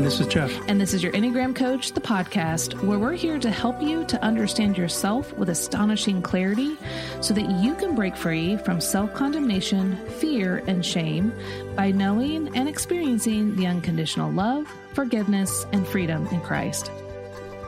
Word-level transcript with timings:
And 0.00 0.06
this 0.06 0.18
is 0.18 0.28
Jeff. 0.28 0.50
And 0.66 0.80
this 0.80 0.94
is 0.94 1.02
your 1.02 1.12
Enneagram 1.12 1.54
Coach, 1.54 1.92
the 1.92 2.00
podcast, 2.00 2.82
where 2.82 2.98
we're 2.98 3.12
here 3.12 3.38
to 3.38 3.50
help 3.50 3.82
you 3.82 4.02
to 4.06 4.24
understand 4.24 4.78
yourself 4.78 5.30
with 5.34 5.50
astonishing 5.50 6.22
clarity 6.22 6.78
so 7.20 7.34
that 7.34 7.50
you 7.60 7.74
can 7.74 7.94
break 7.94 8.16
free 8.16 8.56
from 8.56 8.80
self 8.80 9.12
condemnation, 9.12 9.98
fear, 10.18 10.64
and 10.66 10.86
shame 10.86 11.34
by 11.76 11.90
knowing 11.90 12.48
and 12.56 12.66
experiencing 12.66 13.54
the 13.56 13.66
unconditional 13.66 14.32
love, 14.32 14.66
forgiveness, 14.94 15.66
and 15.74 15.86
freedom 15.86 16.26
in 16.28 16.40
Christ. 16.40 16.90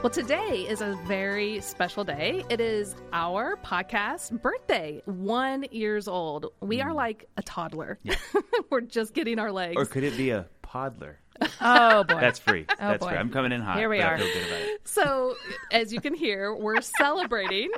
Well, 0.01 0.09
today 0.09 0.65
is 0.67 0.81
a 0.81 0.99
very 1.05 1.61
special 1.61 2.03
day. 2.03 2.43
It 2.49 2.59
is 2.59 2.95
our 3.13 3.57
podcast 3.57 4.41
birthday, 4.41 5.03
one 5.05 5.65
years 5.69 6.07
old. 6.07 6.47
We 6.61 6.81
are 6.81 6.89
mm. 6.89 6.95
like 6.95 7.29
a 7.37 7.43
toddler. 7.43 7.99
Yeah. 8.01 8.15
We're 8.71 8.81
just 8.81 9.13
getting 9.13 9.37
our 9.37 9.51
legs. 9.51 9.75
Or 9.77 9.85
could 9.85 10.03
it 10.03 10.17
be 10.17 10.31
a 10.31 10.47
podler? 10.73 11.15
Oh 11.61 12.03
boy, 12.03 12.19
That's 12.19 12.39
free. 12.39 12.65
Oh, 12.69 12.75
That's 12.79 13.03
boy. 13.03 13.09
free. 13.09 13.17
I'm 13.17 13.29
coming 13.29 13.51
in 13.51 13.61
hot. 13.61 13.77
Here 13.77 13.89
we 13.89 14.01
are. 14.01 14.17
feel 14.17 14.27
good 14.27 14.47
about 14.47 14.61
it. 14.61 14.87
So, 14.87 15.35
as 15.71 15.91
you 15.91 15.99
can 15.99 16.13
hear, 16.13 16.53
we're 16.55 16.81
celebrating 16.81 17.71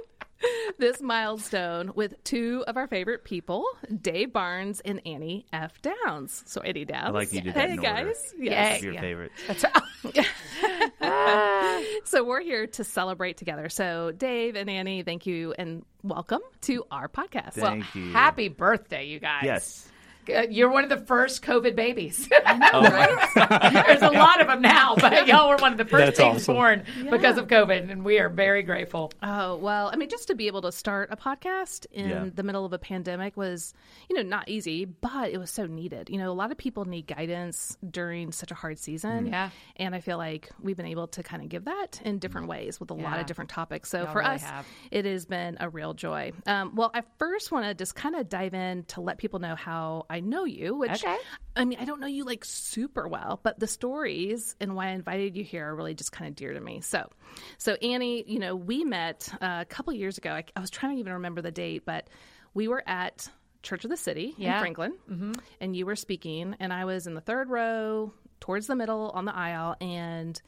this 0.78 1.02
milestone 1.02 1.92
with 1.96 2.22
two 2.26 2.64
of 2.68 2.76
our 2.78 2.88
favorite 2.88 3.24
people, 3.24 3.66
Dave 4.02 4.34
Barnes 4.34 4.82
and 4.82 5.02
Annie 5.06 5.46
F. 5.54 5.82
Downs. 5.82 6.44
So, 6.46 6.62
Annie 6.62 6.84
Downs. 6.86 7.08
I 7.08 7.12
like 7.12 7.32
you 7.34 7.42
did 7.42 7.54
that 7.56 7.70
Hey, 7.70 7.78
order. 7.78 7.82
guys. 7.82 8.34
Yay. 8.38 8.46
Yes. 8.52 8.82
Your 8.84 8.94
Yeah. 8.94 9.02
favorites. 9.02 9.66
So, 12.06 12.24
we're 12.24 12.42
here 12.42 12.68
to 12.68 12.84
celebrate 12.84 13.38
together. 13.38 13.68
So, 13.70 14.12
Dave 14.12 14.56
and 14.56 14.70
Annie, 14.70 15.02
thank 15.04 15.26
you 15.26 15.54
and 15.58 15.84
welcome 16.04 16.42
to 16.62 16.84
our 16.92 17.08
podcast. 17.08 17.54
Thank 17.54 17.94
you. 17.96 18.12
Happy 18.12 18.48
birthday, 18.48 19.06
you 19.08 19.20
guys! 19.20 19.44
Yes. 19.44 19.90
Uh, 20.30 20.44
you're 20.50 20.70
one 20.70 20.84
of 20.84 20.90
the 20.90 20.98
first 21.06 21.42
COVID 21.44 21.76
babies. 21.76 22.30
Oh, 22.74 22.82
There's 23.34 24.02
a 24.02 24.10
lot 24.12 24.40
of 24.42 24.48
them 24.48 24.62
now, 24.62 24.96
but 24.96 25.28
y'all 25.28 25.50
were 25.50 25.58
one 25.58 25.72
of 25.72 25.78
the 25.78 25.86
first 25.86 26.06
That's 26.06 26.18
things 26.18 26.42
awesome. 26.44 26.56
born 26.56 26.84
because 27.10 27.38
of 27.38 27.48
COVID, 27.48 27.90
and 27.92 28.04
we 28.04 28.20
are 28.20 28.30
very 28.30 28.64
grateful. 28.64 29.12
Oh, 29.22 29.58
well, 29.58 29.90
I 29.92 29.98
mean, 29.98 30.10
just 30.10 30.28
to 30.28 30.36
be 30.36 30.48
able 30.48 30.62
to 30.64 30.72
start 30.72 31.10
a 31.12 31.18
podcast 31.18 31.86
in 31.92 32.10
Yeah. 32.10 32.26
the 32.34 32.44
middle 32.44 32.66
of 32.66 32.74
a 32.74 32.78
pandemic 32.80 33.36
was, 33.38 33.74
you 34.10 34.16
know, 34.16 34.22
not 34.24 34.48
easy, 34.50 34.86
but 34.86 35.32
it 35.32 35.38
was 35.38 35.52
so 35.52 35.66
needed. 35.66 36.10
You 36.10 36.18
know, 36.18 36.32
a 36.32 36.34
lot 36.34 36.52
of 36.52 36.58
people 36.58 36.86
need 36.86 37.08
guidance 37.08 37.78
during 37.92 38.32
such 38.32 38.52
a 38.52 38.56
hard 38.56 38.80
season. 38.80 39.28
Yeah. 39.28 39.50
And 39.78 39.94
I 39.96 40.00
feel 40.00 40.18
like 40.18 40.50
we've 40.62 40.78
been 40.78 40.86
able 40.86 41.08
to 41.08 41.24
kind 41.24 41.42
of 41.44 41.50
give 41.50 41.66
that 41.66 42.02
in 42.04 42.20
different 42.20 42.48
ways 42.48 42.80
with 42.80 42.92
a 42.92 42.96
lot 42.96 43.20
of 43.20 43.26
different 43.26 43.50
topics. 43.50 43.90
So 43.90 44.04
Y'all 44.04 44.12
for 44.14 44.20
really 44.20 44.36
us, 44.36 44.44
have. 44.44 44.66
it 44.92 45.06
has 45.06 45.26
been 45.26 45.58
a 45.60 45.70
real 45.70 45.94
joy. 45.94 46.32
Um, 46.46 46.76
well, 46.76 46.92
I 46.94 47.04
first 47.20 47.52
want 47.52 47.66
to 47.66 47.74
just 47.74 47.96
kind 47.96 48.16
of 48.16 48.30
dive 48.30 48.54
in 48.54 48.84
to 48.86 49.02
let 49.02 49.18
people 49.18 49.40
know 49.40 49.56
how 49.56 50.06
I 50.10 50.15
know 50.20 50.46
you, 50.46 50.76
which 50.76 51.04
Okay. 51.04 51.18
I 51.56 51.66
mean, 51.66 51.80
I 51.80 51.86
don't 51.86 52.00
know 52.00 52.08
you 52.08 52.24
like 52.26 52.44
super 52.46 53.08
well, 53.08 53.40
but 53.44 53.60
the 53.60 53.68
stories 53.68 54.56
and 54.60 54.76
why 54.76 54.88
I 54.88 54.92
invited 54.92 55.36
you 55.36 55.44
here 55.44 55.68
are 55.68 55.76
really 55.76 55.94
just 55.94 56.12
kind 56.12 56.28
of 56.30 56.36
dear 56.36 56.54
to 56.54 56.60
me. 56.60 56.82
So, 56.82 57.10
so 57.58 57.74
Annie, 57.76 58.24
you 58.28 58.40
know, 58.40 58.56
we 58.56 58.84
met 58.84 59.30
uh, 59.42 59.60
a 59.62 59.66
couple 59.66 59.94
years 59.94 60.18
ago. 60.18 60.32
I, 60.32 60.44
I 60.56 60.60
was 60.60 60.70
trying 60.70 60.96
to 60.96 61.00
even 61.00 61.14
remember 61.14 61.42
the 61.42 61.52
date, 61.52 61.84
but 61.86 62.10
we 62.54 62.68
were 62.68 62.84
at 62.86 63.30
Church 63.64 63.84
of 63.84 63.90
the 63.90 63.98
City 63.98 64.34
Yeah. 64.38 64.56
in 64.56 64.60
Franklin, 64.62 65.38
and 65.60 65.76
you 65.76 65.86
were 65.86 65.96
speaking, 65.96 66.56
and 66.60 66.72
I 66.72 66.86
was 66.86 67.08
in 67.08 67.14
the 67.16 67.22
third 67.22 67.50
row 67.50 68.14
towards 68.40 68.68
the 68.68 68.76
middle 68.76 69.10
on 69.16 69.26
the 69.26 69.36
aisle, 69.36 69.76
and 69.82 70.40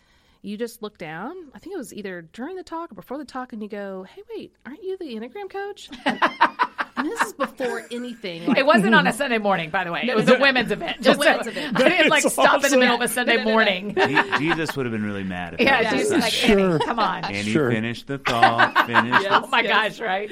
you 0.43 0.55
just 0.55 0.83
looked 0.83 0.99
down. 0.99 1.35
I 1.55 1.59
think 1.59 1.73
it 1.73 1.77
was 1.79 1.93
either 1.93 2.21
during 2.21 2.55
the 2.57 2.63
talk 2.63 2.91
or 2.91 2.95
before 2.95 3.17
the 3.17 3.25
talk, 3.25 3.53
and 3.53 3.63
you 3.63 3.67
go, 3.69 4.03
"Hey, 4.03 4.21
wait, 4.35 4.53
aren't 4.65 4.83
you 4.83 4.97
the 4.97 5.15
Enneagram 5.15 5.49
coach?" 5.49 5.89
And 6.97 7.07
this 7.07 7.21
is 7.21 7.33
before 7.33 7.85
anything. 7.91 8.45
Like, 8.47 8.57
It 8.57 8.65
wasn't 8.65 8.95
on 8.95 9.05
a 9.07 9.13
Sunday 9.21 9.37
morning, 9.37 9.69
by 9.69 9.83
the 9.83 9.91
way. 9.91 10.01
It 10.07 10.15
was 10.15 10.27
a 10.29 10.37
women's 10.39 10.71
event. 10.71 11.01
Just 11.01 11.19
women's 11.19 11.45
so- 11.45 11.51
event. 11.51 11.77
They 11.77 11.89
didn't 11.89 12.09
like 12.09 12.23
That's 12.23 12.33
stop 12.33 12.63
in 12.65 12.71
the 12.71 12.77
middle 12.77 12.95
of 12.95 13.01
a 13.01 13.07
Sunday 13.07 13.43
morning. 13.43 13.93
Je- 13.95 14.37
Jesus 14.39 14.75
would 14.75 14.85
have 14.85 14.91
been 14.93 15.03
really 15.03 15.23
mad 15.23 15.53
if 15.55 15.61
Yeah, 15.61 15.83
that 15.83 15.93
was 15.93 16.01
Jesus 16.01 16.15
his 16.15 16.23
like 16.23 16.33
son. 16.33 16.51
Annie, 16.51 16.61
Sure. 16.61 16.79
come 16.79 16.99
on. 16.99 17.23
And 17.25 17.35
he 17.37 17.51
Sure. 17.53 17.71
finished 17.71 18.07
the 18.07 18.17
thought. 18.17 18.73
Finished. 18.87 19.21
Yes. 19.23 19.41
Oh 19.43 19.47
my 19.47 19.61
Yes. 19.61 19.97
gosh, 19.97 20.05
right? 20.05 20.31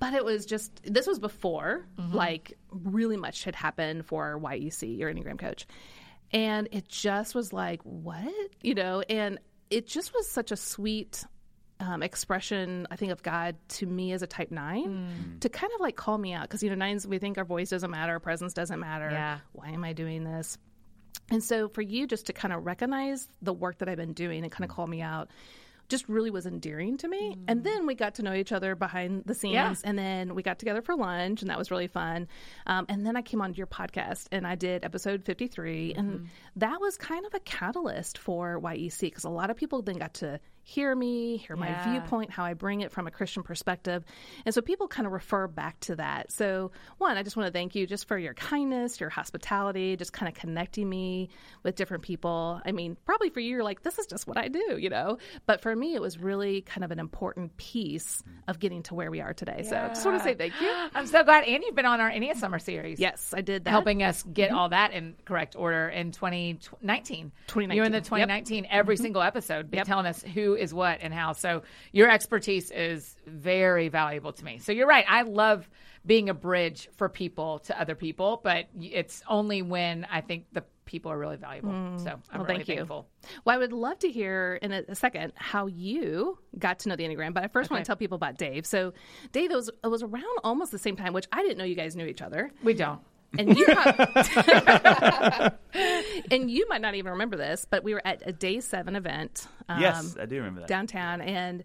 but 0.00 0.14
it 0.14 0.24
was 0.24 0.46
just 0.46 0.72
this 0.84 1.06
was 1.06 1.18
before 1.18 1.86
Mm-hmm. 1.98 2.16
like 2.16 2.58
really 2.70 3.16
much 3.16 3.44
had 3.44 3.54
happened 3.54 4.04
for 4.06 4.38
YEC 4.40 4.98
your 4.98 5.12
Enneagram 5.12 5.38
coach, 5.38 5.66
and 6.32 6.68
it 6.72 6.88
just 6.88 7.34
was 7.34 7.52
like 7.52 7.80
what 7.82 8.32
you 8.62 8.74
know, 8.74 9.02
and 9.08 9.38
it 9.70 9.86
just 9.86 10.12
was 10.14 10.28
such 10.28 10.50
a 10.50 10.56
sweet. 10.56 11.24
Um, 11.80 12.02
expression, 12.02 12.86
I 12.90 12.96
think, 12.96 13.10
of 13.10 13.22
God 13.22 13.56
to 13.68 13.86
me 13.86 14.12
as 14.12 14.20
a 14.22 14.26
type 14.26 14.50
nine 14.50 15.06
Mm. 15.34 15.40
to 15.40 15.48
kind 15.48 15.72
of 15.74 15.80
like 15.80 15.96
call 15.96 16.18
me 16.18 16.34
out 16.34 16.42
because, 16.42 16.62
you 16.62 16.68
know, 16.68 16.76
nines, 16.76 17.06
we 17.06 17.18
think 17.18 17.38
our 17.38 17.44
voice 17.44 17.70
doesn't 17.70 17.90
matter, 17.90 18.12
our 18.12 18.20
presence 18.20 18.52
doesn't 18.52 18.78
matter. 18.78 19.08
Yeah. 19.10 19.38
Why 19.52 19.70
am 19.70 19.82
I 19.82 19.94
doing 19.94 20.22
this? 20.24 20.58
And 21.30 21.42
so 21.42 21.68
for 21.68 21.80
you 21.80 22.06
just 22.06 22.26
to 22.26 22.32
kind 22.34 22.52
of 22.52 22.66
recognize 22.66 23.26
the 23.40 23.54
work 23.54 23.78
that 23.78 23.88
I've 23.88 23.96
been 23.96 24.12
doing 24.12 24.42
and 24.42 24.52
kind 24.52 24.68
of 24.68 24.76
call 24.76 24.86
me 24.86 25.00
out 25.00 25.30
just 25.88 26.08
really 26.08 26.30
was 26.30 26.46
endearing 26.46 26.98
to 26.98 27.08
me. 27.08 27.36
And 27.48 27.64
then 27.64 27.84
we 27.84 27.96
got 27.96 28.14
to 28.16 28.22
know 28.22 28.32
each 28.32 28.52
other 28.52 28.76
behind 28.76 29.24
the 29.26 29.34
scenes 29.34 29.54
Yeah. 29.54 29.74
and 29.82 29.98
then 29.98 30.36
we 30.36 30.42
got 30.44 30.60
together 30.60 30.82
for 30.82 30.94
lunch 30.94 31.40
and 31.42 31.50
that 31.50 31.58
was 31.58 31.72
really 31.72 31.88
fun. 31.88 32.28
Um, 32.66 32.86
and 32.88 33.04
then 33.04 33.16
I 33.16 33.22
came 33.22 33.40
on 33.42 33.54
your 33.54 33.66
podcast 33.66 34.28
and 34.30 34.46
I 34.46 34.54
did 34.54 34.84
episode 34.84 35.24
53 35.24 35.94
and 35.94 36.28
that 36.56 36.80
was 36.80 36.96
kind 36.96 37.26
of 37.26 37.34
a 37.34 37.40
catalyst 37.40 38.18
for 38.18 38.60
YEC 38.60 39.00
because 39.00 39.24
a 39.24 39.30
lot 39.30 39.50
of 39.50 39.56
people 39.56 39.82
then 39.82 39.96
got 39.96 40.14
to 40.14 40.38
hear 40.62 40.94
me, 40.94 41.36
hear 41.38 41.56
my 41.56 41.68
Yeah. 41.68 41.90
viewpoint, 41.90 42.30
how 42.30 42.44
I 42.44 42.54
bring 42.54 42.80
it 42.80 42.92
from 42.92 43.06
a 43.06 43.10
Christian 43.10 43.42
perspective. 43.42 44.04
And 44.44 44.54
so 44.54 44.60
people 44.60 44.88
kind 44.88 45.06
of 45.06 45.12
refer 45.12 45.46
back 45.46 45.80
to 45.80 45.96
that. 45.96 46.30
So, 46.30 46.70
one, 46.98 47.16
I 47.16 47.22
just 47.22 47.36
want 47.36 47.46
to 47.46 47.52
thank 47.52 47.74
you 47.74 47.86
just 47.86 48.06
for 48.06 48.18
your 48.18 48.34
kindness, 48.34 49.00
your 49.00 49.10
hospitality, 49.10 49.96
just 49.96 50.12
kind 50.12 50.28
of 50.28 50.34
connecting 50.34 50.88
me 50.88 51.30
with 51.62 51.76
different 51.76 52.02
people. 52.02 52.60
I 52.64 52.72
mean, 52.72 52.96
probably 53.04 53.30
for 53.30 53.40
you, 53.40 53.50
you're 53.50 53.64
like, 53.64 53.82
this 53.82 53.98
is 53.98 54.06
just 54.06 54.26
what 54.26 54.36
I 54.36 54.48
do, 54.48 54.76
you 54.78 54.90
know? 54.90 55.18
But 55.46 55.60
for 55.60 55.74
me, 55.74 55.94
it 55.94 56.00
was 56.00 56.18
really 56.18 56.62
kind 56.62 56.84
of 56.84 56.90
an 56.90 56.98
important 56.98 57.56
piece 57.56 58.22
of 58.46 58.58
getting 58.58 58.82
to 58.84 58.94
where 58.94 59.10
we 59.10 59.20
are 59.20 59.34
today. 59.34 59.62
So, 59.62 59.76
just 59.88 60.04
want 60.04 60.18
to 60.18 60.24
say 60.24 60.34
thank 60.34 60.60
you. 60.60 60.70
I'm 60.94 61.06
so 61.06 61.24
glad. 61.24 61.44
And 61.44 61.62
you've 61.64 61.74
been 61.74 61.86
on 61.86 62.00
our 62.00 62.10
Enia 62.10 62.36
Summer 62.36 62.58
series. 62.58 63.00
Yes, 63.00 63.32
I 63.36 63.40
did 63.40 63.64
that. 63.64 63.70
helping 63.70 64.02
us 64.02 64.22
get 64.22 64.50
mm-hmm. 64.50 64.58
all 64.58 64.68
that 64.70 64.92
in 64.92 65.16
correct 65.24 65.56
order 65.56 65.88
in 65.88 66.12
2019. 66.12 67.32
2019. 67.46 67.76
You're 67.76 67.84
in 67.84 67.92
the 67.92 67.98
Yep. 67.98 68.04
2019 68.04 68.66
every 68.70 68.94
mm-hmm. 68.94 69.02
single 69.02 69.22
episode, 69.22 69.70
be 69.70 69.78
telling 69.78 70.06
us 70.06 70.22
who 70.22 70.49
is 70.54 70.72
what 70.74 70.98
and 71.00 71.12
how. 71.12 71.32
So 71.32 71.62
your 71.92 72.10
expertise 72.10 72.70
is 72.70 73.16
very 73.26 73.88
valuable 73.88 74.32
to 74.32 74.44
me. 74.44 74.58
So 74.58 74.72
you're 74.72 74.86
right. 74.86 75.04
I 75.08 75.22
love 75.22 75.68
being 76.06 76.28
a 76.30 76.34
bridge 76.34 76.88
for 76.96 77.08
people 77.08 77.58
to 77.60 77.78
other 77.78 77.94
people, 77.94 78.40
but 78.42 78.66
it's 78.80 79.22
only 79.28 79.62
when 79.62 80.06
I 80.10 80.22
think 80.22 80.46
the 80.52 80.64
people 80.86 81.12
are 81.12 81.18
really 81.18 81.36
valuable. 81.36 81.70
Mm. 81.70 82.00
So 82.02 82.10
I'm 82.10 82.20
Well, 82.40 82.44
really 82.46 82.56
thank 82.56 82.68
you. 82.68 82.76
thankful. 82.76 83.06
Well, 83.44 83.54
I 83.54 83.58
would 83.58 83.72
love 83.72 83.98
to 84.00 84.10
hear 84.10 84.58
in 84.62 84.72
a, 84.72 84.82
a 84.88 84.94
second 84.94 85.34
how 85.36 85.66
you 85.66 86.38
got 86.58 86.80
to 86.80 86.88
know 86.88 86.96
the 86.96 87.04
Enneagram, 87.04 87.32
but 87.34 87.44
I 87.44 87.48
first 87.48 87.70
want 87.70 87.84
to 87.84 87.86
tell 87.86 87.96
people 87.96 88.16
about 88.16 88.38
Dave. 88.38 88.66
So, 88.66 88.92
Dave 89.30 89.52
was, 89.52 89.70
was 89.84 90.02
around 90.02 90.24
almost 90.42 90.72
the 90.72 90.78
same 90.78 90.96
time, 90.96 91.12
which 91.12 91.26
I 91.30 91.42
didn't 91.42 91.58
know 91.58 91.64
you 91.64 91.76
guys 91.76 91.94
knew 91.94 92.06
each 92.06 92.22
other. 92.22 92.50
We 92.64 92.74
don't. 92.74 93.00
And 93.38 93.56
you, 93.56 93.66
and 96.30 96.50
you 96.50 96.66
might 96.68 96.80
not 96.80 96.94
even 96.94 97.12
remember 97.12 97.36
this, 97.36 97.64
but 97.68 97.84
we 97.84 97.94
were 97.94 98.02
at 98.04 98.22
a 98.26 98.32
day 98.32 98.60
seven 98.60 98.96
event. 98.96 99.46
Um, 99.68 99.80
Yes, 99.80 100.16
I 100.20 100.26
do 100.26 100.36
remember 100.36 100.60
that. 100.60 100.68
downtown, 100.68 101.20
and 101.20 101.64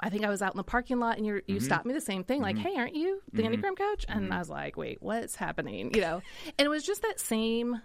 I 0.00 0.10
think 0.10 0.24
I 0.24 0.28
was 0.28 0.42
out 0.42 0.52
in 0.52 0.56
the 0.56 0.64
parking 0.64 0.98
lot, 0.98 1.16
and 1.16 1.26
you 1.26 1.40
you 1.46 1.56
Mm-hmm. 1.56 1.64
stopped 1.64 1.86
me 1.86 1.94
the 1.94 2.00
same 2.00 2.24
thing, 2.24 2.40
like, 2.42 2.58
"Hey, 2.58 2.76
aren't 2.76 2.94
you 2.94 3.20
the 3.32 3.42
Enneagram 3.42 3.76
coach?" 3.76 4.04
And 4.08 4.24
Mm-hmm. 4.24 4.32
I 4.32 4.38
was 4.38 4.48
like, 4.48 4.76
"Wait, 4.76 4.98
what's 5.00 5.34
happening?" 5.36 5.94
You 5.94 6.00
know, 6.00 6.22
and 6.58 6.66
it 6.66 6.68
was 6.68 6.84
just 6.84 7.02
that 7.02 7.18
same. 7.20 7.80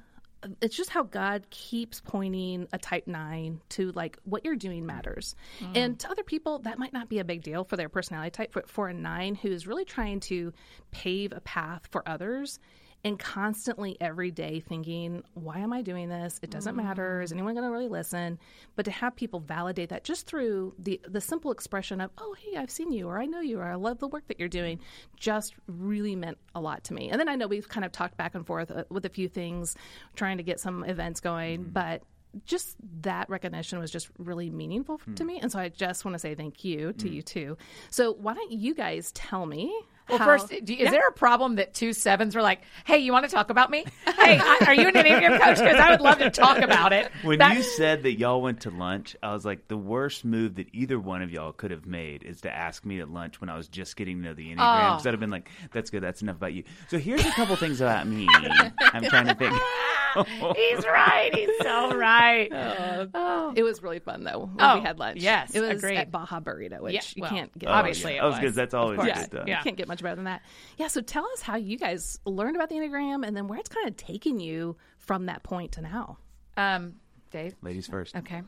It's 0.61 0.77
just 0.77 0.89
how 0.89 1.03
God 1.03 1.49
keeps 1.49 1.99
pointing 1.99 2.67
a 2.71 2.77
type 2.77 3.07
nine 3.07 3.59
to 3.69 3.91
like 3.91 4.17
what 4.23 4.45
you're 4.45 4.55
doing 4.55 4.85
matters, 4.85 5.35
and 5.75 5.99
to 5.99 6.09
other 6.09 6.23
people 6.23 6.59
that 6.59 6.79
might 6.79 6.93
not 6.93 7.09
be 7.09 7.19
a 7.19 7.25
big 7.25 7.41
deal 7.43 7.65
for 7.65 7.75
their 7.75 7.89
personality 7.89 8.29
type, 8.31 8.51
but 8.53 8.69
for 8.69 8.87
a 8.87 8.93
nine 8.93 9.35
who 9.35 9.49
is 9.49 9.67
really 9.67 9.83
trying 9.83 10.21
to 10.21 10.53
pave 10.91 11.33
a 11.33 11.41
path 11.41 11.87
for 11.91 12.07
others 12.07 12.59
and 13.03 13.17
constantly 13.17 13.95
every 14.01 14.29
day 14.29 14.59
thinking, 14.59 15.23
why 15.33 15.59
am 15.59 15.71
I 15.71 15.81
doing 15.81 16.09
this? 16.09 16.39
It 16.43 16.49
doesn't 16.49 16.75
matter. 16.75 17.21
Is 17.21 17.29
mm-hmm. 17.29 17.39
anyone 17.39 17.55
going 17.55 17.65
to 17.65 17.71
really 17.71 17.87
listen? 17.87 18.37
But 18.75 18.85
to 18.85 18.91
have 18.91 19.15
people 19.15 19.39
validate 19.39 19.89
that 19.89 20.03
just 20.03 20.27
through 20.27 20.73
the 20.77 20.99
the 21.07 21.21
simple 21.21 21.51
expression 21.51 22.01
of, 22.01 22.11
oh, 22.17 22.35
hey, 22.37 22.57
I've 22.57 22.71
seen 22.71 22.91
you, 22.91 23.07
or 23.07 23.19
I 23.19 23.25
know 23.25 23.39
you, 23.39 23.59
or 23.59 23.65
I 23.65 23.75
love 23.75 23.99
the 23.99 24.07
work 24.07 24.27
that 24.27 24.39
you're 24.39 24.49
doing, 24.49 24.79
just 25.17 25.55
really 25.67 26.15
meant 26.15 26.37
a 26.55 26.59
lot 26.59 26.83
to 26.85 26.93
me. 26.93 27.09
And 27.09 27.19
then 27.19 27.29
I 27.29 27.35
know 27.35 27.47
we've 27.47 27.69
kind 27.69 27.85
of 27.85 27.91
talked 27.91 28.17
back 28.17 28.35
and 28.35 28.45
forth 28.45 28.69
uh, 28.69 28.83
with 28.89 29.05
a 29.05 29.09
few 29.09 29.29
things, 29.29 29.75
trying 30.15 30.37
to 30.37 30.43
get 30.43 30.59
some 30.59 30.83
events 30.83 31.21
going, 31.21 31.61
mm-hmm. 31.61 31.71
but 31.71 32.03
just 32.45 32.75
that 33.01 33.29
recognition 33.29 33.79
was 33.79 33.91
just 33.91 34.09
really 34.17 34.49
meaningful 34.49 34.99
to 35.15 35.23
hmm. 35.23 35.27
me. 35.27 35.39
And 35.39 35.51
so 35.51 35.57
I 35.57 35.69
just 35.69 36.05
want 36.05 36.13
to 36.13 36.19
say 36.19 36.35
thank 36.35 36.63
you 36.63 36.93
to 36.93 37.07
hmm. 37.07 37.13
you 37.13 37.21
too. 37.21 37.57
So 37.89 38.13
why 38.13 38.33
don't 38.35 38.51
you 38.51 38.75
guys 38.75 39.11
tell 39.13 39.45
me 39.45 39.73
Well, 40.09 40.17
how- 40.19 40.25
first, 40.25 40.49
do, 40.63 40.73
is 40.73 40.89
there 40.91 41.07
a 41.07 41.11
problem 41.11 41.55
that 41.55 41.73
two 41.73 41.93
sevens 41.93 42.35
were 42.35 42.41
like, 42.41 42.61
"Hey, 42.85 42.97
you 42.99 43.11
want 43.11 43.25
to 43.25 43.31
talk 43.31 43.49
about 43.49 43.69
me? 43.69 43.85
Hey, 44.05 44.37
I, 44.41 44.59
are 44.67 44.73
you 44.73 44.87
an 44.87 44.93
Enneagram 44.95 45.39
coach? 45.39 45.57
Because 45.57 45.79
I 45.79 45.91
would 45.91 46.01
love 46.01 46.19
to 46.19 46.29
talk 46.29 46.57
about 46.59 46.93
it." 46.93 47.11
When 47.23 47.39
That- 47.39 47.55
you 47.57 47.63
said 47.63 48.03
that 48.03 48.17
y'all 48.19 48.41
went 48.41 48.61
to 48.61 48.69
lunch, 48.71 49.15
I 49.23 49.33
was 49.33 49.45
like, 49.45 49.67
the 49.67 49.77
worst 49.77 50.25
move 50.25 50.55
that 50.55 50.67
either 50.73 50.99
one 50.99 51.21
of 51.21 51.31
y'all 51.31 51.51
could 51.51 51.71
have 51.71 51.85
made 51.85 52.23
is 52.23 52.41
to 52.41 52.53
ask 52.53 52.85
me 52.85 52.99
at 52.99 53.09
lunch 53.09 53.39
when 53.41 53.49
I 53.49 53.55
was 53.57 53.67
just 53.67 53.95
getting 53.95 54.17
to 54.21 54.29
know 54.29 54.33
the 54.33 54.49
Enneagram. 54.53 54.57
Oh. 54.59 54.91
Because 54.95 55.07
I'd 55.07 55.13
have 55.13 55.19
been 55.19 55.29
like, 55.31 55.49
that's 55.71 55.89
good, 55.89 56.01
that's 56.03 56.21
enough 56.21 56.35
about 56.37 56.53
you. 56.53 56.63
So 56.89 56.97
here's 56.97 57.25
a 57.25 57.31
couple 57.31 57.55
things 57.55 57.81
about 57.81 58.07
me. 58.07 58.27
I'm 58.81 59.03
trying 59.03 59.27
to 59.27 59.35
think. 59.35 59.53
he's 60.55 60.85
right. 60.85 61.29
He's 61.33 61.49
so 61.61 61.95
right. 61.95 62.51
Uh, 62.51 63.05
oh. 63.13 63.53
It 63.55 63.63
was 63.63 63.83
really 63.83 63.99
fun 63.99 64.23
though 64.23 64.49
when 64.53 64.55
Oh, 64.59 64.77
we 64.77 64.81
had 64.83 64.97
lunch. 64.99 65.19
yes, 65.21 65.51
it 65.53 65.61
was 65.61 65.71
agreed. 65.71 65.97
at 65.97 66.11
Baja 66.11 66.39
Burrito, 66.39 66.81
which 66.81 66.93
Yeah, 66.93 67.01
you 67.15 67.21
well, 67.21 67.29
can't 67.31 67.59
get. 67.59 67.69
Oh, 67.69 67.73
Obviously 67.73 68.15
yeah. 68.15 68.25
it 68.25 68.27
Oh, 68.27 68.29
because 68.31 68.43
was. 68.45 68.55
that's 68.55 68.73
always 68.73 68.99
Of 68.99 69.05
good 69.05 69.13
course. 69.13 69.25
stuff. 69.27 69.43
Yeah. 69.47 69.57
You 69.59 69.63
can't 69.63 69.77
get 69.77 69.87
much 69.87 69.98
better 70.03 70.15
than 70.15 70.25
that. 70.25 70.41
Yeah. 70.77 70.87
So 70.87 71.01
tell 71.01 71.25
us 71.33 71.41
how 71.41 71.55
you 71.55 71.77
guys 71.77 72.19
learned 72.25 72.55
about 72.55 72.69
the 72.69 72.75
Enneagram 72.75 73.25
and 73.25 73.35
then 73.35 73.47
where 73.47 73.59
it's 73.59 73.69
kind 73.69 73.87
of 73.87 73.97
taken 73.97 74.39
you 74.39 74.77
from 74.97 75.25
that 75.27 75.43
point 75.43 75.73
to 75.73 75.81
now. 75.81 76.17
Um, 76.57 76.95
Dave. 77.31 77.55
Ladies 77.61 77.87
first. 77.87 78.15
Okay. 78.15 78.41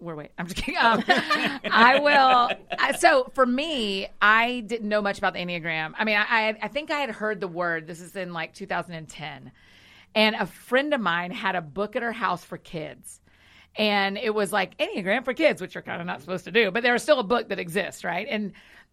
We're 0.00 0.14
wait. 0.14 0.30
I'm 0.38 0.46
just 0.46 0.56
kidding. 0.56 0.78
Um, 0.80 1.02
I 1.08 1.98
will. 1.98 2.50
I, 2.78 2.92
so 2.98 3.30
for 3.34 3.44
me, 3.44 4.06
I 4.22 4.60
didn't 4.60 4.88
know 4.88 5.02
much 5.02 5.18
about 5.18 5.34
the 5.34 5.40
Enneagram. 5.40 5.94
I 5.98 6.04
mean, 6.04 6.16
I, 6.16 6.22
I, 6.22 6.58
I 6.62 6.68
think 6.68 6.90
I 6.90 7.00
had 7.00 7.10
heard 7.10 7.40
the 7.40 7.48
word. 7.48 7.86
This 7.88 8.00
is 8.00 8.14
in 8.14 8.32
like 8.32 8.54
2010, 8.54 9.50
and 10.14 10.36
a 10.36 10.46
friend 10.46 10.94
of 10.94 11.00
mine 11.00 11.32
had 11.32 11.56
a 11.56 11.60
book 11.60 11.96
at 11.96 12.02
her 12.02 12.12
house 12.12 12.44
for 12.44 12.58
kids, 12.58 13.20
and 13.74 14.16
it 14.16 14.32
was 14.32 14.52
like 14.52 14.78
Enneagram 14.78 15.24
for 15.24 15.34
kids, 15.34 15.60
which 15.60 15.74
you're 15.74 15.82
kind 15.82 16.00
of 16.00 16.06
not 16.06 16.20
supposed 16.20 16.44
to 16.44 16.52
do, 16.52 16.70
but 16.70 16.84
there 16.84 16.92
was 16.92 17.02
still 17.02 17.18
a 17.18 17.24
book 17.24 17.48
that 17.48 17.58
exists, 17.58 18.04
right? 18.04 18.28
And 18.30 18.52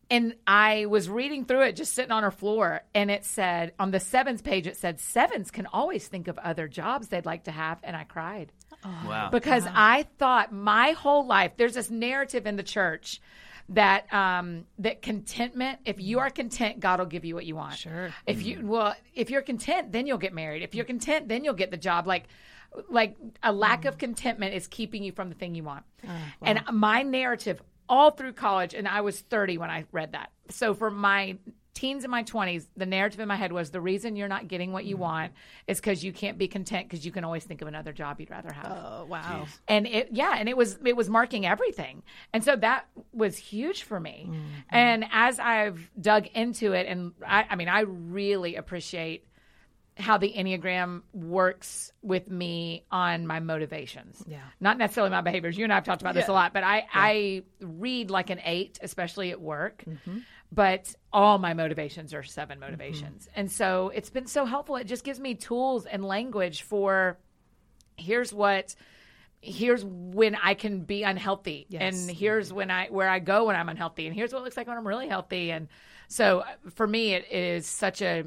and 0.10 0.36
I 0.46 0.86
was 0.86 1.10
reading 1.10 1.46
through 1.46 1.64
it, 1.64 1.76
just 1.76 1.94
sitting 1.94 2.12
on 2.12 2.24
her 2.24 2.32
floor, 2.32 2.82
and 2.94 3.10
it 3.10 3.26
said 3.26 3.74
on 3.80 3.92
the 3.92 4.00
sevens 4.00 4.42
page, 4.42 4.68
it 4.68 4.78
said 4.78 5.00
sevens 5.00 5.52
can 5.52 5.66
always 5.68 6.08
think 6.08 6.28
of 6.28 6.38
other 6.38 6.68
jobs 6.68 7.08
they'd 7.08 7.26
like 7.26 7.46
to 7.46 7.52
have, 7.52 7.80
and 7.84 7.96
I 7.96 8.04
cried 8.04 8.52
Wow. 8.84 9.30
because 9.32 9.66
I 9.68 10.04
thought 10.20 10.52
my 10.54 10.92
whole 10.92 11.26
life 11.26 11.54
there's 11.58 11.74
this 11.74 11.90
narrative 11.90 12.46
in 12.46 12.56
the 12.56 12.64
church 12.64 13.20
that 13.70 14.14
um 14.14 14.66
that 14.78 15.02
contentment 15.02 15.80
if 15.86 16.00
you 16.00 16.20
are 16.20 16.30
content 16.30 16.80
God 16.80 17.00
will 17.00 17.08
give 17.08 17.26
you 17.26 17.34
what 17.34 17.46
you 17.48 17.56
want. 17.56 17.74
Sure. 17.74 18.14
If 18.28 18.46
you 18.46 18.60
well 18.64 18.94
if 19.16 19.32
you're 19.32 19.42
content 19.42 19.92
then 19.92 20.06
you'll 20.06 20.20
get 20.20 20.34
married. 20.36 20.62
If 20.62 20.76
you're 20.76 20.86
content 20.86 21.28
then 21.28 21.44
you'll 21.44 21.56
get 21.56 21.72
the 21.72 21.78
job 21.78 22.06
like 22.06 22.26
like 22.90 23.16
a 23.42 23.52
lack 23.52 23.86
of 23.86 23.98
contentment 23.98 24.54
is 24.54 24.68
keeping 24.68 25.02
you 25.04 25.12
from 25.14 25.30
the 25.30 25.36
thing 25.36 25.56
you 25.56 25.64
want. 25.64 25.84
And 26.44 26.62
my 26.74 27.02
narrative 27.02 27.60
all 27.88 28.12
through 28.12 28.34
college 28.34 28.74
and 28.74 28.88
I 28.88 29.02
was 29.02 29.20
30 29.20 29.58
when 29.58 29.70
I 29.70 29.86
read 29.92 30.14
that. 30.14 30.32
So 30.50 30.74
for 30.74 30.92
my 30.92 31.38
teens 31.74 32.06
and 32.06 32.12
my 32.12 32.24
20s, 32.24 32.66
the 32.78 32.86
narrative 32.86 33.20
in 33.20 33.28
my 33.28 33.36
head 33.36 33.52
was 33.52 33.70
the 33.70 33.82
reason 33.82 34.16
you're 34.16 34.30
not 34.30 34.48
getting 34.48 34.72
what 34.72 34.86
you 34.86 34.96
mm-hmm. 34.96 35.04
want 35.04 35.34
is 35.68 35.82
cuz 35.82 36.04
you 36.04 36.14
can't 36.14 36.38
be 36.38 36.48
content 36.48 36.90
cuz 36.90 37.06
you 37.06 37.12
can 37.12 37.24
always 37.24 37.44
think 37.44 37.62
of 37.62 37.68
another 37.68 37.92
job 37.92 38.20
you'd 38.20 38.30
rather 38.30 38.52
have. 38.52 38.66
Oh 38.66 39.06
wow. 39.06 39.46
and 39.68 39.86
it 39.86 40.10
yeah 40.12 40.36
and 40.38 40.48
it 40.48 40.56
was 40.56 40.80
it 40.86 40.96
was 40.96 41.10
marking 41.10 41.46
everything. 41.46 42.02
And 42.34 42.44
so 42.44 42.56
that 42.56 42.88
was 43.14 43.38
huge 43.38 43.84
for 43.84 44.00
me. 44.00 44.28
Mm-hmm. 44.30 44.46
And 44.70 45.06
as 45.12 45.40
i've 45.40 45.92
dug 46.00 46.28
into 46.28 46.74
it 46.74 46.88
and 46.88 47.14
i 47.28 47.46
i 47.50 47.56
mean 47.56 47.70
i 47.70 47.82
really 47.82 48.56
appreciate 48.56 49.28
how 49.98 50.18
the 50.18 50.32
enneagram 50.34 51.02
works 51.14 51.92
with 52.02 52.30
me 52.30 52.84
on 52.92 53.26
my 53.26 53.40
motivations. 53.40 54.22
Yeah. 54.28 54.40
not 54.60 54.78
necessarily 54.78 55.12
my 55.12 55.22
behaviors. 55.22 55.58
You 55.58 55.64
and 55.64 55.72
i've 55.74 55.86
talked 55.86 56.02
about 56.02 56.16
this 56.16 56.28
a 56.28 56.34
lot 56.34 56.54
but 56.54 56.64
i 56.64 56.86
i 56.94 57.44
read 57.62 58.10
like 58.12 58.30
an 58.30 58.40
eight 58.44 58.78
especially 58.82 59.32
at 59.32 59.40
work. 59.40 59.84
But 60.52 60.94
all 61.12 61.38
my 61.38 61.54
motivations 61.54 62.14
are 62.14 62.24
seven 62.24 62.60
motivations. 62.60 63.28
And 63.36 63.52
so 63.52 63.92
it's 63.94 64.10
been 64.10 64.28
so 64.28 64.46
helpful. 64.46 64.76
It 64.78 64.86
just 64.86 65.04
gives 65.04 65.20
me 65.20 65.36
tools 65.36 65.86
and 65.86 66.06
language 66.06 66.62
for 66.62 67.18
here's 67.98 68.32
what 68.32 68.76
here's 69.42 69.84
when 69.84 70.36
I 70.36 70.54
can 70.54 70.82
be 70.82 71.04
unhealthy. 71.04 71.66
Yes. 71.70 71.82
and 71.82 72.16
here's 72.16 72.54
when 72.54 72.72
I 72.72 72.88
where 72.88 73.10
I 73.10 73.20
go 73.20 73.46
when 73.46 73.56
I'm 73.56 73.70
unhealthy. 73.70 74.06
And 74.08 74.16
here's 74.16 74.32
what 74.34 74.40
it 74.40 74.44
looks 74.44 74.58
like 74.58 74.68
when 74.68 74.78
I'm 74.78 74.88
really 74.88 75.08
healthy. 75.08 75.52
And 75.52 75.68
so 76.08 76.40
uh, 76.42 76.70
for 76.76 76.88
me 76.88 77.14
it 77.14 77.32
is 77.32 77.66
such 77.68 78.02
a 78.02 78.26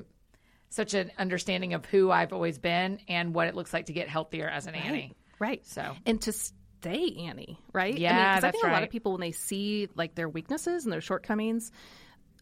such 0.70 0.94
an 0.94 1.10
understanding 1.18 1.74
of 1.74 1.84
who 1.86 2.10
I've 2.10 2.32
always 2.32 2.58
been 2.58 2.98
and 3.08 3.34
what 3.34 3.48
it 3.48 3.54
looks 3.54 3.72
like 3.72 3.86
to 3.86 3.92
get 3.92 4.08
healthier 4.08 4.48
as 4.48 4.66
an 4.66 4.74
Annie. 4.74 5.14
Right. 5.38 5.64
So- 5.66 5.96
and 6.04 6.20
to 6.22 6.32
stay 6.32 7.14
Annie, 7.26 7.58
right? 7.72 7.94
I 7.94 7.98
Yeah, 7.98 8.08
mean, 8.12 8.24
'cause 8.24 8.36
I 8.36 8.40
that's 8.40 8.60
think 8.60 8.64
a 8.70 8.72
lot 8.72 8.82
of 8.82 8.90
people 8.90 9.12
when 9.12 9.20
they 9.20 9.32
see 9.32 9.88
like 9.94 10.14
their 10.14 10.28
weaknesses 10.28 10.84
and 10.84 10.92
their 10.92 11.00
shortcomings, 11.00 11.72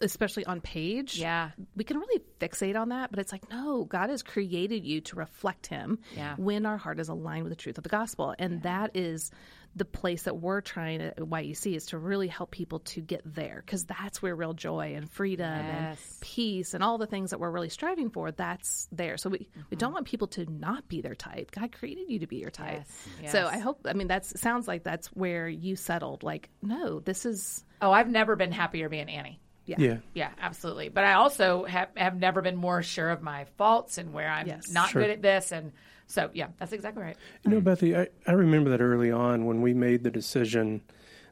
especially 0.01 0.45
on 0.45 0.61
page, 0.61 1.19
Yeah. 1.19 1.53
we 1.75 1.85
can 1.85 1.99
really 1.99 2.23
fixate 2.39 2.79
on 2.79 2.91
that. 2.91 3.11
But 3.11 3.19
it's 3.19 3.33
like, 3.33 3.49
no, 3.49 3.85
God 3.85 4.11
has 4.11 4.23
created 4.23 4.85
you 4.85 5.01
to 5.03 5.17
reflect 5.17 5.69
Him 5.69 5.99
Yeah. 6.15 6.35
when 6.37 6.67
our 6.67 6.77
heart 6.77 7.01
is 7.01 7.09
aligned 7.09 7.45
with 7.45 7.51
the 7.53 7.57
truth 7.57 7.79
of 7.79 7.85
the 7.85 7.89
gospel, 7.91 8.35
and 8.39 8.63
that 8.63 8.91
is 8.95 9.31
the 9.77 9.85
place 9.85 10.23
that 10.23 10.37
we're 10.37 10.61
trying 10.61 10.99
to 10.99 11.13
YEC 11.19 11.77
is 11.77 11.87
to 11.87 11.99
really 11.99 12.29
help 12.29 12.51
people 12.51 12.81
to 12.81 13.01
get 13.01 13.23
there 13.25 13.63
because 13.65 13.85
that's 13.85 14.21
where 14.21 14.35
real 14.35 14.55
joy 14.55 14.95
and 14.95 15.11
freedom 15.11 15.47
and 15.47 15.99
peace 16.21 16.75
and 16.75 16.83
all 16.83 16.99
the 16.99 17.07
things 17.07 17.31
that 17.31 17.39
we're 17.39 17.51
really 17.51 17.69
striving 17.69 18.11
for 18.11 18.33
that's 18.33 18.89
there 18.91 19.17
so 19.17 19.29
we, 19.31 19.49
we 19.71 19.77
don't 19.77 19.89
mm-hmm. 19.89 19.95
want 19.95 20.07
people 20.07 20.27
to 20.27 20.47
not 20.51 20.89
be 20.89 21.01
their 21.03 21.15
type 21.15 21.51
god 21.51 21.71
created 21.73 22.11
you 22.11 22.19
to 22.19 22.27
be 22.27 22.37
your 22.37 22.51
type 22.51 22.85
Yes, 23.23 23.33
so 23.33 23.47
i 23.47 23.59
hope 23.59 23.87
i 23.89 23.93
mean 23.93 24.09
that 24.09 24.25
sounds 24.25 24.67
like 24.67 24.83
that's 24.83 25.09
where 25.09 25.49
you 25.49 25.77
settled 25.77 26.23
like 26.23 26.49
no 26.63 27.01
this 27.01 27.27
is 27.27 27.65
Oh, 27.83 27.93
I've 27.93 28.09
never 28.09 28.37
been 28.37 28.53
happier 28.53 28.89
being 28.89 29.09
Annie. 29.09 29.41
yeah, 29.67 29.77
Yeah. 29.79 29.97
Yeah, 30.15 30.31
absolutely. 30.41 30.89
But 30.89 31.05
I 31.05 31.15
also 31.15 31.65
have, 31.65 31.89
have 31.97 32.17
never 32.17 32.41
been 32.41 32.57
more 32.57 32.83
sure 32.83 33.11
of 33.11 33.21
my 33.21 33.45
faults 33.59 33.99
and 33.99 34.13
where 34.13 34.29
I'm 34.29 34.47
Yes. 34.47 34.71
not 34.71 34.91
Sure. 34.91 35.03
good 35.03 35.11
at 35.11 35.23
this. 35.23 35.53
And 35.53 35.73
so, 36.07 36.31
yeah, 36.33 36.49
that's 36.59 36.73
exactly 36.73 37.03
right. 37.03 37.17
You 37.45 37.51
know, 37.51 37.61
Bethy, 37.61 37.97
I, 37.97 38.09
I 38.27 38.35
remember 38.35 38.71
that 38.71 38.81
early 38.81 39.11
on 39.11 39.45
when 39.45 39.61
we 39.61 39.75
made 39.75 40.05
the 40.05 40.11
decision 40.11 40.83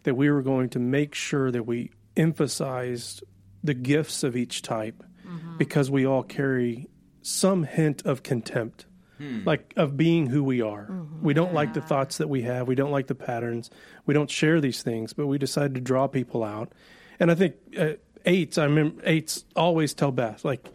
that 0.02 0.14
we 0.14 0.30
were 0.30 0.42
going 0.42 0.68
to 0.70 0.78
make 0.78 1.14
sure 1.14 1.50
that 1.50 1.64
we 1.64 1.90
emphasized 2.16 3.22
the 3.62 3.74
gifts 3.74 4.22
of 4.22 4.36
each 4.36 4.62
type 4.62 5.02
mm-hmm. 5.26 5.56
because 5.56 5.90
we 5.90 6.06
all 6.06 6.22
carry 6.22 6.88
some 7.22 7.62
hint 7.62 8.04
of 8.04 8.22
contempt, 8.22 8.84
hmm. 9.16 9.40
like 9.46 9.72
of 9.76 9.96
being 9.96 10.26
who 10.26 10.44
we 10.44 10.60
are. 10.60 10.86
Mm-hmm. 10.90 11.24
We 11.24 11.32
don't 11.32 11.54
like 11.54 11.72
the 11.72 11.80
thoughts 11.80 12.18
that 12.18 12.28
we 12.28 12.42
have, 12.42 12.68
we 12.68 12.74
don't 12.74 12.90
like 12.90 13.06
the 13.06 13.14
patterns, 13.14 13.70
we 14.04 14.12
don't 14.12 14.30
share 14.30 14.60
these 14.60 14.82
things, 14.82 15.14
but 15.14 15.26
we 15.26 15.38
decided 15.38 15.74
to 15.76 15.80
draw 15.80 16.06
people 16.06 16.44
out. 16.44 16.72
And 17.18 17.30
I 17.30 17.34
think 17.34 17.54
uh, 17.78 17.92
eights, 18.26 18.58
I 18.58 18.64
remember 18.64 19.00
eights 19.04 19.44
always 19.56 19.94
tell 19.94 20.12
Beth, 20.12 20.44
like, 20.44 20.68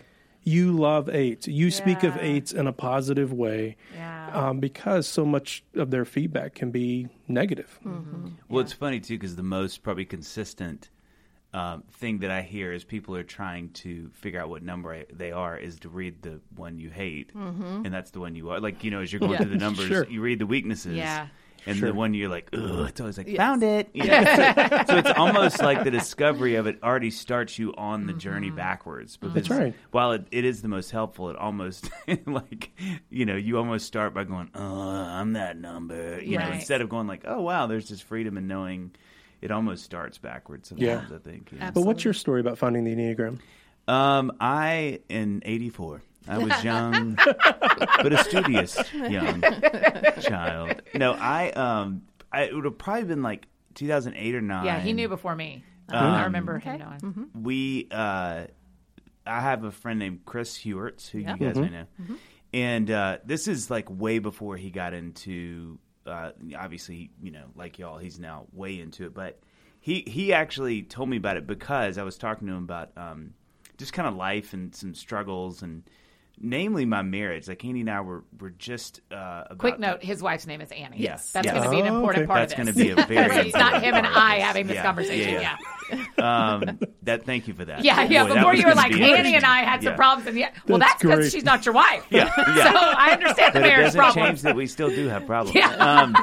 you 0.44 0.72
love 0.72 1.10
eights. 1.10 1.48
You 1.48 1.70
speak 1.72 2.04
of 2.04 2.16
Yeah. 2.16 2.22
eights 2.24 2.52
in 2.54 2.66
a 2.68 2.74
positive 2.74 3.32
way 3.34 3.76
Yeah. 3.94 4.30
um, 4.34 4.60
because 4.60 5.08
so 5.08 5.26
much 5.26 5.64
of 5.76 5.92
their 5.92 6.06
feedback 6.06 6.56
can 6.56 6.72
be 6.72 7.08
negative. 7.28 7.80
Well, 8.48 8.62
it's 8.62 8.74
funny 8.74 9.00
too 9.00 9.16
because 9.18 9.36
the 9.36 9.44
most 9.44 9.84
probably 9.84 10.06
consistent 10.06 10.90
um, 11.52 11.82
thing 11.92 12.20
that 12.20 12.30
I 12.30 12.44
hear 12.44 12.72
is 12.72 12.84
people 12.84 13.16
are 13.16 13.24
trying 13.24 13.72
to 13.72 14.10
figure 14.14 14.40
out 14.40 14.50
what 14.50 14.62
number 14.62 14.94
I- 14.94 15.06
they 15.12 15.32
are 15.32 15.58
is 15.58 15.80
to 15.80 15.90
read 15.90 16.22
the 16.22 16.42
one 16.56 16.78
you 16.78 16.92
hate, 16.92 17.32
and 17.34 17.92
that's 17.92 18.12
the 18.12 18.20
one 18.20 18.36
you 18.36 18.52
are. 18.52 18.60
Like 18.60 18.84
you 18.84 18.92
know, 18.92 19.02
as 19.02 19.12
you're 19.12 19.20
going 19.20 19.32
Yeah. 19.32 19.38
through 19.40 19.50
the 19.52 19.58
numbers, 19.58 19.88
Sure. 19.88 20.06
you 20.08 20.22
read 20.22 20.38
the 20.38 20.46
weaknesses. 20.46 20.96
Yeah. 20.96 21.28
And 21.70 21.78
Sure. 21.78 21.90
the 21.90 21.94
one 21.96 22.14
you're 22.14 22.30
like, 22.30 22.50
ugh, 22.54 22.88
it's 22.90 23.00
always 23.00 23.18
like, 23.18 23.30
found 23.36 23.64
it. 23.64 23.90
You 23.94 24.06
know? 24.06 24.24
so, 24.24 24.84
so 24.88 24.98
it's 24.98 25.12
almost 25.18 25.62
like 25.62 25.84
the 25.84 25.92
discovery 25.92 26.56
of 26.56 26.68
it 26.68 26.80
already 26.84 27.12
starts 27.12 27.58
you 27.60 27.74
on 27.78 28.08
the 28.08 28.14
journey 28.14 28.50
backwards. 28.50 29.18
Because 29.18 29.34
That's 29.36 29.50
right. 29.50 29.74
While 29.92 30.14
it, 30.14 30.28
it 30.32 30.46
is 30.46 30.62
the 30.62 30.68
most 30.68 30.92
helpful, 30.92 31.30
it 31.30 31.36
almost 31.36 31.90
like 32.26 32.72
you 33.10 33.26
know 33.26 33.36
you 33.36 33.58
almost 33.58 33.86
start 33.86 34.14
by 34.14 34.24
going, 34.24 34.50
"Uh, 34.56 34.60
I'm 34.60 35.34
that 35.34 35.58
number," 35.58 36.22
you 36.22 36.38
know, 36.38 36.50
instead 36.50 36.82
of 36.82 36.90
going 36.90 37.08
like, 37.08 37.22
"Oh 37.26 37.42
wow, 37.42 37.68
there's 37.68 37.90
this 37.90 38.02
freedom 38.02 38.38
in 38.38 38.48
knowing." 38.48 38.92
It 39.42 39.52
almost 39.52 39.86
starts 39.86 40.18
backwards 40.18 40.68
sometimes. 40.68 41.10
Yeah. 41.10 41.16
I 41.16 41.20
think. 41.20 41.52
yeah. 41.56 41.72
But 41.72 41.82
what's 41.84 42.04
your 42.04 42.14
story 42.14 42.42
about 42.42 42.58
finding 42.58 42.84
the 42.84 42.94
Enneagram? 42.94 43.40
Um, 43.88 44.34
I 44.42 45.00
in 45.08 45.42
'84. 45.46 46.02
I 46.30 46.38
was 46.38 46.64
young, 46.64 47.16
but 47.16 48.14
a 48.14 48.18
studious 48.24 48.78
young 48.94 49.42
child. 50.22 50.82
No, 50.94 51.14
I 51.14 51.50
um, 51.52 52.04
I, 52.32 52.44
it 52.44 52.56
would 52.56 52.66
have 52.66 52.78
probably 52.78 53.06
been 53.06 53.24
like 53.24 53.48
2008 53.76 54.36
or 54.36 54.42
nine. 54.42 54.66
Yeah, 54.66 54.80
he 54.80 54.94
knew 54.94 55.08
before 55.10 55.36
me. 55.36 55.64
I 55.90 56.20
Um, 56.20 56.24
remember 56.26 56.58
okay. 56.58 56.72
him 56.78 56.80
knowing. 57.02 57.30
we 57.44 57.88
uh 57.92 58.46
I 59.26 59.42
have 59.42 59.64
a 59.64 59.72
friend 59.72 60.00
named 60.00 60.20
Chris 60.26 60.58
Heuertz 60.58 61.10
who 61.10 61.20
Yeah. 61.20 61.36
you 61.40 61.46
guys 61.48 61.56
may 61.58 61.70
know. 61.70 61.86
And 62.54 62.92
uh 62.92 63.18
this 63.26 63.48
is 63.48 63.70
like 63.72 63.88
way 63.90 64.20
before 64.20 64.56
he 64.58 64.70
got 64.72 64.94
into 64.94 65.80
uh 66.06 66.32
obviously, 66.58 67.10
you 67.22 67.32
know, 67.32 67.46
like 67.56 67.80
y'all, 67.80 67.98
he's 67.98 68.20
now 68.20 68.46
way 68.54 68.80
into 68.80 69.06
it, 69.06 69.14
but 69.14 69.40
he 69.80 70.04
he 70.08 70.32
actually 70.34 70.84
told 70.84 71.10
me 71.10 71.18
about 71.18 71.38
it 71.38 71.48
because 71.48 71.98
I 71.98 72.04
was 72.04 72.18
talking 72.18 72.48
to 72.48 72.54
him 72.54 72.64
about 72.64 72.92
um 72.96 73.34
just 73.78 73.94
kind 73.94 74.08
of 74.08 74.16
life 74.16 74.54
and 74.54 74.76
some 74.76 74.94
struggles 74.94 75.62
and 75.64 75.84
namely 76.40 76.86
my 76.86 77.02
marriage. 77.02 77.48
Like 77.48 77.64
Annie 77.66 77.82
and 77.82 77.90
I 77.90 78.02
were 78.02 78.24
were 78.40 78.50
just 78.52 79.02
uh, 79.12 79.44
about 79.48 79.58
Quick 79.58 79.80
note: 79.80 80.04
his 80.04 80.22
wife's 80.22 80.48
name 80.48 80.62
is 80.62 80.72
Annie. 80.72 80.98
Yes. 81.00 81.32
that's 81.32 81.46
Yes. 81.46 81.54
going 81.56 81.64
to 81.64 81.70
be 81.70 81.80
an 81.82 81.88
Oh, 81.88 81.96
important 81.98 82.24
okay. 82.24 82.28
part 82.28 82.40
That's 82.50 82.54
of 82.54 82.58
going 82.58 82.68
to 82.68 82.74
be 82.74 82.90
a 83.02 83.06
very. 83.06 83.38
it's 83.48 83.56
not 83.56 83.82
him 83.84 83.94
and 83.96 84.08
I 84.08 84.36
of 84.38 84.44
having 84.44 84.68
this 84.68 84.76
Yeah, 84.76 84.84
conversation. 84.84 85.34
yeah, 85.42 85.58
Yeah, 85.92 86.06
yeah. 86.18 86.54
um, 86.54 86.80
that. 87.04 87.26
Thank 87.26 87.48
you 87.48 87.54
for 87.54 87.66
that. 87.66 87.84
yeah, 87.84 88.04
yeah. 88.04 88.24
Boy, 88.24 88.30
that 88.30 88.36
Before 88.36 88.54
you 88.56 88.68
were 88.68 88.76
like 88.76 88.92
be 88.94 89.04
Annie 89.04 89.36
and 89.36 89.46
I 89.46 89.60
had 89.62 89.82
some 89.84 89.96
problems, 89.96 90.28
and 90.28 90.38
yeah, 90.38 90.52
well, 90.68 90.78
That's 90.80 90.92
that's 90.94 91.04
because 91.04 91.32
she's 91.32 91.44
not 91.44 91.66
your 91.66 91.74
wife. 91.74 92.06
Yeah, 92.10 92.30
yeah. 92.38 92.56
So 92.72 92.78
I 92.78 93.12
understand 93.14 93.54
the 93.56 93.60
but 93.60 93.66
it 93.66 93.70
marriage 93.70 93.86
doesn't 93.88 94.00
problem. 94.02 94.26
change 94.28 94.42
that 94.44 94.56
we 94.56 94.68
still 94.68 94.90
do 94.90 95.08
have 95.08 95.26
problems. 95.28 95.56
Yeah. 95.56 95.70
Um, 95.76 96.16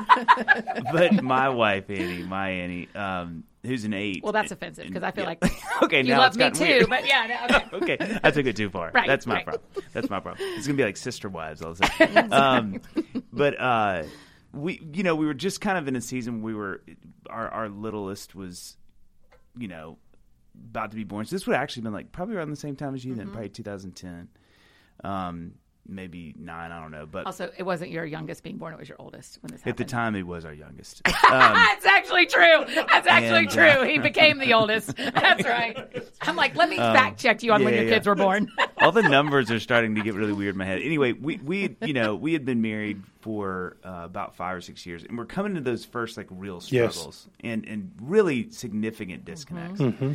but 0.93 1.23
my 1.23 1.49
wife 1.49 1.91
Annie, 1.91 2.23
my 2.23 2.51
Annie, 2.51 2.89
um, 2.95 3.45
who's 3.67 3.85
an 3.85 3.93
eight. 3.95 4.23
Well, 4.23 4.33
that's 4.33 4.51
offensive 4.53 4.87
because 4.87 5.03
I 5.03 5.11
feel 5.11 5.25
Yeah. 5.25 5.29
like 5.43 5.45
okay, 5.83 5.99
you 6.03 6.09
now 6.11 6.19
love 6.21 6.37
me 6.37 6.51
too, 6.51 6.61
weird. 6.65 6.89
but 6.89 7.07
yeah, 7.07 7.47
no, 7.49 7.57
okay. 7.57 7.97
okay, 8.05 8.19
I 8.25 8.31
took 8.31 8.47
it 8.47 8.57
too 8.57 8.71
far. 8.71 8.91
Right, 8.95 9.07
That's 9.07 9.27
my 9.27 9.35
right. 9.37 9.45
problem. 9.45 9.65
That's 9.93 10.09
my 10.11 10.21
problem. 10.21 10.49
It's 10.57 10.67
gonna 10.67 10.77
be 10.77 10.85
like 10.85 10.97
sister 10.97 11.29
wives 11.29 11.63
all 11.63 11.73
of 11.73 11.81
a 11.81 11.87
sudden. 11.99 12.33
um, 12.33 12.81
but 13.33 13.61
uh, 13.61 14.03
we, 14.53 14.81
you 14.93 15.03
know, 15.03 15.15
we 15.17 15.27
were 15.27 15.35
just 15.35 15.61
kind 15.61 15.77
of 15.77 15.87
in 15.89 15.97
a 15.97 16.01
season. 16.01 16.41
We 16.43 16.55
were 16.55 16.83
our 17.29 17.49
our 17.49 17.69
littlest 17.69 18.35
was, 18.35 18.77
you 19.59 19.69
know, 19.69 19.99
about 20.71 20.91
to 20.93 20.97
be 20.97 21.05
born. 21.05 21.27
So 21.27 21.37
this 21.37 21.47
would 21.47 21.55
have 21.55 21.63
actually 21.63 21.83
been 21.83 21.93
like 21.93 22.13
probably 22.13 22.37
around 22.37 22.51
the 22.51 22.57
same 22.57 22.77
time 22.77 22.95
as 22.95 23.05
you 23.05 23.13
Mm-hmm. 23.13 23.19
then, 23.19 23.31
probably 23.31 23.49
2010, 23.51 24.29
um, 25.05 25.53
maybe 25.89 26.35
nine. 26.39 26.73
I 26.73 26.81
don't 26.81 26.91
know, 26.91 27.07
but. 27.07 27.27
Also, 27.27 27.51
it 27.57 27.63
wasn't 27.63 27.91
your 27.91 28.05
youngest 28.05 28.43
being 28.43 28.57
born; 28.57 28.73
it 28.73 28.79
was 28.79 28.89
your 28.89 29.01
oldest 29.01 29.39
when 29.43 29.51
this 29.53 29.61
happened. 29.61 29.71
at 29.73 29.77
the 29.77 29.85
time, 29.85 30.15
it 30.15 30.27
was 30.27 30.45
our 30.45 30.53
youngest. 30.55 31.03
Um, 31.27 31.55
That's 31.55 31.85
actually 31.87 32.27
true. 32.27 32.65
That's 32.75 33.07
actually 33.09 33.41
And, 33.47 33.51
true. 33.51 33.65
uh, 33.65 33.85
He 33.85 33.99
became 33.99 34.39
the 34.39 34.53
oldest. 34.55 34.97
That's 34.97 35.45
right. 35.45 35.77
I'm 36.23 36.37
like, 36.37 36.55
let 36.55 36.69
me 36.69 36.77
fact 36.77 37.19
check 37.21 37.43
you 37.43 37.53
on 37.53 37.65
when 37.65 37.75
Um, 37.75 37.79
your 37.81 37.89
yeah. 37.89 37.95
kids 37.97 38.07
were 38.07 38.15
born. 38.15 38.49
all 38.79 38.93
the 38.93 39.03
numbers 39.03 39.51
are 39.51 39.59
starting 39.59 39.97
to 39.97 40.03
get 40.03 40.15
really 40.15 40.33
weird 40.33 40.55
in 40.55 40.59
my 40.59 40.65
head. 40.65 40.81
Anyway, 40.83 41.13
we 41.13 41.37
we 41.39 41.77
you 41.83 41.93
know 41.95 42.15
we 42.15 42.33
had 42.33 42.45
been 42.45 42.63
married 42.63 43.03
for 43.21 43.77
uh, 43.85 44.03
about 44.05 44.37
five 44.37 44.57
or 44.57 44.61
six 44.61 44.87
years, 44.87 45.03
and 45.03 45.19
we're 45.19 45.25
coming 45.27 45.55
to 45.57 45.61
those 45.61 45.85
first 45.85 46.17
like 46.17 46.29
real 46.31 46.63
Yes. 46.69 46.95
struggles 46.95 47.29
and 47.43 47.67
and 47.67 47.91
really 48.01 48.51
significant 48.51 49.25
disconnects, 49.25 49.81
Mm-hmm. 49.81 50.13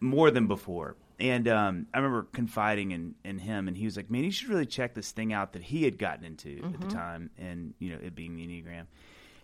more 0.00 0.30
than 0.30 0.46
before. 0.46 0.96
And 1.18 1.48
um, 1.48 1.86
I 1.94 1.98
remember 1.98 2.26
confiding 2.32 2.90
in, 2.90 3.14
in 3.24 3.38
him, 3.38 3.68
and 3.68 3.76
he 3.76 3.86
was 3.86 3.96
like, 3.96 4.10
"Man, 4.10 4.24
you 4.24 4.30
should 4.30 4.50
really 4.50 4.66
check 4.66 4.94
this 4.94 5.12
thing 5.12 5.32
out 5.32 5.54
that 5.54 5.62
he 5.62 5.84
had 5.84 5.98
gotten 5.98 6.24
into 6.24 6.62
at 6.62 6.80
the 6.80 6.88
time, 6.88 7.30
and 7.38 7.72
you 7.78 7.90
know, 7.90 7.98
it 8.02 8.14
being 8.14 8.36
the 8.36 8.46
enneagram." 8.46 8.84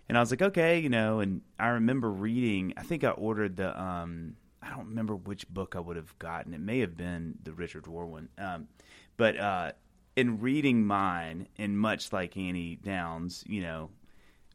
And 0.09 0.19
I 0.19 0.21
was 0.21 0.31
like, 0.31 0.43
"Okay, 0.43 0.81
you 0.81 0.91
know." 0.91 1.21
And 1.21 1.41
I 1.59 1.69
remember 1.69 2.11
reading. 2.11 2.75
I 2.77 2.83
think 2.83 3.05
I 3.05 3.11
ordered 3.11 3.57
the. 3.57 3.81
Um, 3.81 4.37
I 4.61 4.69
don't 4.69 4.89
remember 4.89 5.17
which 5.17 5.49
book 5.49 5.75
I 5.75 5.81
would 5.81 5.97
have 5.97 6.17
gotten. 6.19 6.53
It 6.53 6.61
may 6.61 6.81
have 6.81 6.97
been 6.97 7.39
the 7.43 7.53
Richard 7.53 7.85
Rohr 7.85 8.07
one. 8.07 8.29
Um, 8.37 8.69
but 9.17 9.39
uh, 9.39 9.73
in 10.15 10.41
reading 10.41 10.85
mine, 10.85 11.49
and 11.57 11.79
much 11.79 12.13
like 12.13 12.37
Annie 12.37 12.77
Downs, 12.77 13.45
you 13.47 13.63
know, 13.63 13.91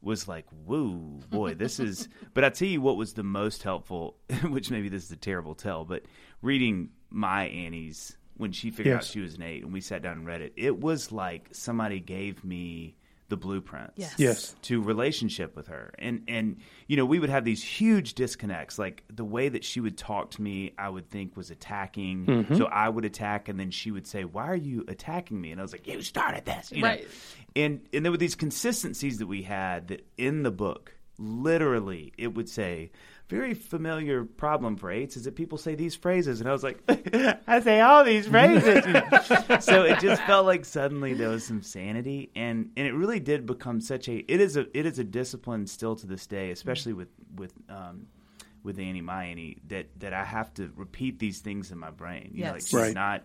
was 0.01 0.27
like, 0.27 0.45
whoa, 0.65 1.19
boy, 1.29 1.55
this 1.55 1.79
is. 1.79 2.07
but 2.33 2.43
I 2.43 2.50
tell 2.50 2.67
you 2.67 2.81
what 2.81 2.97
was 2.97 3.13
the 3.13 3.24
most 3.24 3.63
helpful, 3.63 4.17
which 4.43 4.69
maybe 4.69 4.89
this 4.89 5.03
is 5.03 5.12
a 5.12 5.17
terrible 5.17 5.55
tell, 5.55 5.83
but 5.83 6.03
reading 6.41 6.89
my 7.10 7.46
Annie's 7.48 8.16
when 8.38 8.52
she 8.52 8.70
figured 8.70 8.98
out 8.98 9.04
she 9.04 9.20
was 9.20 9.36
an 9.36 9.42
eight 9.42 9.64
and 9.64 9.74
we 9.74 9.82
sat 9.82 10.02
down 10.04 10.18
and 10.18 10.26
read 10.28 10.42
it, 10.42 10.54
it 10.56 10.80
was 10.80 11.12
like 11.12 11.50
somebody 11.52 12.00
gave 12.00 12.44
me 12.44 12.96
the 13.30 13.36
blueprints 13.36 13.94
Yes. 13.98 14.14
Yes. 14.18 14.56
to 14.62 14.82
relationship 14.82 15.54
with 15.56 15.68
her 15.68 15.92
and 16.00 16.22
and 16.30 16.58
you 16.88 16.96
know 16.96 17.06
we 17.06 17.20
would 17.20 17.30
have 17.30 17.44
these 17.44 17.62
huge 17.62 18.14
disconnects 18.14 18.80
like 18.80 19.04
the 19.14 19.26
way 19.26 19.50
that 19.50 19.66
she 19.66 19.82
would 19.82 19.98
talk 19.98 20.32
to 20.32 20.42
me 20.42 20.72
i 20.78 20.88
would 20.88 21.10
think 21.10 21.36
was 21.36 21.52
attacking 21.52 22.26
Mm-hmm. 22.26 22.56
so 22.56 22.68
i 22.68 22.88
would 22.88 23.04
attack 23.04 23.50
and 23.50 23.60
then 23.60 23.70
she 23.70 23.92
would 23.92 24.08
say 24.08 24.24
why 24.24 24.46
are 24.48 24.56
you 24.56 24.86
attacking 24.88 25.42
me 25.42 25.52
and 25.52 25.60
i 25.60 25.62
was 25.64 25.74
like 25.74 25.86
you 25.88 26.02
started 26.04 26.46
this 26.46 26.72
you 26.72 26.82
know? 26.84 26.88
Right. 26.88 27.06
and 27.54 27.82
and 27.92 28.06
there 28.06 28.12
were 28.14 28.18
these 28.18 28.36
consistencies 28.36 29.18
that 29.18 29.28
we 29.28 29.42
had 29.42 29.90
that 29.90 30.08
in 30.18 30.44
the 30.44 30.52
book 30.52 30.94
literally 31.20 32.14
it 32.18 32.34
would 32.34 32.48
say 32.48 32.92
very 33.29 33.53
familiar 33.53 34.24
problem 34.24 34.77
for 34.77 34.89
eights 34.89 35.17
is 35.17 35.24
that 35.25 35.36
people 35.36 35.57
say 35.57 35.75
these 35.75 35.96
phrases 35.96 36.39
and 36.39 36.48
i 36.50 36.51
was 36.53 36.63
like 36.63 36.81
i 37.48 37.60
say 37.60 37.81
all 37.81 38.03
these 38.03 38.27
phrases 38.27 38.84
so 39.65 39.84
it 39.84 40.00
just 40.00 40.22
felt 40.24 40.46
like 40.46 40.63
suddenly 40.63 41.13
there 41.13 41.29
was 41.29 41.46
some 41.46 41.62
sanity 41.62 42.29
and 42.36 42.69
and 42.77 42.88
it 42.88 42.93
really 42.93 43.19
did 43.19 43.46
become 43.46 43.81
such 43.81 44.07
a 44.07 44.17
it 44.31 44.39
is 44.39 44.55
a 44.55 44.65
it 44.77 44.86
is 44.86 44.98
a 45.00 45.03
discipline 45.03 45.67
still 45.67 45.96
to 45.96 46.07
this 46.07 46.25
day 46.27 46.51
especially 46.51 46.93
with 46.93 47.10
with 47.36 47.53
um 47.69 48.07
with 48.63 48.79
Annie 48.79 49.01
my 49.01 49.25
Annie 49.25 49.57
that 49.67 49.88
that 50.00 50.13
I 50.13 50.24
have 50.25 50.53
to 50.55 50.72
repeat 50.75 51.19
these 51.19 51.39
things 51.39 51.72
in 51.72 51.77
my 51.77 51.91
brain 51.91 52.31
you 52.34 52.43
know 52.46 52.51
like 52.51 52.62
Yes. 52.62 52.67
she's 52.69 52.79
Right. 52.79 52.93
not 52.93 53.24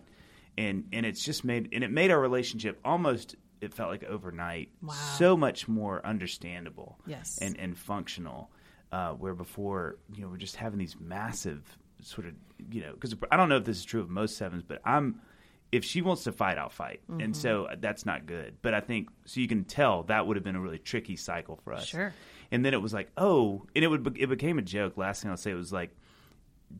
and 0.57 0.85
and 0.93 1.05
it's 1.05 1.23
just 1.23 1.43
made 1.45 1.69
and 1.73 1.83
it 1.83 1.91
made 1.91 2.11
our 2.11 2.19
relationship 2.19 2.79
almost 2.85 3.35
it 3.61 3.73
felt 3.73 3.89
like 3.89 4.03
overnight 4.03 4.69
Wow. 4.81 4.93
so 5.17 5.35
much 5.37 5.67
more 5.69 6.05
understandable 6.05 6.99
Yes. 7.07 7.39
and 7.41 7.57
and 7.57 7.77
functional 7.77 8.51
uh, 8.95 9.11
where 9.21 9.33
before 9.33 9.97
you 10.13 10.21
know 10.21 10.27
we're 10.29 10.37
just 10.37 10.55
having 10.55 10.77
these 10.79 10.95
massive 10.99 11.61
sort 12.01 12.27
of 12.27 12.33
you 12.71 12.81
know 12.81 12.93
because 12.93 13.15
I 13.31 13.37
don't 13.37 13.49
know 13.49 13.57
if 13.57 13.65
this 13.65 13.77
is 13.77 13.85
true 13.85 14.01
of 14.01 14.09
most 14.09 14.37
sevens 14.37 14.63
but 14.71 14.81
I'm 14.85 15.19
if 15.71 15.83
she 15.83 16.01
wants 16.01 16.23
to 16.25 16.31
fight 16.31 16.57
I'll 16.57 16.69
fight 16.69 17.01
Mm-hmm. 17.09 17.21
and 17.21 17.35
so 17.35 17.67
that's 17.79 18.05
not 18.05 18.25
good 18.25 18.55
but 18.61 18.73
I 18.73 18.81
think 18.81 19.09
so 19.25 19.39
you 19.39 19.47
can 19.47 19.63
tell 19.63 20.03
that 20.03 20.27
would 20.27 20.37
have 20.37 20.43
been 20.43 20.55
a 20.55 20.61
really 20.61 20.79
tricky 20.79 21.15
cycle 21.15 21.55
for 21.63 21.73
us 21.73 21.85
Sure. 21.87 22.13
and 22.51 22.63
then 22.63 22.73
it 22.73 22.81
was 22.81 22.93
like 22.93 23.09
oh 23.17 23.65
and 23.75 23.83
it 23.83 23.87
would 23.87 24.15
it 24.19 24.27
became 24.29 24.57
a 24.59 24.61
joke 24.61 24.97
last 24.97 25.21
thing 25.21 25.31
I'll 25.31 25.37
say 25.37 25.51
it 25.51 25.55
was 25.55 25.73
like 25.73 25.91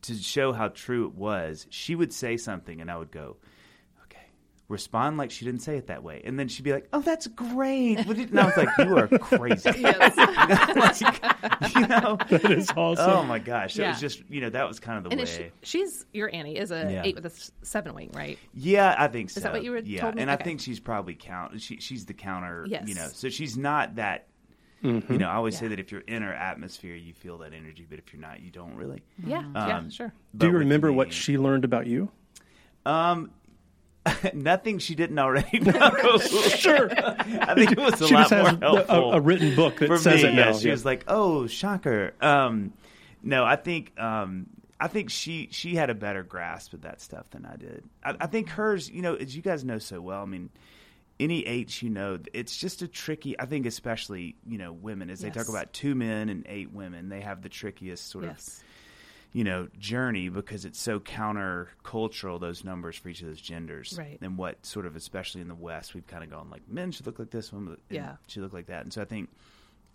to 0.03 0.15
show 0.15 0.53
how 0.53 0.69
true 0.69 1.05
it 1.07 1.13
was, 1.13 1.67
she 1.69 1.93
would 1.95 2.11
say 2.11 2.35
something 2.37 2.81
and 2.81 2.89
I 2.89 2.97
would 2.97 3.11
go, 3.11 3.37
respond 4.69 5.17
like 5.17 5.29
she 5.29 5.45
didn't 5.45 5.61
say 5.61 5.77
it 5.77 5.87
that 5.87 6.03
way. 6.03 6.21
And 6.25 6.39
then 6.39 6.47
she'd 6.47 6.63
be 6.63 6.71
like, 6.71 6.87
oh, 6.93 7.01
that's 7.01 7.27
great. 7.27 7.99
And 7.99 8.39
I 8.39 8.45
was 8.45 8.57
like, 8.57 8.69
you 8.79 8.97
are 8.97 9.07
crazy. 9.07 9.69
Like, 10.75 11.75
you 11.75 11.87
know? 11.87 12.17
That 12.29 12.51
is 12.51 12.69
awesome. 12.75 13.09
Oh 13.09 13.23
my 13.23 13.39
gosh. 13.39 13.75
So 13.75 13.83
It 13.83 13.89
was 13.89 13.99
just, 13.99 14.23
you 14.29 14.41
know, 14.41 14.49
that 14.49 14.67
was 14.67 14.79
kind 14.79 14.97
of 14.97 15.03
the 15.03 15.09
And 15.11 15.19
way. 15.19 15.25
she, 15.25 15.51
she's 15.61 16.05
your 16.13 16.33
Annie 16.33 16.57
is 16.57 16.71
a 16.71 16.89
Yeah. 16.91 17.01
eight 17.05 17.15
with 17.15 17.25
a 17.25 17.65
seven 17.65 17.93
wing, 17.93 18.11
right? 18.13 18.39
Yeah, 18.53 18.95
I 18.97 19.07
think 19.09 19.29
so. 19.29 19.39
Is 19.39 19.43
that 19.43 19.51
what 19.53 19.63
you 19.63 19.71
were 19.71 19.79
Yeah, 19.79 20.01
told 20.01 20.15
me? 20.15 20.21
and 20.21 20.31
I 20.31 20.35
think 20.37 20.59
she's 20.61 20.79
probably 20.79 21.15
count. 21.15 21.59
She, 21.61 21.77
she's 21.79 22.05
the 22.05 22.13
counter. 22.13 22.65
Yes. 22.67 22.87
You 22.87 22.95
know, 22.95 23.07
so 23.13 23.29
she's 23.29 23.57
not 23.57 23.95
that. 23.95 24.27
Mm-hmm. 24.83 25.13
You 25.13 25.19
know, 25.19 25.29
I 25.29 25.35
always 25.35 25.57
say 25.57 25.69
that 25.69 25.79
if 25.79 25.91
you're 25.93 26.01
in 26.01 26.23
her 26.23 26.33
atmosphere, 26.33 26.95
you 26.95 27.13
feel 27.13 27.37
that 27.37 27.53
energy, 27.53 27.85
but 27.89 27.99
if 27.99 28.11
you're 28.13 28.21
not, 28.21 28.41
you 28.41 28.51
don't 28.51 28.75
really. 28.75 29.01
Yeah, 29.25 29.43
yeah, 29.55 29.77
Um, 29.77 29.89
sure. 29.89 30.11
Do 30.35 30.47
you 30.47 30.51
remember 30.51 30.89
me- 30.89 30.95
what 30.95 31.13
she 31.13 31.37
learned 31.37 31.63
about 31.63 31.87
you? 31.87 32.09
Um, 32.85 33.31
nothing 34.33 34.79
she 34.79 34.95
didn't 34.95 35.17
already 35.19 35.59
know. 35.59 36.17
Sure. 36.19 36.89
I 36.97 37.55
think 37.55 37.71
it 37.71 37.77
was 37.77 38.01
a 38.01 38.07
she 38.07 38.13
lot 38.13 38.29
just 38.29 38.31
has 38.31 38.59
more 38.59 38.59
helpful 38.59 39.13
a 39.13 39.21
written 39.21 39.55
book 39.55 39.77
that 39.77 39.87
for 39.87 39.97
says 39.97 40.23
me. 40.23 40.29
it 40.29 40.35
yeah, 40.35 40.53
she 40.53 40.67
yeah. 40.67 40.71
was 40.71 40.85
like, 40.85 41.05
"Oh, 41.07 41.47
shocker." 41.47 42.13
Um, 42.21 42.73
no, 43.21 43.43
I 43.43 43.55
think 43.55 43.97
um, 43.99 44.47
I 44.79 44.87
think 44.87 45.09
she 45.09 45.49
she 45.51 45.75
had 45.75 45.89
a 45.89 45.95
better 45.95 46.23
grasp 46.23 46.73
of 46.73 46.81
that 46.81 47.01
stuff 47.01 47.29
than 47.31 47.45
I 47.45 47.55
did. 47.55 47.83
I, 48.03 48.15
I 48.21 48.27
think 48.27 48.49
hers, 48.49 48.89
you 48.89 49.01
know, 49.01 49.15
as 49.15 49.35
you 49.35 49.41
guys 49.41 49.63
know 49.63 49.79
so 49.79 50.01
well. 50.01 50.21
I 50.21 50.25
mean. 50.25 50.49
Any 51.19 51.45
H, 51.45 51.83
you 51.83 51.91
know, 51.91 52.17
it's 52.33 52.57
just 52.57 52.81
a 52.81 52.87
tricky. 52.87 53.39
I 53.39 53.45
think, 53.45 53.67
especially 53.67 54.35
you 54.47 54.57
know, 54.57 54.73
women 54.73 55.11
as 55.11 55.19
they 55.19 55.29
talk 55.29 55.47
about 55.47 55.71
two 55.71 55.93
men 55.93 56.27
and 56.27 56.43
eight 56.49 56.73
women, 56.73 57.07
they 57.07 57.21
have 57.21 57.43
the 57.43 57.49
trickiest 57.49 58.09
sort 58.09 58.23
of 58.23 58.31
Yes. 58.31 58.63
You 59.33 59.43
know 59.43 59.67
journey 59.79 60.29
because 60.29 60.63
it's 60.63 60.79
so 60.79 60.99
counter 60.99 61.69
cultural 61.83 62.37
those 62.39 62.63
numbers 62.63 62.95
for 62.95 63.09
each 63.09 63.21
of 63.21 63.27
those 63.27 63.41
genders 63.41 63.95
Right. 63.97 64.17
and 64.21 64.37
what 64.37 64.65
sort 64.65 64.85
of 64.85 64.95
especially 64.95 65.41
in 65.41 65.47
the 65.47 65.55
west 65.55 65.93
we've 65.95 66.05
kind 66.07 66.23
of 66.23 66.29
gone 66.29 66.49
like 66.51 66.61
men 66.69 66.91
should 66.91 67.05
look 67.07 67.17
like 67.19 67.31
this 67.31 67.51
women 67.51 67.77
Yeah. 67.89 68.17
should 68.27 68.43
look 68.43 68.53
like 68.53 68.67
that 68.67 68.83
and 68.83 68.93
so 68.93 69.01
i 69.01 69.05
think 69.05 69.29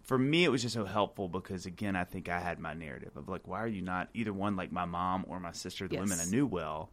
for 0.02 0.18
me 0.18 0.45
it 0.45 0.49
was 0.50 0.62
just 0.62 0.75
so 0.75 0.85
helpful 0.85 1.28
because 1.28 1.66
again 1.66 1.95
i 1.95 2.02
think 2.04 2.28
i 2.28 2.40
had 2.40 2.59
my 2.59 2.75
narrative 2.75 3.16
of 3.16 3.28
like 3.28 3.47
why 3.47 3.61
are 3.62 3.68
you 3.68 3.80
not 3.83 4.09
either 4.12 4.33
one 4.33 4.57
like 4.57 4.73
my 4.73 4.85
mom 4.87 5.25
or 5.28 5.38
my 5.38 5.52
sister 5.52 5.87
the 5.87 5.95
Yes. 5.95 6.00
women 6.02 6.18
i 6.21 6.25
knew 6.28 6.47
well 6.47 6.90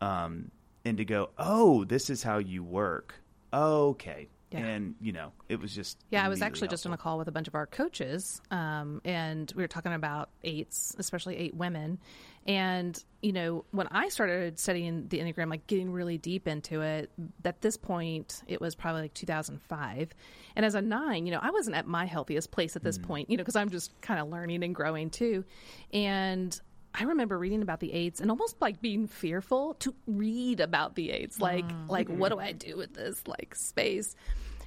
um, 0.00 0.50
and 0.84 0.96
to 0.98 1.04
go 1.04 1.30
oh 1.38 1.84
this 1.84 2.10
is 2.10 2.22
how 2.24 2.38
you 2.38 2.62
work 2.64 3.14
okay 3.52 4.28
Yeah. 4.52 4.60
and 4.60 4.94
you 5.00 5.10
know 5.10 5.32
it 5.48 5.60
was 5.60 5.74
just 5.74 5.98
Yeah, 6.10 6.24
I 6.24 6.28
was 6.28 6.40
actually 6.40 6.68
just 6.68 6.86
on 6.86 6.92
a 6.92 6.96
call 6.96 7.18
with 7.18 7.26
a 7.26 7.32
bunch 7.32 7.48
of 7.48 7.54
our 7.56 7.66
coaches, 7.66 8.40
um, 8.50 9.00
and 9.04 9.52
we 9.56 9.62
were 9.62 9.68
talking 9.68 9.92
about 9.92 10.30
eights, 10.44 10.94
especially 10.98 11.36
eight 11.36 11.54
women. 11.54 11.98
And 12.46 13.02
you 13.22 13.32
know, 13.32 13.64
when 13.72 13.88
I 13.90 14.08
started 14.08 14.58
studying 14.58 15.08
the 15.08 15.18
enneagram, 15.18 15.50
like 15.50 15.66
getting 15.66 15.90
really 15.90 16.16
deep 16.16 16.46
into 16.46 16.80
it, 16.82 17.10
at 17.44 17.60
this 17.60 17.76
point, 17.76 18.42
it 18.46 18.60
was 18.60 18.76
probably 18.76 19.02
like 19.02 19.14
2005. 19.14 20.14
And 20.54 20.64
as 20.64 20.76
a 20.76 20.80
nine, 20.80 21.26
you 21.26 21.32
know, 21.32 21.40
I 21.42 21.50
wasn't 21.50 21.76
at 21.76 21.88
my 21.88 22.06
healthiest 22.06 22.52
place 22.52 22.76
at 22.76 22.84
this 22.84 22.98
point, 22.98 23.28
you 23.28 23.36
know, 23.36 23.42
because 23.42 23.56
I'm 23.56 23.70
just 23.70 24.00
kind 24.00 24.20
of 24.20 24.28
learning 24.28 24.62
and 24.62 24.74
growing 24.74 25.10
too. 25.10 25.44
And 25.92 26.58
I 26.98 27.04
remember 27.04 27.38
reading 27.38 27.62
about 27.62 27.80
the 27.80 27.92
eights 27.92 28.20
and 28.20 28.30
almost 28.30 28.56
like 28.60 28.80
being 28.80 29.06
fearful 29.06 29.74
to 29.74 29.94
read 30.06 30.60
about 30.60 30.94
the 30.94 31.10
eights. 31.10 31.40
Like, 31.40 31.66
mm. 31.66 31.88
like 31.88 32.08
what 32.08 32.30
do 32.30 32.38
I 32.38 32.52
do 32.52 32.76
with 32.76 32.94
this 32.94 33.22
like 33.26 33.54
space? 33.54 34.16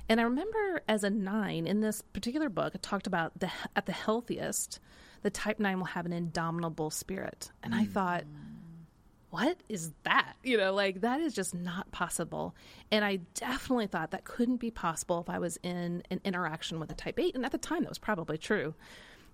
And 0.07 0.19
I 0.19 0.24
remember 0.24 0.81
as 0.88 1.03
a 1.03 1.09
nine 1.09 1.65
in 1.65 1.81
this 1.81 2.01
particular 2.01 2.50
book, 2.50 2.75
it 2.75 2.83
talked 2.83 3.07
about 3.07 3.39
the 3.39 3.51
at 3.75 3.88
the 3.88 3.91
healthiest, 3.91 4.79
the 5.24 5.31
type 5.31 5.59
nine 5.59 5.79
will 5.79 5.86
have 5.86 6.05
an 6.05 6.13
indomitable 6.13 6.91
spirit. 6.91 7.51
And 7.63 7.74
I 7.74 7.86
thought, 7.86 8.24
mm. 8.24 8.86
what 9.31 9.57
is 9.67 9.91
that? 10.03 10.33
You 10.43 10.57
know, 10.57 10.74
like 10.74 11.01
that 11.01 11.21
is 11.21 11.33
just 11.33 11.55
not 11.55 11.91
possible. 11.91 12.55
And 12.91 13.03
I 13.03 13.17
definitely 13.33 13.88
thought 13.88 14.12
that 14.12 14.24
couldn't 14.24 14.57
be 14.57 14.69
possible 14.69 15.19
if 15.19 15.29
I 15.29 15.39
was 15.39 15.57
in 15.63 16.03
an 16.12 16.21
interaction 16.24 16.79
with 16.79 16.91
a 16.91 16.95
type 16.95 17.19
8. 17.19 17.33
And 17.33 17.43
at 17.43 17.51
the 17.51 17.57
time, 17.57 17.81
that 17.83 17.89
was 17.89 18.00
probably 18.00 18.38
true. 18.38 18.75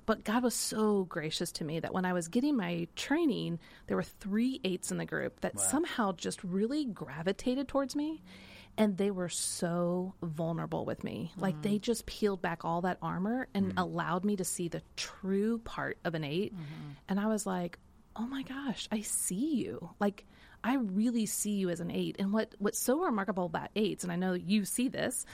But 0.05 0.23
God 0.23 0.43
was 0.43 0.53
so 0.53 1.03
gracious 1.05 1.51
to 1.53 1.63
me 1.63 1.79
that 1.79 1.93
when 1.93 2.05
I 2.05 2.13
was 2.13 2.27
getting 2.27 2.55
my 2.55 2.87
training, 2.95 3.59
there 3.87 3.97
were 3.97 4.03
three 4.03 4.61
eights 4.63 4.91
in 4.91 4.97
the 4.97 5.05
group 5.05 5.41
that 5.41 5.59
somehow 5.59 6.11
just 6.11 6.43
really 6.43 6.85
gravitated 6.85 7.67
towards 7.67 7.95
me. 7.95 8.21
And 8.77 8.97
they 8.97 9.09
were 9.09 9.29
so 9.29 10.13
vulnerable 10.21 10.83
with 10.83 11.03
me. 11.03 11.31
Like 11.37 11.61
they 11.61 11.77
mm. 11.77 11.81
just 11.81 12.05
peeled 12.05 12.41
back 12.41 12.65
all 12.65 12.81
that 12.81 12.97
armor 13.01 13.47
and 13.53 13.73
mm. 13.73 13.81
allowed 13.81 14.25
me 14.25 14.35
to 14.35 14.43
see 14.43 14.67
the 14.67 14.81
true 14.97 15.59
part 15.59 15.97
of 16.03 16.13
an 16.13 16.25
8 16.25 16.53
mm-hmm. 16.53 16.63
And 17.07 17.19
I 17.19 17.27
was 17.27 17.45
like, 17.45 17.79
oh 18.17 18.27
my 18.27 18.43
gosh, 18.43 18.87
I 18.91 19.01
see 19.01 19.55
you. 19.55 19.89
Like 19.99 20.25
I 20.65 20.75
really 20.75 21.27
see 21.27 21.51
you 21.51 21.69
as 21.69 21.79
an 21.79 21.91
eight. 21.91 22.15
And 22.17 22.33
what 22.33 22.55
what's 22.57 22.79
so 22.79 23.01
remarkable 23.01 23.45
about 23.45 23.69
eights, 23.75 24.03
and 24.03 24.11
I 24.11 24.15
know 24.15 24.33
you 24.33 24.65
see 24.65 24.87
this, 24.87 25.25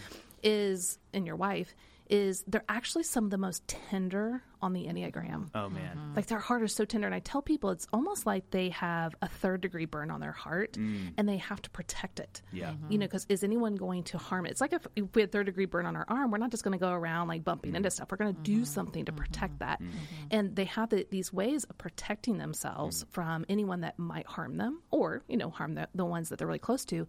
is 0.44 1.00
in 1.14 1.26
your 1.26 1.38
wife, 1.38 1.74
is 2.12 2.44
they're 2.46 2.64
actually 2.68 3.04
some 3.04 3.24
of 3.24 3.32
the 3.32 3.38
most 3.38 3.66
tender 3.68 4.44
on 4.62 4.74
the 4.74 4.86
Enneagram. 4.86 5.50
Oh 5.56 5.70
man. 5.70 5.96
Mm-hmm. 5.98 6.16
Like 6.16 6.28
their 6.28 6.40
heart 6.40 6.62
is 6.62 6.76
so 6.76 6.86
tender. 6.86 7.08
And 7.08 7.16
I 7.16 7.20
tell 7.20 7.42
people 7.42 7.72
it's 7.72 7.88
almost 7.94 8.26
like 8.26 8.52
they 8.52 8.70
have 8.70 9.16
a 9.22 9.28
third 9.28 9.62
degree 9.62 9.86
burn 9.86 10.12
on 10.12 10.20
their 10.20 10.34
heart 10.34 10.74
mm. 10.74 11.14
and 11.18 11.28
they 11.28 11.38
have 11.38 11.62
to 11.64 11.70
protect 11.72 12.20
it. 12.20 12.42
Yeah. 12.52 12.72
Mm-hmm. 12.72 12.92
You 12.92 12.98
know, 13.00 13.06
because 13.06 13.26
is 13.30 13.44
anyone 13.44 13.76
going 13.76 14.04
to 14.04 14.18
harm 14.18 14.46
it? 14.46 14.52
It's 14.52 14.62
like 14.62 14.74
if, 14.74 14.86
if 14.96 15.06
we 15.16 15.22
had 15.22 15.32
third 15.32 15.46
degree 15.48 15.66
burn 15.66 15.86
on 15.86 15.96
our 15.96 16.06
arm, 16.08 16.32
we're 16.32 16.38
not 16.38 16.52
just 16.52 16.64
going 16.64 16.78
to 16.78 16.84
go 16.84 16.92
around 16.92 17.30
like 17.30 17.44
bumping 17.44 17.76
into 17.76 17.88
mm-hmm. 17.88 17.94
stuff. 17.94 18.12
We're 18.12 18.18
going 18.18 18.36
to 18.36 18.42
do 18.42 18.66
something 18.66 19.06
to 19.06 19.12
protect 19.12 19.60
that. 19.60 19.82
And 20.30 20.56
they 20.56 20.66
have 20.66 20.90
the, 20.90 21.08
these 21.10 21.32
ways 21.32 21.64
of 21.64 21.78
protecting 21.78 22.38
themselves 22.38 23.04
mm. 23.04 23.10
from 23.10 23.46
anyone 23.48 23.82
that 23.82 23.98
might 23.98 24.28
harm 24.28 24.58
them 24.58 24.82
or, 24.92 25.24
you 25.28 25.38
know, 25.38 25.50
harm 25.50 25.76
the, 25.76 25.88
the 25.96 26.06
ones 26.06 26.30
that 26.30 26.38
they're 26.38 26.48
really 26.48 26.60
close 26.60 26.86
to. 26.86 27.08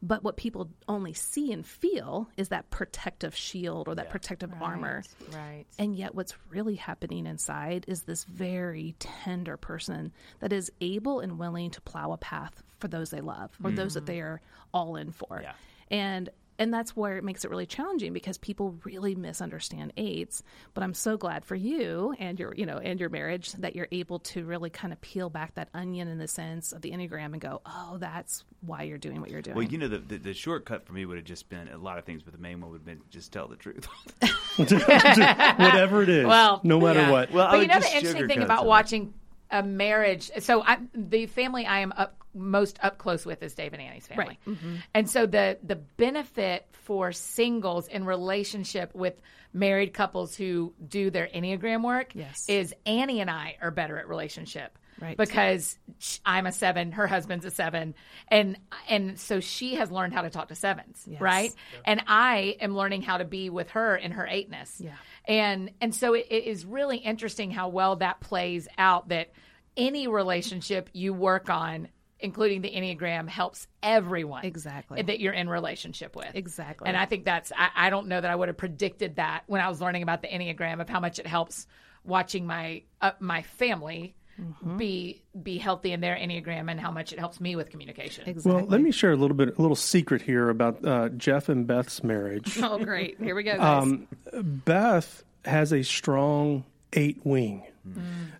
But 0.00 0.22
what 0.22 0.36
people 0.36 0.70
only 0.86 1.12
see 1.12 1.52
and 1.52 1.66
feel 1.66 2.28
is 2.36 2.50
that 2.50 2.70
protective 2.70 3.34
shield 3.34 3.88
or 3.88 3.96
that 3.96 4.10
protective 4.10 4.52
armor. 4.60 5.02
Right. 5.32 5.64
And 5.78 5.96
yet, 5.96 6.14
what's 6.14 6.34
really 6.50 6.76
happening 6.76 7.26
inside 7.26 7.84
is 7.88 8.02
this 8.02 8.24
very 8.24 8.94
tender 9.00 9.56
person 9.56 10.12
that 10.38 10.52
is 10.52 10.70
able 10.80 11.18
and 11.20 11.38
willing 11.38 11.70
to 11.72 11.80
plow 11.80 12.12
a 12.12 12.16
path 12.16 12.62
for 12.78 12.86
those 12.86 13.10
they 13.10 13.20
love 13.20 13.50
or 13.62 13.72
those 13.72 13.94
that 13.94 14.00
mm-hmm. 14.00 14.06
they 14.06 14.20
are 14.20 14.40
all 14.72 14.94
in 14.96 15.10
for. 15.10 15.40
Yeah. 15.42 15.52
And 15.90 16.28
and 16.58 16.74
that's 16.74 16.96
where 16.96 17.16
it 17.16 17.24
makes 17.24 17.44
it 17.44 17.50
really 17.50 17.66
challenging 17.66 18.12
because 18.12 18.38
people 18.38 18.78
really 18.84 19.14
misunderstand 19.14 19.92
eights. 19.96 20.42
But 20.74 20.82
I'm 20.82 20.94
so 20.94 21.16
glad 21.16 21.44
for 21.44 21.54
you 21.54 22.14
and 22.18 22.38
your, 22.38 22.54
you 22.54 22.66
know, 22.66 22.78
and 22.78 22.98
your 22.98 23.08
marriage 23.08 23.52
that 23.52 23.76
you're 23.76 23.88
able 23.92 24.18
to 24.20 24.44
really 24.44 24.70
kind 24.70 24.92
of 24.92 25.00
peel 25.00 25.30
back 25.30 25.54
that 25.54 25.68
onion 25.74 26.08
in 26.08 26.18
the 26.18 26.28
sense 26.28 26.72
of 26.72 26.82
the 26.82 26.90
enneagram 26.90 27.32
and 27.32 27.40
go, 27.40 27.60
oh, 27.64 27.96
that's 27.98 28.44
why 28.60 28.82
you're 28.82 28.98
doing 28.98 29.20
what 29.20 29.30
you're 29.30 29.42
doing. 29.42 29.56
Well, 29.56 29.66
you 29.66 29.78
know, 29.78 29.88
the, 29.88 29.98
the 29.98 30.18
the 30.18 30.34
shortcut 30.34 30.84
for 30.86 30.92
me 30.92 31.06
would 31.06 31.16
have 31.16 31.26
just 31.26 31.48
been 31.48 31.68
a 31.68 31.78
lot 31.78 31.98
of 31.98 32.04
things, 32.04 32.22
but 32.22 32.32
the 32.32 32.40
main 32.40 32.60
one 32.60 32.70
would 32.72 32.78
have 32.78 32.86
been 32.86 33.00
just 33.10 33.32
tell 33.32 33.46
the 33.48 33.56
truth. 33.56 33.86
Whatever 34.58 36.02
it 36.02 36.08
is, 36.08 36.26
Well, 36.26 36.60
no 36.64 36.80
matter 36.80 37.00
yeah. 37.00 37.10
what. 37.10 37.30
Well, 37.30 37.46
I 37.46 37.50
but 37.52 37.56
you 37.56 37.60
would 37.60 37.68
know 37.68 37.80
the 37.80 37.96
interesting 37.96 38.26
thing 38.28 38.38
sugarcoat 38.40 38.44
about 38.44 38.64
it. 38.64 38.68
watching 38.68 39.14
a 39.50 39.62
marriage. 39.62 40.30
So 40.40 40.62
I, 40.62 40.78
the 40.94 41.26
family 41.26 41.66
I 41.66 41.80
am 41.80 41.92
up 41.96 42.14
most 42.34 42.78
up 42.82 42.98
close 42.98 43.24
with 43.26 43.42
is 43.42 43.54
Dave 43.54 43.72
and 43.72 43.82
Annie's 43.82 44.06
family, 44.06 44.38
Right. 44.46 44.54
Mm-hmm. 44.56 44.74
and 44.94 45.10
so 45.10 45.26
the 45.26 45.58
the 45.62 45.76
benefit 45.76 46.66
for 46.72 47.10
singles 47.12 47.88
in 47.88 48.04
relationship 48.04 48.94
with 48.94 49.14
married 49.52 49.94
couples 49.94 50.36
who 50.36 50.72
do 50.86 51.10
their 51.10 51.26
enneagram 51.34 51.82
work 51.82 52.14
Yes. 52.14 52.44
is 52.48 52.74
Annie 52.86 53.20
and 53.20 53.30
I 53.30 53.56
are 53.62 53.70
better 53.70 53.98
at 53.98 54.08
relationship. 54.08 54.78
Right. 55.00 55.16
Because 55.16 55.78
I'm 56.26 56.46
a 56.46 56.52
seven, 56.52 56.92
her 56.92 57.06
husband's 57.06 57.44
a 57.44 57.50
seven, 57.50 57.94
and 58.28 58.58
and 58.88 59.18
so 59.18 59.40
she 59.40 59.76
has 59.76 59.90
learned 59.90 60.12
how 60.14 60.22
to 60.22 60.30
talk 60.30 60.48
to 60.48 60.54
sevens, 60.54 61.04
Yes. 61.06 61.20
right? 61.20 61.52
And 61.84 62.02
I 62.06 62.56
am 62.60 62.76
learning 62.76 63.02
how 63.02 63.18
to 63.18 63.24
be 63.24 63.50
with 63.50 63.70
her 63.70 63.96
in 63.96 64.12
her 64.12 64.26
eightness. 64.26 64.80
Yeah. 64.80 64.96
And 65.26 65.70
and 65.80 65.94
so 65.94 66.14
it, 66.14 66.26
it 66.30 66.44
is 66.44 66.64
really 66.64 66.96
interesting 66.98 67.50
how 67.50 67.68
well 67.68 67.96
that 67.96 68.20
plays 68.20 68.66
out 68.76 69.08
that 69.10 69.30
any 69.76 70.08
relationship 70.08 70.90
you 70.92 71.14
work 71.14 71.48
on, 71.48 71.88
including 72.18 72.62
the 72.62 72.70
Enneagram, 72.70 73.28
helps 73.28 73.68
everyone 73.82 74.44
Exactly. 74.44 75.02
that 75.02 75.20
you're 75.20 75.32
in 75.32 75.48
relationship 75.48 76.16
with. 76.16 76.34
Exactly. 76.34 76.88
And 76.88 76.96
I 76.96 77.06
think 77.06 77.24
that's 77.24 77.52
I, 77.56 77.68
I 77.86 77.90
don't 77.90 78.08
know 78.08 78.20
that 78.20 78.30
I 78.30 78.34
would 78.34 78.48
have 78.48 78.56
predicted 78.56 79.16
that 79.16 79.44
when 79.46 79.60
I 79.60 79.68
was 79.68 79.80
learning 79.80 80.02
about 80.02 80.22
the 80.22 80.28
Enneagram 80.28 80.80
of 80.80 80.88
how 80.88 80.98
much 80.98 81.18
it 81.20 81.26
helps 81.26 81.66
watching 82.04 82.46
my 82.46 82.82
uh, 83.00 83.12
my 83.20 83.42
family 83.42 84.16
Mm-hmm. 84.40 84.76
be 84.76 85.22
be 85.42 85.58
healthy 85.58 85.92
in 85.92 86.00
their 86.00 86.14
Enneagram 86.14 86.70
and 86.70 86.78
how 86.78 86.92
much 86.92 87.12
it 87.12 87.18
helps 87.18 87.40
me 87.40 87.56
with 87.56 87.70
communication. 87.70 88.28
exactly. 88.28 88.62
Well, 88.62 88.70
let 88.70 88.80
me 88.80 88.92
share 88.92 89.10
a 89.10 89.16
little 89.16 89.36
bit, 89.36 89.58
a 89.58 89.60
little 89.60 89.74
secret 89.76 90.22
here 90.22 90.48
about 90.48 90.84
uh, 90.86 91.08
Jeff 91.10 91.48
and 91.48 91.66
Beth's 91.66 92.04
marriage. 92.04 92.56
Oh, 92.62 92.78
great. 92.78 93.18
Here 93.20 93.34
we 93.34 93.42
go, 93.42 93.56
guys. 93.56 93.82
Um, 93.82 94.06
Beth 94.42 95.24
has 95.44 95.72
a 95.72 95.82
strong 95.82 96.64
eight 96.92 97.20
wing. 97.24 97.64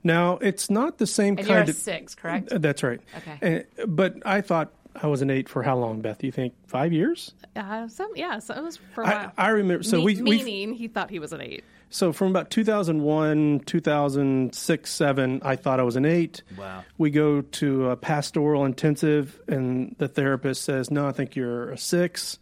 Now, 0.04 0.36
it's 0.38 0.68
not 0.70 0.98
the 0.98 1.06
same 1.06 1.36
Mm. 1.36 1.38
And 1.40 1.48
you're 1.48 1.56
kind 1.56 1.68
a 1.68 1.72
of. 1.72 1.76
six, 1.78 2.14
correct? 2.14 2.52
Uh, 2.52 2.58
That's 2.58 2.82
right. 2.82 3.00
Okay. 3.16 3.64
Uh, 3.80 3.86
but 3.86 4.14
I 4.26 4.40
thought 4.42 4.70
I 4.94 5.06
was 5.06 5.22
an 5.22 5.30
eight 5.30 5.48
for 5.48 5.62
how 5.62 5.76
long, 5.76 6.00
Beth? 6.00 6.22
You 6.22 6.30
think 6.32 6.52
five 6.66 6.92
years? 6.92 7.32
uh, 7.56 7.88
some, 7.88 8.10
yeah, 8.14 8.38
so 8.40 8.54
it 8.54 8.62
was 8.62 8.76
for 8.94 9.02
a 9.02 9.06
I, 9.06 9.10
while. 9.14 9.32
I 9.38 9.48
remember. 9.48 9.82
So 9.82 9.98
Me- 9.98 10.04
we, 10.04 10.22
we 10.22 10.44
meaning 10.44 10.74
he 10.74 10.86
thought 10.88 11.10
he 11.10 11.18
was 11.18 11.32
an 11.32 11.40
eight. 11.40 11.64
So 11.90 12.12
from 12.12 12.28
about 12.28 12.50
2001, 12.50 13.60
2006, 13.60 14.90
seven, 14.90 15.40
I 15.44 15.56
thought 15.56 15.80
I 15.80 15.82
was 15.82 15.96
an 15.96 16.04
eight. 16.04 16.42
Wow. 16.56 16.84
We 16.98 17.10
go 17.10 17.42
to 17.42 17.90
a 17.90 17.96
pastoral 17.96 18.64
intensive, 18.64 19.40
and 19.48 19.94
the 19.98 20.08
therapist 20.08 20.62
says, 20.62 20.90
"No, 20.90 21.06
I 21.06 21.12
think 21.12 21.36
you're 21.36 21.70
a 21.70 21.78
six. 21.78 22.38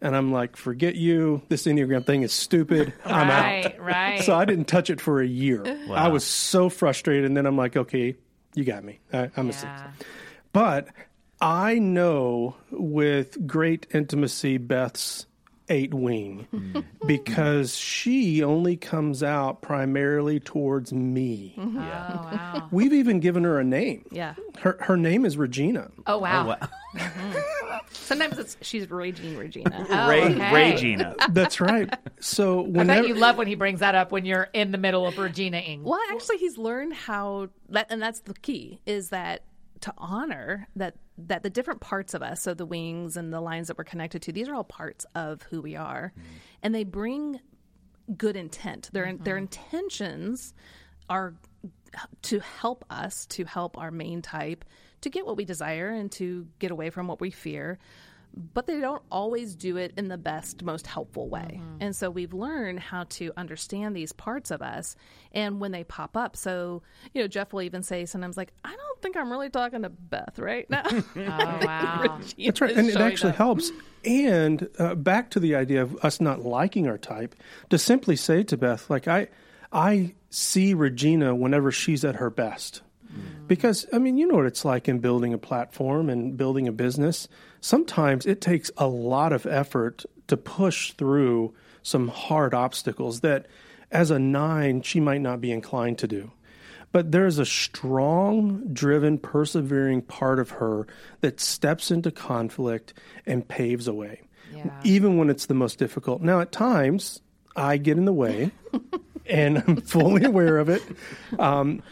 And 0.00 0.16
I'm 0.16 0.32
like, 0.32 0.56
"Forget 0.56 0.96
you. 0.96 1.42
This 1.48 1.64
enneagram 1.64 2.04
thing 2.04 2.22
is 2.22 2.32
stupid. 2.32 2.92
I'm 3.04 3.30
out." 3.30 3.42
right, 3.42 3.80
right. 3.80 4.20
So 4.20 4.34
I 4.34 4.44
didn't 4.44 4.66
touch 4.66 4.90
it 4.90 5.00
for 5.00 5.20
a 5.20 5.26
year. 5.26 5.62
Wow. 5.86 5.94
I 5.94 6.08
was 6.08 6.24
so 6.24 6.68
frustrated, 6.68 7.24
and 7.24 7.36
then 7.36 7.46
I'm 7.46 7.56
like, 7.56 7.76
"Okay, 7.76 8.16
you 8.54 8.64
got 8.64 8.82
me. 8.82 8.98
I, 9.12 9.30
I'm 9.36 9.48
a 9.48 9.52
six. 9.52 9.64
Yeah. 9.64 9.90
But 10.52 10.88
I 11.40 11.78
know 11.78 12.56
with 12.70 13.46
great 13.46 13.86
intimacy 13.92 14.58
Beth's 14.58 15.26
eight 15.68 15.94
wing 15.94 16.46
mm. 16.52 16.84
because 17.06 17.76
she 17.76 18.42
only 18.42 18.76
comes 18.76 19.22
out 19.22 19.62
primarily 19.62 20.40
towards 20.40 20.92
me. 20.92 21.54
Mm-hmm. 21.58 21.78
Oh 21.78 21.80
wow. 21.80 22.68
We've 22.70 22.92
even 22.92 23.20
given 23.20 23.44
her 23.44 23.58
a 23.58 23.64
name. 23.64 24.04
Yeah. 24.10 24.34
Her 24.58 24.76
her 24.80 24.96
name 24.96 25.24
is 25.24 25.36
Regina. 25.36 25.90
Oh 26.06 26.18
wow. 26.18 26.44
Oh, 26.44 26.48
wow. 26.48 26.68
Mm-hmm. 26.92 27.38
Sometimes 27.90 28.38
it's 28.38 28.56
she's 28.60 28.90
raging 28.90 29.38
Regina. 29.38 29.86
Oh, 29.90 30.08
Ray, 30.08 30.24
okay. 30.24 30.54
Ray 30.54 30.76
Gina. 30.76 31.14
That's 31.30 31.58
right. 31.58 31.92
So 32.20 32.60
I 32.60 32.64
bet 32.64 32.72
whenever 32.72 33.08
you 33.08 33.14
love 33.14 33.38
when 33.38 33.46
he 33.46 33.54
brings 33.54 33.80
that 33.80 33.94
up 33.94 34.12
when 34.12 34.26
you're 34.26 34.50
in 34.52 34.72
the 34.72 34.78
middle 34.78 35.06
of 35.06 35.16
Regina 35.16 35.56
ing. 35.56 35.84
Well, 35.84 35.98
actually, 36.10 36.36
he's 36.36 36.58
learned 36.58 36.92
how 36.92 37.48
that, 37.70 37.86
and 37.88 38.02
that's 38.02 38.20
the 38.20 38.34
key 38.34 38.80
is 38.84 39.08
that 39.08 39.42
to 39.82 39.92
honor 39.98 40.68
that 40.76 40.94
that 41.18 41.42
the 41.42 41.50
different 41.50 41.80
parts 41.80 42.14
of 42.14 42.22
us, 42.22 42.42
so 42.42 42.54
the 42.54 42.66
wings 42.66 43.16
and 43.16 43.32
the 43.32 43.40
lines 43.40 43.68
that 43.68 43.76
we're 43.76 43.84
connected 43.84 44.22
to, 44.22 44.32
these 44.32 44.48
are 44.48 44.54
all 44.54 44.64
parts 44.64 45.04
of 45.14 45.42
who 45.42 45.60
we 45.60 45.76
are, 45.76 46.12
mm-hmm. 46.16 46.28
and 46.62 46.74
they 46.74 46.84
bring 46.84 47.40
good 48.16 48.36
intent. 48.36 48.90
Their 48.92 49.06
mm-hmm. 49.06 49.22
their 49.22 49.36
intentions 49.36 50.54
are 51.08 51.34
to 52.22 52.40
help 52.40 52.84
us 52.90 53.26
to 53.26 53.44
help 53.44 53.76
our 53.76 53.90
main 53.90 54.22
type 54.22 54.64
to 55.02 55.10
get 55.10 55.26
what 55.26 55.36
we 55.36 55.44
desire 55.44 55.90
and 55.90 56.10
to 56.12 56.46
get 56.58 56.70
away 56.70 56.90
from 56.90 57.06
what 57.06 57.20
we 57.20 57.30
fear 57.30 57.78
but 58.54 58.66
they 58.66 58.80
don't 58.80 59.02
always 59.10 59.54
do 59.54 59.76
it 59.76 59.92
in 59.96 60.08
the 60.08 60.16
best 60.18 60.62
most 60.62 60.86
helpful 60.86 61.28
way 61.28 61.60
and 61.80 61.94
so 61.94 62.10
we've 62.10 62.32
learned 62.32 62.80
how 62.80 63.04
to 63.04 63.30
understand 63.36 63.94
these 63.94 64.12
parts 64.12 64.50
of 64.50 64.62
us 64.62 64.96
and 65.32 65.60
when 65.60 65.70
they 65.72 65.84
pop 65.84 66.16
up 66.16 66.36
so 66.36 66.82
you 67.12 67.20
know 67.20 67.28
jeff 67.28 67.52
will 67.52 67.62
even 67.62 67.82
say 67.82 68.04
sometimes 68.06 68.36
like 68.36 68.52
i 68.64 68.70
don't 68.74 69.02
think 69.02 69.16
i'm 69.16 69.30
really 69.30 69.50
talking 69.50 69.82
to 69.82 69.90
beth 69.90 70.38
right 70.38 70.68
now 70.70 70.82
Oh 71.16 71.58
wow. 71.66 72.20
That's 72.38 72.60
right, 72.60 72.72
and 72.76 72.88
it 72.88 72.96
actually 72.96 73.32
helps. 73.32 73.70
And 74.04 74.68
uh, 74.78 74.94
back 74.94 75.30
to 75.30 75.40
the 75.40 75.54
idea 75.54 75.82
of 75.82 75.96
us 76.04 76.20
not 76.20 76.40
liking 76.42 76.88
our 76.88 76.98
type, 76.98 77.34
to 77.70 77.78
simply 77.78 78.16
say 78.16 78.42
to 78.44 78.56
Beth, 78.56 78.90
like 78.90 79.06
I, 79.06 79.28
I 79.72 80.14
see 80.30 80.74
Regina 80.74 81.34
whenever 81.34 81.70
she's 81.70 82.04
at 82.04 82.16
her 82.16 82.30
best, 82.30 82.82
because 83.46 83.86
I 83.92 83.98
mean, 83.98 84.16
you 84.16 84.26
know 84.26 84.36
what 84.36 84.46
it's 84.46 84.64
like 84.64 84.88
in 84.88 84.98
building 84.98 85.32
a 85.34 85.38
platform 85.38 86.10
and 86.10 86.36
building 86.36 86.66
a 86.66 86.72
business. 86.72 87.28
Sometimes 87.62 88.26
it 88.26 88.40
takes 88.40 88.70
a 88.76 88.86
lot 88.88 89.32
of 89.32 89.46
effort 89.46 90.04
to 90.26 90.36
push 90.36 90.92
through 90.92 91.54
some 91.82 92.08
hard 92.08 92.52
obstacles 92.54 93.20
that, 93.20 93.46
as 93.90 94.10
a 94.10 94.18
nine, 94.18 94.82
she 94.82 94.98
might 95.00 95.20
not 95.20 95.40
be 95.40 95.52
inclined 95.52 95.96
to 95.98 96.08
do. 96.08 96.32
But 96.90 97.12
there's 97.12 97.38
a 97.38 97.46
strong, 97.46 98.64
driven, 98.74 99.16
persevering 99.16 100.02
part 100.02 100.38
of 100.40 100.50
her 100.50 100.86
that 101.20 101.40
steps 101.40 101.90
into 101.90 102.10
conflict 102.10 102.94
and 103.26 103.46
paves 103.46 103.86
a 103.88 103.94
way, 103.94 104.22
Yeah. 104.54 104.78
even 104.84 105.16
when 105.16 105.30
it's 105.30 105.46
the 105.46 105.54
most 105.54 105.78
difficult. 105.78 106.20
Now, 106.20 106.40
at 106.40 106.52
times, 106.52 107.22
I 107.56 107.76
get 107.76 107.96
in 107.96 108.04
the 108.06 108.12
way, 108.12 108.50
and 109.26 109.62
I'm 109.66 109.76
fully 109.82 110.24
aware 110.24 110.58
of 110.58 110.68
it. 110.68 110.82
Um, 111.38 111.82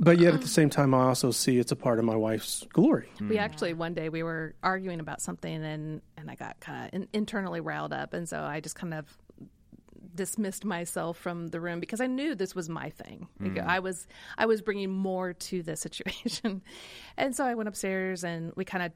but 0.00 0.18
yet 0.18 0.28
at 0.28 0.32
the 0.32 0.38
uh-huh. 0.38 0.46
same 0.48 0.70
time, 0.70 0.94
I 0.94 1.04
also 1.04 1.30
see 1.30 1.58
it's 1.58 1.72
a 1.72 1.76
part 1.76 1.98
of 1.98 2.04
my 2.04 2.16
wife's 2.16 2.66
glory. 2.72 3.08
We 3.20 3.26
hmm. 3.26 3.38
actually 3.38 3.74
one 3.74 3.94
day 3.94 4.08
we 4.08 4.22
were 4.22 4.54
arguing 4.62 5.00
about 5.00 5.20
something 5.20 5.64
and 5.64 6.02
and 6.16 6.30
I 6.30 6.34
got 6.34 6.58
kind 6.60 6.86
of 6.86 6.94
in, 6.94 7.08
internally 7.12 7.60
riled 7.60 7.92
up, 7.92 8.12
and 8.12 8.28
so 8.28 8.40
I 8.40 8.60
just 8.60 8.76
kind 8.76 8.94
of 8.94 9.06
dismissed 10.14 10.64
myself 10.64 11.18
from 11.18 11.48
the 11.48 11.60
room 11.60 11.80
because 11.80 12.00
I 12.00 12.06
knew 12.06 12.34
this 12.34 12.54
was 12.54 12.68
my 12.68 12.90
thing. 12.90 13.28
Like, 13.40 13.58
hmm. 13.58 13.68
I 13.68 13.80
was 13.80 14.06
I 14.38 14.46
was 14.46 14.62
bringing 14.62 14.90
more 14.90 15.32
to 15.32 15.62
the 15.62 15.76
situation, 15.86 16.62
and 17.16 17.34
so 17.34 17.44
I 17.44 17.54
went 17.54 17.68
upstairs 17.68 18.24
and 18.24 18.52
we 18.56 18.64
kind 18.64 18.84
of 18.84 18.92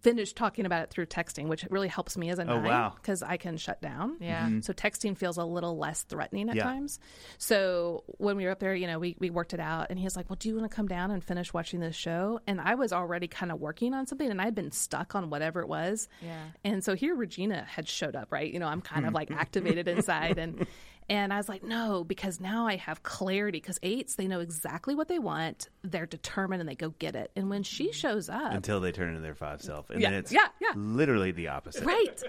finished 0.00 0.36
talking 0.36 0.66
about 0.66 0.82
it 0.82 0.90
through 0.90 1.06
texting, 1.06 1.48
which 1.48 1.64
really 1.70 1.88
helps 1.88 2.16
me 2.16 2.30
as 2.30 2.38
a 2.38 2.42
Oh, 2.42 2.60
nine 2.60 2.64
wow. 2.64 2.92
because 2.96 3.22
I 3.22 3.36
can 3.36 3.56
shut 3.56 3.80
down. 3.80 4.16
Yeah. 4.20 4.46
Mm-hmm. 4.46 4.60
So 4.60 4.72
texting 4.72 5.16
feels 5.16 5.36
a 5.36 5.44
little 5.44 5.76
less 5.78 6.02
threatening 6.02 6.48
at 6.48 6.56
Yeah. 6.56 6.64
times. 6.64 6.98
So 7.38 8.04
when 8.18 8.36
we 8.36 8.44
were 8.44 8.50
up 8.50 8.60
there, 8.60 8.74
you 8.74 8.86
know, 8.86 8.98
we, 8.98 9.16
we 9.18 9.30
worked 9.30 9.54
it 9.54 9.60
out 9.60 9.86
and 9.90 9.98
he 9.98 10.04
was 10.04 10.16
like, 10.16 10.28
Well, 10.28 10.36
do 10.36 10.48
you 10.48 10.56
want 10.56 10.70
to 10.70 10.74
come 10.74 10.88
down 10.88 11.10
and 11.10 11.22
finish 11.22 11.52
watching 11.52 11.80
this 11.80 11.96
show? 11.96 12.40
And 12.46 12.60
I 12.60 12.74
was 12.74 12.92
already 12.92 13.28
kind 13.28 13.52
of 13.52 13.60
working 13.60 13.94
on 13.94 14.06
something 14.06 14.30
and 14.30 14.40
I'd 14.40 14.54
been 14.54 14.72
stuck 14.72 15.14
on 15.14 15.30
whatever 15.30 15.60
it 15.60 15.68
was. 15.68 16.08
Yeah. 16.22 16.42
And 16.64 16.82
so 16.84 16.94
here 16.94 17.14
Regina 17.14 17.64
had 17.64 17.88
showed 17.88 18.16
up, 18.16 18.32
right? 18.32 18.52
You 18.52 18.58
know, 18.58 18.66
I'm 18.68 18.80
kind 18.80 19.04
of 19.04 19.10
hmm. 19.10 19.16
like 19.16 19.30
activated 19.30 19.88
inside 19.88 20.38
and 20.38 20.66
and 21.08 21.32
I 21.32 21.36
was 21.36 21.48
like, 21.48 21.62
no, 21.62 22.02
because 22.04 22.40
now 22.40 22.66
I 22.66 22.76
have 22.76 23.02
clarity. 23.02 23.58
Because 23.60 23.78
eights, 23.82 24.16
they 24.16 24.26
know 24.26 24.40
exactly 24.40 24.94
what 24.94 25.08
they 25.08 25.18
want. 25.18 25.68
They're 25.82 26.06
determined 26.06 26.60
and 26.60 26.68
they 26.68 26.74
go 26.74 26.90
get 26.98 27.14
it. 27.14 27.30
And 27.36 27.48
when 27.48 27.62
she 27.62 27.92
shows 27.92 28.28
up, 28.28 28.52
until 28.52 28.80
they 28.80 28.92
turn 28.92 29.08
into 29.10 29.20
their 29.20 29.34
five 29.34 29.62
self, 29.62 29.90
and 29.90 30.00
Yeah, 30.00 30.10
then 30.10 30.18
it's 30.18 30.32
yeah, 30.32 30.48
yeah. 30.60 30.72
literally 30.74 31.32
the 31.32 31.48
opposite. 31.48 31.84
right 31.84 32.22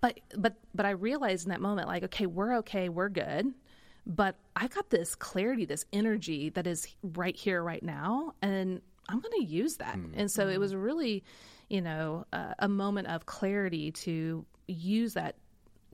but 0.00 0.18
but 0.36 0.54
but 0.74 0.86
i 0.86 0.90
realized 0.90 1.46
in 1.46 1.50
that 1.50 1.60
moment 1.60 1.88
like 1.88 2.04
okay 2.04 2.26
we're 2.26 2.56
okay 2.58 2.88
we're 2.88 3.08
good 3.08 3.46
but 4.06 4.36
i 4.56 4.66
got 4.66 4.90
this 4.90 5.14
clarity 5.14 5.64
this 5.64 5.84
energy 5.92 6.48
that 6.50 6.66
is 6.66 6.86
right 7.02 7.36
here 7.36 7.62
right 7.62 7.82
now 7.82 8.32
and 8.42 8.80
i'm 9.08 9.20
going 9.20 9.32
to 9.40 9.44
use 9.44 9.76
that 9.76 9.94
and 9.94 10.30
so 10.30 10.48
it 10.48 10.58
was 10.58 10.74
really 10.74 11.22
you 11.68 11.80
know 11.80 12.24
uh, 12.32 12.54
a 12.58 12.68
moment 12.68 13.06
of 13.08 13.26
clarity 13.26 13.92
to 13.92 14.44
use 14.66 15.14
that 15.14 15.36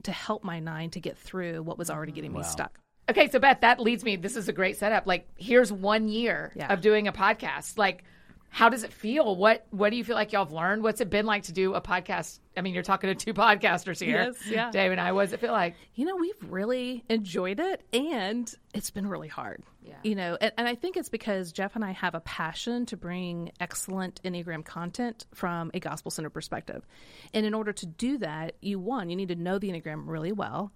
to 0.03 0.11
help 0.11 0.43
my 0.43 0.59
nine 0.59 0.89
to 0.91 0.99
get 0.99 1.17
through 1.17 1.61
what 1.63 1.77
was 1.77 1.89
already 1.89 2.11
getting 2.11 2.33
me 2.33 2.43
stuck 2.43 2.79
Okay, 3.09 3.27
so 3.27 3.39
Beth, 3.39 3.61
that 3.61 3.79
leads 3.79 4.03
me. 4.03 4.17
This 4.17 4.35
is 4.35 4.49
a 4.49 4.53
great 4.53 4.77
setup. 4.77 5.07
Like, 5.07 5.27
here's 5.35 5.71
one 5.71 6.07
year 6.09 6.53
Yeah. 6.55 6.71
of 6.71 6.79
doing 6.81 7.07
a 7.07 7.11
podcast. 7.11 7.75
Like, 7.75 8.03
how 8.49 8.69
does 8.69 8.83
it 8.83 8.91
feel? 8.91 9.35
What 9.35 9.65
What 9.69 9.91
do 9.91 9.95
you 9.95 10.03
feel 10.03 10.15
like 10.15 10.31
y'all 10.31 10.45
have 10.45 10.53
learned? 10.53 10.83
What's 10.83 11.01
it 11.01 11.09
been 11.09 11.25
like 11.25 11.43
to 11.43 11.51
do 11.51 11.75
a 11.75 11.81
podcast? 11.81 12.39
I 12.57 12.61
mean, 12.61 12.73
you're 12.73 12.83
talking 12.83 13.15
to 13.15 13.25
two 13.25 13.33
podcasters 13.35 14.03
here. 14.03 14.23
Yes, 14.23 14.47
yeah. 14.47 14.71
Dave 14.71 14.91
and 14.91 14.99
I. 14.99 15.11
What 15.11 15.25
does 15.25 15.33
it 15.33 15.39
feel 15.39 15.51
like? 15.51 15.75
you 15.95 16.05
know, 16.05 16.15
we've 16.15 16.35
really 16.49 17.03
enjoyed 17.09 17.59
it 17.59 17.83
and 17.93 18.53
it's 18.73 18.89
been 18.89 19.07
really 19.07 19.27
hard. 19.27 19.63
Yeah. 19.81 19.95
You 20.03 20.15
know, 20.15 20.37
and, 20.39 20.51
and 20.57 20.67
I 20.67 20.75
think 20.75 20.97
it's 20.97 21.09
because 21.09 21.51
Jeff 21.51 21.75
and 21.75 21.83
I 21.83 21.91
have 21.91 22.15
a 22.15 22.19
passion 22.21 22.85
to 22.87 22.97
bring 22.97 23.51
excellent 23.59 24.21
Enneagram 24.23 24.63
content 24.63 25.25
from 25.33 25.71
a 25.73 25.79
gospel 25.79 26.11
centered 26.11 26.31
perspective. 26.31 26.85
And 27.33 27.45
in 27.45 27.53
order 27.53 27.73
to 27.73 27.85
do 27.85 28.17
that, 28.19 28.55
you 28.61 28.79
one, 28.79 29.09
you 29.09 29.15
need 29.15 29.29
to 29.29 29.35
know 29.35 29.59
the 29.59 29.69
Enneagram 29.69 30.03
really 30.07 30.31
well. 30.31 30.71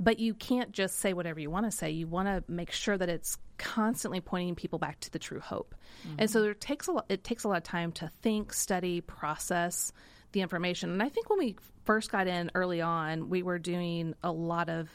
But 0.00 0.18
you 0.18 0.34
can't 0.34 0.72
just 0.72 0.98
say 0.98 1.12
whatever 1.12 1.38
you 1.38 1.50
want 1.50 1.66
to 1.66 1.70
say. 1.70 1.90
You 1.90 2.06
want 2.08 2.26
to 2.28 2.42
make 2.50 2.72
sure 2.72 2.98
that 2.98 3.08
it's 3.08 3.38
constantly 3.58 4.20
pointing 4.20 4.56
people 4.56 4.78
back 4.78 4.98
to 5.00 5.10
the 5.10 5.18
true 5.20 5.38
hope. 5.40 5.74
And 6.18 6.28
so 6.28 6.42
there 6.42 6.52
takes 6.54 6.88
a 6.88 6.92
lot, 6.92 7.06
it 7.08 7.22
takes 7.22 7.44
a 7.44 7.48
lot 7.48 7.58
of 7.58 7.62
time 7.62 7.92
to 7.92 8.10
think, 8.20 8.52
study, 8.52 9.00
process 9.00 9.92
the 10.32 10.40
information. 10.40 10.90
And 10.90 11.00
I 11.02 11.08
think 11.08 11.30
when 11.30 11.38
we 11.38 11.56
first 11.84 12.10
got 12.10 12.26
in 12.26 12.50
early 12.56 12.80
on, 12.80 13.28
we 13.30 13.42
were 13.44 13.58
doing 13.60 14.14
a 14.24 14.32
lot 14.32 14.68
of 14.68 14.90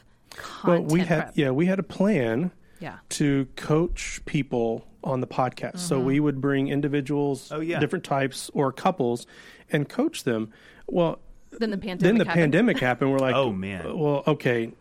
Well, 0.64 0.76
content 0.76 0.92
we 0.92 1.00
had 1.00 1.06
prep. 1.22 1.32
yeah, 1.36 1.50
we 1.50 1.64
had 1.64 1.78
a 1.78 1.82
plan 1.82 2.50
Yeah. 2.78 2.98
to 3.10 3.46
coach 3.56 4.20
people 4.26 4.86
on 5.02 5.20
the 5.22 5.26
podcast. 5.26 5.78
So 5.78 5.96
Mm-hmm. 5.96 6.06
we 6.06 6.20
would 6.20 6.40
bring 6.42 6.68
individuals, 6.68 7.50
Oh, 7.50 7.60
yeah. 7.60 7.78
different 7.80 8.04
types 8.04 8.50
or 8.52 8.70
couples, 8.70 9.26
and 9.72 9.88
coach 9.88 10.24
them. 10.24 10.52
Well, 10.86 11.20
Then 11.52 11.70
the 11.70 11.78
pandemic. 11.78 12.00
then 12.00 12.18
the 12.18 12.24
happened. 12.26 12.40
pandemic 12.42 12.78
happened. 12.78 13.10
We're 13.12 13.18
like, 13.18 13.34
Oh, 13.46 13.50
man. 13.50 13.98
Well, 13.98 14.22
okay, 14.26 14.72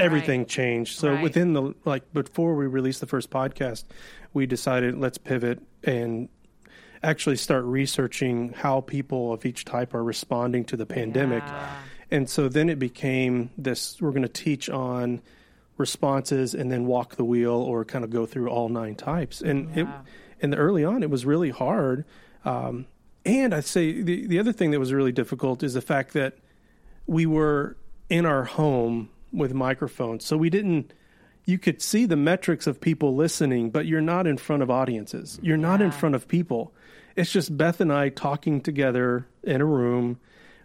everything 0.00 0.46
changed. 0.46 0.98
So 0.98 1.10
Right. 1.12 1.22
within 1.22 1.52
the 1.52 1.74
like 1.84 2.12
before 2.12 2.54
we 2.54 2.66
released 2.66 3.00
the 3.00 3.06
first 3.06 3.30
podcast, 3.30 3.84
we 4.32 4.46
decided 4.46 4.98
let's 4.98 5.18
pivot 5.18 5.60
and 5.84 6.28
actually 7.02 7.36
start 7.36 7.64
researching 7.64 8.52
how 8.52 8.80
people 8.82 9.32
of 9.32 9.46
each 9.46 9.64
type 9.64 9.94
are 9.94 10.04
responding 10.04 10.64
to 10.66 10.76
the 10.76 10.86
pandemic. 10.86 11.42
And 12.10 12.28
so 12.28 12.48
then 12.48 12.68
it 12.68 12.78
became 12.78 13.50
this 13.56 14.00
we're 14.00 14.10
going 14.10 14.22
to 14.22 14.28
teach 14.28 14.68
on 14.68 15.22
responses 15.76 16.54
and 16.54 16.70
then 16.70 16.86
walk 16.86 17.16
the 17.16 17.24
wheel 17.24 17.52
or 17.52 17.84
kind 17.84 18.04
of 18.04 18.10
go 18.10 18.26
through 18.26 18.48
all 18.50 18.68
nine 18.68 18.94
types. 18.96 19.40
And 19.40 19.76
it 19.76 19.86
and 20.42 20.52
the 20.52 20.56
early 20.56 20.84
on 20.84 21.02
it 21.02 21.10
was 21.10 21.24
really 21.24 21.50
hard. 21.50 22.04
Um, 22.44 22.86
and 23.24 23.54
I'd 23.54 23.64
say 23.64 24.02
the 24.02 24.26
the 24.26 24.38
other 24.38 24.52
thing 24.52 24.70
that 24.72 24.78
was 24.80 24.92
really 24.92 25.12
difficult 25.12 25.62
is 25.62 25.74
the 25.74 25.80
fact 25.80 26.12
that 26.14 26.38
we 27.06 27.26
were 27.26 27.76
in 28.08 28.26
our 28.26 28.44
home 28.44 29.08
with 29.32 29.54
microphones, 29.54 30.24
so 30.24 30.36
we 30.36 30.50
didn't. 30.50 30.92
You 31.46 31.58
could 31.58 31.80
see 31.80 32.06
the 32.06 32.16
metrics 32.16 32.66
of 32.66 32.80
people 32.80 33.16
listening, 33.16 33.70
but 33.70 33.86
you're 33.86 34.00
not 34.00 34.26
in 34.26 34.36
front 34.36 34.62
of 34.62 34.70
audiences. 34.70 35.38
You're 35.42 35.56
not 35.56 35.80
in 35.80 35.90
front 35.90 36.14
of 36.14 36.28
people. 36.28 36.72
It's 37.16 37.32
just 37.32 37.56
Beth 37.56 37.80
and 37.80 37.92
I 37.92 38.10
talking 38.10 38.60
together 38.60 39.26
in 39.42 39.60
a 39.60 39.64
room, 39.64 40.20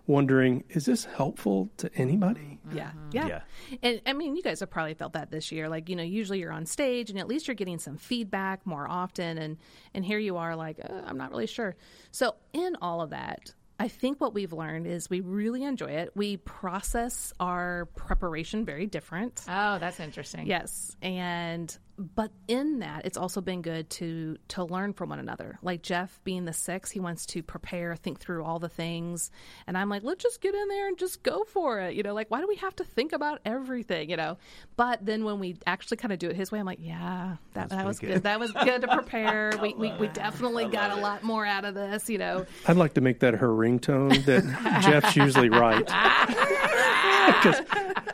wondering, 0.06 0.64
is 0.70 0.86
this 0.86 1.06
helpful 1.06 1.70
to 1.78 1.90
anybody? 1.96 2.60
Yeah, 2.74 2.92
yeah. 3.12 3.28
Yeah. 3.28 3.42
And 3.82 4.02
I 4.06 4.14
mean, 4.14 4.36
you 4.36 4.44
guys 4.44 4.60
have 4.60 4.70
probably 4.70 4.94
felt 4.94 5.14
that 5.14 5.32
this 5.32 5.52
year. 5.52 5.70
Like, 5.70 5.90
you 5.90 5.96
know, 5.96 6.04
usually 6.04 6.40
you're 6.40 6.52
on 6.52 6.66
stage 6.66 7.10
and 7.10 7.20
at 7.20 7.28
least 7.28 7.48
you're 7.48 7.56
getting 7.56 7.80
some 7.80 7.98
feedback 7.98 8.66
more 8.66 8.88
often. 8.88 9.38
And, 9.38 9.58
and 9.94 10.06
here 10.06 10.20
you 10.20 10.38
are 10.38 10.56
like, 10.56 10.80
uh, 10.84 11.02
I'm 11.06 11.18
not 11.18 11.32
really 11.32 11.48
sure. 11.48 11.76
So, 12.12 12.36
in 12.54 12.76
all 12.82 13.02
of 13.02 13.10
that, 13.12 13.54
I 13.80 13.88
think 13.88 14.22
what 14.22 14.34
we've 14.34 14.54
learned 14.54 14.88
is 14.88 15.10
we 15.10 15.20
really 15.22 15.64
enjoy 15.64 15.92
it. 15.92 16.12
We 16.16 16.38
process 16.38 17.34
our 17.40 17.88
preparation 17.96 18.66
very 18.66 18.86
different. 18.86 19.44
Oh, 19.48 19.80
that's 19.80 20.00
interesting. 20.00 20.48
Yes, 20.48 20.96
and 21.02 21.78
but 21.98 22.30
in 22.50 22.80
that, 22.80 23.06
it's 23.06 23.18
also 23.18 23.40
been 23.40 23.62
good 23.62 23.90
to 23.92 24.38
to 24.50 24.64
learn 24.66 24.92
from 24.94 25.10
one 25.10 25.20
another. 25.20 25.58
Like 25.62 25.82
Jeff, 25.82 26.20
being 26.26 26.44
the 26.46 26.52
six, 26.52 26.92
he 26.92 27.00
wants 27.00 27.26
to 27.28 27.42
prepare, 27.42 27.96
think 27.96 28.20
through 28.20 28.44
all 28.44 28.60
the 28.60 28.68
things, 28.70 29.32
and 29.66 29.78
I'm 29.78 29.88
like, 29.90 30.04
let's 30.04 30.22
just 30.22 30.42
get 30.42 30.54
in 30.54 30.68
there 30.68 30.88
and 30.90 30.98
just 30.98 31.24
go 31.24 31.44
for 31.46 31.80
it. 31.80 31.96
You 31.96 32.04
know, 32.04 32.14
like 32.14 32.30
why 32.30 32.42
do 32.42 32.48
we 32.48 32.56
have 32.58 32.76
to 32.78 32.84
think 32.84 33.14
about 33.14 33.40
everything? 33.46 34.10
You 34.10 34.18
know, 34.18 34.38
but 34.76 35.06
then 35.06 35.24
when 35.24 35.40
we 35.40 35.56
actually 35.66 35.98
kind 35.98 36.12
of 36.12 36.20
do 36.20 36.30
it 36.30 36.36
his 36.36 36.52
way, 36.52 36.60
I'm 36.60 36.66
like, 36.66 36.80
yeah, 36.82 37.38
that, 37.54 37.70
that 37.70 37.86
was 37.86 38.00
pretty 38.00 38.16
good. 38.16 38.24
That 38.24 38.40
was 38.42 38.52
good 38.52 38.82
to 38.82 38.88
prepare. 38.90 39.54
we, 39.62 39.74
we 39.76 39.94
we 39.94 40.08
definitely 40.10 40.66
got 40.68 40.92
a 40.98 41.02
lot 41.02 41.24
more 41.24 41.46
out 41.46 41.64
of 41.64 41.76
this. 41.76 42.10
You 42.10 42.18
know, 42.18 42.46
I'd 42.68 42.76
like 42.78 42.96
to 42.96 43.02
make 43.02 43.20
that 43.22 43.36
her 43.36 43.48
ringtone 43.48 44.26
that 44.26 44.44
Jeff's 44.84 45.16
usually 45.16 45.50
right. 45.50 45.86
'Cause 47.42 47.60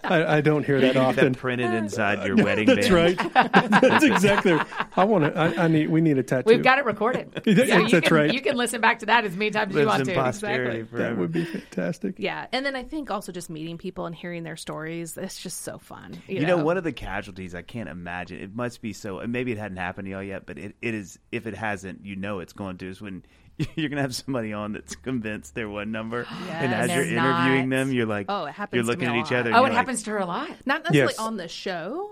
I, 0.04 0.38
I 0.38 0.42
don't 0.42 0.66
hear 0.66 0.80
that 0.82 0.94
That 0.94 1.18
often. 1.18 1.36
printed 1.36 1.74
inside 1.74 2.26
your 2.26 2.38
wedding 2.38 2.66
That's 2.66 2.88
band. 2.90 3.20
right. 3.36 3.71
That's 3.82 4.04
exactly. 4.04 4.58
I 4.96 5.04
want 5.06 5.24
to. 5.26 5.38
I, 5.40 5.64
I 5.66 5.68
need. 5.68 5.90
We 5.90 6.02
need 6.02 6.18
a 6.18 6.24
tattoo. 6.24 6.44
We've 6.48 6.64
got 6.64 6.78
it 6.80 6.86
recorded. 6.86 7.42
So 7.46 7.52
you 7.52 7.90
That's 7.90 8.08
can, 8.08 8.16
right. 8.16 8.34
You 8.34 8.42
can 8.42 8.56
listen 8.58 8.82
back 8.82 9.00
to 9.00 9.06
that 9.08 9.24
as 9.26 9.36
many 9.36 9.52
times 9.52 9.74
as 9.76 9.80
you 9.80 9.86
Lives 9.86 10.00
want 10.00 10.10
in 10.10 10.16
to. 10.16 10.22
posterity 10.22 10.82
that 10.94 11.18
would 11.18 11.32
be 11.32 11.46
fantastic. 11.46 12.16
yeah. 12.18 12.48
And 12.52 12.66
then 12.66 12.76
I 12.76 12.84
think 12.84 13.10
also 13.12 13.32
just 13.32 13.50
meeting 13.50 13.78
people 13.78 14.06
and 14.06 14.16
hearing 14.16 14.44
their 14.44 14.58
stories. 14.58 15.16
It's 15.18 15.40
just 15.42 15.62
so 15.62 15.78
fun. 15.78 16.22
You, 16.28 16.42
You 16.42 16.46
know, 16.48 16.58
one 16.64 16.78
of 16.78 16.84
the 16.84 16.92
casualties 16.92 17.56
I 17.56 17.62
can't 17.62 17.88
imagine. 17.90 18.40
It 18.42 18.56
must 18.56 18.82
be 18.82 18.94
so. 18.94 19.20
And 19.20 19.32
maybe 19.32 19.52
it 19.52 19.58
hadn't 19.58 19.78
happened 19.78 20.06
to 20.08 20.12
y'all 20.12 20.24
yet, 20.24 20.46
but 20.46 20.58
it, 20.58 20.76
it 20.82 20.94
is. 20.94 21.20
If 21.32 21.48
it 21.48 21.56
hasn't, 21.56 22.06
you 22.06 22.16
know 22.16 22.40
it's 22.40 22.54
going 22.54 22.78
to. 22.80 22.90
Is 22.90 23.02
when 23.02 23.24
you're 23.58 23.90
going 23.90 23.98
to 23.98 24.02
have 24.02 24.16
somebody 24.16 24.54
on 24.54 24.74
that's 24.74 24.96
convinced 24.96 25.56
they're 25.56 25.70
one 25.70 25.92
number, 25.92 26.26
and 26.50 26.74
as 26.74 26.90
you're 26.92 27.04
interviewing 27.06 27.70
not. 27.70 27.76
them, 27.76 27.92
you're 27.94 28.06
like, 28.06 28.26
Oh, 28.30 28.46
it 28.46 28.54
happens 28.54 28.76
You're 28.78 28.84
to 28.84 28.88
looking 28.90 29.12
me 29.12 29.20
at 29.20 29.24
a 29.24 29.28
each 29.28 29.32
other. 29.32 29.52
Oh, 29.54 29.60
it 29.60 29.62
like, 29.70 29.74
happens 29.74 30.04
to 30.04 30.12
her 30.12 30.18
a 30.20 30.26
lot. 30.26 30.50
Not 30.66 30.84
necessarily 30.84 31.14
Yes. 31.14 31.20
on 31.20 31.38
the 31.38 31.48
show, 31.48 32.12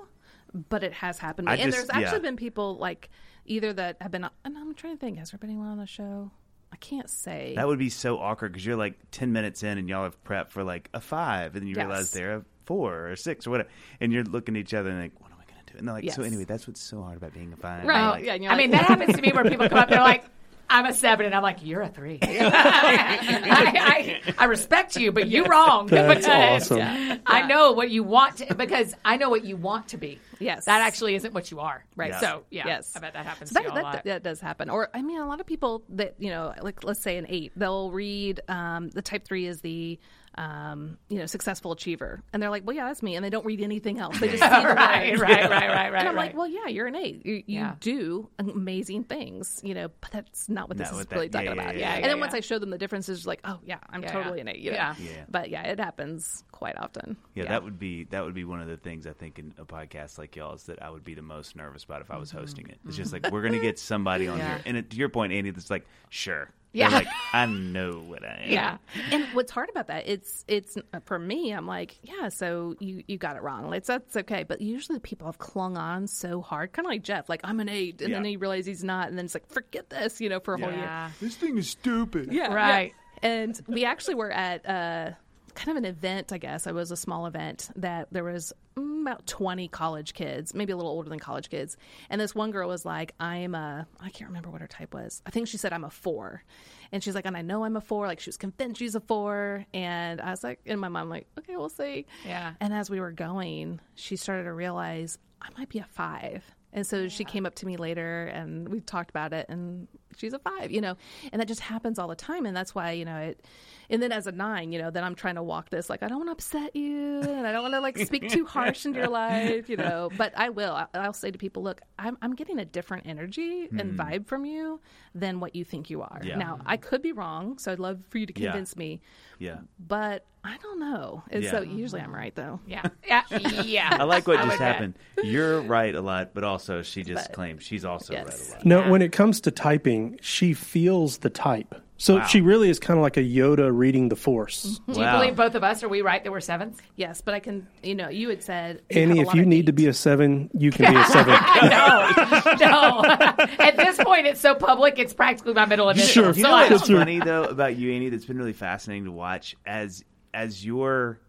but 0.53 0.83
it 0.83 0.93
has 0.93 1.17
happened 1.19 1.49
I 1.49 1.53
and 1.55 1.71
just- 1.71 1.77
there's 1.77 1.89
actually 1.89 2.17
yeah. 2.17 2.29
been 2.29 2.35
people 2.37 2.77
like 2.77 3.09
either 3.45 3.73
that 3.73 3.97
have 4.01 4.11
been. 4.11 4.23
And 4.45 4.57
I'm 4.57 4.73
trying 4.75 4.95
to 4.95 4.99
think. 4.99 5.17
Has 5.17 5.31
there 5.31 5.37
been 5.37 5.49
anyone 5.49 5.67
on 5.67 5.77
the 5.77 5.85
show? 5.87 6.31
I 6.71 6.75
can't 6.77 7.09
say. 7.09 7.53
That 7.55 7.67
would 7.67 7.79
be 7.79 7.89
so 7.89 8.19
awkward 8.19 8.51
because 8.51 8.65
you're 8.65 8.75
like 8.75 8.95
ten 9.11 9.31
minutes 9.33 9.63
in 9.63 9.77
and 9.77 9.89
y'all 9.89 10.03
have 10.03 10.23
prepped 10.23 10.51
for 10.51 10.63
like 10.63 10.89
a 10.93 11.01
five, 11.01 11.55
and 11.55 11.61
then 11.63 11.67
you 11.67 11.75
Yes. 11.75 11.85
realize 11.87 12.11
they're 12.11 12.35
a 12.35 12.45
four 12.65 12.93
or 12.95 13.11
a 13.13 13.17
six 13.17 13.47
or 13.47 13.49
whatever, 13.51 13.69
and 13.99 14.13
you're 14.13 14.23
looking 14.23 14.55
at 14.55 14.59
each 14.59 14.73
other 14.75 14.89
and 14.91 15.01
like, 15.01 15.19
what 15.19 15.31
am 15.31 15.37
I 15.41 15.51
going 15.51 15.65
to 15.65 15.73
do? 15.73 15.79
And 15.79 15.87
they're 15.87 15.95
like, 15.95 16.11
so 16.11 16.21
anyway, 16.21 16.43
that's 16.43 16.67
what's 16.67 16.79
so 16.81 17.01
hard 17.01 17.17
about 17.17 17.33
being 17.33 17.51
a 17.51 17.55
five. 17.57 17.85
Right. 17.85 17.97
I'm 17.99 18.09
like, 18.11 18.25
yeah, 18.25 18.33
and 18.35 18.43
you're 18.43 18.53
I 18.53 18.57
mean, 18.57 18.69
that 18.71 18.85
happens 18.85 19.15
to 19.15 19.21
me 19.21 19.31
where 19.31 19.43
people 19.43 19.67
come 19.67 19.79
up, 19.79 19.89
they're 19.89 19.99
like, 20.01 20.25
I'm 20.69 20.85
a 20.85 20.93
seven, 20.93 21.25
and 21.25 21.35
I'm 21.35 21.43
like, 21.43 21.65
you're 21.65 21.81
a 21.81 21.89
three. 21.89 22.19
I, 22.21 24.21
I, 24.27 24.33
I 24.37 24.45
respect 24.45 24.95
you, 24.95 25.11
but 25.11 25.27
you're 25.27 25.47
wrong. 25.47 25.87
That's 25.87 26.25
because 26.25 26.71
awesome. 26.71 27.21
I 27.25 27.45
know 27.47 27.71
what 27.71 27.89
you 27.89 28.03
want 28.03 28.37
to, 28.37 28.55
because 28.55 28.93
I 29.03 29.17
know 29.17 29.29
what 29.29 29.43
you 29.43 29.57
want 29.57 29.89
to 29.89 29.97
be. 29.97 30.19
Yes. 30.39 30.65
That 30.65 30.81
actually 30.81 31.15
isn't 31.15 31.33
what 31.33 31.51
you 31.51 31.59
are. 31.59 31.83
Right. 31.95 32.11
Yeah. 32.11 32.19
So, 32.19 32.43
yeah. 32.49 32.67
Yes. 32.67 32.93
I 32.95 32.99
bet 32.99 33.13
that 33.13 33.25
happens 33.25 33.51
So 33.51 33.61
to 33.61 33.63
that, 33.63 33.65
you 33.65 33.71
a 33.71 33.75
that, 33.75 33.83
lot. 33.83 34.03
that 34.05 34.23
does 34.23 34.39
happen. 34.39 34.69
Or, 34.69 34.89
I 34.93 35.01
mean, 35.01 35.19
a 35.19 35.27
lot 35.27 35.39
of 35.39 35.45
people 35.45 35.83
that, 35.89 36.15
you 36.19 36.29
know, 36.29 36.53
like 36.61 36.83
let's 36.83 37.01
say 37.01 37.17
an 37.17 37.25
eight, 37.29 37.51
they'll 37.55 37.91
read, 37.91 38.41
um, 38.47 38.89
the 38.89 39.01
type 39.01 39.25
three 39.25 39.47
is 39.47 39.61
the 39.61 39.99
um, 40.39 40.97
you 41.09 41.17
know, 41.19 41.25
successful 41.25 41.73
achiever. 41.73 42.21
And 42.31 42.41
they're 42.41 42.49
like, 42.49 42.65
well, 42.65 42.73
yeah, 42.75 42.85
that's 42.85 43.03
me. 43.03 43.15
And 43.17 43.25
they 43.25 43.29
don't 43.29 43.45
read 43.45 43.59
anything 43.61 43.99
else. 43.99 44.17
They 44.19 44.29
just 44.29 44.41
see 44.43 44.49
the 44.49 44.55
right, 44.69 45.19
right, 45.19 45.19
right, 45.19 45.49
right, 45.49 45.69
right. 45.69 45.99
And 45.99 46.07
I'm 46.07 46.15
right. 46.15 46.27
like, 46.27 46.37
well, 46.37 46.47
yeah, 46.47 46.67
you're 46.67 46.87
an 46.87 46.95
eight. 46.95 47.25
You, 47.25 47.33
you 47.35 47.43
Yeah. 47.59 47.75
do 47.81 48.29
amazing 48.39 49.03
things, 49.03 49.59
you 49.63 49.73
know, 49.73 49.89
but 49.99 50.11
that's 50.11 50.47
not 50.47 50.69
what 50.69 50.77
this 50.77 50.85
Not 50.87 50.93
is 50.93 50.97
what 50.99 51.09
that- 51.09 51.15
really 51.15 51.25
yeah, 51.27 51.31
talking 51.31 51.45
yeah, 51.47 51.51
about. 51.53 51.77
yeah, 51.77 51.93
and 51.95 52.01
yeah, 52.03 52.07
then 52.07 52.17
yeah. 52.17 52.21
once 52.21 52.33
I 52.33 52.39
show 52.39 52.57
them 52.57 52.69
the 52.69 52.77
differences, 52.77 53.17
it's 53.19 53.27
like, 53.27 53.41
oh, 53.43 53.59
yeah, 53.65 53.79
I'm 53.89 54.01
Yeah, 54.01 54.11
totally 54.13 54.37
yeah. 54.37 54.41
an 54.41 54.47
eight. 54.47 54.59
You 54.59 54.71
know? 54.71 54.77
Yeah. 54.77 54.95
Yeah. 54.99 55.11
But 55.29 55.49
yeah, 55.49 55.63
it 55.63 55.79
happens 55.79 56.43
quite 56.53 56.77
often. 56.77 57.17
Yeah, 57.35 57.45
that 57.45 57.63
would 57.63 57.77
be 57.77 58.05
that 58.05 58.23
would 58.23 58.33
be 58.33 58.45
one 58.45 58.61
of 58.61 58.67
the 58.69 58.77
things 58.77 59.05
I 59.07 59.13
think 59.13 59.39
in 59.39 59.53
a 59.57 59.65
podcast 59.65 60.17
like 60.17 60.35
y'all's 60.37 60.63
that 60.63 60.81
I 60.81 60.89
would 60.89 61.03
be 61.03 61.15
the 61.15 61.21
most 61.21 61.55
nervous 61.57 61.83
about 61.83 62.01
if 62.01 62.11
I 62.11 62.17
was 62.17 62.31
hosting 62.31 62.67
it. 62.69 62.79
It's 62.87 62.95
just 62.97 63.11
like 63.13 63.29
we're 63.31 63.41
gonna 63.41 63.59
get 63.59 63.77
somebody 63.77 64.27
on 64.27 64.37
Mm-hmm. 64.39 64.39
Yeah. 64.47 64.53
here, 64.55 64.63
and 64.67 64.77
it, 64.77 64.89
to 64.91 64.95
your 64.97 65.09
point, 65.09 65.33
Andy, 65.33 65.51
that's 65.51 65.69
like 65.69 65.85
sure, 66.09 66.49
Yeah. 66.71 66.89
They're 66.89 66.99
like 66.99 67.07
I 67.33 67.45
know 67.47 67.93
what 68.05 68.23
I 68.23 68.41
am. 68.45 68.51
yeah. 68.51 68.77
and 69.11 69.25
what's 69.33 69.51
hard 69.51 69.69
about 69.69 69.87
that 69.87 70.07
it's 70.07 70.45
it's 70.47 70.77
for 71.05 71.17
me 71.17 71.51
i'm 71.51 71.65
like 71.67 71.97
yeah 72.03 72.29
so 72.29 72.75
you 72.79 73.03
you 73.07 73.17
got 73.17 73.35
it 73.35 73.41
wrong 73.41 73.73
it's 73.73 73.87
that's 73.87 74.15
okay 74.17 74.43
but 74.43 74.61
usually 74.61 74.99
people 74.99 75.25
have 75.27 75.37
clung 75.39 75.77
on 75.77 76.05
so 76.07 76.41
hard 76.41 76.71
kind 76.73 76.85
of 76.85 76.89
like 76.91 77.03
jeff 77.03 77.27
like 77.29 77.41
i'm 77.43 77.59
an 77.59 77.69
eight 77.69 78.01
and 78.01 78.13
then 78.13 78.23
Yeah. 78.23 78.29
he 78.31 78.37
realizes 78.37 78.65
he's 78.67 78.83
not 78.83 79.07
and 79.09 79.17
then 79.17 79.25
it's 79.25 79.33
like 79.33 79.47
forget 79.47 79.89
this 79.89 80.21
you 80.21 80.29
know 80.29 80.39
for 80.39 80.53
a 80.55 80.59
whole 80.59 80.71
year 80.71 81.11
This 81.19 81.35
thing 81.35 81.57
is 81.57 81.69
stupid. 81.69 82.31
yeah 82.31 82.53
Right. 82.53 82.93
yeah. 83.23 83.29
and 83.29 83.61
we 83.67 83.85
actually 83.85 84.15
were 84.15 84.31
at 84.31 84.67
uh 84.69 85.11
kind 85.55 85.69
of 85.75 85.83
an 85.83 85.85
event 85.85 86.31
i 86.31 86.37
guess 86.37 86.67
it 86.67 86.73
was 86.75 86.91
a 86.91 86.97
small 86.97 87.25
event 87.25 87.69
that 87.75 88.07
there 88.11 88.23
was 88.23 88.53
Mm, 88.79 89.01
about 89.01 89.25
20 89.27 89.67
college 89.69 90.13
kids 90.13 90.53
maybe 90.53 90.71
a 90.71 90.75
little 90.77 90.91
older 90.91 91.09
than 91.09 91.19
college 91.19 91.49
kids. 91.49 91.77
And 92.09 92.19
this 92.21 92.33
one 92.35 92.51
girl 92.51 92.69
was 92.69 92.85
like 92.85 93.13
i'm 93.19 93.55
a 93.55 93.87
i 93.99 94.09
can't 94.09 94.29
remember 94.29 94.49
what 94.49 94.61
her 94.61 94.67
type 94.67 94.93
was. 94.93 95.21
I 95.25 95.31
think 95.31 95.47
she 95.47 95.57
said 95.57 95.73
i'm 95.73 95.83
a 95.83 95.89
four. 95.89 96.43
And 96.91 97.03
she's 97.03 97.15
like 97.15 97.25
and 97.25 97.35
i 97.37 97.41
know 97.41 97.63
i'm 97.63 97.75
a 97.75 97.81
four. 97.81 98.07
Like 98.07 98.19
she 98.19 98.29
was 98.29 98.37
convinced 98.37 98.79
she's 98.79 98.95
a 98.95 98.99
four. 98.99 99.65
And 99.73 100.21
i 100.21 100.29
was 100.31 100.43
like 100.43 100.59
and 100.65 100.79
my 100.79 100.89
mom, 100.89 101.09
like 101.09 101.27
okay 101.37 101.55
we'll 101.57 101.69
see. 101.69 102.05
Yeah. 102.25 102.53
and 102.59 102.73
as 102.73 102.89
we 102.89 102.99
were 102.99 103.11
going 103.11 103.79
she 103.95 104.15
started 104.15 104.43
to 104.43 104.53
realize 104.53 105.17
i 105.41 105.47
might 105.57 105.69
be 105.69 105.79
a 105.79 105.85
five. 105.85 106.43
And 106.71 106.85
so 106.85 107.07
she 107.07 107.23
came 107.25 107.45
up 107.47 107.55
to 107.55 107.65
me 107.65 107.77
later 107.77 108.25
and 108.27 108.69
we 108.69 108.79
talked 108.79 109.09
about 109.09 109.33
it. 109.33 109.47
And 109.49 109.87
she's 110.17 110.33
a 110.33 110.39
five, 110.39 110.71
you 110.71 110.81
know, 110.81 110.95
and 111.31 111.39
that 111.41 111.47
just 111.47 111.61
happens 111.61 111.99
all 111.99 112.07
the 112.07 112.15
time. 112.15 112.45
And 112.45 112.55
that's 112.55 112.73
why, 112.75 112.91
you 112.91 113.05
know, 113.05 113.17
it, 113.17 113.45
and 113.91 114.03
then 114.03 114.11
as 114.11 114.27
a 114.27 114.31
nine, 114.31 114.71
you 114.71 114.79
know, 114.79 114.91
then 114.91 115.03
I'm 115.03 115.15
trying 115.15 115.35
to 115.35 115.43
walk 115.43 115.69
this, 115.71 115.89
like, 115.89 116.03
I 116.03 116.07
don't 116.07 116.17
want 116.19 116.27
to 116.27 116.33
upset 116.33 116.75
you 116.75 117.21
and 117.21 117.47
I 117.47 117.51
don't 117.51 117.63
want 117.63 117.73
to 117.73 117.79
like 117.79 117.97
speak 117.97 118.29
too 118.29 118.45
harsh 118.45 118.85
into 118.85 118.99
your 118.99 119.07
life, 119.09 119.67
you 119.69 119.77
know, 119.77 120.09
but 120.17 120.31
I 120.37 120.49
will, 120.49 120.73
I- 120.73 120.87
I'll 120.93 121.13
say 121.13 121.31
to 121.31 121.37
people, 121.37 121.63
look, 121.63 121.81
I'm, 121.97 122.17
I'm 122.21 122.35
getting 122.35 122.59
a 122.59 122.65
different 122.65 123.07
energy 123.07 123.67
and 123.71 123.91
hmm. 123.91 123.99
vibe 123.99 124.27
from 124.27 124.45
you 124.45 124.79
than 125.15 125.39
what 125.39 125.55
you 125.55 125.65
think 125.65 125.89
you 125.89 126.01
are. 126.01 126.21
Yeah. 126.23 126.37
Now 126.37 126.59
I 126.65 126.77
could 126.77 127.01
be 127.01 127.11
wrong. 127.13 127.57
So 127.57 127.71
I'd 127.71 127.79
love 127.79 127.99
for 128.09 128.19
you 128.19 128.25
to 128.27 128.33
Yeah. 128.39 128.51
convince 128.51 128.75
me, 128.77 129.01
Yeah. 129.39 129.57
but 129.79 130.25
I 130.43 130.55
don't 130.61 130.79
know. 130.79 131.23
And 131.31 131.43
so 131.43 131.61
usually 131.61 132.01
I'm 132.01 132.13
right 132.15 132.33
though. 132.33 132.59
Yeah. 132.67 132.83
Yeah. 133.05 133.23
Yeah. 133.63 133.97
I 133.99 134.03
like 134.03 134.27
what 134.27 134.37
I 134.37 134.41
just 134.43 134.51
would 134.51 134.59
bet. 134.59 134.73
happened. 134.73 134.93
You're 135.23 135.61
right 135.61 135.93
a 135.93 136.01
lot, 136.01 136.33
but 136.33 136.43
also 136.43 136.81
she 136.83 137.03
just 137.03 137.27
But- 137.29 137.35
claimed 137.35 137.61
she's 137.63 137.83
also 137.83 138.13
Yes. 138.13 138.27
right 138.27 138.39
a 138.39 138.53
lot. 138.57 138.65
No, 138.65 138.79
Yeah. 138.81 138.89
when 138.89 139.01
it 139.01 139.11
comes 139.11 139.41
to 139.41 139.51
typing, 139.51 139.98
she 140.21 140.53
feels 140.53 141.19
the 141.19 141.29
type. 141.29 141.75
So 142.01 142.15
Wow. 142.15 142.25
she 142.27 142.39
really 142.39 142.69
is 142.69 142.79
kind 142.79 142.97
of 142.97 143.01
like 143.01 143.17
a 143.17 143.21
Yoda 143.23 143.69
reading 143.75 144.07
the 144.07 144.15
Force. 144.15 144.65
Mm-hmm. 144.65 144.93
Do 144.93 144.99
you 144.99 145.05
Wow. 145.05 145.19
believe 145.19 145.35
both 145.35 145.53
of 145.55 145.65
us? 145.65 145.83
Are 145.83 145.89
we 145.89 146.01
right 146.01 146.23
that 146.23 146.31
we're 146.31 146.39
sevens? 146.39 146.77
Yes, 146.95 147.19
but 147.19 147.33
I 147.33 147.39
can, 147.41 147.67
you 147.83 147.93
know, 147.93 148.07
you 148.07 148.29
had 148.29 148.41
said, 148.41 148.81
you 148.89 149.01
Annie, 149.01 149.09
have 149.09 149.17
a 149.17 149.21
if 149.21 149.27
lot 149.27 149.35
you 149.35 149.41
of 149.41 149.47
need 149.49 149.65
to 149.65 149.73
be 149.73 149.87
a 149.87 149.93
seven, 149.93 150.49
you 150.57 150.71
can 150.71 150.93
be 150.93 150.97
a 150.97 151.05
seven. 151.05 151.33
no, 151.63 152.11
no. 152.59 153.03
At 153.59 153.75
this 153.75 153.97
point, 153.97 154.27
it's 154.27 154.39
so 154.39 154.55
public; 154.55 154.97
it's 154.97 155.13
practically 155.13 155.53
my 155.53 155.65
middle 155.65 155.89
initial. 155.89 156.07
Sure. 156.23 156.27
You 156.27 156.41
So 156.43 156.49
know 156.49 156.55
I 156.55 156.69
what's 156.69 156.87
funny 156.89 157.19
though 157.19 157.43
about 157.43 157.75
you, 157.75 157.91
Annie? 157.91 158.07
That's 158.09 158.25
been 158.25 158.37
really 158.37 158.53
fascinating 158.53 159.05
to 159.05 159.11
watch 159.11 159.55
as 159.65 160.03
as 160.33 160.65
your. 160.65 161.19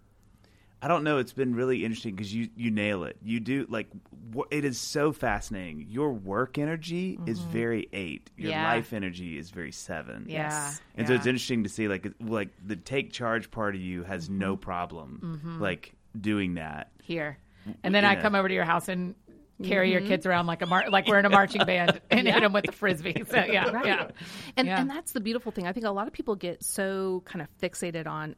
I 0.82 0.88
don't 0.88 1.04
know. 1.04 1.18
It's 1.18 1.32
been 1.34 1.54
really 1.54 1.84
interesting 1.84 2.14
because 2.14 2.34
you 2.34 2.48
you 2.56 2.70
nail 2.70 3.04
it. 3.04 3.16
You 3.22 3.38
do 3.40 3.66
like 3.68 3.88
wh- 4.34 4.50
it 4.50 4.64
is 4.64 4.78
so 4.78 5.12
fascinating. 5.12 5.86
Your 5.88 6.12
work 6.12 6.56
energy 6.56 7.18
is 7.26 7.38
mm-hmm. 7.40 7.50
very 7.50 7.88
eight. 7.92 8.30
Your 8.36 8.52
Yeah. 8.52 8.64
life 8.64 8.92
energy 8.92 9.36
is 9.38 9.50
very 9.50 9.72
seven. 9.72 10.26
Yeah. 10.28 10.72
And 10.96 11.06
so 11.06 11.14
it's 11.14 11.26
interesting 11.26 11.64
to 11.64 11.68
see 11.68 11.86
like 11.88 12.06
like 12.20 12.48
the 12.64 12.76
take 12.76 13.12
charge 13.12 13.50
part 13.50 13.74
of 13.74 13.80
you 13.82 14.04
has 14.04 14.30
no 14.30 14.54
mm-hmm. 14.54 14.62
problem 14.62 15.20
mm-hmm. 15.22 15.60
like 15.60 15.92
doing 16.18 16.54
that. 16.54 16.90
here, 17.02 17.36
and 17.84 17.94
then 17.94 18.04
I 18.04 18.14
Yeah. 18.14 18.22
come 18.22 18.34
over 18.34 18.48
to 18.48 18.54
your 18.54 18.64
house 18.64 18.88
and 18.88 19.14
carry 19.62 19.92
your 19.92 20.00
kids 20.00 20.24
around 20.24 20.46
like 20.46 20.62
a 20.62 20.66
mar- 20.66 20.88
like 20.88 21.06
we're 21.06 21.18
in 21.18 21.26
a 21.26 21.30
marching 21.30 21.64
band 21.66 22.00
and 22.10 22.26
hit 22.26 22.40
them 22.40 22.52
with 22.54 22.64
the 22.64 22.72
frisbee. 22.72 23.22
So 23.28 23.36
yeah, 23.36 23.70
Right. 23.70 23.84
yeah. 23.84 24.08
And 24.56 24.66
Yeah. 24.66 24.80
and 24.80 24.88
that's 24.88 25.12
the 25.12 25.20
beautiful 25.20 25.52
thing. 25.52 25.66
I 25.66 25.72
think 25.72 25.84
a 25.84 25.90
lot 25.90 26.06
of 26.06 26.14
people 26.14 26.34
get 26.36 26.64
so 26.64 27.22
kind 27.26 27.42
of 27.42 27.48
fixated 27.60 28.06
on 28.06 28.28
th- 28.28 28.36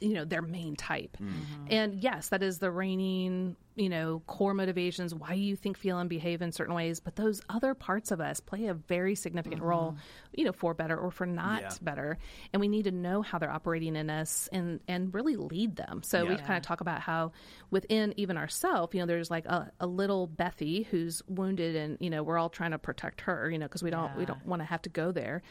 you 0.00 0.14
know 0.14 0.24
their 0.24 0.42
main 0.42 0.76
type. 0.76 1.16
Mm-hmm. 1.20 1.66
And 1.70 2.02
yes, 2.02 2.28
that 2.28 2.42
is 2.42 2.58
the 2.58 2.70
reigning, 2.70 3.56
you 3.74 3.88
know, 3.88 4.22
core 4.26 4.54
motivations 4.54 5.14
why 5.14 5.34
you 5.34 5.56
think 5.56 5.76
feel 5.76 5.98
and 5.98 6.08
behave 6.08 6.40
in 6.42 6.52
certain 6.52 6.74
ways, 6.74 7.00
but 7.00 7.16
those 7.16 7.40
other 7.48 7.74
parts 7.74 8.10
of 8.10 8.20
us 8.20 8.40
play 8.40 8.66
a 8.66 8.74
very 8.74 9.14
significant 9.14 9.62
role, 9.62 9.96
you 10.32 10.44
know, 10.44 10.52
for 10.52 10.72
better 10.74 10.96
or 10.96 11.10
for 11.10 11.26
not 11.26 11.62
Yeah. 11.62 11.70
better. 11.82 12.18
And 12.52 12.60
we 12.60 12.68
need 12.68 12.84
to 12.84 12.92
know 12.92 13.22
how 13.22 13.38
they're 13.38 13.50
operating 13.50 13.96
in 13.96 14.08
us 14.08 14.48
and 14.52 14.80
and 14.88 15.12
really 15.12 15.36
lead 15.36 15.76
them. 15.76 16.02
So 16.02 16.24
we 16.26 16.36
kind 16.36 16.56
of 16.56 16.62
talk 16.62 16.80
about 16.80 17.00
how 17.00 17.32
within 17.70 18.14
even 18.16 18.36
ourselves, 18.36 18.94
you 18.94 19.00
know, 19.00 19.06
there's 19.06 19.30
like 19.30 19.46
a, 19.46 19.70
a 19.80 19.86
little 19.86 20.28
Bethy 20.28 20.86
who's 20.86 21.22
wounded 21.28 21.76
and, 21.76 21.98
you 22.00 22.10
know, 22.10 22.22
we're 22.22 22.38
all 22.38 22.48
trying 22.50 22.70
to 22.70 22.78
protect 22.78 23.22
her, 23.22 23.50
you 23.50 23.58
know, 23.58 23.66
because 23.66 23.82
we 23.82 23.90
don't 23.90 24.16
we 24.16 24.24
don't 24.24 24.46
want 24.46 24.62
to 24.62 24.66
have 24.66 24.82
to 24.82 24.90
go 24.90 25.12
there. 25.12 25.42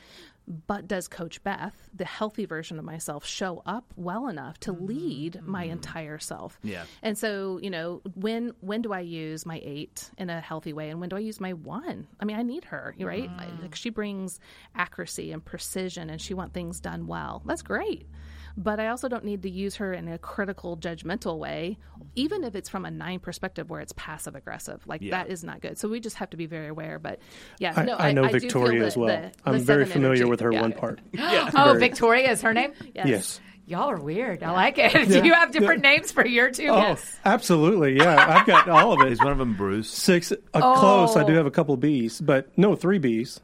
But 0.48 0.88
does 0.88 1.08
Coach 1.08 1.44
Beth, 1.44 1.90
the 1.94 2.06
healthy 2.06 2.46
version 2.46 2.78
of 2.78 2.86
myself, 2.86 3.26
show 3.26 3.64
up 3.66 3.94
well 3.96 4.28
enough 4.28 4.60
to 4.62 4.72
lead 4.72 5.42
my 5.42 5.68
mm. 5.68 5.72
entire 5.72 6.20
self? 6.20 6.60
Yeah. 6.62 6.84
And 7.02 7.18
so, 7.18 7.60
you 7.64 7.70
know, 7.70 8.02
when 8.16 8.54
when 8.62 8.82
do 8.82 8.94
I 8.94 9.00
use 9.00 9.46
my 9.46 9.60
eight 9.64 10.12
in 10.18 10.30
a 10.30 10.40
healthy 10.40 10.74
way, 10.74 10.90
and 10.90 11.00
when 11.00 11.10
do 11.10 11.16
I 11.16 11.20
use 11.20 11.40
my 11.40 11.54
one? 11.54 12.08
I 12.20 12.26
mean, 12.26 12.38
I 12.38 12.44
need 12.44 12.66
her, 12.66 12.96
right? 13.00 13.30
I- 13.38 13.50
Like 13.62 13.76
she 13.76 13.90
brings 13.90 14.40
accuracy 14.76 15.32
and 15.32 15.44
precision, 15.44 16.10
and 16.10 16.22
she 16.22 16.34
wants 16.34 16.54
things 16.54 16.80
done 16.80 17.08
well. 17.08 17.42
That's 17.46 17.62
great. 17.64 18.08
But 18.58 18.80
I 18.80 18.88
also 18.88 19.10
don't 19.10 19.26
need 19.26 19.42
to 19.44 19.50
use 19.50 19.76
her 19.76 19.94
in 19.94 20.08
a 20.08 20.18
critical, 20.18 20.78
judgmental 20.78 21.38
way, 21.38 21.78
even 22.16 22.44
if 22.46 22.56
it's 22.56 22.70
from 22.70 22.86
a 22.86 22.92
nine 22.92 23.20
perspective 23.20 23.70
where 23.70 23.82
it's 23.82 23.92
passive 23.98 24.34
aggressive. 24.36 24.82
Like 24.88 25.02
Yeah. 25.02 25.12
that 25.12 25.30
is 25.30 25.44
not 25.44 25.60
good. 25.62 25.78
So 25.78 25.90
we 25.90 26.00
just 26.00 26.16
have 26.18 26.30
to 26.30 26.38
be 26.38 26.46
very 26.46 26.70
aware. 26.70 26.98
But 26.98 27.20
yeah, 27.60 27.74
I, 27.76 27.84
no, 27.84 27.96
I 27.98 28.12
know 28.14 28.24
do 28.24 28.30
feel 28.30 28.40
Victoria 28.40 28.80
the- 28.80 28.86
as 28.86 28.96
well. 28.98 29.08
the- 29.08 29.32
the 29.44 29.50
I'm 29.50 29.60
very 29.60 29.86
familiar 29.86 30.24
energy. 30.24 30.30
with 30.30 30.40
her 30.40 30.52
Yeah. 30.54 30.62
one 30.62 30.72
part. 30.72 31.00
Oh, 31.20 31.50
Very. 31.52 31.80
Victoria 31.80 32.32
is 32.32 32.42
her 32.44 32.54
name. 32.54 32.72
Yes. 32.94 33.08
Yes. 33.08 33.40
Y'all 33.68 33.90
are 33.90 34.00
weird. 34.00 34.44
I 34.44 34.52
like 34.52 34.78
it. 34.78 34.94
Do 35.10 35.26
you 35.26 35.34
have 35.34 35.52
different 35.52 35.82
names 35.82 36.12
for 36.12 36.26
your 36.26 36.52
two? 36.52 36.68
Oh, 36.70 36.96
absolutely. 37.26 37.98
Yeah, 37.98 38.16
I've 38.40 38.46
got 38.46 38.70
all 38.70 38.94
of 38.94 39.02
it. 39.06 39.12
Is 39.12 39.20
one 39.20 39.32
of 39.32 39.38
them 39.40 39.56
Bruce? 39.56 39.90
Six, 39.90 40.32
uh, 40.32 40.38
close. 40.76 41.16
I 41.18 41.24
do 41.26 41.34
Oh. 41.34 41.38
have 41.38 41.46
a 41.48 41.52
couple 41.52 41.76
B's, 41.76 42.22
but 42.22 42.48
no, 42.58 42.76
three 42.76 43.00
B's. 43.00 43.42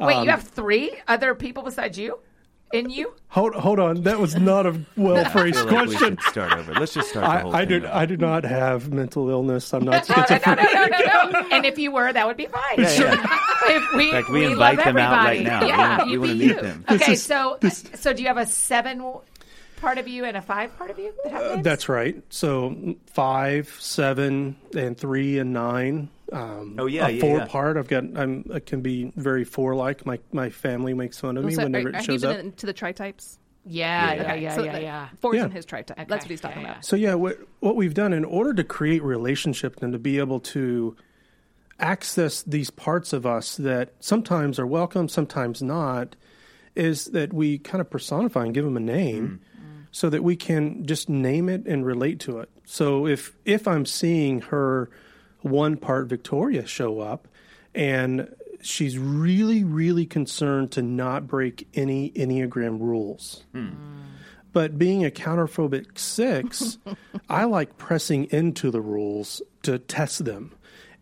Wait, 0.00 0.14
Um, 0.14 0.24
you 0.24 0.30
have 0.30 0.42
three 0.42 0.92
other 1.06 1.34
people 1.34 1.62
besides 1.62 1.98
you? 1.98 2.18
In 2.72 2.90
you? 2.90 3.14
Hold, 3.28 3.54
hold 3.54 3.78
on. 3.80 4.02
That 4.02 4.18
was 4.18 4.34
not 4.36 4.66
a 4.66 4.78
well 4.96 5.24
phrased 5.30 5.56
feel 5.56 5.64
like 5.66 5.86
we 5.88 5.96
question. 5.96 6.16
should 6.18 6.20
start 6.22 6.52
over. 6.52 6.74
Let's 6.74 6.92
just 6.92 7.08
start 7.10 7.24
the 7.24 7.40
whole 7.44 7.54
I, 7.54 7.60
I 7.60 7.66
thing 7.66 7.80
do. 7.80 7.86
over. 7.86 7.94
I 7.94 8.06
do 8.06 8.16
not 8.18 8.44
have 8.44 8.92
mental 8.92 9.30
illness. 9.30 9.72
I'm 9.72 9.84
not 9.84 10.06
No, 10.08 10.14
no, 10.16 10.20
no, 10.20 10.26
schizophrenic. 10.26 10.74
no, 10.74 10.86
no, 10.86 11.40
no. 11.40 11.48
And 11.50 11.64
if 11.64 11.78
you 11.78 11.92
were, 11.92 12.12
that 12.12 12.26
would 12.26 12.36
be 12.36 12.46
fine. 12.46 12.62
Yeah, 12.78 12.90
yeah. 12.92 13.38
If 13.70 13.92
we, 13.94 14.06
In 14.06 14.10
fact, 14.12 14.28
we, 14.30 14.40
we 14.40 14.46
invite 14.52 14.76
love 14.76 14.84
them 14.86 14.96
out 14.98 15.12
right 15.24 15.36
everybody. 15.38 15.44
now. 15.44 15.60
We 15.62 15.68
Yeah. 15.68 15.88
wanna- 15.98 16.04
we 16.04 16.12
you 16.12 16.20
want 16.20 16.30
to 16.32 16.36
meet 16.38 16.48
you. 16.48 16.60
them. 16.60 16.84
Okay, 16.90 17.12
is- 17.12 17.22
so 17.22 17.56
this- 17.60 17.84
so 17.94 18.12
do 18.12 18.20
you 18.22 18.28
have 18.28 18.36
a 18.38 18.46
seven 18.46 19.02
part 19.80 19.96
of 19.98 20.06
you 20.08 20.24
and 20.24 20.36
a 20.36 20.42
five 20.42 20.76
part 20.76 20.90
of 20.90 20.98
you 20.98 21.12
that 21.24 21.32
uh, 21.32 21.36
have 21.40 21.50
names? 21.52 21.64
That's 21.64 21.88
right. 21.88 22.22
So 22.28 22.96
five, 23.06 23.74
seven, 23.78 24.56
and 24.76 24.96
three 24.98 25.38
and 25.38 25.52
nine. 25.54 26.10
Um, 26.32 26.76
Oh, 26.78 26.86
yeah, 26.86 27.06
a 27.06 27.10
yeah, 27.10 27.20
four 27.20 27.38
yeah. 27.38 27.46
part. 27.46 27.76
I've 27.76 27.88
got. 27.88 28.04
I'm. 28.16 28.44
I 28.52 28.60
can 28.60 28.80
be 28.82 29.12
very 29.16 29.44
four 29.44 29.74
like. 29.74 30.04
My 30.04 30.18
my 30.32 30.50
family 30.50 30.92
makes 30.94 31.18
fun 31.18 31.36
of 31.36 31.44
me 31.44 31.54
So 31.54 31.62
whenever 31.64 31.88
are, 31.88 31.92
it 31.96 32.04
shows 32.04 32.24
up. 32.24 32.36
been 32.36 32.46
into 32.46 32.66
the 32.66 32.72
tri 32.72 32.92
types? 32.92 33.38
yeah, 33.70 34.14
yeah, 34.14 34.22
Okay, 34.22 34.42
yeah, 34.42 34.54
so 34.56 34.62
yeah, 34.64 34.72
the- 34.72 34.82
yeah. 34.82 35.08
Four's 35.20 35.36
Yeah. 35.36 35.44
in 35.46 35.50
his 35.50 35.64
tri 35.66 35.82
type. 35.82 36.08
That's 36.08 36.24
what 36.24 36.30
he's 36.30 36.40
talking 36.40 36.62
yeah, 36.62 36.70
about. 36.72 36.84
So 36.84 36.96
yeah, 36.96 37.14
what 37.14 37.38
what 37.60 37.76
we've 37.76 37.94
done 37.94 38.12
in 38.12 38.24
order 38.24 38.52
to 38.54 38.64
create 38.64 39.02
relationship 39.02 39.82
and 39.82 39.92
to 39.92 39.98
be 39.98 40.18
able 40.18 40.40
to 40.40 40.96
access 41.80 42.42
these 42.42 42.70
parts 42.70 43.12
of 43.12 43.24
us 43.26 43.56
that 43.56 43.92
sometimes 44.00 44.58
are 44.58 44.66
welcome, 44.66 45.08
sometimes 45.08 45.62
not, 45.62 46.16
is 46.74 47.06
that 47.06 47.32
we 47.32 47.58
kind 47.58 47.80
of 47.80 47.88
personify 47.90 48.44
and 48.44 48.54
give 48.54 48.64
them 48.64 48.76
a 48.76 48.80
name, 48.80 49.40
so 49.90 50.10
that 50.10 50.22
we 50.22 50.36
can 50.36 50.84
just 50.86 51.08
name 51.08 51.48
it 51.48 51.64
and 51.66 51.86
relate 51.86 52.20
to 52.20 52.38
it. 52.40 52.48
So 52.64 53.06
if 53.06 53.36
if 53.44 53.66
I'm 53.68 53.86
seeing 53.86 54.40
her 54.42 54.90
one 55.40 55.76
part 55.76 56.06
Victoria 56.08 56.66
show 56.66 57.00
up, 57.00 57.28
and 57.74 58.34
she's 58.60 58.98
really 58.98 59.62
really 59.62 60.04
concerned 60.04 60.72
to 60.72 60.82
not 60.82 61.26
break 61.26 61.68
any 61.74 62.10
enneagram 62.10 62.80
rules 62.80 63.44
but 64.52 64.78
being 64.78 65.04
a 65.04 65.10
counterphobic 65.10 65.98
six, 65.98 66.78
I 67.28 67.44
like 67.44 67.76
pressing 67.76 68.24
into 68.30 68.70
the 68.70 68.80
rules 68.80 69.42
to 69.62 69.78
test 69.78 70.24
them. 70.24 70.52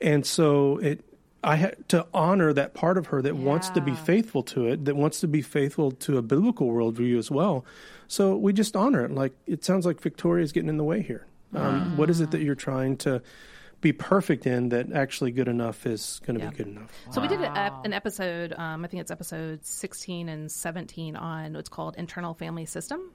And 0.01 0.27
so 0.27 0.79
it 0.79 1.03
I 1.45 1.57
had 1.57 1.89
to 1.91 2.07
honor 2.13 2.53
that 2.53 2.75
part 2.75 2.99
of 2.99 3.07
her 3.07 3.23
that 3.23 3.37
wants 3.37 3.71
to 3.71 3.81
be 3.81 3.95
faithful 3.95 4.43
to 4.45 4.67
it, 4.67 4.85
that 4.87 4.97
wants 4.97 5.21
to 5.21 5.29
be 5.29 5.43
faithful 5.43 5.93
to 5.93 6.19
a 6.19 6.23
biblical 6.23 6.69
worldview 6.69 7.17
as 7.19 7.31
well. 7.31 7.65
So 8.09 8.37
we 8.37 8.53
just 8.53 8.75
honor 8.75 9.05
it. 9.05 9.13
Like 9.13 9.33
it 9.47 9.65
sounds 9.65 9.87
like 9.87 10.01
Victoria's 10.01 10.51
getting 10.53 10.69
in 10.69 10.77
the 10.77 10.85
way 10.85 11.03
here. 11.03 11.27
Um, 11.55 11.97
What 11.97 12.11
is 12.11 12.21
it 12.21 12.33
that 12.33 12.43
you're 12.43 12.57
trying 12.57 12.97
to 12.99 13.23
be 13.81 13.93
perfect 13.93 14.47
in 14.47 14.71
that 14.71 14.93
actually 14.93 15.31
good 15.31 15.49
enough 15.49 15.87
is 15.87 16.21
going 16.27 16.39
to 16.39 16.45
Yeah. 16.45 16.51
be 16.51 16.57
good 16.57 16.67
enough? 16.69 16.91
So 17.11 17.21
we 17.21 17.29
did 17.29 17.41
a, 17.41 17.57
ep- 17.59 17.85
an 17.85 17.93
episode, 17.93 18.53
um, 18.57 18.85
I 18.85 18.89
think 18.89 19.01
it's 19.03 19.11
episode 19.11 19.65
16 19.65 20.29
and 20.29 20.51
17 20.51 21.15
on 21.17 21.53
what's 21.53 21.69
called 21.69 21.95
internal 21.97 22.35
family 22.35 22.65
system. 22.67 23.13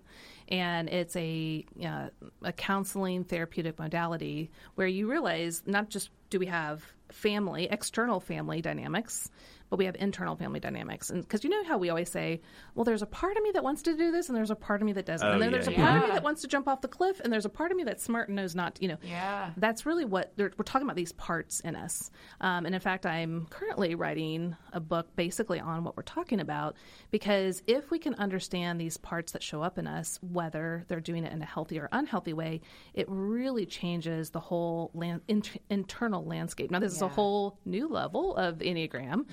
And 0.47 0.89
it's 0.89 1.15
a, 1.15 1.65
uh, 1.85 2.09
a 2.43 2.51
counseling 2.53 3.23
therapeutic 3.23 3.79
modality 3.79 4.51
where 4.75 4.87
you 4.87 5.09
realize 5.09 5.63
not 5.65 5.89
just 5.89 6.09
do 6.29 6.39
we 6.39 6.45
have 6.47 6.83
family, 7.11 7.67
external 7.69 8.19
family 8.19 8.61
dynamics, 8.61 9.29
but 9.71 9.77
we 9.77 9.85
have 9.85 9.95
internal 9.99 10.35
family 10.35 10.59
dynamics. 10.59 11.09
And 11.09 11.21
because 11.21 11.45
you 11.45 11.49
know 11.49 11.63
how 11.63 11.77
we 11.77 11.89
always 11.89 12.11
say, 12.11 12.41
well, 12.75 12.83
there's 12.83 13.01
a 13.01 13.07
part 13.07 13.37
of 13.37 13.43
me 13.43 13.51
that 13.53 13.63
wants 13.63 13.81
to 13.83 13.95
do 13.95 14.11
this 14.11 14.27
and 14.27 14.37
there's 14.37 14.51
a 14.51 14.55
part 14.55 14.81
of 14.81 14.85
me 14.85 14.91
that 14.91 15.05
doesn't. 15.05 15.25
Oh, 15.25 15.31
and 15.31 15.41
then 15.41 15.49
yeah, 15.49 15.57
there's 15.57 15.67
a 15.69 15.71
yeah. 15.71 15.77
part 15.77 16.03
of 16.03 16.09
me 16.09 16.13
that 16.13 16.23
wants 16.23 16.41
to 16.41 16.47
jump 16.49 16.67
off 16.67 16.81
the 16.81 16.89
cliff 16.89 17.21
and 17.21 17.31
there's 17.31 17.45
a 17.45 17.49
part 17.49 17.71
of 17.71 17.77
me 17.77 17.85
that's 17.85 18.03
smart 18.03 18.27
and 18.27 18.35
knows 18.35 18.53
not, 18.53 18.77
you 18.81 18.89
know. 18.89 18.97
Yeah. 19.01 19.51
That's 19.55 19.85
really 19.85 20.03
what 20.03 20.33
we're 20.37 20.49
talking 20.49 20.85
about 20.85 20.97
these 20.97 21.13
parts 21.13 21.61
in 21.61 21.77
us. 21.77 22.11
Um, 22.41 22.65
and 22.65 22.75
in 22.75 22.81
fact, 22.81 23.05
I'm 23.05 23.47
currently 23.49 23.95
writing 23.95 24.57
a 24.73 24.81
book 24.81 25.15
basically 25.15 25.61
on 25.61 25.85
what 25.85 25.95
we're 25.95 26.03
talking 26.03 26.41
about 26.41 26.75
because 27.09 27.63
if 27.65 27.91
we 27.91 27.97
can 27.97 28.13
understand 28.15 28.79
these 28.79 28.97
parts 28.97 29.31
that 29.31 29.41
show 29.41 29.61
up 29.63 29.77
in 29.77 29.87
us, 29.87 30.19
whether 30.21 30.83
they're 30.89 30.99
doing 30.99 31.23
it 31.23 31.31
in 31.31 31.41
a 31.41 31.45
healthy 31.45 31.79
or 31.79 31.87
unhealthy 31.93 32.33
way, 32.33 32.59
it 32.93 33.05
really 33.07 33.65
changes 33.65 34.31
the 34.31 34.39
whole 34.41 34.91
lan- 34.93 35.21
int- 35.29 35.61
internal 35.69 36.25
landscape. 36.25 36.71
Now, 36.71 36.79
this 36.79 36.91
is 36.91 37.01
a 37.01 37.07
whole 37.07 37.57
new 37.63 37.87
level 37.87 38.35
of 38.35 38.57
Enneagram, 38.57 39.25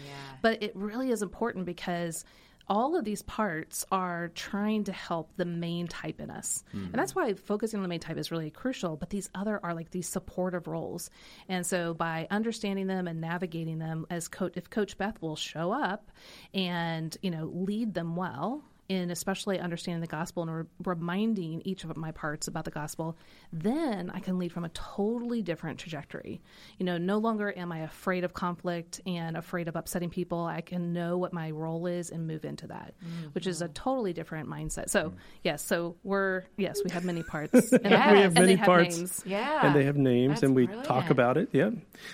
but 0.42 0.62
it 0.62 0.72
really 0.74 1.10
is 1.10 1.22
important 1.22 1.66
because 1.66 2.24
all 2.70 2.96
of 2.96 3.04
these 3.04 3.22
parts 3.22 3.86
are 3.90 4.28
trying 4.34 4.84
to 4.84 4.92
help 4.92 5.30
the 5.36 5.44
main 5.46 5.86
type 5.86 6.20
in 6.20 6.30
us. 6.30 6.64
And 6.72 6.92
that's 6.92 7.14
why 7.14 7.32
focusing 7.32 7.78
on 7.78 7.82
the 7.82 7.88
main 7.88 8.00
type 8.00 8.18
is 8.18 8.30
really 8.30 8.50
crucial. 8.50 8.96
But 8.96 9.08
these 9.10 9.30
other 9.34 9.58
are 9.62 9.72
like 9.72 9.90
these 9.90 10.06
supportive 10.06 10.66
roles. 10.66 11.08
And 11.48 11.64
so 11.64 11.94
by 11.94 12.26
understanding 12.30 12.86
them 12.86 13.08
and 13.08 13.20
navigating 13.20 13.78
them 13.78 14.06
as 14.10 14.28
coach, 14.28 14.52
if 14.54 14.68
Coach 14.68 14.98
Beth 14.98 15.20
will 15.22 15.36
show 15.36 15.72
up 15.72 16.10
and, 16.52 17.16
you 17.22 17.30
know, 17.30 17.46
lead 17.46 17.94
them 17.94 18.16
well, 18.16 18.62
in 18.88 19.10
especially 19.10 19.58
understanding 19.60 20.00
the 20.00 20.06
gospel 20.06 20.42
and 20.44 20.54
re- 20.54 20.64
reminding 20.84 21.60
each 21.64 21.84
of 21.84 21.94
my 21.96 22.10
parts 22.10 22.48
about 22.48 22.64
the 22.64 22.70
gospel, 22.70 23.16
then 23.52 24.10
I 24.14 24.20
can 24.20 24.38
lead 24.38 24.50
from 24.52 24.64
a 24.64 24.70
totally 24.70 25.42
different 25.42 25.78
trajectory. 25.78 26.40
You 26.78 26.86
know, 26.86 26.96
no 26.98 27.18
longer 27.18 27.52
am 27.56 27.70
I 27.70 27.80
afraid 27.80 28.24
of 28.24 28.32
conflict 28.32 29.00
and 29.06 29.36
afraid 29.36 29.68
of 29.68 29.76
upsetting 29.76 30.08
people. 30.10 30.44
I 30.44 30.62
can 30.62 30.92
know 30.94 31.18
what 31.18 31.32
my 31.34 31.50
role 31.50 31.86
is 31.86 32.10
and 32.10 32.26
move 32.26 32.44
into 32.46 32.66
that, 32.68 32.94
which 33.32 33.46
is 33.46 33.60
a 33.60 33.68
totally 33.68 34.12
different 34.12 34.48
mindset. 34.48 34.88
So, 34.88 35.12
yes, 35.44 35.62
so 35.64 35.96
we're, 36.02 36.44
yes, 36.56 36.78
we 36.84 36.90
have 36.92 37.04
many 37.04 37.22
parts. 37.22 37.72
And, 37.72 37.84
Yes. 37.84 38.12
We 38.12 38.20
have 38.20 38.24
and 38.24 38.34
many 38.34 38.46
they 38.46 38.56
have 38.56 38.66
parts. 38.66 38.96
names. 38.96 39.22
Yeah. 39.26 39.66
and 39.66 39.76
they 39.76 39.84
have 39.84 39.96
names 39.96 40.28
That's 40.34 40.42
and 40.44 40.54
we 40.56 40.64
brilliant. 40.66 40.86
talk 40.88 41.10
about 41.10 41.36
it 41.36 41.48
yeah 41.52 41.70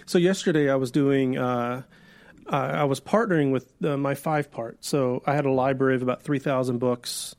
so 0.06 0.18
yesterday 0.18 0.70
i 0.70 0.74
was 0.74 0.90
doing 0.90 1.38
uh, 1.38 1.82
uh, 2.50 2.56
i 2.56 2.84
was 2.84 3.00
partnering 3.00 3.52
with 3.52 3.72
uh, 3.84 3.96
my 3.96 4.14
five 4.14 4.50
part. 4.50 4.84
So 4.84 5.22
i 5.26 5.34
had 5.34 5.44
a 5.46 5.50
library 5.50 5.94
of 5.96 6.02
about 6.02 6.22
3000 6.22 6.78
books. 6.78 7.34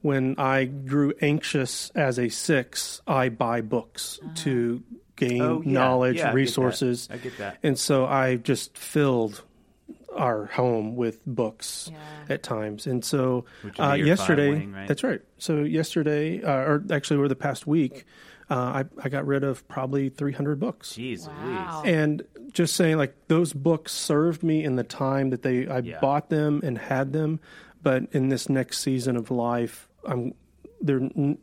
When 0.00 0.34
i 0.38 0.64
grew 0.64 1.12
anxious 1.22 1.90
as 1.94 2.18
a 2.18 2.28
six 2.28 3.00
i 3.06 3.28
buy 3.30 3.60
books 3.62 4.20
to 4.36 4.82
gain 5.16 5.40
Oh, 5.42 5.62
yeah. 5.64 5.72
knowledge 5.72 6.16
Yeah, 6.16 6.24
I 6.24 6.26
get 6.26 6.34
resources. 6.34 7.08
I 7.10 7.16
get 7.18 7.38
that. 7.38 7.58
and 7.62 7.78
so 7.78 8.04
i 8.06 8.36
just 8.36 8.76
filled 8.76 9.42
our 10.14 10.44
home 10.46 10.94
with 10.94 11.24
books 11.26 11.90
at 12.28 12.42
times. 12.44 12.86
And 12.86 13.04
so 13.04 13.46
uh, 13.80 13.94
yesterday 13.94 14.50
wing, 14.50 14.72
right? 14.72 14.86
that's 14.86 15.02
right. 15.02 15.20
So 15.38 15.62
yesterday 15.64 16.40
uh, 16.40 16.52
or 16.52 16.84
actually 16.92 17.16
over 17.16 17.26
the 17.26 17.34
past 17.34 17.66
week 17.66 18.04
uh, 18.50 18.54
I, 18.54 18.84
I 19.02 19.08
got 19.08 19.26
rid 19.26 19.42
of 19.44 19.66
probably 19.68 20.08
300 20.10 20.58
books 20.60 20.92
Jeez 20.94 21.26
Wow. 21.26 21.82
And 21.84 22.22
just 22.52 22.74
saying 22.76 22.98
like 22.98 23.14
those 23.28 23.52
books 23.52 23.92
served 23.92 24.42
me 24.42 24.62
in 24.64 24.76
the 24.76 24.84
time 24.84 25.30
that 25.30 25.42
they 25.42 25.66
I 25.66 25.78
Yeah. 25.78 26.00
bought 26.00 26.28
them 26.30 26.60
and 26.62 26.76
had 26.78 27.12
them 27.12 27.40
but 27.82 28.04
in 28.12 28.28
this 28.28 28.48
next 28.48 28.80
season 28.80 29.16
of 29.16 29.30
life 29.30 29.88
I'm 30.06 30.34
there 30.82 31.00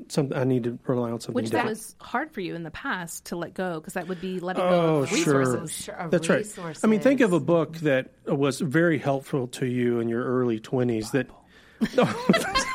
something 0.09 0.37
I 0.37 0.43
need 0.43 0.65
to 0.65 0.77
rely 0.85 1.09
on 1.09 1.19
something 1.19 1.33
Which 1.41 1.49
that 1.51 1.65
was 1.65 1.95
hard 1.99 2.31
for 2.31 2.41
you 2.41 2.53
in 2.53 2.61
the 2.61 2.69
past 2.69 3.25
to 3.25 3.35
let 3.35 3.55
go 3.55 3.79
because 3.79 3.93
that 3.93 4.07
would 4.07 4.21
be 4.21 4.39
letting 4.39 4.61
Oh, 4.63 4.69
go 4.69 4.97
of 5.03 5.09
sure. 5.09 5.39
resources. 5.39 5.75
Sure, 5.85 5.95
of 5.95 6.11
That's 6.11 6.29
right. 6.29 6.45
I 6.83 6.87
mean, 6.87 6.99
think 6.99 7.21
of 7.21 7.33
a 7.33 7.39
book 7.39 7.77
that 7.77 8.11
was 8.27 8.59
very 8.59 8.99
helpful 8.99 9.47
to 9.47 9.65
you 9.65 9.99
in 9.99 10.07
your 10.09 10.23
early 10.23 10.59
20s 10.59 11.09
that 11.13 11.27
Well, 11.97 12.05
hopefully 12.05 12.65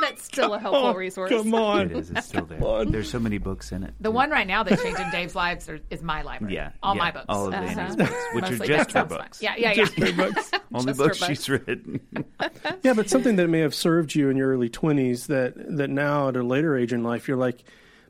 that's 0.00 0.24
still 0.24 0.54
a 0.54 0.58
helpful 0.58 0.94
resource. 0.94 1.30
Come 1.30 1.54
on. 1.54 1.90
It 1.90 1.96
is. 1.96 2.10
It's 2.10 2.26
still 2.28 2.44
there. 2.46 2.84
There's 2.84 3.10
so 3.10 3.18
many 3.18 3.38
books 3.38 3.72
in 3.72 3.82
it. 3.84 3.94
The 4.00 4.10
one 4.10 4.30
right 4.30 4.46
now 4.46 4.62
that's 4.62 4.82
changing 4.82 5.10
Dave's 5.10 5.34
lives 5.34 5.68
are, 5.68 5.80
is 5.90 6.02
my 6.02 6.22
library. 6.22 6.54
Yeah, 6.54 6.72
all 6.82 6.94
yeah, 6.94 6.98
my 7.02 7.10
books. 7.10 7.26
all 7.28 7.46
of 7.48 7.54
Uh-huh. 7.54 7.64
Annie's 7.80 7.96
books, 7.96 8.10
which 8.34 8.44
are 8.44 8.50
Mostly 8.50 8.66
just 8.68 8.92
her 8.92 9.00
that 9.00 9.08
fun. 9.08 9.18
books. 9.18 9.42
Yeah, 9.42 9.54
yeah, 9.56 9.72
yeah. 9.72 9.84
Only 9.96 10.12
Just 10.12 10.52
her 10.52 10.94
books 10.94 10.94
books. 10.96 11.18
she's 11.26 11.48
written. 11.48 12.00
Yeah, 12.82 12.94
but 12.94 13.08
something 13.10 13.36
that 13.36 13.48
may 13.48 13.60
have 13.60 13.74
served 13.74 14.14
you 14.14 14.28
in 14.30 14.36
your 14.36 14.50
early 14.50 14.68
20s 14.70 15.26
that 15.26 15.54
that 15.76 15.90
now 15.90 16.28
at 16.28 16.36
a 16.36 16.42
later 16.42 16.76
age 16.76 16.92
in 16.92 17.02
life 17.02 17.28
you're 17.28 17.36
like 17.36 17.62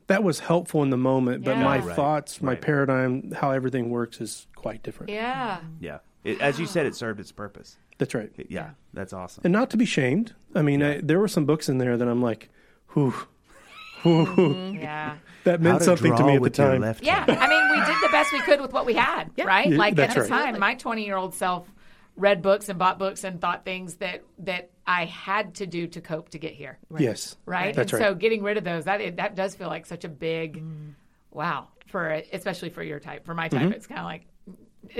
that 0.06 0.22
was 0.24 0.40
helpful 0.40 0.82
in 0.82 0.90
the 0.90 0.96
moment, 0.96 1.44
but 1.44 1.56
Yeah. 1.56 1.62
my 1.64 1.78
Right, 1.78 1.96
thoughts, 1.96 2.42
my 2.42 2.52
right. 2.52 2.60
paradigm, 2.60 3.30
how 3.32 3.50
everything 3.52 3.90
works 3.90 4.20
is 4.20 4.46
quite 4.56 4.82
different. 4.82 5.10
yeah. 5.12 5.60
yeah, 5.80 5.98
it, 6.24 6.40
as 6.40 6.58
you 6.58 6.66
said, 6.66 6.86
it 6.86 6.94
served 6.96 7.20
its 7.20 7.30
purpose. 7.32 7.76
That's 8.00 8.14
right. 8.14 8.32
Yeah, 8.48 8.70
that's 8.92 9.12
awesome. 9.12 9.42
And 9.44 9.52
not 9.52 9.70
to 9.70 9.76
be 9.76 9.84
shamed. 9.84 10.34
I 10.54 10.62
mean, 10.62 10.82
I, 10.82 11.00
there 11.00 11.20
were 11.20 11.28
some 11.28 11.44
books 11.44 11.68
in 11.68 11.78
there 11.78 11.96
that 11.96 12.08
I'm 12.08 12.20
like, 12.22 12.48
whew, 12.94 13.14
whew, 14.02 14.72
Yeah. 14.80 15.16
that 15.44 15.60
meant 15.60 15.82
something 15.82 16.16
to 16.16 16.24
me 16.24 16.36
at 16.36 16.42
the 16.42 16.50
time. 16.50 16.82
Yeah, 17.02 17.24
I 17.28 17.46
mean, 17.48 17.70
we 17.70 17.76
did 17.86 17.96
the 18.02 18.08
best 18.10 18.32
we 18.32 18.40
could 18.40 18.60
with 18.60 18.72
what 18.72 18.86
we 18.86 18.94
had, 18.94 19.30
right? 19.44 19.68
Yeah, 19.68 19.76
like 19.76 19.98
at 19.98 20.14
the 20.14 20.22
right. 20.22 20.28
time, 20.28 20.58
my 20.58 20.74
twenty-year-old 20.74 21.34
self 21.34 21.70
read 22.16 22.42
books 22.42 22.68
and 22.68 22.78
bought 22.78 22.98
books 22.98 23.22
and 23.24 23.40
thought 23.40 23.64
things 23.64 23.96
that 23.96 24.22
that 24.40 24.70
I 24.86 25.04
had 25.04 25.54
to 25.56 25.66
do 25.66 25.86
to 25.88 26.00
cope 26.00 26.30
to 26.30 26.38
get 26.38 26.54
here, 26.54 26.78
Right? 26.88 27.02
Yes. 27.02 27.36
right? 27.46 27.74
That's 27.74 27.92
and 27.92 28.00
right. 28.00 28.08
so, 28.08 28.14
getting 28.14 28.42
rid 28.42 28.56
of 28.56 28.64
those 28.64 28.84
that 28.84 29.16
that 29.18 29.36
does 29.36 29.54
feel 29.54 29.68
like 29.68 29.86
such 29.86 30.04
a 30.04 30.08
big, 30.08 30.62
wow, 31.30 31.68
for 31.86 32.22
especially 32.32 32.70
for 32.70 32.82
your 32.82 32.98
type. 32.98 33.24
For 33.26 33.34
my 33.34 33.48
type, 33.48 33.60
Mm-hmm. 33.62 33.72
it's 33.72 33.86
kind 33.86 34.00
of 34.00 34.06
like 34.06 34.22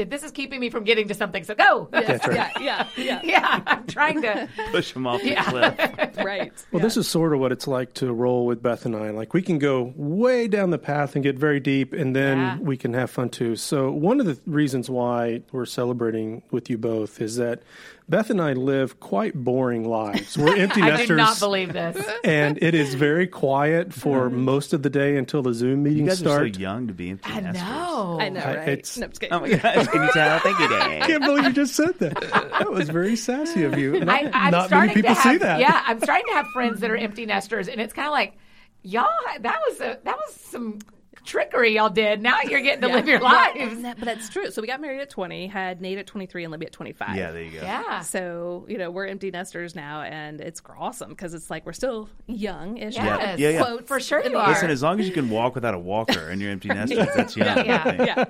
this 0.07 0.23
is 0.23 0.31
keeping 0.31 0.61
me 0.61 0.71
from 0.71 0.85
getting 0.85 1.09
to 1.09 1.15
something. 1.15 1.43
So 1.43 1.55
go, 1.55 1.89
That's 1.91 2.27
right. 2.27 2.53
Yeah, 2.61 2.87
yeah, 2.97 2.97
yeah. 2.97 3.21
yeah, 3.25 3.63
I'm 3.67 3.87
trying 3.87 4.23
to. 4.23 4.49
Push 4.71 4.93
them 4.93 5.07
off 5.07 5.23
the 5.23 5.35
cliff. 5.35 6.17
right. 6.25 6.53
Well, 6.71 6.83
this 6.83 6.97
is 6.97 7.09
sort 7.09 7.33
of 7.33 7.41
what 7.41 7.51
it's 7.53 7.67
like 7.67 7.95
to 7.95 8.13
roll 8.13 8.47
with 8.47 8.63
Beth 8.63 8.85
and 8.87 8.95
I. 8.95 9.11
Like 9.11 9.35
we 9.35 9.43
can 9.43 9.59
go 9.59 9.93
way 9.97 10.47
down 10.49 10.71
the 10.71 10.79
path 10.79 11.15
and 11.15 11.25
get 11.25 11.37
very 11.37 11.61
deep, 11.61 11.93
and 11.93 12.15
then 12.15 12.39
Yeah. 12.39 12.59
we 12.59 12.77
can 12.77 12.93
have 12.95 13.11
fun 13.11 13.31
too. 13.31 13.57
So 13.57 13.91
one 13.91 14.21
of 14.21 14.27
the 14.27 14.39
reasons 14.47 14.89
why 14.89 15.43
we're 15.53 15.67
celebrating 15.67 16.43
with 16.51 16.71
you 16.71 16.79
both 16.79 17.21
is 17.21 17.37
that 17.37 17.63
Beth 18.11 18.29
and 18.29 18.43
I 18.43 18.55
live 18.55 18.99
quite 18.99 19.35
boring 19.35 19.89
lives. 19.89 20.37
We're 20.37 20.57
empty 20.57 20.83
I 20.83 20.89
nesters, 20.91 21.07
do 21.09 21.17
not 21.17 21.39
believe 21.39 21.73
this. 21.73 21.97
and 22.25 22.59
it 22.61 22.75
is 22.75 22.95
very 22.95 23.29
quiet 23.29 23.95
for 23.95 24.29
most 24.29 24.73
of 24.73 24.83
the 24.83 24.91
day 24.91 25.17
until 25.17 25.43
the 25.43 25.55
Zoom 25.55 25.87
You 25.87 25.93
meetings 25.93 26.09
guys 26.09 26.23
are 26.23 26.25
start. 26.25 26.55
so 26.57 26.61
young 26.61 26.89
to 26.89 26.93
be 26.93 27.11
empty 27.11 27.31
I 27.33 27.41
nesters. 27.41 27.63
know. 27.63 28.19
I 28.21 28.29
know, 28.29 28.41
uh, 28.41 28.45
right? 28.47 28.69
it's- 28.69 28.99
no, 28.99 29.07
I'm. 29.07 29.13
Oh 29.31 29.41
my 29.41 29.51
gosh! 29.51 29.87
Can 29.87 30.03
you 30.03 30.11
tell? 30.13 30.39
Thank 30.41 30.59
you, 30.59 30.67
I 30.67 31.01
can't 31.07 31.23
believe 31.25 31.45
you 31.45 31.53
just 31.53 31.77
said 31.77 31.97
that. 32.01 32.21
That 32.59 32.71
was 32.73 32.89
very 32.91 33.15
sassy 33.15 33.63
of 33.63 33.79
you. 33.79 34.01
Not, 34.01 34.09
I, 34.09 34.31
I'm 34.35 34.51
not 34.51 34.67
starting 34.67 34.89
many 34.89 34.95
people 34.95 35.15
to 35.15 35.21
have, 35.21 35.33
see 35.33 35.39
that. 35.39 35.61
Yeah, 35.61 35.83
I'm 35.87 36.01
starting 36.01 36.27
to 36.27 36.33
have 36.33 36.47
friends 36.49 36.81
that 36.81 36.91
are 36.91 36.97
empty 36.97 37.27
nesters, 37.27 37.69
and 37.69 37.81
it's 37.81 37.93
kind 37.93 38.07
of 38.09 38.13
like, 38.13 38.37
y'all, 38.83 39.07
that 39.41 39.61
was 39.69 39.81
a 39.81 39.99
that 40.03 40.17
was 40.17 40.35
some 40.35 40.81
trickery 41.25 41.75
y'all 41.75 41.89
did. 41.91 42.23
Now 42.23 42.41
you're 42.43 42.61
getting 42.61 42.81
to 42.83 42.89
live 42.89 43.07
your 43.07 43.21
Yeah, 43.21 43.25
lives. 43.55 43.73
and 43.73 43.85
that- 43.85 43.99
but 43.99 44.07
that's 44.07 44.29
true. 44.29 44.51
So 44.51 44.61
we 44.63 44.67
got 44.69 44.81
married 44.81 45.01
at 45.01 45.11
20, 45.11 45.47
had 45.47 45.81
Nate 45.81 45.99
at 45.99 46.07
23, 46.07 46.45
and 46.45 46.51
Libby 46.51 46.67
at 46.67 46.73
25. 46.73 47.17
Yeah, 47.17 47.31
there 47.33 47.43
you 47.43 47.51
go. 47.53 47.63
Yeah. 47.63 48.01
So, 48.01 48.65
you 48.69 48.79
know, 48.79 48.91
we're 48.91 49.07
empty 49.07 49.31
nesters 49.31 49.75
now, 49.75 50.03
and 50.03 50.41
it's 50.41 50.63
awesome 50.79 51.11
because 51.11 51.35
it's 51.35 51.51
like 51.51 51.67
we're 51.67 51.73
still 51.73 52.09
young-ish. 52.27 52.95
Yes. 52.95 53.39
Yeah, 53.39 53.49
yeah. 53.51 53.59
Quotes 53.63 53.87
For 53.89 54.01
sure 54.01 54.25
you 54.25 54.37
are. 54.37 54.49
Listen, 54.49 54.71
as 54.71 54.83
long 54.83 54.99
as 55.01 55.07
you 55.07 55.13
can 55.13 55.29
walk 55.31 55.55
without 55.55 55.75
a 55.75 55.79
walker 55.79 56.29
and 56.29 56.41
you're 56.41 56.51
empty 56.51 56.69
nesters, 56.71 57.09
that's 57.15 57.37
young. 57.37 57.65
Yeah. 57.67 58.05
yeah. 58.05 58.25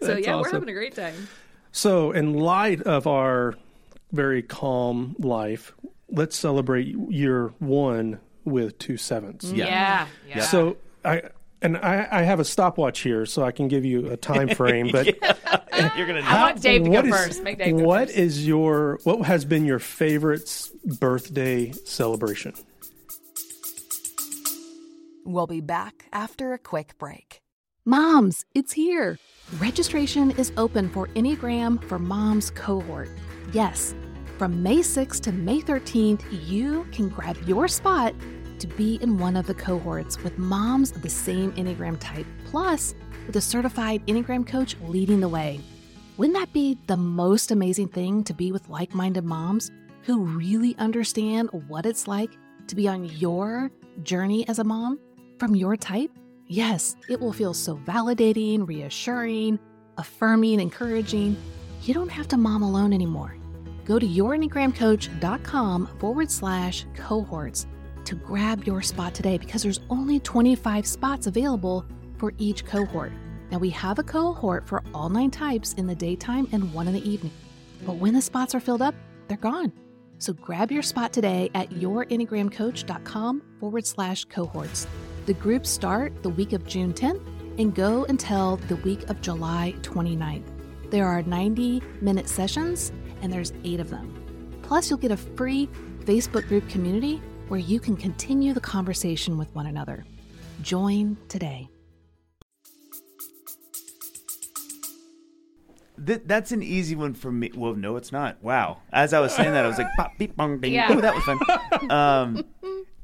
So, 0.00 0.06
That's 0.14 0.26
yeah, 0.26 0.40
we're 0.40 0.50
having 0.52 0.68
a 0.68 0.72
great 0.72 0.94
time. 0.94 1.28
So, 1.72 2.12
in 2.12 2.34
light 2.34 2.82
of 2.82 3.06
our 3.06 3.54
very 4.12 4.42
calm 4.42 5.16
life, 5.18 5.72
let's 6.08 6.36
celebrate 6.36 6.86
year 7.10 7.48
one 7.58 8.20
with 8.44 8.78
two 8.78 8.96
sevens. 8.96 9.44
Mm, 9.52 9.56
yeah. 9.56 9.66
Yeah. 9.66 10.06
yeah. 10.28 10.40
So, 10.42 10.76
I 11.04 11.22
and 11.64 11.76
I, 11.78 12.06
I 12.10 12.22
have 12.22 12.38
a 12.38 12.44
stopwatch 12.44 13.00
here, 13.00 13.26
so 13.26 13.42
I 13.42 13.50
can 13.50 13.66
give 13.66 13.84
you 13.84 14.10
a 14.10 14.16
time 14.16 14.48
frame. 14.50 14.90
But 14.92 15.06
You're 15.96 16.06
gonna. 16.06 16.20
I 16.24 16.40
want 16.42 16.62
Dave 16.62 16.84
to 16.84 16.90
go 16.90 16.94
what 16.96 17.06
is- 17.06 17.10
first. 17.16 17.42
Make 17.42 17.58
Dave 17.58 17.76
go 17.76 17.82
what 17.82 18.06
first. 18.08 18.18
is 18.18 18.46
your 18.46 19.00
what 19.04 19.22
has 19.26 19.44
been 19.44 19.64
your 19.64 19.80
favorite 19.80 20.70
birthday 21.00 21.72
celebration? 21.72 22.52
We'll 25.24 25.46
be 25.46 25.60
back 25.62 26.04
after 26.12 26.52
a 26.52 26.58
quick 26.58 26.96
break. 26.98 27.40
Moms, 27.86 28.44
it's 28.54 28.72
here. 28.72 29.18
Registration 29.58 30.30
is 30.32 30.52
open 30.56 30.88
for 30.90 31.08
Enneagram 31.08 31.82
for 31.84 31.98
Moms 31.98 32.50
cohort. 32.50 33.08
Yes, 33.52 33.94
from 34.38 34.62
May 34.62 34.78
6th 34.78 35.20
to 35.22 35.32
May 35.32 35.60
13th, 35.60 36.22
you 36.46 36.86
can 36.92 37.08
grab 37.08 37.36
your 37.46 37.68
spot 37.68 38.14
to 38.64 38.76
be 38.76 38.98
in 39.02 39.18
one 39.18 39.36
of 39.36 39.46
the 39.46 39.52
cohorts 39.52 40.22
with 40.22 40.38
moms 40.38 40.90
of 40.92 41.02
the 41.02 41.08
same 41.08 41.52
Enneagram 41.52 41.98
type, 42.00 42.24
plus 42.46 42.94
with 43.26 43.36
a 43.36 43.40
certified 43.40 44.04
Enneagram 44.06 44.46
coach 44.46 44.74
leading 44.88 45.20
the 45.20 45.28
way. 45.28 45.60
Wouldn't 46.16 46.38
that 46.38 46.50
be 46.54 46.78
the 46.86 46.96
most 46.96 47.50
amazing 47.50 47.88
thing 47.88 48.24
to 48.24 48.32
be 48.32 48.52
with 48.52 48.66
like 48.70 48.94
minded 48.94 49.24
moms 49.24 49.70
who 50.04 50.24
really 50.24 50.74
understand 50.78 51.50
what 51.68 51.84
it's 51.84 52.08
like 52.08 52.30
to 52.68 52.74
be 52.74 52.88
on 52.88 53.04
your 53.04 53.70
journey 54.02 54.48
as 54.48 54.58
a 54.60 54.64
mom 54.64 54.98
from 55.38 55.54
your 55.54 55.76
type? 55.76 56.10
Yes, 56.46 56.96
it 57.10 57.20
will 57.20 57.34
feel 57.34 57.52
so 57.52 57.76
validating, 57.76 58.66
reassuring, 58.66 59.58
affirming, 59.98 60.58
encouraging. 60.58 61.36
You 61.82 61.92
don't 61.92 62.08
have 62.08 62.28
to 62.28 62.38
mom 62.38 62.62
alone 62.62 62.94
anymore. 62.94 63.36
Go 63.84 63.98
to 63.98 64.06
yourenneagramcoach.com 64.06 65.98
forward 65.98 66.30
slash 66.30 66.86
cohorts 66.94 67.66
to 68.04 68.14
grab 68.14 68.64
your 68.64 68.82
spot 68.82 69.14
today 69.14 69.38
because 69.38 69.62
there's 69.62 69.80
only 69.90 70.20
25 70.20 70.86
spots 70.86 71.26
available 71.26 71.84
for 72.18 72.32
each 72.38 72.64
cohort. 72.64 73.12
Now, 73.50 73.58
we 73.58 73.70
have 73.70 73.98
a 73.98 74.02
cohort 74.02 74.66
for 74.66 74.82
all 74.94 75.08
nine 75.08 75.30
types 75.30 75.74
in 75.74 75.86
the 75.86 75.94
daytime 75.94 76.48
and 76.52 76.72
one 76.72 76.88
in 76.88 76.94
the 76.94 77.08
evening. 77.08 77.32
But 77.84 77.96
when 77.96 78.14
the 78.14 78.22
spots 78.22 78.54
are 78.54 78.60
filled 78.60 78.82
up, 78.82 78.94
they're 79.28 79.36
gone. 79.36 79.72
So 80.18 80.32
grab 80.32 80.72
your 80.72 80.82
spot 80.82 81.12
today 81.12 81.50
at 81.54 81.70
yourenneagramcoach.com 81.70 83.42
forward 83.60 83.86
slash 83.86 84.24
cohorts. 84.24 84.86
The 85.26 85.34
groups 85.34 85.68
start 85.70 86.22
the 86.22 86.30
week 86.30 86.52
of 86.52 86.66
June 86.66 86.92
10th 86.92 87.22
and 87.58 87.74
go 87.74 88.04
until 88.04 88.56
the 88.68 88.76
week 88.76 89.08
of 89.10 89.20
July 89.20 89.74
29th. 89.82 90.44
There 90.90 91.06
are 91.06 91.22
90 91.22 91.82
minute 92.00 92.28
sessions 92.28 92.92
and 93.22 93.32
there's 93.32 93.52
eight 93.64 93.80
of 93.80 93.90
them. 93.90 94.58
Plus, 94.62 94.88
you'll 94.88 94.98
get 94.98 95.10
a 95.10 95.16
free 95.16 95.68
Facebook 96.04 96.46
group 96.48 96.68
community 96.68 97.20
where 97.48 97.60
you 97.60 97.78
can 97.80 97.96
continue 97.96 98.52
the 98.52 98.60
conversation 98.60 99.36
with 99.36 99.54
one 99.54 99.66
another. 99.66 100.04
Join 100.62 101.16
today. 101.28 101.68
Th- 106.04 106.22
that's 106.24 106.52
an 106.52 106.62
easy 106.62 106.96
one 106.96 107.14
for 107.14 107.30
me. 107.30 107.50
Well, 107.54 107.74
no, 107.74 107.96
it's 107.96 108.10
not. 108.10 108.42
Wow. 108.42 108.78
As 108.92 109.12
I 109.12 109.20
was 109.20 109.32
saying 109.32 109.52
that, 109.52 109.64
I 109.64 109.68
was 109.68 109.78
like, 109.78 109.86
pop, 109.96 110.12
beep, 110.18 110.36
bong, 110.36 110.58
ding. 110.60 110.72
Yeah. 110.72 110.92
Ooh, 110.92 111.00
that 111.00 111.14
was 111.14 111.24
fun. 111.24 111.38
Um, 111.90 112.44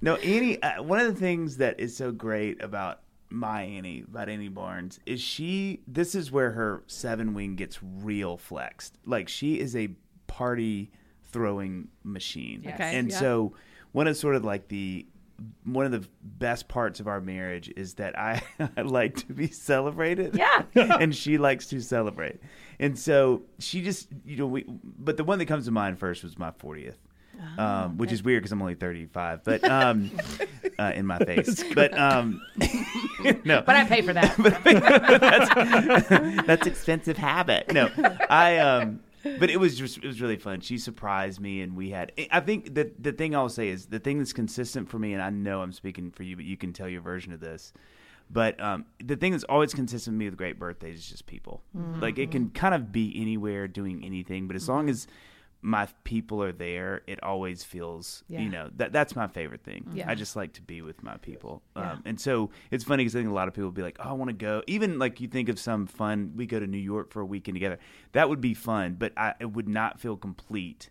no, 0.00 0.16
Annie, 0.16 0.60
uh, 0.62 0.82
one 0.82 0.98
of 1.00 1.06
the 1.06 1.18
things 1.20 1.58
that 1.58 1.78
is 1.78 1.94
so 1.96 2.10
great 2.12 2.62
about 2.62 3.00
my 3.28 3.62
Annie, 3.62 4.04
about 4.08 4.28
Annie 4.28 4.48
Barnes, 4.48 4.98
is 5.06 5.20
she, 5.20 5.82
this 5.86 6.14
is 6.14 6.32
where 6.32 6.52
her 6.52 6.82
seven 6.86 7.34
wing 7.34 7.56
gets 7.56 7.78
real 7.82 8.36
flexed. 8.38 8.96
Like, 9.04 9.28
she 9.28 9.60
is 9.60 9.76
a 9.76 9.90
party 10.26 10.90
throwing 11.24 11.88
machine. 12.02 12.62
Yes. 12.64 12.74
Okay, 12.74 12.96
And 12.98 13.10
yeah. 13.10 13.18
so, 13.18 13.52
one 13.92 14.06
of 14.06 14.16
sort 14.16 14.34
of 14.36 14.44
like 14.44 14.68
the, 14.68 15.06
one 15.64 15.86
of 15.86 15.92
the 15.92 16.06
best 16.22 16.68
parts 16.68 17.00
of 17.00 17.08
our 17.08 17.20
marriage 17.20 17.72
is 17.76 17.94
that 17.94 18.18
I, 18.18 18.42
I 18.76 18.82
like 18.82 19.16
to 19.26 19.32
be 19.32 19.48
celebrated 19.48 20.34
Yeah. 20.36 20.62
and 20.74 21.14
she 21.14 21.38
likes 21.38 21.66
to 21.68 21.80
celebrate. 21.80 22.40
And 22.78 22.98
so 22.98 23.42
she 23.58 23.82
just, 23.82 24.08
you 24.24 24.36
know, 24.36 24.46
we, 24.46 24.64
but 24.68 25.16
the 25.16 25.24
one 25.24 25.38
that 25.38 25.46
comes 25.46 25.64
to 25.66 25.70
mind 25.70 25.98
first 25.98 26.22
was 26.22 26.38
my 26.38 26.50
40th. 26.50 26.94
Um, 27.56 27.96
which 27.96 28.12
is 28.12 28.22
weird 28.22 28.42
because 28.42 28.52
I'm 28.52 28.60
only 28.60 28.74
35, 28.74 29.44
but 29.44 29.64
um, 29.64 30.10
uh, 30.78 30.92
in 30.94 31.06
my 31.06 31.16
face. 31.20 31.64
But 31.74 31.98
um, 31.98 32.42
no, 33.46 33.62
But 33.62 33.76
I 33.76 33.84
pay 33.86 34.02
for 34.02 34.12
that. 34.12 34.36
that's, 34.36 36.08
that's 36.46 36.66
expensive 36.66 37.16
habit. 37.16 37.72
No, 37.72 37.88
I 38.28 38.58
um, 38.58 39.00
but 39.22 39.50
it 39.50 39.58
was 39.58 39.78
just 39.78 39.98
it 39.98 40.04
was 40.06 40.20
really 40.20 40.36
fun. 40.36 40.60
She 40.60 40.78
surprised 40.78 41.40
me, 41.40 41.60
and 41.62 41.76
we 41.76 41.90
had. 41.90 42.12
I 42.30 42.40
think 42.40 42.74
that 42.74 43.02
the 43.02 43.12
thing 43.12 43.34
I'll 43.34 43.48
say 43.48 43.68
is 43.68 43.86
the 43.86 43.98
thing 43.98 44.18
that's 44.18 44.32
consistent 44.32 44.88
for 44.88 44.98
me, 44.98 45.12
and 45.12 45.22
I 45.22 45.30
know 45.30 45.62
I'm 45.62 45.72
speaking 45.72 46.10
for 46.10 46.22
you, 46.22 46.36
but 46.36 46.44
you 46.44 46.56
can 46.56 46.72
tell 46.72 46.88
your 46.88 47.00
version 47.00 47.32
of 47.32 47.40
this. 47.40 47.72
But 48.32 48.60
um, 48.60 48.84
the 49.02 49.16
thing 49.16 49.32
that's 49.32 49.44
always 49.44 49.74
consistent 49.74 50.14
with 50.14 50.18
me 50.18 50.26
with 50.26 50.36
great 50.36 50.58
birthdays 50.58 51.00
is 51.00 51.06
just 51.08 51.26
people. 51.26 51.62
Like 52.00 52.18
it 52.18 52.30
can 52.30 52.50
kind 52.50 52.74
of 52.74 52.92
be 52.92 53.12
anywhere 53.20 53.66
doing 53.66 54.04
anything, 54.04 54.46
but 54.46 54.54
as 54.54 54.68
long 54.68 54.88
as 54.88 55.08
my 55.62 55.86
people 56.04 56.42
are 56.42 56.52
there, 56.52 57.02
it 57.06 57.22
always 57.22 57.62
feels 57.64 58.24
Yeah. 58.28 58.40
you 58.40 58.48
know 58.48 58.70
that 58.76 58.92
that's 58.92 59.14
my 59.14 59.26
favorite 59.28 59.62
thing. 59.62 59.86
Yeah. 59.92 60.08
I 60.10 60.14
just 60.14 60.34
like 60.36 60.54
to 60.54 60.62
be 60.62 60.80
with 60.82 61.02
my 61.02 61.16
people, 61.18 61.62
Yeah. 61.76 61.92
um, 61.92 62.02
and 62.06 62.18
so 62.20 62.50
it's 62.70 62.84
funny 62.84 63.02
because 63.04 63.14
I 63.14 63.18
think 63.20 63.30
a 63.30 63.34
lot 63.34 63.46
of 63.48 63.52
people 63.54 63.66
will 63.66 63.72
be 63.72 63.82
like, 63.82 63.98
"Oh, 64.00 64.08
I 64.10 64.12
want 64.12 64.28
to 64.30 64.36
go." 64.36 64.62
Even 64.66 64.98
like 64.98 65.20
you 65.20 65.28
think 65.28 65.48
of 65.50 65.58
some 65.58 65.86
fun, 65.86 66.32
we 66.36 66.46
go 66.46 66.58
to 66.60 66.66
New 66.66 66.78
York 66.78 67.10
for 67.12 67.20
a 67.20 67.26
weekend 67.26 67.56
together. 67.56 67.78
That 68.12 68.28
would 68.30 68.40
be 68.40 68.54
fun, 68.54 68.94
but 68.98 69.12
I 69.16 69.34
it 69.40 69.52
would 69.52 69.68
not 69.68 70.00
feel 70.00 70.16
complete. 70.16 70.88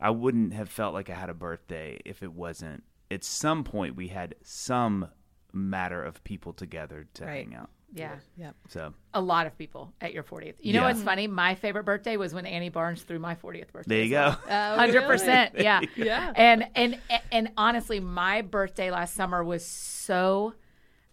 I 0.00 0.10
wouldn't 0.10 0.52
have 0.52 0.68
felt 0.68 0.94
like 0.94 1.10
I 1.10 1.14
had 1.14 1.30
a 1.30 1.34
birthday 1.34 1.98
if 2.04 2.22
it 2.22 2.32
wasn't. 2.32 2.84
At 3.10 3.24
some 3.24 3.64
point, 3.64 3.96
we 3.96 4.08
had 4.08 4.34
some 4.42 5.08
matter 5.52 6.02
of 6.02 6.22
people 6.22 6.52
together 6.52 7.06
to 7.14 7.24
Right. 7.24 7.46
hang 7.48 7.54
out. 7.54 7.70
Yeah. 7.92 8.16
Yep. 8.36 8.56
So 8.68 8.94
A 9.14 9.20
lot 9.20 9.46
of 9.46 9.56
people 9.56 9.92
at 10.00 10.12
your 10.12 10.22
40th. 10.22 10.54
You 10.60 10.74
know 10.74 10.80
Yeah. 10.80 10.88
what's 10.88 11.02
funny? 11.02 11.26
My 11.26 11.54
favorite 11.54 11.84
birthday 11.84 12.16
was 12.16 12.34
when 12.34 12.46
Annie 12.46 12.68
Barnes 12.68 13.02
threw 13.02 13.18
my 13.18 13.34
40th 13.34 13.72
birthday. 13.72 13.96
there 13.96 14.04
you 14.04 14.10
go. 14.10 14.36
well. 14.48 14.74
Oh, 14.74 14.76
hundred 14.76 15.04
percent, 15.04 15.54
yeah, 15.58 15.80
Yeah. 15.96 16.32
And 16.34 16.68
and 16.74 16.98
and 17.32 17.52
honestly, 17.56 18.00
my 18.00 18.42
birthday 18.42 18.90
last 18.90 19.14
summer 19.14 19.42
was 19.42 19.64
so 19.64 20.54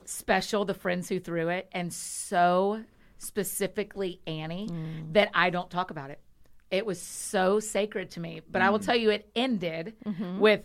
special. 0.06 0.66
The 0.66 0.74
friends 0.74 1.10
who 1.10 1.20
threw 1.20 1.50
it, 1.50 1.70
and 1.72 1.94
so 1.94 2.84
specifically 3.18 4.22
Annie, 4.28 4.68
mm. 4.70 5.14
that 5.14 5.30
I 5.34 5.50
don't 5.50 5.70
talk 5.70 5.92
about 5.92 6.10
it. 6.10 6.20
It 6.72 6.86
was 6.86 7.02
so 7.02 7.60
sacred 7.60 8.12
to 8.12 8.20
me. 8.20 8.42
But 8.50 8.62
I 8.62 8.72
will 8.72 8.80
mm. 8.80 8.86
tell 8.86 8.96
you, 8.96 9.12
it 9.12 9.30
ended 9.36 9.94
mm-hmm. 10.06 10.40
with 10.40 10.62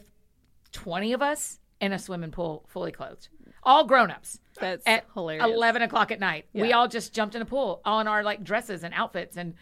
twenty 0.73 1.13
of 1.13 1.23
us 1.23 1.61
in 1.81 1.93
a 1.93 1.99
swimming 1.99 2.31
pool, 2.31 2.65
fully 2.69 2.93
clothed, 2.93 3.29
all 3.63 3.85
grown 3.85 4.11
ups. 4.11 4.41
That's 4.61 4.87
at 4.87 5.05
hilarious. 5.15 5.45
11 5.45 5.83
o'clock 5.83 6.11
at 6.11 6.21
night. 6.21 6.47
We 6.53 6.73
all 6.73 6.89
just 6.89 7.13
jumped 7.13 7.35
in 7.35 7.43
a 7.43 7.47
pool, 7.47 7.81
all 7.85 8.01
in 8.01 8.09
our 8.09 8.23
like 8.23 8.43
dresses 8.45 8.83
and 8.85 8.93
outfits. 8.95 9.37
And, 9.37 9.55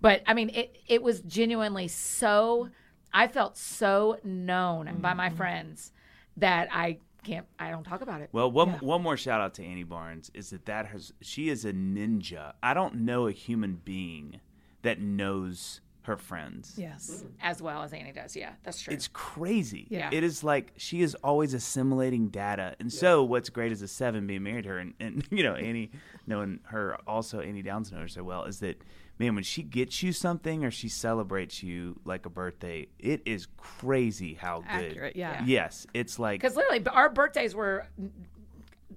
but 0.00 0.22
I 0.26 0.34
mean, 0.34 0.50
it, 0.50 0.76
it 0.86 1.02
was 1.02 1.20
genuinely 1.22 1.88
so, 1.88 2.68
I 3.12 3.28
felt 3.28 3.56
so 3.56 4.18
known 4.24 4.86
by 5.00 5.08
Mm-hmm. 5.10 5.16
my 5.16 5.30
friends 5.30 5.92
that 6.36 6.68
I 6.72 6.98
can't, 7.24 7.46
I 7.58 7.70
don't 7.70 7.84
talk 7.84 8.00
about 8.00 8.20
it. 8.20 8.28
Well, 8.32 8.50
one 8.50 8.70
one 8.74 9.02
more 9.02 9.16
shout 9.16 9.40
out 9.40 9.54
to 9.54 9.64
Annie 9.64 9.82
Barnes 9.82 10.30
is 10.34 10.50
that 10.50 10.66
that 10.66 10.86
has 10.86 11.12
she 11.20 11.48
is 11.48 11.64
a 11.64 11.72
ninja. 11.72 12.52
I 12.62 12.74
don't 12.74 12.94
know 12.96 13.26
a 13.26 13.32
human 13.32 13.80
being 13.84 14.40
that 14.82 15.00
knows 15.00 15.80
her 16.08 16.16
friends. 16.16 16.74
Yes. 16.76 17.24
As 17.40 17.62
well 17.62 17.82
as 17.82 17.92
Annie 17.92 18.12
does. 18.12 18.34
Yeah, 18.34 18.52
that's 18.64 18.80
true. 18.80 18.92
It's 18.92 19.08
crazy. 19.08 19.86
Yeah. 19.88 20.10
It 20.12 20.24
is 20.24 20.42
like 20.42 20.72
she 20.76 21.02
is 21.02 21.14
always 21.22 21.54
assimilating 21.54 22.28
data. 22.28 22.74
And 22.80 22.92
so 22.92 23.22
what's 23.22 23.48
great 23.48 23.72
as 23.72 23.82
a 23.82 23.88
seven 23.88 24.26
being 24.26 24.42
married 24.42 24.64
to 24.64 24.70
her 24.70 24.78
and, 24.78 24.94
and 24.98 25.24
you 25.30 25.42
know, 25.42 25.54
Annie 25.54 25.90
knowing 26.26 26.60
her 26.64 26.98
also 27.06 27.40
Annie 27.40 27.62
Downs 27.62 27.92
knows 27.92 28.00
her 28.00 28.08
so 28.08 28.24
well 28.24 28.44
is 28.44 28.60
that 28.60 28.82
man, 29.18 29.34
when 29.34 29.44
she 29.44 29.62
gets 29.62 30.02
you 30.02 30.12
something 30.12 30.64
or 30.64 30.70
she 30.70 30.88
celebrates 30.88 31.62
you 31.62 31.98
like 32.04 32.24
a 32.26 32.30
birthday, 32.30 32.86
it 32.98 33.22
is 33.26 33.46
crazy 33.56 34.34
how 34.34 34.60
good. 34.60 34.90
Accurate, 34.90 35.16
yeah. 35.16 35.42
Yes. 35.44 35.86
It's 35.94 36.18
like 36.18 36.40
Because 36.40 36.56
literally, 36.56 36.86
our 36.86 37.08
birthdays 37.08 37.54
were 37.54 37.86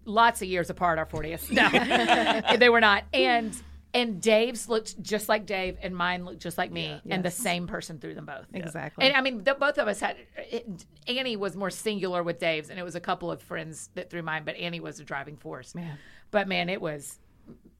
lots 0.05 0.41
of 0.41 0.47
years 0.47 0.69
apart. 0.69 0.99
Our 0.99 1.05
40th, 1.05 1.51
no, 1.51 2.55
they 2.57 2.69
were 2.69 2.81
not. 2.81 3.03
And 3.13 3.55
and 3.93 4.21
Dave's 4.21 4.69
looked 4.69 5.01
just 5.01 5.27
like 5.27 5.45
Dave, 5.45 5.77
and 5.81 5.95
mine 5.95 6.23
looked 6.25 6.39
just 6.39 6.57
like 6.57 6.71
me, 6.71 7.01
and 7.09 7.23
the 7.23 7.31
same 7.31 7.67
person 7.67 7.99
threw 7.99 8.13
them 8.13 8.25
both. 8.25 8.45
Exactly. 8.53 9.05
And 9.05 9.15
I 9.15 9.21
mean, 9.21 9.43
the, 9.43 9.53
both 9.53 9.77
of 9.77 9.87
us 9.87 9.99
had. 9.99 10.17
It, 10.37 10.85
Annie 11.07 11.35
was 11.35 11.55
more 11.55 11.69
singular 11.69 12.23
with 12.23 12.39
Dave's, 12.39 12.69
and 12.69 12.79
it 12.79 12.83
was 12.83 12.95
a 12.95 13.01
couple 13.01 13.31
of 13.31 13.41
friends 13.41 13.89
that 13.95 14.09
threw 14.09 14.21
mine, 14.21 14.43
but 14.45 14.55
Annie 14.55 14.79
was 14.79 14.99
a 14.99 15.03
driving 15.03 15.37
force. 15.37 15.75
Man. 15.75 15.97
But 16.31 16.47
man, 16.47 16.69
it 16.69 16.81
was. 16.81 17.19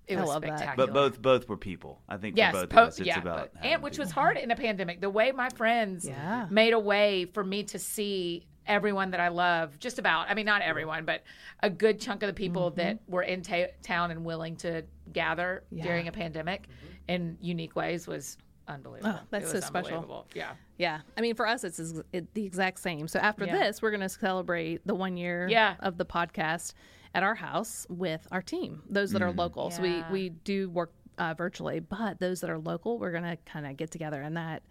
It 0.08 0.18
I 0.18 0.22
was 0.22 0.30
love 0.30 0.42
that. 0.42 0.58
spectacular. 0.58 0.88
but 0.88 0.94
both 0.94 1.22
both 1.22 1.48
were 1.48 1.58
people. 1.58 2.02
I 2.10 2.18
think 2.18 2.36
Yes, 2.36 2.54
for 2.54 2.62
both 2.62 2.70
po- 2.70 2.82
of 2.82 2.88
us 2.90 3.00
it's 3.00 3.08
yeah, 3.08 3.20
about 3.20 3.52
but- 3.54 3.66
and 3.66 3.82
which 3.82 3.94
people. 3.94 4.06
was 4.06 4.12
hard 4.12 4.36
in 4.38 4.52
a 4.52 4.56
pandemic. 4.56 5.00
The 5.00 5.10
way 5.10 5.32
my 5.32 5.48
friends 5.50 6.06
Yeah. 6.06 6.48
made 6.50 6.74
a 6.74 6.80
way 6.80 7.26
for 7.26 7.44
me 7.44 7.64
to 7.64 7.80
see 7.80 8.48
everyone 8.68 9.12
that 9.12 9.20
I 9.20 9.30
love, 9.30 9.80
just 9.80 10.00
about. 10.00 10.30
I 10.30 10.34
mean, 10.34 10.46
not 10.46 10.62
everyone, 10.62 11.06
but 11.06 11.24
a 11.62 11.70
good 11.70 12.00
chunk 12.00 12.24
of 12.24 12.28
the 12.28 12.34
people 12.34 12.70
mm-hmm. 12.72 12.78
that 12.80 13.00
were 13.08 13.24
in 13.24 13.42
ta- 13.42 13.72
town 13.84 14.12
and 14.12 14.26
willing 14.26 14.56
to 14.58 14.84
gather 15.14 15.64
Yeah. 15.72 15.84
during 15.84 16.08
a 16.08 16.12
pandemic 16.12 16.68
in 17.08 17.38
unique 17.42 17.76
ways 17.76 18.08
was 18.08 18.38
unbelievable. 18.68 19.16
Oh, 19.22 19.28
that's 19.30 19.52
It 19.52 19.56
was 19.56 19.64
so 19.64 19.68
special. 19.68 20.28
Yeah, 20.34 20.54
Yeah, 20.78 21.02
I 21.18 21.22
mean, 21.22 21.36
for 21.36 21.46
us, 21.48 21.64
it's 21.64 21.80
it, 22.14 22.34
the 22.34 22.46
exact 22.46 22.80
same. 22.80 23.08
So 23.08 23.20
after 23.20 23.46
Yeah. 23.46 23.58
this, 23.58 23.82
we're 23.82 23.92
going 23.92 24.02
to 24.02 24.10
celebrate 24.10 24.86
the 24.86 24.96
one 24.96 25.18
year 25.18 25.48
Yeah. 25.50 25.76
of 25.80 25.98
the 25.98 26.06
podcast 26.06 26.74
at 27.14 27.24
our 27.24 27.36
house 27.36 27.86
with 27.90 28.26
our 28.32 28.42
team, 28.42 28.84
those 28.90 29.12
that 29.12 29.22
are 29.22 29.32
local. 29.32 29.70
So 29.72 29.82
we 29.82 30.04
we 30.12 30.30
do 30.30 30.70
work 30.70 30.94
uh, 31.18 31.34
virtually, 31.34 31.80
but 31.80 32.20
those 32.20 32.40
that 32.42 32.50
are 32.50 32.58
local, 32.58 32.98
we're 32.98 33.12
going 33.12 33.24
to 33.24 33.38
kind 33.46 33.68
of 33.68 33.76
get 33.78 33.92
together, 33.92 34.22
and 34.22 34.38
that 34.38 34.64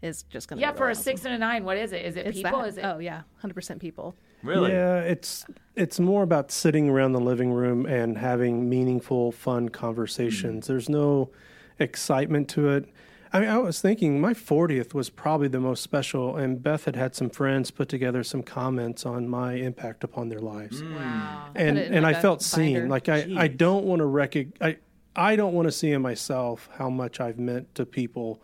is 0.00 0.22
just 0.24 0.48
going 0.48 0.58
to 0.58 0.60
yeah. 0.60 0.70
be 0.72 0.78
For 0.78 0.86
really 0.86 0.92
a 0.92 1.02
six 1.02 1.24
and 1.24 1.34
a 1.34 1.38
nine, 1.38 1.64
what 1.64 1.76
is 1.76 1.92
it? 1.92 2.04
Is 2.04 2.16
it 2.16 2.26
It's 2.26 2.36
people? 2.38 2.60
that. 2.60 2.68
Is 2.68 2.78
it? 2.78 2.84
Oh 2.84 2.98
yeah, 2.98 3.22
hundred 3.38 3.54
percent 3.54 3.80
people. 3.80 4.16
Really? 4.42 4.72
Yeah, 4.72 4.98
it's 5.00 5.44
it's 5.76 5.98
more 6.00 6.22
about 6.22 6.50
sitting 6.50 6.88
around 6.88 7.12
the 7.12 7.20
living 7.20 7.52
room 7.52 7.86
and 7.86 8.18
having 8.18 8.68
meaningful, 8.68 9.32
fun 9.32 9.68
conversations. 9.70 10.66
Hmm. 10.66 10.72
There's 10.72 10.88
no 10.88 11.30
excitement 11.78 12.48
to 12.50 12.68
it. 12.70 12.88
I 13.34 13.40
mean, 13.40 13.48
I 13.48 13.56
was 13.56 13.80
thinking 13.80 14.20
my 14.20 14.34
40th 14.34 14.92
was 14.92 15.08
probably 15.08 15.48
the 15.48 15.58
most 15.60 15.82
special, 15.82 16.36
and 16.36 16.62
Beth 16.62 16.84
had 16.84 16.96
had 16.96 17.14
some 17.14 17.30
friends 17.30 17.70
put 17.70 17.88
together 17.88 18.22
some 18.22 18.42
comments 18.42 19.06
on 19.06 19.26
my 19.26 19.54
impact 19.54 20.04
upon 20.04 20.28
their 20.28 20.40
lives, 20.40 20.80
hmm. 20.80 20.94
Wow. 20.96 21.48
and 21.54 21.76
Put 21.78 21.84
it 21.84 21.86
in 21.88 21.94
and 21.94 22.02
like 22.02 22.16
I 22.16 22.18
a 22.18 22.22
felt 22.22 22.42
seen. 22.42 22.74
binder. 22.74 22.88
Like 22.88 23.08
I, 23.08 23.26
I 23.38 23.48
don't 23.48 23.86
want 23.86 24.00
to 24.00 24.04
recog- 24.06 24.52
I 24.60 24.76
I 25.16 25.36
don't 25.36 25.54
want 25.54 25.66
to 25.68 25.72
see 25.72 25.92
in 25.92 26.02
myself 26.02 26.68
how 26.76 26.90
much 26.90 27.20
I've 27.20 27.38
meant 27.38 27.74
to 27.76 27.86
people 27.86 28.42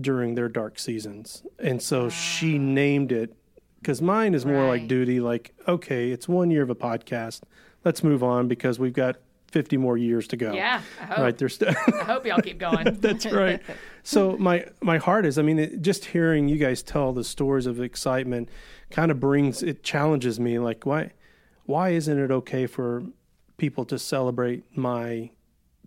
during 0.00 0.34
their 0.34 0.48
dark 0.48 0.78
seasons, 0.80 1.44
and 1.60 1.80
so 1.80 2.08
she 2.08 2.58
named 2.58 3.12
it 3.12 3.34
because 3.80 4.02
mine 4.02 4.34
is 4.34 4.44
more 4.44 4.66
like 4.66 4.88
duty. 4.88 5.20
Like, 5.20 5.54
okay, 5.66 6.10
it's 6.10 6.28
one 6.28 6.50
year 6.50 6.62
of 6.62 6.70
a 6.70 6.74
podcast. 6.74 7.42
Let's 7.84 8.02
move 8.02 8.22
on 8.22 8.48
because 8.48 8.78
we've 8.78 8.92
got 8.92 9.16
50 9.50 9.76
more 9.76 9.96
years 9.96 10.28
to 10.28 10.36
go. 10.36 10.52
Yeah, 10.52 10.82
I 11.00 11.04
hope. 11.04 11.18
Right. 11.18 11.38
There's 11.38 11.56
st- 11.56 11.74
I 11.76 12.04
hope 12.04 12.26
y'all 12.26 12.40
keep 12.40 12.58
going. 12.58 12.84
That's 13.00 13.26
right. 13.26 13.62
So 14.02 14.36
my 14.36 14.66
my 14.80 14.98
heart 14.98 15.24
is. 15.26 15.38
I 15.38 15.42
mean, 15.42 15.58
it, 15.58 15.82
just 15.82 16.06
hearing 16.06 16.48
you 16.48 16.58
guys 16.58 16.82
tell 16.82 17.12
the 17.12 17.24
stories 17.24 17.66
of 17.66 17.80
excitement 17.80 18.48
kind 18.90 19.10
of 19.10 19.20
brings 19.20 19.62
it 19.62 19.82
challenges 19.82 20.38
me. 20.38 20.58
Like 20.58 20.84
why 20.84 21.12
why 21.64 21.90
isn't 21.90 22.18
it 22.18 22.30
okay 22.30 22.66
for 22.66 23.04
people 23.56 23.84
to 23.86 23.98
celebrate 23.98 24.64
my 24.76 25.30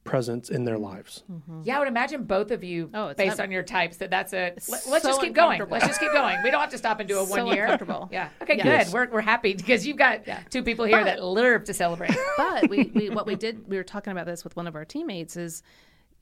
presence 0.04 0.50
in 0.50 0.66
their 0.66 0.78
lives? 0.78 1.24
Mm-hmm. 1.32 1.62
Yeah, 1.64 1.76
I 1.78 1.80
would 1.80 1.88
imagine 1.88 2.24
both 2.24 2.52
of 2.52 2.64
you, 2.64 2.90
Oh, 2.94 3.14
based 3.14 3.40
un- 3.40 3.48
on 3.48 3.52
your 3.52 3.64
types, 3.64 3.98
that 3.98 4.10
that's 4.10 4.34
a. 4.34 4.54
Let, 4.68 4.74
us 4.74 4.84
so 4.84 5.00
just 5.10 5.22
keep 5.22 5.34
going. 5.34 5.62
Let's 5.70 5.88
just 5.88 6.00
keep 6.00 6.12
going. 6.12 6.38
We 6.44 6.52
don't 6.52 6.62
have 6.62 6.72
to 6.72 6.78
stop 6.78 7.00
and 7.00 7.08
do 7.08 7.20
a 7.20 7.26
So 7.26 7.46
one 7.46 7.48
year. 7.56 7.64
uncomfortable. 7.64 8.10
Yeah. 8.12 8.30
Okay. 8.42 8.58
Yes. 8.58 8.88
Good. 8.88 8.94
We're 8.94 9.10
we're 9.10 9.22
happy 9.22 9.54
because 9.54 9.86
you've 9.86 9.98
got 9.98 10.22
two 10.50 10.64
people 10.64 10.86
here 10.86 11.00
But- 11.00 11.06
that 11.06 11.24
love 11.24 11.64
to 11.66 11.74
celebrate. 11.74 12.16
but 12.38 12.70
we, 12.70 12.92
we 12.94 13.10
what 13.10 13.26
we 13.26 13.36
did 13.36 13.68
we 13.68 13.78
were 13.78 13.84
talking 13.84 14.12
about 14.12 14.26
this 14.26 14.44
with 14.44 14.56
one 14.56 14.68
of 14.68 14.76
our 14.76 14.86
teammates 14.86 15.38
is 15.38 15.64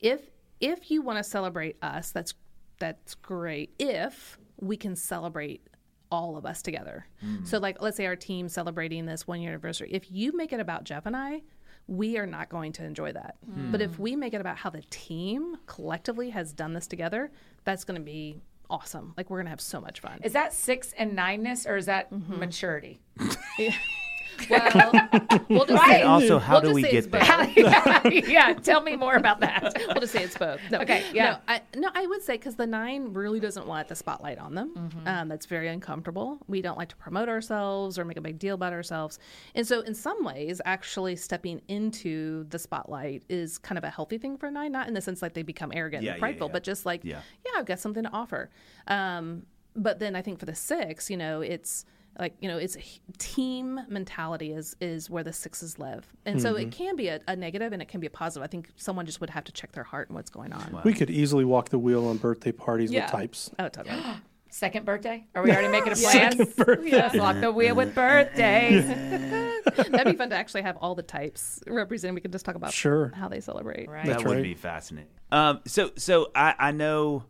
if 0.00 0.30
if 0.60 0.90
you 0.90 1.02
want 1.02 1.18
to 1.18 1.24
celebrate 1.24 1.76
us 1.82 2.10
that's 2.12 2.34
that's 2.78 3.14
great 3.14 3.72
if 3.78 4.38
we 4.60 4.76
can 4.76 4.96
celebrate 4.96 5.66
all 6.10 6.36
of 6.36 6.44
us 6.44 6.62
together 6.62 7.06
mm. 7.24 7.46
so 7.46 7.58
like 7.58 7.80
let's 7.80 7.96
say 7.96 8.06
our 8.06 8.16
team 8.16 8.48
celebrating 8.48 9.06
this 9.06 9.26
one 9.26 9.40
year 9.40 9.50
anniversary 9.50 9.88
if 9.92 10.10
you 10.10 10.36
make 10.36 10.52
it 10.52 10.60
about 10.60 10.84
jeff 10.84 11.06
and 11.06 11.16
i 11.16 11.40
we 11.86 12.18
are 12.18 12.26
not 12.26 12.48
going 12.48 12.72
to 12.72 12.84
enjoy 12.84 13.12
that 13.12 13.36
but 13.72 13.80
if 13.80 13.98
we 13.98 14.14
make 14.16 14.32
it 14.34 14.40
about 14.40 14.56
how 14.56 14.70
the 14.70 14.82
team 14.90 15.56
collectively 15.66 16.30
has 16.30 16.52
done 16.52 16.72
this 16.72 16.86
together 16.86 17.30
that's 17.64 17.84
going 17.84 17.98
to 17.98 18.04
be 18.04 18.40
awesome 18.68 19.12
like 19.16 19.28
we're 19.30 19.38
going 19.38 19.46
to 19.46 19.50
have 19.50 19.60
so 19.60 19.80
much 19.80 20.00
fun 20.00 20.20
Is 20.22 20.32
that 20.34 20.52
six 20.52 20.92
and 20.96 21.16
nineness, 21.18 21.68
or 21.68 21.76
is 21.76 21.86
that 21.86 22.12
Mm-hmm. 22.12 22.38
maturity? 22.38 23.00
well 24.48 24.92
we'll 25.48 25.64
just 25.66 25.82
Right. 25.82 25.96
say, 25.96 26.02
Also, 26.02 26.38
how 26.38 26.60
we'll 26.60 26.70
do 26.70 26.74
we 26.74 26.82
get 26.82 27.10
both. 27.10 27.22
yeah. 28.28 28.52
Tell 28.54 28.80
me 28.80 28.96
more 28.96 29.14
about 29.16 29.40
that. 29.40 29.74
we'll 29.88 30.00
just 30.00 30.12
say 30.12 30.22
it's 30.24 30.36
both. 30.38 30.60
No, 30.70 30.80
Okay, 30.80 31.04
yeah. 31.12 31.32
No, 31.32 31.38
I, 31.48 31.62
no, 31.76 31.88
I 31.94 32.06
would 32.06 32.22
say 32.22 32.34
because 32.34 32.54
the 32.56 32.66
nine 32.66 33.12
really 33.12 33.40
doesn't 33.40 33.66
want 33.66 33.88
the 33.88 33.94
spotlight 33.96 34.38
on 34.38 34.54
them. 34.54 34.74
Mm-hmm. 34.76 35.06
Um, 35.08 35.28
that's 35.28 35.46
very 35.46 35.68
uncomfortable. 35.68 36.38
We 36.48 36.62
don't 36.62 36.78
like 36.78 36.88
to 36.90 36.96
promote 36.96 37.28
ourselves 37.28 37.98
or 37.98 38.04
make 38.04 38.16
a 38.16 38.20
big 38.22 38.38
deal 38.38 38.54
about 38.54 38.72
ourselves. 38.72 39.18
And 39.54 39.66
so, 39.66 39.80
in 39.80 39.94
some 39.94 40.24
ways, 40.24 40.60
actually 40.64 41.16
stepping 41.16 41.60
into 41.68 42.44
the 42.50 42.58
spotlight 42.58 43.22
is 43.28 43.58
kind 43.58 43.78
of 43.78 43.84
a 43.84 43.90
healthy 43.90 44.18
thing 44.18 44.36
for 44.36 44.50
nine. 44.50 44.72
Not 44.72 44.88
in 44.88 44.94
the 44.94 45.00
sense 45.00 45.22
like 45.22 45.34
they 45.34 45.42
become 45.42 45.72
arrogant 45.74 46.02
Yeah, 46.04 46.12
and 46.12 46.18
yeah, 46.18 46.20
prideful, 46.20 46.48
yeah. 46.48 46.52
but 46.52 46.62
just 46.62 46.86
like, 46.86 47.04
Yeah. 47.04 47.20
yeah, 47.44 47.58
I've 47.58 47.66
got 47.66 47.78
something 47.80 48.02
to 48.04 48.10
offer. 48.12 48.50
Um, 48.86 49.42
but 49.76 49.98
then 49.98 50.16
I 50.16 50.22
think 50.22 50.38
for 50.38 50.46
the 50.46 50.54
six, 50.54 51.08
you 51.10 51.16
know, 51.16 51.40
it's 51.40 51.84
like 52.18 52.34
you 52.40 52.48
know, 52.48 52.58
it's 52.58 52.76
team 53.18 53.80
mentality 53.88 54.52
is 54.52 54.76
is 54.80 55.08
where 55.08 55.22
the 55.24 55.32
sixes 55.32 55.78
live, 55.78 56.06
and 56.26 56.40
so 56.40 56.54
Mm-hmm. 56.54 56.68
it 56.68 56.72
can 56.72 56.96
be 56.96 57.08
a, 57.08 57.20
a 57.28 57.36
negative 57.36 57.72
and 57.72 57.80
it 57.80 57.88
can 57.88 58.00
be 58.00 58.06
a 58.06 58.10
positive. 58.10 58.42
I 58.44 58.48
think 58.48 58.70
someone 58.76 59.06
just 59.06 59.20
would 59.20 59.30
have 59.30 59.44
to 59.44 59.52
check 59.52 59.72
their 59.72 59.84
heart 59.84 60.08
and 60.08 60.16
what's 60.16 60.30
going 60.30 60.52
on. 60.52 60.80
We 60.84 60.92
could 60.92 61.10
easily 61.10 61.44
walk 61.44 61.68
the 61.70 61.78
wheel 61.78 62.06
on 62.08 62.16
birthday 62.18 62.52
parties 62.52 62.90
Yeah. 62.92 63.04
with 63.04 63.12
types. 63.12 63.50
Oh, 63.58 63.68
totally. 63.68 64.00
Second 64.52 64.84
birthday? 64.84 65.24
Are 65.36 65.44
we 65.44 65.52
already 65.52 65.68
making 65.68 65.92
a 65.92 65.96
plan? 65.96 66.36
Let's 66.36 67.14
lock 67.14 67.40
the 67.40 67.52
wheel 67.52 67.76
with 67.76 67.94
birthdays. 67.94 68.84
That'd 69.90 70.06
be 70.12 70.18
fun 70.18 70.30
to 70.30 70.36
actually 70.36 70.62
have 70.62 70.76
all 70.78 70.96
the 70.96 71.04
types 71.04 71.60
represented. 71.68 72.16
We 72.16 72.20
could 72.20 72.32
just 72.32 72.44
talk 72.44 72.56
about 72.56 72.72
Sure. 72.72 73.12
how 73.14 73.28
they 73.28 73.38
celebrate. 73.40 73.88
Right. 73.88 74.04
that 74.06 74.12
That's 74.14 74.24
would 74.24 74.34
right. 74.34 74.42
be 74.42 74.54
fascinating. 74.54 75.10
Um, 75.30 75.60
so 75.66 75.92
so 75.96 76.32
I, 76.34 76.54
I 76.58 76.72
know 76.72 77.22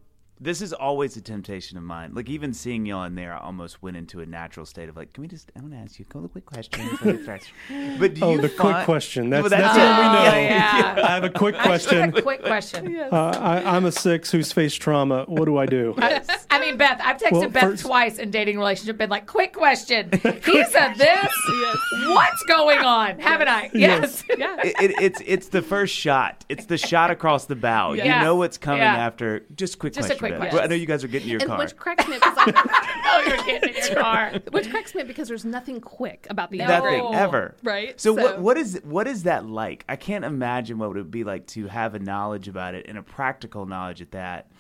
this 0.43 0.63
is 0.63 0.73
always 0.73 1.17
a 1.17 1.21
temptation 1.21 1.77
of 1.77 1.85
mine. 1.85 2.13
Like 2.15 2.29
even 2.29 2.55
seeing 2.55 2.87
y'all 2.87 3.05
in 3.05 3.15
there, 3.15 3.35
I 3.35 3.39
almost 3.41 3.83
went 3.83 3.97
into 3.97 4.21
a 4.21 4.27
natural 4.27 4.65
state 4.65 4.89
of 4.89 4.97
like, 4.97 5.13
can 5.13 5.23
we 5.23 5.29
just? 5.29 5.53
I 5.57 5.61
want 5.61 5.73
to 5.75 5.79
ask 5.79 5.99
you 5.99 6.07
a 6.09 6.13
couple 6.13 6.25
of 6.25 6.33
quick 6.33 6.47
questions. 6.47 6.99
but 7.99 8.15
do 8.15 8.25
Oh, 8.25 8.33
you 8.33 8.41
the 8.41 8.49
find- 8.49 8.75
quick 8.75 8.85
question. 8.87 9.31
That's, 9.31 9.43
Well, 9.43 9.51
that's, 9.51 9.77
that's 9.77 9.79
what 9.79 9.99
we 9.99 10.13
know. 10.13 10.37
Oh, 10.37 10.41
yeah. 10.41 10.95
I 11.09 11.11
have 11.15 11.25
a 11.25 11.31
quick 11.31 11.55
I 11.57 11.77
just 11.77 11.91
have 11.91 12.13
question. 12.13 12.19
a 12.19 12.23
quick 12.23 12.43
question. 12.43 12.97
Uh, 13.11 13.33
I, 13.39 13.77
I'm 13.77 13.85
a 13.87 13.93
six 13.93 14.31
who's 14.31 14.53
faced 14.53 14.81
trauma. 14.81 15.25
What 15.27 15.45
do 15.47 15.57
I 15.59 15.67
do? 15.67 15.95
I 15.99 16.59
mean, 16.61 16.77
Beth, 16.77 17.01
I've 17.03 17.17
texted 17.19 17.33
Well, 17.33 17.49
Beth 17.49 17.63
first- 17.63 17.83
twice 17.85 18.19
in 18.19 18.31
dating 18.31 18.59
relationship, 18.59 18.99
been 18.99 19.11
like, 19.11 19.27
quick 19.27 19.53
question. 19.53 20.11
He 20.13 20.65
said 20.65 20.95
this. 20.95 21.07
Yes. 21.51 21.77
What's 22.07 22.43
going 22.45 22.79
on? 22.79 23.19
Haven't 23.19 23.49
I? 23.49 23.71
Yes. 23.75 24.25
Yeah. 24.37 24.57
It, 24.63 24.75
it, 24.81 25.01
it's 25.03 25.23
it's 25.27 25.49
the 25.49 25.63
first 25.63 25.95
shot. 25.95 26.45
It's 26.49 26.65
the 26.67 26.79
shot 26.79 27.11
across 27.11 27.47
the 27.47 27.57
bow. 27.57 27.93
Yeah. 27.93 28.19
You 28.19 28.25
know 28.25 28.37
what's 28.37 28.59
coming 28.59 28.81
Yeah. 28.83 28.97
after. 28.97 29.45
Just 29.57 29.79
quick 29.79 29.93
Just 29.95 30.11
a 30.11 30.15
question. 30.17 30.30
Quick 30.31 30.41
Beth. 30.41 30.51
question. 30.51 30.57
Well, 30.57 30.65
I 30.65 30.67
know 30.69 30.75
you 30.75 30.87
guys 30.87 31.05
are 31.05 31.09
getting 31.09 31.27
to 31.27 31.31
your 31.33 31.41
And 31.41 31.49
car. 31.49 31.59
which 31.59 31.77
cracks 31.77 32.09
me 32.09 32.17
up 32.17 32.23
because 32.23 32.65
oh, 33.05 33.25
you're 33.27 33.37
getting 33.45 33.75
in 33.75 33.87
your 33.93 34.03
car. 34.03 34.33
which 34.53 34.71
cracks 34.71 34.95
me 34.95 35.03
because 35.03 35.29
there's 35.29 35.45
nothing 35.45 35.81
quick 35.81 36.27
about 36.31 36.51
the 36.51 36.59
Nothing 36.59 36.99
No. 36.99 37.13
ever. 37.13 37.55
Right? 37.63 38.01
So, 38.01 38.15
So- 38.17 38.23
what 38.23 38.41
what 38.41 38.57
is 38.57 38.81
what 38.85 39.07
is 39.07 39.25
that 39.25 39.47
like? 39.47 39.85
I 39.89 39.97
can't 39.97 40.25
imagine 40.25 40.79
what 40.79 40.87
it 40.91 40.95
would 40.95 41.11
be 41.11 41.25
like 41.25 41.47
to 41.49 41.67
have 41.69 41.95
a 41.95 41.99
knowledge 41.99 42.49
about 42.49 42.75
it 42.75 42.87
and 42.89 42.97
a 42.99 43.03
practical 43.03 43.67
knowledge 43.67 44.01
at 44.03 44.11
that. 44.13 44.51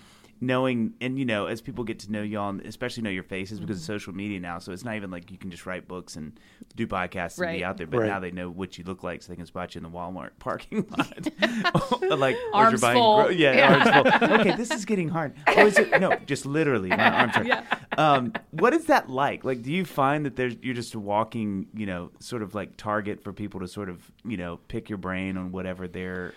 Knowing 0.42 0.94
and 1.02 1.18
you 1.18 1.26
know, 1.26 1.44
as 1.46 1.60
people 1.60 1.84
get 1.84 1.98
to 1.98 2.10
know 2.10 2.22
y'all, 2.22 2.48
and 2.48 2.62
especially 2.62 3.02
know 3.02 3.10
your 3.10 3.22
faces 3.22 3.60
because 3.60 3.76
of 3.76 3.82
Mm-hmm. 3.82 3.92
social 3.92 4.14
media 4.14 4.40
now, 4.40 4.58
so 4.58 4.72
it's 4.72 4.84
not 4.84 4.96
even 4.96 5.10
like 5.10 5.30
you 5.30 5.36
can 5.36 5.50
just 5.50 5.66
write 5.66 5.86
books 5.86 6.16
and 6.16 6.40
do 6.76 6.86
podcasts 6.86 7.36
and 7.36 7.46
Right. 7.46 7.58
be 7.58 7.64
out 7.64 7.76
there. 7.76 7.86
But 7.86 7.98
Right. 8.00 8.06
now 8.08 8.20
they 8.20 8.30
know 8.30 8.48
what 8.48 8.78
you 8.78 8.84
look 8.84 9.02
like, 9.02 9.22
so 9.22 9.30
they 9.32 9.36
can 9.36 9.44
spot 9.44 9.74
you 9.74 9.80
in 9.80 9.82
the 9.82 9.90
Walmart 9.90 10.30
parking 10.38 10.86
lot. 10.96 11.28
like 12.18 12.36
Arms 12.54 12.72
you're 12.72 12.78
buying 12.80 12.96
full. 12.96 13.16
gro- 13.24 13.28
yeah, 13.28 13.52
Yeah. 13.54 13.74
arms 13.94 14.18
full. 14.18 14.30
Okay, 14.40 14.56
this 14.56 14.70
is 14.70 14.86
getting 14.86 15.08
hard. 15.10 15.34
Oh, 15.46 15.66
is 15.66 15.78
it? 15.78 16.00
No, 16.00 16.16
just 16.24 16.46
literally, 16.46 16.88
my 16.88 17.10
arms 17.26 17.36
are. 17.36 17.64
Um, 17.98 18.32
what 18.52 18.72
is 18.72 18.86
that 18.86 19.10
like? 19.10 19.44
Like, 19.44 19.60
do 19.62 19.70
you 19.70 19.84
find 19.84 20.24
that 20.24 20.36
there's 20.36 20.56
you're 20.62 20.74
just 20.74 20.94
a 20.94 20.98
walking, 20.98 21.66
you 21.74 21.84
know, 21.84 22.12
sort 22.18 22.42
of 22.42 22.54
like 22.54 22.78
target 22.78 23.22
for 23.22 23.34
people 23.34 23.60
to 23.60 23.68
sort 23.68 23.90
of, 23.90 24.10
you 24.24 24.38
know, 24.38 24.56
pick 24.68 24.88
your 24.88 24.96
brain 24.98 25.36
on 25.36 25.52
whatever 25.52 25.86
they're. 25.86 26.32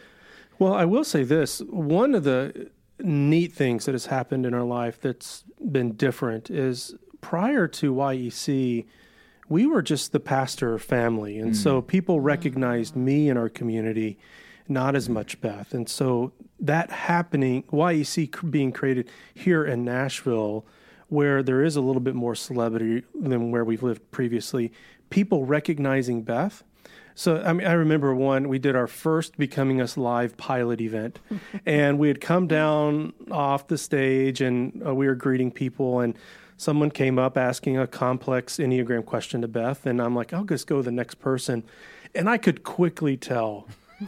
Well, 0.59 0.73
I 0.73 0.83
will 0.83 1.05
say 1.05 1.23
this. 1.23 1.61
One 1.61 2.13
of 2.15 2.25
the 2.25 2.69
neat 2.99 3.53
things 3.53 3.85
that 3.85 3.93
has 3.93 4.07
happened 4.07 4.45
in 4.45 4.53
our 4.53 4.63
life 4.63 4.99
that's 5.01 5.43
been 5.71 5.93
different 5.93 6.49
is 6.49 6.95
prior 7.21 7.67
to 7.67 7.93
YEC, 7.93 8.85
we 9.49 9.65
were 9.65 9.81
just 9.81 10.11
the 10.11 10.19
pastor 10.19 10.77
family. 10.77 11.37
And 11.37 11.55
so 11.55 11.81
mm. 11.81 11.87
people 11.87 12.19
recognized 12.19 12.95
me 12.95 13.29
in 13.29 13.37
our 13.37 13.49
community, 13.49 14.17
not 14.67 14.95
as 14.95 15.09
much 15.09 15.41
Beth. 15.41 15.73
And 15.73 15.89
so 15.89 16.33
that 16.59 16.91
happening, 16.91 17.63
YEC 17.63 18.49
being 18.49 18.71
created 18.71 19.09
here 19.33 19.65
in 19.65 19.83
Nashville, 19.83 20.65
where 21.07 21.43
there 21.43 21.63
is 21.63 21.75
a 21.75 21.81
little 21.81 22.01
bit 22.01 22.15
more 22.15 22.35
celebrity 22.35 23.03
than 23.19 23.51
where 23.51 23.63
we've 23.63 23.83
lived 23.83 24.09
previously, 24.11 24.71
people 25.09 25.45
recognizing 25.45 26.23
Beth. 26.23 26.63
So 27.15 27.41
I 27.41 27.53
mean, 27.53 27.67
I 27.67 27.73
remember 27.73 28.13
one. 28.13 28.49
We 28.49 28.59
did 28.59 28.75
our 28.75 28.87
first 28.87 29.37
Becoming 29.37 29.81
Us 29.81 29.97
live 29.97 30.35
pilot 30.37 30.81
event, 30.81 31.19
and 31.65 31.99
we 31.99 32.07
had 32.07 32.21
come 32.21 32.47
down 32.47 33.13
off 33.31 33.67
the 33.67 33.77
stage, 33.77 34.41
and 34.41 34.81
uh, 34.85 34.93
we 34.93 35.07
were 35.07 35.15
greeting 35.15 35.51
people, 35.51 35.99
and 35.99 36.15
someone 36.57 36.89
came 36.91 37.19
up 37.19 37.37
asking 37.37 37.77
a 37.77 37.87
complex 37.87 38.57
enneagram 38.57 39.05
question 39.05 39.41
to 39.41 39.47
Beth, 39.47 39.85
and 39.85 40.01
I'm 40.01 40.15
like, 40.15 40.33
I'll 40.33 40.45
just 40.45 40.67
go 40.67 40.77
to 40.77 40.83
the 40.83 40.91
next 40.91 41.15
person, 41.15 41.63
and 42.15 42.29
I 42.29 42.37
could 42.37 42.63
quickly 42.63 43.17
tell 43.17 43.67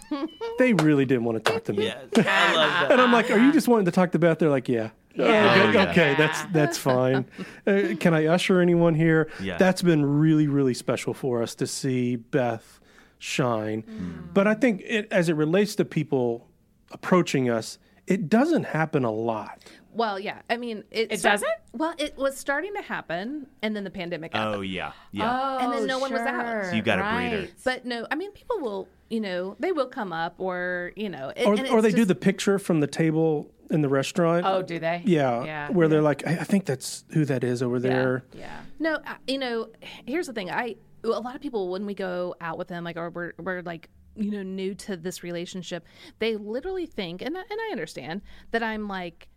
they 0.59 0.73
really 0.73 1.05
didn't 1.05 1.25
want 1.25 1.43
to 1.43 1.51
talk 1.51 1.63
to 1.65 1.73
me. 1.73 1.89
I 1.91 1.93
love 1.93 2.11
that. 2.15 2.91
And 2.91 3.01
I'm 3.01 3.11
like, 3.11 3.29
"Are 3.31 3.37
you 3.39 3.51
just 3.51 3.67
wanting 3.67 3.85
to 3.85 3.91
talk 3.91 4.11
to 4.13 4.19
Beth?" 4.19 4.39
They're 4.39 4.49
like, 4.49 4.69
"Yeah." 4.69 4.89
Yeah. 5.13 5.69
Okay, 5.69 5.73
yeah. 5.73 5.91
okay, 5.91 6.15
that's 6.17 6.43
that's 6.53 6.77
fine. 6.77 7.25
Uh, 7.67 7.95
can 7.99 8.13
I 8.13 8.27
usher 8.27 8.59
anyone 8.59 8.93
here? 8.93 9.27
Yeah. 9.41 9.57
That's 9.57 9.81
been 9.81 10.05
really 10.05 10.47
really 10.47 10.75
special 10.75 11.15
for 11.15 11.41
us 11.41 11.55
to 11.55 11.65
see 11.65 12.15
Beth 12.15 12.79
shine. 13.19 13.83
Mm. 13.83 14.33
But 14.33 14.47
I 14.47 14.53
think 14.53 14.81
it, 14.85 15.07
as 15.11 15.29
it 15.29 15.33
relates 15.35 15.75
to 15.75 15.85
people 15.85 16.47
approaching 16.91 17.49
us, 17.49 17.77
it 18.07 18.29
doesn't 18.29 18.63
happen 18.65 19.03
a 19.03 19.11
lot. 19.11 19.59
Well, 19.93 20.19
yeah. 20.19 20.41
I 20.49 20.57
mean, 20.57 20.83
it, 20.91 21.11
It 21.11 21.19
start- 21.19 21.35
doesn't? 21.35 21.49
Well, 21.71 21.93
it 21.97 22.17
was 22.17 22.37
starting 22.37 22.73
to 22.75 22.81
happen, 22.81 23.47
and 23.61 23.75
then 23.75 23.83
the 23.85 23.89
pandemic 23.89 24.33
happened. 24.33 24.55
Oh 24.57 24.61
yeah, 24.61 24.91
yeah. 25.11 25.57
And 25.63 25.71
then 25.73 25.85
no 25.87 25.99
one 25.99 26.11
was 26.11 26.19
out. 26.21 26.45
sure. 26.45 26.63
So 26.69 26.75
you 26.75 26.81
got 26.81 26.99
a 26.99 27.01
breather. 27.01 27.39
Right. 27.43 27.53
But 27.63 27.85
no, 27.85 28.05
I 28.11 28.15
mean, 28.15 28.31
people 28.31 28.59
will, 28.59 28.87
you 29.09 29.21
know, 29.21 29.55
they 29.59 29.71
will 29.71 29.87
come 29.87 30.11
up, 30.11 30.35
or 30.37 30.91
you 30.97 31.07
know, 31.09 31.31
it, 31.35 31.45
Or, 31.45 31.53
or 31.53 31.79
it's 31.79 31.81
they 31.83 31.91
do 31.91 32.03
the 32.05 32.13
picture 32.15 32.59
from 32.59 32.81
the 32.81 32.87
table 32.87 33.49
in 33.71 33.81
the 33.81 33.89
restaurant. 33.89 34.45
Oh, 34.45 34.61
do 34.61 34.77
they? 34.79 35.01
yeah, 35.05 35.43
Yeah. 35.43 35.69
where 35.71 35.87
they're 35.87 36.01
like, 36.01 36.27
I, 36.27 36.31
I 36.39 36.43
think 36.43 36.65
that's 36.65 37.03
who 37.13 37.23
that 37.25 37.43
is 37.45 37.63
over 37.63 37.79
there. 37.79 38.23
Yeah. 38.33 38.59
No, 38.79 38.99
I- 39.05 39.15
you 39.27 39.37
know, 39.37 39.69
here's 40.05 40.27
the 40.27 40.33
thing. 40.33 40.51
I 40.51 40.75
a 41.13 41.19
lot 41.19 41.35
of 41.35 41.41
people 41.41 41.69
when 41.69 41.85
we 41.85 41.93
go 41.93 42.35
out 42.41 42.57
with 42.57 42.67
them, 42.67 42.83
like, 42.83 42.97
or 42.97 43.09
we're 43.09 43.33
we're 43.39 43.61
like 43.61 43.89
you 44.15 44.31
know 44.31 44.43
new 44.43 44.73
to 44.75 44.95
this 44.97 45.23
relationship, 45.23 45.85
they 46.19 46.35
literally 46.37 46.85
think, 46.85 47.21
and 47.21 47.37
I- 47.37 47.41
and 47.49 47.59
I 47.67 47.71
understand 47.71 48.21
that 48.51 48.63
I'm 48.63 48.87
like 48.87 49.27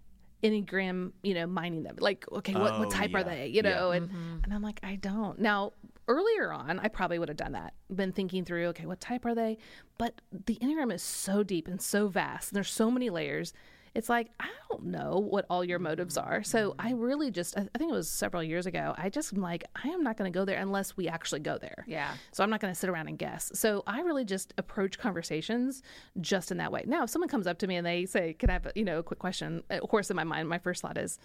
enneagram, 0.42 1.12
you 1.22 1.34
know, 1.34 1.46
mining 1.46 1.82
them. 1.82 1.96
Like, 1.98 2.24
okay, 2.30 2.54
what 2.54 2.74
Oh, 2.74 2.78
what 2.80 2.90
type 2.90 3.12
are 3.14 3.20
oh, 3.20 3.24
they? 3.24 3.48
You 3.48 3.62
Yeah. 3.64 3.74
know, 3.74 3.90
and 3.90 4.08
mm-hmm. 4.08 4.38
and 4.44 4.54
I'm 4.54 4.62
like, 4.62 4.80
I 4.82 4.96
don't 4.96 5.38
now. 5.40 5.72
Earlier 6.10 6.50
on, 6.54 6.78
I 6.78 6.88
probably 6.88 7.18
would 7.18 7.28
have 7.28 7.36
done 7.36 7.52
that. 7.52 7.74
Been 7.94 8.12
thinking 8.12 8.42
through, 8.46 8.68
okay, 8.68 8.86
what 8.86 8.98
type 8.98 9.26
are 9.26 9.34
they? 9.34 9.58
But 9.98 10.22
the 10.46 10.56
Enneagram 10.62 10.90
is 10.90 11.02
so 11.02 11.42
deep 11.42 11.68
and 11.68 11.82
so 11.82 12.08
vast, 12.08 12.48
and 12.50 12.56
there's 12.56 12.70
so 12.70 12.90
many 12.90 13.10
layers. 13.10 13.52
It's 13.98 14.08
like 14.08 14.30
I 14.38 14.46
don't 14.70 14.84
know 14.84 15.18
what 15.18 15.44
all 15.50 15.64
your 15.64 15.80
motives 15.80 16.16
are. 16.16 16.44
So 16.44 16.76
I 16.78 16.92
really 16.92 17.32
just, 17.32 17.58
I 17.58 17.62
think 17.62 17.90
it 17.90 17.94
was 17.94 18.08
several 18.08 18.44
years 18.44 18.64
ago. 18.64 18.94
I 18.96 19.08
just 19.08 19.32
am 19.32 19.40
like, 19.40 19.64
I 19.74 19.88
am 19.88 20.04
not 20.04 20.16
going 20.16 20.32
to 20.32 20.38
go 20.38 20.44
there 20.44 20.60
unless 20.60 20.96
we 20.96 21.08
actually 21.08 21.40
go 21.40 21.58
there. 21.58 21.84
Yeah. 21.88 22.14
So 22.30 22.44
I'm 22.44 22.50
not 22.50 22.60
going 22.60 22.72
to 22.72 22.78
sit 22.78 22.88
around 22.88 23.08
and 23.08 23.18
guess. 23.18 23.50
So 23.54 23.82
I 23.88 24.02
really 24.02 24.24
just 24.24 24.54
approach 24.56 25.00
conversations 25.00 25.82
just 26.20 26.52
in 26.52 26.58
that 26.58 26.70
way. 26.70 26.84
Now, 26.86 27.02
if 27.02 27.10
someone 27.10 27.28
comes 27.28 27.48
up 27.48 27.58
to 27.58 27.66
me 27.66 27.74
and 27.74 27.84
they 27.84 28.06
say, 28.06 28.34
"Can 28.34 28.50
I 28.50 28.52
have 28.52 28.66
a, 28.66 28.72
you 28.76 28.84
know 28.84 29.00
a 29.00 29.02
quick 29.02 29.18
question?" 29.18 29.64
Of 29.68 29.88
course, 29.88 30.10
in 30.10 30.16
my 30.16 30.22
mind, 30.22 30.48
my 30.48 30.58
first 30.58 30.80
thought 30.80 30.96
is, 30.96 31.18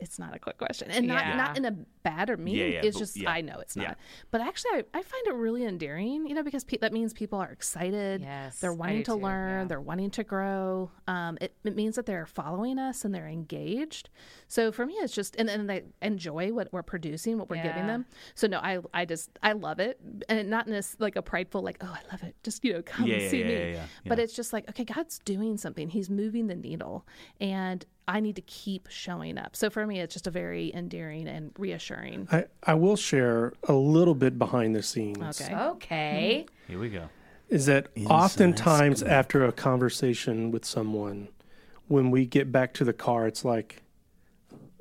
"It's 0.00 0.18
not 0.18 0.34
a 0.34 0.38
quick 0.38 0.58
question," 0.58 0.90
and 0.90 1.06
not 1.06 1.24
Yeah. 1.26 1.36
not 1.36 1.56
in 1.56 1.64
a 1.64 1.72
bad 2.02 2.30
or 2.30 2.36
mean. 2.36 2.56
Yeah, 2.56 2.64
yeah, 2.64 2.80
it's 2.82 2.98
just. 2.98 3.18
I 3.26 3.40
know 3.40 3.58
it's 3.60 3.76
not. 3.76 3.96
But 4.30 4.40
actually, 4.40 4.70
I, 4.72 4.84
I 4.94 5.02
find 5.02 5.26
it 5.26 5.34
really 5.34 5.64
endearing. 5.64 6.26
You 6.26 6.34
know, 6.34 6.42
because 6.42 6.64
pe- 6.64 6.78
that 6.78 6.92
means 6.92 7.12
people 7.12 7.38
are 7.38 7.50
excited. 7.50 8.22
Yes, 8.22 8.58
they're 8.60 8.72
wanting 8.72 9.04
to 9.04 9.12
too, 9.12 9.18
learn. 9.18 9.68
They're 9.68 9.80
wanting 9.80 10.10
to 10.12 10.24
grow. 10.24 10.90
Um, 11.06 11.38
it, 11.40 11.54
it 11.64 11.76
means 11.76 11.96
that 11.96 12.06
they're 12.06 12.26
following 12.26 12.78
us 12.78 13.04
and 13.04 13.14
they're 13.14 13.28
engaged. 13.28 14.08
So 14.48 14.72
for 14.72 14.86
me, 14.86 14.94
it's 14.94 15.14
just 15.14 15.36
and, 15.36 15.48
and 15.50 15.68
they 15.68 15.82
enjoy 16.02 16.52
what 16.52 16.72
we're 16.72 16.82
producing, 16.82 17.38
what 17.38 17.48
we're 17.50 17.62
giving 17.62 17.86
them. 17.86 18.06
So 18.34 18.46
no, 18.46 18.58
I 18.58 18.78
I 18.94 19.04
just 19.04 19.30
I 19.42 19.52
love 19.52 19.78
it, 19.80 20.00
and 20.28 20.48
not 20.50 20.66
in 20.66 20.72
this 20.72 20.96
like 20.98 21.16
a 21.16 21.22
prideful 21.22 21.62
like 21.62 21.78
oh 21.82 21.94
I 21.96 22.10
love 22.12 22.22
it, 22.22 22.34
just 22.42 22.64
you 22.64 22.72
know 22.72 22.82
come 22.82 23.06
see 23.06 23.44
me. 23.44 23.78
But 24.06 24.18
it's 24.18 24.34
just 24.34 24.52
like 24.52 24.68
okay, 24.70 24.84
God's 24.84 25.18
doing 25.20 25.56
something. 25.56 25.88
He's 25.90 26.08
moving 26.10 26.46
the 26.46 26.56
needle, 26.56 27.06
and 27.40 27.84
I 28.08 28.20
need 28.20 28.36
to 28.36 28.42
keep 28.42 28.88
showing 28.90 29.38
up. 29.38 29.54
So 29.54 29.70
for 29.70 29.86
me, 29.86 30.00
it's 30.00 30.12
just 30.14 30.26
a 30.26 30.30
very 30.30 30.72
endearing 30.74 31.28
and 31.28 31.52
reassuring. 31.58 32.28
I, 32.32 32.44
I 32.62 32.74
will 32.74 32.96
share 32.96 33.52
a 33.64 33.72
little 33.72 34.14
bit 34.14 34.38
behind 34.38 34.74
the 34.74 34.82
scenes. 34.82 35.40
Okay. 35.40 35.54
Okay. 35.54 36.46
Here 36.66 36.78
we 36.78 36.88
go. 36.88 37.08
Is 37.48 37.66
that 37.66 37.88
Inside 37.94 38.12
oftentimes 38.12 39.00
scoop. 39.00 39.10
after 39.10 39.44
a 39.44 39.52
conversation 39.52 40.50
with 40.50 40.64
someone, 40.64 41.28
when 41.88 42.10
we 42.10 42.26
get 42.26 42.50
back 42.52 42.74
to 42.74 42.84
the 42.84 42.92
car, 42.92 43.26
it's 43.26 43.44
like 43.44 43.82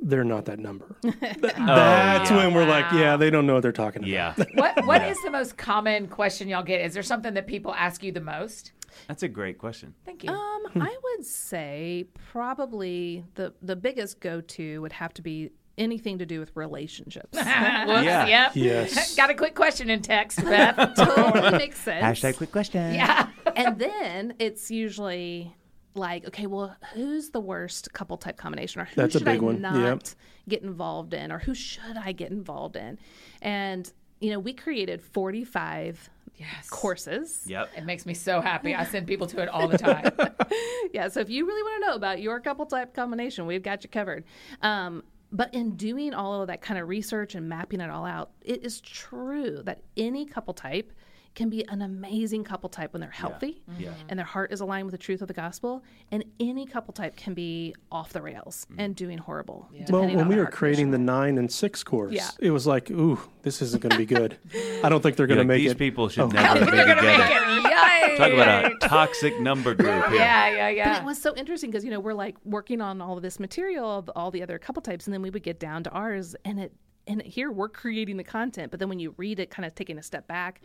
they're 0.01 0.24
not 0.24 0.45
that 0.45 0.59
number. 0.59 0.95
Th- 1.01 1.15
That's 1.20 1.53
oh, 1.57 2.36
yeah. 2.36 2.38
when 2.38 2.53
we're 2.53 2.67
like, 2.67 2.91
yeah, 2.93 3.17
they 3.17 3.30
don't 3.30 3.45
know 3.45 3.55
what 3.55 3.63
they're 3.63 3.72
talking 3.72 4.03
about. 4.03 4.09
Yeah, 4.09 4.34
What 4.53 4.86
What 4.86 5.01
is 5.03 5.17
the 5.24 5.32
most 5.32 5.57
common 5.57 6.07
question 6.07 6.47
y'all 6.47 6.63
get? 6.63 6.82
Is 6.82 6.93
there 6.93 7.03
something 7.03 7.34
that 7.34 7.47
people 7.47 7.74
ask 7.74 8.03
you 8.03 8.11
the 8.11 8.22
most? 8.22 8.72
That's 9.07 9.23
a 9.23 9.27
great 9.27 9.57
question. 9.57 9.93
Thank 10.05 10.23
you. 10.23 10.31
Um, 10.31 10.63
I 10.75 10.95
would 11.03 11.25
say 11.25 12.05
probably 12.31 13.23
the 13.35 13.53
the 13.61 13.75
biggest 13.75 14.19
go 14.19 14.41
to 14.41 14.81
would 14.81 14.93
have 14.93 15.13
to 15.15 15.21
be 15.21 15.51
anything 15.77 16.17
to 16.19 16.25
do 16.25 16.39
with 16.39 16.51
relationships. 16.55 17.29
Whoops, 17.37 17.45
Yeah. 17.45 18.25
Yep. 18.27 18.51
Yes. 18.55 19.15
Got 19.17 19.29
a 19.29 19.33
quick 19.33 19.55
question 19.55 19.89
in 19.89 20.01
text, 20.01 20.37
Beth. 20.43 20.93
totally 20.95 21.57
makes 21.57 21.79
sense. 21.79 22.03
Hashtag 22.19 22.37
quick 22.37 22.51
question. 22.51 22.93
yeah. 22.93 23.29
and 23.55 23.79
then 23.79 24.33
it's 24.39 24.69
usually 24.69 25.55
like, 25.95 26.25
okay, 26.27 26.47
well, 26.47 26.75
who's 26.93 27.29
the 27.29 27.39
worst 27.39 27.93
couple 27.93 28.17
type 28.17 28.37
combination, 28.37 28.81
or 28.81 28.85
who 28.85 28.95
That's 28.95 29.15
a 29.15 29.19
should 29.19 29.25
big 29.25 29.39
I 29.41 29.43
one. 29.43 29.61
not 29.61 29.75
Yep. 29.75 30.03
get 30.49 30.63
involved 30.63 31.13
in, 31.13 31.31
or 31.31 31.39
who 31.39 31.53
should 31.55 31.97
I 31.97 32.11
get 32.11 32.31
involved 32.31 32.75
in? 32.75 32.99
And 33.41 33.91
you 34.19 34.31
know, 34.31 34.39
we 34.39 34.51
created 34.53 35.01
forty 35.01 35.45
five 35.45 36.09
Yes. 36.39 36.69
courses. 36.69 37.41
Yep. 37.47 37.69
It 37.77 37.85
makes 37.85 38.05
me 38.05 38.13
so 38.13 38.39
happy. 38.39 38.73
I 38.73 38.85
send 38.85 39.07
people 39.07 39.27
to 39.27 39.41
it 39.41 39.49
all 39.49 39.67
the 39.67 39.77
time. 39.89 40.11
yeah, 40.93 41.09
so 41.09 41.19
if 41.19 41.29
you 41.29 41.45
really 41.45 41.61
want 41.61 41.83
to 41.83 41.87
know 41.89 41.95
about 41.95 42.21
your 42.21 42.39
couple 42.39 42.65
type 42.65 42.93
combination, 42.93 43.45
we've 43.45 43.61
got 43.61 43.83
you 43.83 43.89
covered. 43.89 44.23
Um, 44.61 45.03
but 45.31 45.53
in 45.53 45.75
doing 45.75 46.13
all 46.13 46.41
of 46.41 46.47
that 46.47 46.61
kind 46.61 46.79
of 46.79 46.87
research 46.87 47.35
and 47.35 47.47
mapping 47.49 47.81
it 47.81 47.89
all 47.89 48.05
out, 48.05 48.31
it 48.41 48.63
is 48.63 48.79
true 48.81 49.61
that 49.65 49.81
any 49.97 50.25
couple 50.25 50.53
type 50.53 50.93
can 51.36 51.49
be 51.49 51.67
an 51.69 51.82
amazing 51.82 52.43
couple 52.43 52.69
type 52.69 52.93
when 52.93 53.01
they're 53.01 53.09
healthy 53.09 53.61
mm-hmm. 53.69 53.82
Yeah. 53.84 53.93
and 54.09 54.17
their 54.17 54.25
heart 54.25 54.51
is 54.51 54.61
aligned 54.61 54.86
with 54.86 54.91
the 54.93 54.97
truth 54.97 55.21
of 55.21 55.27
the 55.27 55.34
gospel. 55.34 55.84
And 56.11 56.25
any 56.39 56.65
couple 56.65 56.93
type 56.93 57.15
can 57.15 57.34
be 57.34 57.75
off 57.91 58.11
the 58.13 58.21
rails 58.21 58.65
mm-hmm. 58.69 58.80
and 58.82 58.95
doing 58.95 59.17
horrible. 59.17 59.69
Well, 59.89 60.01
when 60.01 60.19
on 60.19 60.27
we 60.27 60.36
were 60.36 60.43
heart 60.43 60.53
creating 60.53 60.91
the 60.91 60.97
nine 60.97 61.38
and 61.38 61.51
six 61.51 61.84
course, 61.84 62.13
Yeah. 62.13 62.30
it 62.39 62.51
was 62.51 62.67
like, 62.67 62.89
ooh, 62.91 63.19
this 63.43 63.61
isn't 63.61 63.82
going 63.82 63.91
to 63.91 63.97
be 63.97 64.05
good. 64.05 64.38
I 64.84 64.89
don't 64.89 65.01
think 65.01 65.15
they're 65.15 65.27
going 65.27 65.38
to 65.38 65.41
Like, 65.43 65.47
make 65.47 65.57
these 65.61 65.71
it. 65.71 65.77
These 65.77 65.88
people 65.89 66.09
should 66.09 66.23
Oh. 66.23 66.27
never 66.27 66.65
be 66.65 66.71
They're 66.71 66.86
gonna 66.88 67.01
make 67.01 67.21
together. 67.21 67.45
it. 67.45 68.17
Talk 68.17 68.34
about 68.34 68.65
a 68.65 68.88
toxic 68.88 69.39
number 69.39 69.73
group 69.73 70.05
here. 70.07 70.15
Yeah, 70.15 70.69
yeah, 70.69 70.93
But 70.93 71.03
it 71.03 71.05
was 71.05 71.21
so 71.21 71.34
interesting 71.36 71.71
because 71.71 71.86
you 71.86 71.91
know 71.91 71.99
we're 71.99 72.13
like 72.13 72.36
working 72.43 72.82
on 72.82 73.01
all 73.01 73.15
of 73.15 73.23
this 73.23 73.39
material 73.39 73.99
of 73.99 74.09
all 74.15 74.30
the 74.30 74.43
other 74.43 74.59
couple 74.59 74.82
types, 74.82 75.07
and 75.07 75.13
then 75.13 75.21
we 75.21 75.30
would 75.30 75.43
get 75.43 75.59
down 75.59 75.84
to 75.84 75.89
ours, 75.91 76.36
and 76.43 76.59
it 76.59 76.73
and 77.10 77.22
here 77.24 77.51
we're 77.51 77.68
creating 77.68 78.16
the 78.18 78.24
content, 78.24 78.72
but 78.72 78.80
then 78.80 78.88
when 78.88 78.99
you 78.99 79.14
read 79.18 79.39
it, 79.39 79.49
kind 79.49 79.66
of 79.66 79.76
taking 79.76 79.97
a 79.97 80.03
step 80.03 80.28
back, 80.28 80.62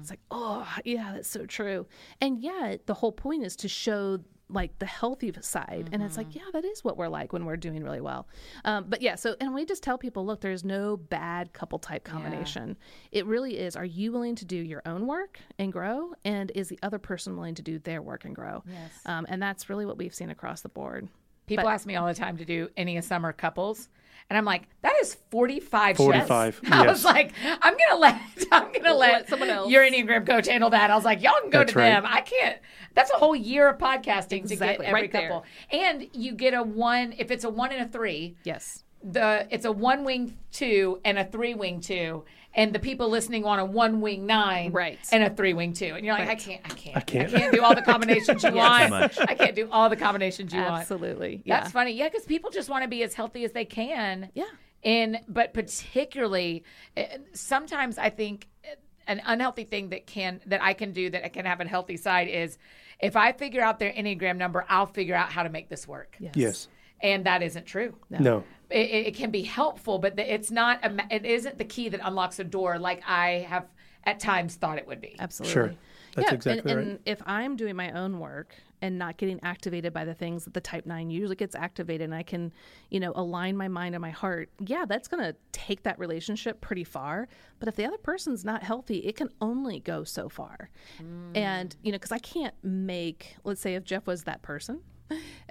it's 0.00 0.08
like, 0.10 0.20
oh 0.30 0.66
yeah, 0.84 1.12
that's 1.14 1.28
so 1.28 1.44
true. 1.44 1.86
And 2.20 2.40
yet 2.40 2.86
the 2.86 2.94
whole 2.94 3.12
point 3.12 3.44
is 3.44 3.56
to 3.56 3.68
show 3.68 4.20
like 4.50 4.78
the 4.78 4.86
healthy 4.86 5.30
side, 5.42 5.90
and 5.92 6.02
it's 6.02 6.16
like, 6.16 6.34
yeah, 6.34 6.40
that 6.54 6.64
is 6.64 6.82
what 6.82 6.96
we're 6.96 7.08
like 7.08 7.34
when 7.34 7.44
we're 7.44 7.58
doing 7.58 7.84
really 7.84 8.00
well. 8.00 8.26
Um, 8.64 8.86
but 8.88 9.02
yeah, 9.02 9.14
so 9.14 9.36
and 9.42 9.52
we 9.54 9.66
just 9.66 9.82
tell 9.82 9.98
people, 9.98 10.24
look, 10.24 10.40
there's 10.40 10.64
no 10.64 10.96
bad 10.96 11.52
couple 11.52 11.78
type 11.78 12.02
combination. 12.04 12.78
It 13.12 13.26
really 13.26 13.58
is. 13.58 13.76
Are 13.76 13.84
you 13.84 14.10
willing 14.10 14.36
to 14.36 14.46
do 14.46 14.56
your 14.56 14.80
own 14.86 15.06
work 15.06 15.38
and 15.58 15.70
grow, 15.70 16.14
and 16.24 16.50
is 16.54 16.68
the 16.68 16.78
other 16.82 16.98
person 16.98 17.36
willing 17.36 17.56
to 17.56 17.62
do 17.62 17.78
their 17.78 18.00
work 18.00 18.24
and 18.24 18.34
grow? 18.34 18.62
Yes. 18.66 18.92
Um, 19.04 19.26
and 19.28 19.42
that's 19.42 19.68
really 19.68 19.84
what 19.84 19.98
we've 19.98 20.14
seen 20.14 20.30
across 20.30 20.62
the 20.62 20.70
board. 20.70 21.08
People 21.46 21.64
But- 21.64 21.74
ask 21.74 21.86
me 21.86 21.96
all 21.96 22.06
the 22.06 22.14
time 22.14 22.38
to 22.38 22.44
do 22.46 22.70
any 22.76 22.96
of 22.96 23.04
summer 23.04 23.32
couples. 23.34 23.90
And 24.30 24.36
I'm 24.36 24.44
like, 24.44 24.64
that 24.82 24.94
is 25.00 25.16
45 25.30 25.96
45, 25.96 26.54
shifts. 26.56 26.70
I 26.72 26.86
was 26.86 27.02
like, 27.04 27.32
I'm 27.42 27.72
going 27.72 27.90
to 27.90 27.96
let, 27.96 28.20
I'm 28.52 28.64
going 28.72 28.84
to 28.84 28.94
let, 28.94 29.12
Let 29.12 29.28
someone 29.30 29.48
else. 29.48 29.70
your 29.70 29.82
Enneagram 29.88 30.26
coach 30.26 30.48
handle 30.48 30.68
that. 30.70 30.90
I 30.90 30.94
was 30.96 31.04
like, 31.04 31.22
y'all 31.22 31.40
can 31.40 31.48
go 31.50 31.60
That's 31.60 31.72
to 31.72 31.78
right. 31.78 31.88
them. 31.90 32.04
I 32.06 32.20
can't, 32.20 32.58
that's 32.94 33.10
a 33.10 33.16
whole 33.16 33.34
year 33.34 33.68
of 33.70 33.78
podcasting 33.78 34.28
to 34.42 34.48
get 34.48 34.52
Exactly, 34.52 34.86
every 34.86 35.00
right 35.02 35.12
there. 35.12 35.28
couple. 35.28 35.44
And 35.70 36.08
you 36.12 36.32
get 36.32 36.52
a 36.52 36.62
one, 36.62 37.14
if 37.16 37.30
it's 37.30 37.44
a 37.44 37.48
one 37.50 37.72
and 37.72 37.82
a 37.82 37.88
three, 37.90 38.36
Yes. 38.44 38.84
the 39.02 39.46
it's 39.50 39.64
a 39.64 39.72
one 39.72 40.04
wing 40.04 40.36
two 40.52 41.00
and 41.04 41.18
a 41.18 41.24
three 41.24 41.54
wing 41.54 41.80
two, 41.80 42.24
and 42.58 42.74
the 42.74 42.78
people 42.80 43.08
listening 43.08 43.42
want 43.44 43.60
a 43.60 43.64
one 43.64 44.00
wing 44.00 44.26
nine, 44.26 44.72
Right. 44.72 44.98
and 45.12 45.22
a 45.22 45.30
three 45.30 45.54
wing 45.54 45.72
two, 45.72 45.94
and 45.94 46.04
you're 46.04 46.12
like, 46.14 46.28
Right. 46.28 46.36
I 46.36 46.40
can't, 46.40 46.60
I 46.64 46.68
can't, 46.74 46.96
I 46.96 47.00
can't. 47.00 47.34
I 47.34 47.38
can't 47.38 47.54
do 47.54 47.62
all 47.62 47.74
the 47.74 47.82
combinations 47.82 48.42
you 48.42 48.52
want. 48.54 48.92
I 49.20 49.34
can't 49.34 49.54
do 49.54 49.68
all 49.70 49.88
the 49.88 49.96
combinations 49.96 50.52
you 50.52 50.60
want. 50.60 50.80
Absolutely. 50.80 51.40
Yeah. 51.44 51.60
That's 51.60 51.72
funny, 51.72 51.92
yeah, 51.92 52.08
because 52.08 52.26
people 52.26 52.50
just 52.50 52.68
want 52.68 52.82
to 52.82 52.88
be 52.88 53.02
as 53.04 53.14
healthy 53.14 53.44
as 53.44 53.52
they 53.52 53.64
can. 53.64 54.30
Yeah. 54.34 54.44
And 54.84 55.20
but 55.28 55.54
particularly, 55.54 56.64
eh, 56.96 57.18
sometimes 57.32 57.96
I 57.96 58.10
think 58.10 58.48
eh, 58.64 58.74
an 59.06 59.22
unhealthy 59.24 59.64
thing 59.64 59.90
that 59.90 60.06
can 60.06 60.40
that 60.46 60.62
I 60.62 60.72
can 60.72 60.92
do 60.92 61.10
that 61.10 61.32
can 61.32 61.46
have 61.46 61.60
a 61.60 61.64
healthy 61.66 61.96
side 61.96 62.28
is 62.28 62.58
if 63.00 63.14
I 63.16 63.32
figure 63.32 63.62
out 63.62 63.78
their 63.78 63.92
enneagram 63.92 64.36
number, 64.36 64.64
I'll 64.68 64.86
figure 64.86 65.14
out 65.14 65.30
how 65.30 65.44
to 65.44 65.48
make 65.48 65.68
this 65.68 65.86
work. 65.86 66.16
Yes. 66.34 66.68
And 67.00 67.24
that 67.26 67.42
isn't 67.42 67.66
true 67.66 67.94
No. 68.10 68.44
it, 68.70 68.90
it 68.90 69.06
it 69.08 69.14
can 69.14 69.30
be 69.30 69.42
helpful, 69.42 69.98
but 69.98 70.18
it's 70.18 70.50
not. 70.50 70.84
A, 70.84 71.14
it 71.14 71.24
isn't 71.24 71.58
the 71.58 71.64
key 71.64 71.88
that 71.90 72.00
unlocks 72.02 72.38
a 72.38 72.44
door 72.44 72.78
like 72.78 73.02
I 73.06 73.46
have 73.48 73.66
at 74.04 74.20
times 74.20 74.54
thought 74.56 74.78
it 74.78 74.86
would 74.86 75.00
be. 75.00 75.16
Absolutely. 75.18 75.52
Sure. 75.52 75.74
That's 76.14 76.30
yeah, 76.30 76.34
exactly 76.34 76.72
and, 76.72 76.78
right. 76.78 76.88
and 76.88 76.98
if 77.04 77.22
I'm 77.26 77.56
doing 77.56 77.76
my 77.76 77.92
own 77.92 78.18
work 78.18 78.54
and 78.80 78.98
not 78.98 79.16
getting 79.18 79.38
activated 79.42 79.92
by 79.92 80.04
the 80.04 80.14
things 80.14 80.44
that 80.44 80.54
the 80.54 80.60
type 80.60 80.86
nine 80.86 81.10
usually 81.10 81.36
gets 81.36 81.54
activated, 81.54 82.06
and 82.06 82.14
I 82.14 82.22
can, 82.22 82.52
you 82.90 83.00
know, 83.00 83.12
align 83.14 83.56
my 83.56 83.68
mind 83.68 83.94
and 83.94 84.02
my 84.02 84.10
heart, 84.10 84.50
yeah, 84.64 84.84
that's 84.86 85.08
going 85.08 85.22
to 85.22 85.36
take 85.52 85.82
that 85.82 85.98
relationship 85.98 86.60
pretty 86.60 86.84
far. 86.84 87.28
But 87.58 87.68
if 87.68 87.76
the 87.76 87.84
other 87.84 87.98
person's 87.98 88.44
not 88.44 88.62
healthy, 88.62 88.98
it 88.98 89.16
can 89.16 89.28
only 89.40 89.80
go 89.80 90.04
so 90.04 90.28
far. 90.28 90.70
Mm. 91.02 91.36
And, 91.36 91.76
you 91.82 91.92
know, 91.92 91.96
because 91.96 92.12
I 92.12 92.18
can't 92.18 92.54
make, 92.62 93.36
let's 93.44 93.60
say 93.60 93.74
if 93.74 93.84
Jeff 93.84 94.06
was 94.06 94.24
that 94.24 94.42
person, 94.42 94.80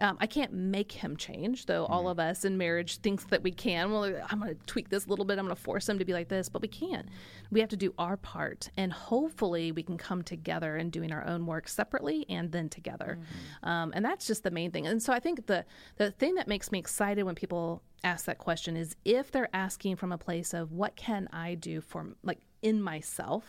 um, 0.02 0.18
I 0.20 0.28
can't 0.28 0.54
make 0.54 0.92
him 0.92 1.18
change, 1.18 1.66
though 1.66 1.86
all 1.86 2.08
of 2.10 2.20
us 2.20 2.46
in 2.46 2.58
marriage 2.58 2.98
thinks 2.98 3.24
that 3.26 3.44
we 3.44 3.52
can. 3.52 3.92
Well, 3.92 4.04
I'm 4.30 4.40
going 4.40 4.56
to 4.56 4.66
tweak 4.66 4.90
this 4.90 5.06
a 5.06 5.10
little 5.10 5.26
bit. 5.26 5.40
I'm 5.40 5.46
going 5.46 5.56
to 5.56 5.62
force 5.62 5.88
him 5.90 6.00
to 6.00 6.06
be 6.06 6.14
like 6.14 6.28
this, 6.30 6.50
but 6.50 6.62
we 6.62 6.68
can't. 6.68 7.08
We 7.52 7.60
have 7.60 7.70
to 7.70 7.78
do 7.78 7.94
our 7.98 8.18
part, 8.18 8.70
and 8.78 8.92
hopefully 8.94 9.72
we 9.72 9.84
can 9.84 9.98
come 9.98 10.22
together 10.24 10.76
and 10.76 10.92
doing 10.92 11.12
our 11.12 11.26
own 11.26 11.46
work 11.46 11.68
separately 11.68 12.26
and 12.30 12.52
then 12.52 12.70
together. 12.70 13.20
Um, 13.64 13.92
and 13.96 14.04
that's 14.06 14.28
just 14.28 14.44
the 14.44 14.52
main 14.52 14.72
thing. 14.72 14.88
And 14.88 15.02
so 15.02 15.14
I 15.14 15.20
think 15.20 15.48
the 15.48 15.66
the 15.98 16.12
thing 16.12 16.36
that 16.36 16.48
makes 16.48 16.72
me 16.72 16.80
excited 16.80 17.24
when 17.24 17.36
people 17.36 17.82
ask 18.04 18.26
that 18.26 18.38
question 18.38 18.78
is 18.78 18.96
if 19.06 19.32
they're 19.32 19.50
asking 19.56 19.96
from 19.96 20.12
a 20.12 20.18
place 20.18 20.54
of 20.54 20.72
what 20.72 20.96
can 20.96 21.28
I 21.34 21.56
do 21.56 21.82
for 21.82 22.14
like 22.24 22.40
in 22.62 22.82
myself 22.82 23.46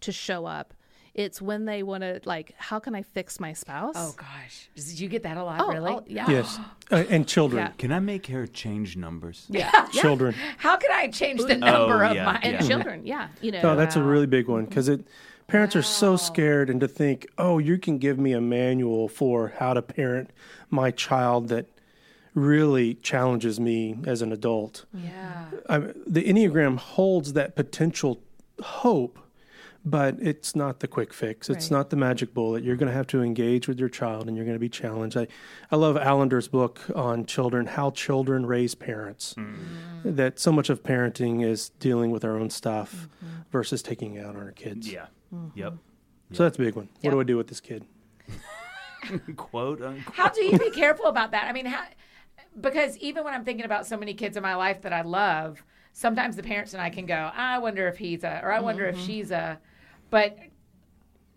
to 0.00 0.12
show 0.12 0.46
up. 0.46 0.74
It's 1.16 1.42
when 1.42 1.64
they 1.64 1.82
want 1.82 2.02
to 2.02 2.20
like, 2.24 2.54
how 2.58 2.78
can 2.78 2.94
I 2.94 3.02
fix 3.02 3.40
my 3.40 3.52
spouse? 3.52 3.94
Oh 3.96 4.14
gosh, 4.16 4.68
did 4.76 5.00
you 5.00 5.08
get 5.08 5.22
that 5.24 5.36
a 5.36 5.42
lot? 5.42 5.60
Oh, 5.60 5.72
really? 5.72 5.92
oh, 5.92 6.04
yeah. 6.06 6.30
Yes. 6.30 6.58
Uh, 6.88 7.02
and 7.10 7.26
children. 7.26 7.64
Yeah. 7.64 7.72
Can 7.78 7.90
I 7.90 7.98
make 7.98 8.28
her 8.28 8.46
change 8.46 8.96
numbers? 8.96 9.46
Yeah. 9.48 9.88
Children. 9.90 10.36
How 10.56 10.76
can 10.76 10.92
I 10.92 11.08
change 11.08 11.42
the 11.42 11.56
number 11.56 12.04
of 12.04 12.14
yeah, 12.14 12.24
my? 12.24 12.38
and 12.40 12.64
children, 12.64 13.04
yeah, 13.04 13.26
you 13.40 13.50
know. 13.50 13.60
No, 13.60 13.74
that's 13.74 13.96
a 13.96 14.02
really 14.04 14.28
big 14.28 14.46
one 14.46 14.66
because 14.66 14.88
it 14.88 15.04
Parents 15.46 15.76
are 15.76 15.82
so 15.82 16.16
scared 16.16 16.68
and 16.70 16.80
to 16.80 16.88
think, 16.88 17.26
oh, 17.38 17.58
you 17.58 17.78
can 17.78 17.98
give 17.98 18.18
me 18.18 18.32
a 18.32 18.40
manual 18.40 19.08
for 19.08 19.54
how 19.58 19.74
to 19.74 19.82
parent 19.82 20.30
my 20.70 20.90
child 20.90 21.48
that 21.48 21.66
really 22.34 22.94
challenges 22.94 23.60
me 23.60 23.96
as 24.04 24.22
an 24.22 24.32
adult. 24.32 24.86
Yeah. 24.92 25.46
I, 25.68 25.78
the 25.78 26.24
Enneagram 26.24 26.78
holds 26.78 27.34
that 27.34 27.54
potential 27.54 28.20
hope, 28.60 29.20
but 29.86 30.16
it's 30.20 30.56
not 30.56 30.80
the 30.80 30.88
quick 30.88 31.14
fix. 31.14 31.48
It's 31.48 31.66
Right. 31.66 31.78
not 31.78 31.90
the 31.90 31.96
magic 31.96 32.34
bullet. 32.34 32.64
You're 32.64 32.74
going 32.74 32.88
to 32.88 32.92
have 32.92 33.06
to 33.08 33.22
engage 33.22 33.68
with 33.68 33.78
your 33.78 33.88
child 33.88 34.26
and 34.26 34.36
you're 34.36 34.44
going 34.44 34.56
to 34.56 34.60
be 34.60 34.68
challenged. 34.68 35.16
I, 35.16 35.28
I 35.70 35.76
love 35.76 35.96
Allender's 35.96 36.48
book 36.48 36.80
on 36.96 37.24
children, 37.24 37.66
How 37.66 37.92
Children 37.92 38.46
Raise 38.46 38.74
Parents. 38.74 39.34
Mm. 39.38 39.54
Mm. 40.02 40.16
That 40.16 40.40
so 40.40 40.50
much 40.50 40.70
of 40.70 40.82
parenting 40.82 41.44
is 41.44 41.68
dealing 41.78 42.10
with 42.10 42.24
our 42.24 42.36
own 42.36 42.50
stuff 42.50 43.08
mm-hmm. 43.24 43.42
versus 43.52 43.80
taking 43.80 44.14
it 44.14 44.26
out 44.26 44.34
on 44.34 44.42
our 44.42 44.50
kids. 44.50 44.92
Yeah. 44.92 45.06
Mm-hmm. 45.32 45.56
Yep. 45.56 45.74
So 46.32 46.42
that's 46.42 46.58
a 46.58 46.62
big 46.62 46.74
one. 46.74 46.88
What 47.02 47.12
do 47.12 47.20
I 47.20 47.24
do 47.24 47.36
with 47.36 47.46
this 47.46 47.60
kid? 47.60 47.84
Quote 49.36 49.82
unquote. 49.82 50.16
How 50.16 50.30
do 50.30 50.42
you 50.42 50.58
be 50.58 50.70
careful 50.70 51.06
about 51.06 51.30
that? 51.30 51.44
I 51.44 51.52
mean, 51.52 51.66
how, 51.66 51.84
because 52.60 52.98
even 52.98 53.22
when 53.22 53.34
I'm 53.34 53.44
thinking 53.44 53.64
about 53.64 53.86
so 53.86 53.96
many 53.96 54.14
kids 54.14 54.36
in 54.36 54.42
my 54.42 54.56
life 54.56 54.82
that 54.82 54.92
I 54.92 55.02
love, 55.02 55.62
sometimes 55.92 56.34
the 56.34 56.42
parents 56.42 56.72
and 56.72 56.82
I 56.82 56.90
can 56.90 57.06
go, 57.06 57.30
I 57.32 57.58
wonder 57.58 57.86
if 57.86 57.98
he's 57.98 58.24
a, 58.24 58.40
or 58.42 58.50
I 58.50 58.58
wonder 58.58 58.84
if 58.86 58.96
mm-hmm. 58.96 59.06
she's 59.06 59.30
a, 59.30 59.60
but 60.10 60.38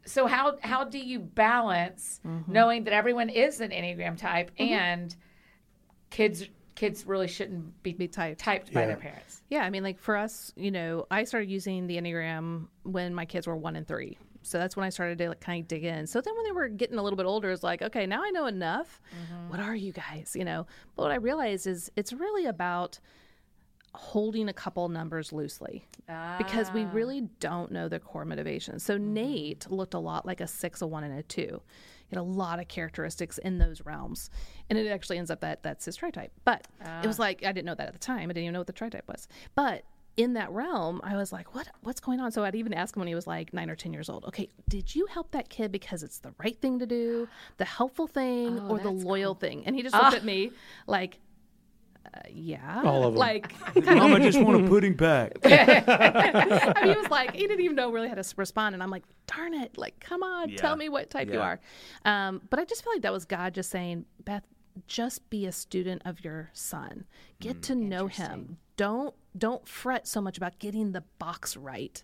so 0.05 0.25
how 0.25 0.57
how 0.61 0.83
do 0.83 0.97
you 0.97 1.19
balance 1.19 2.19
mm-hmm. 2.25 2.51
knowing 2.51 2.83
that 2.85 2.93
everyone 2.93 3.29
is 3.29 3.61
an 3.61 3.71
enneagram 3.71 4.17
type 4.17 4.51
mm-hmm. 4.57 4.73
and 4.73 5.15
kids 6.09 6.47
kids 6.79 7.05
really 7.05 7.27
shouldn't 7.27 7.83
be, 7.83 7.91
Be 7.91 8.07
typed. 8.07 8.39
typed 8.39 8.73
by 8.73 8.85
their 8.85 8.95
parents? 8.95 9.41
Yeah, 9.49 9.63
I 9.63 9.69
mean, 9.69 9.83
like 9.83 9.99
for 9.99 10.15
us, 10.15 10.53
you 10.55 10.71
know, 10.71 11.05
I 11.11 11.25
started 11.25 11.49
using 11.49 11.87
the 11.87 11.97
Enneagram 11.97 12.67
when 12.83 13.13
my 13.13 13.25
kids 13.25 13.47
were 13.47 13.57
one 13.57 13.75
and 13.75 13.85
three. 13.85 14.17
So 14.43 14.57
that's 14.57 14.77
when 14.77 14.85
I 14.85 14.89
started 14.89 15.17
to 15.17 15.29
like, 15.29 15.41
kind 15.41 15.61
of 15.61 15.67
dig 15.67 15.83
in. 15.83 16.07
So 16.07 16.21
then 16.21 16.33
when 16.35 16.45
they 16.45 16.53
were 16.53 16.69
getting 16.69 16.97
a 16.97 17.03
little 17.03 17.17
bit 17.17 17.25
older, 17.25 17.51
it's 17.51 17.63
like, 17.63 17.81
okay, 17.81 18.05
now 18.05 18.23
I 18.23 18.29
know 18.29 18.45
enough. 18.45 19.01
Mm-hmm. 19.11 19.49
What 19.49 19.59
are 19.59 19.75
you 19.75 19.91
guys? 19.91 20.35
You 20.35 20.45
know, 20.45 20.65
but 20.95 21.03
what 21.03 21.11
I 21.11 21.15
realized 21.15 21.67
is 21.67 21.91
it's 21.97 22.13
really 22.13 22.45
about 22.45 22.99
holding 23.93 24.49
a 24.49 24.53
couple 24.53 24.87
numbers 24.89 25.31
loosely 25.31 25.85
because 26.37 26.71
we 26.71 26.83
ah. 26.83 26.89
really 26.91 27.21
don't 27.39 27.71
know 27.71 27.87
the 27.87 27.99
core 27.99 28.25
motivation. 28.25 28.79
So 28.79 28.95
mm-hmm. 28.95 29.13
Nate 29.13 29.71
looked 29.71 29.93
a 29.93 29.99
lot 29.99 30.25
like 30.25 30.41
a 30.41 30.47
six, 30.47 30.81
a 30.81 30.87
one, 30.87 31.03
and 31.03 31.17
a 31.17 31.23
two. 31.23 31.61
He 32.07 32.15
had 32.15 32.21
a 32.21 32.23
lot 32.23 32.59
of 32.59 32.67
characteristics 32.67 33.37
in 33.37 33.59
those 33.59 33.85
realms, 33.85 34.29
and 34.69 34.79
it 34.79 34.87
actually 34.89 35.19
ends 35.19 35.29
up 35.29 35.41
that 35.41 35.61
that's 35.61 35.85
his 35.85 35.95
tri-type. 35.95 36.31
But 36.43 36.67
it 37.03 37.07
was 37.07 37.19
ah. 37.19 37.23
like 37.23 37.43
I 37.45 37.51
didn't 37.51 37.65
know 37.65 37.75
that 37.75 37.87
at 37.87 37.93
the 37.93 37.99
time. 37.99 38.29
I 38.29 38.33
didn't 38.33 38.43
even 38.43 38.53
know 38.53 38.59
what 38.59 38.67
the 38.67 38.73
tri-type 38.73 39.07
was. 39.07 39.27
But 39.55 39.83
in 40.17 40.33
that 40.33 40.51
realm, 40.51 40.99
I 41.03 41.15
was 41.15 41.31
like, 41.31 41.55
"What? 41.55 41.67
What's 41.81 41.99
going 41.99 42.19
on?" 42.19 42.31
So 42.31 42.43
I'd 42.43 42.55
even 42.55 42.73
ask 42.73 42.95
him 42.95 43.01
when 43.01 43.07
he 43.07 43.15
was 43.15 43.27
like 43.27 43.53
nine 43.53 43.69
or 43.69 43.75
ten 43.75 43.93
years 43.93 44.09
old. 44.09 44.25
Okay, 44.25 44.49
did 44.67 44.93
you 44.93 45.05
help 45.05 45.31
that 45.31 45.49
kid 45.49 45.71
because 45.71 46.03
it's 46.03 46.19
the 46.19 46.33
right 46.43 46.59
thing 46.59 46.79
to 46.79 46.85
do, 46.85 47.27
the 47.57 47.65
helpful 47.65 48.07
thing, 48.07 48.59
oh, 48.59 48.69
or 48.69 48.79
the 48.79 48.91
loal 48.91 49.35
thing? 49.35 49.63
And 49.65 49.75
he 49.75 49.81
just 49.81 49.95
looked 50.01 50.15
at 50.15 50.25
me 50.25 50.51
like, 50.87 51.19
"Yeah, 52.31 52.81
All 52.83 53.03
of 53.05 53.13
'em. 53.13 53.17
Like, 53.19 53.53
Mom, 53.85 54.13
I 54.13 54.19
just 54.19 54.41
want 54.41 54.65
a 54.65 54.67
pudding 54.69 54.95
pack. 54.95 55.33
I 55.43 56.73
mean, 56.83 56.93
he 56.93 56.99
was 56.99 57.09
like, 57.09 57.33
he 57.33 57.41
didn't 57.47 57.61
even 57.61 57.75
know 57.75 57.91
really 57.91 58.07
how 58.09 58.15
to 58.15 58.33
respond. 58.37 58.73
And 58.75 58.83
I'm 58.83 58.89
like, 58.89 59.03
darn 59.27 59.53
it, 59.53 59.77
like, 59.77 59.99
come 59.99 60.23
on, 60.23 60.49
Yeah. 60.49 60.55
tell 60.57 60.75
me 60.75 60.89
what 60.89 61.09
type 61.09 61.31
you 61.31 61.39
are. 61.39 61.59
Um, 62.05 62.41
but 62.49 62.59
I 62.59 62.65
just 62.65 62.83
feel 62.83 62.93
like 62.93 63.01
that 63.03 63.13
was 63.13 63.25
God 63.25 63.53
just 63.53 63.69
saying, 63.69 64.05
Beth, 64.23 64.43
just 64.87 65.29
be 65.29 65.45
a 65.45 65.51
student 65.51 66.01
of 66.05 66.23
your 66.23 66.49
son. 66.53 67.05
Get 67.39 67.61
to 67.63 67.75
know 67.75 68.07
him. 68.07 68.57
Don't 68.79 69.13
don't 69.37 69.67
fret 69.67 70.07
so 70.07 70.21
much 70.21 70.37
about 70.37 70.57
getting 70.57 70.91
the 70.91 71.03
box 71.19 71.57
right. 71.57 72.01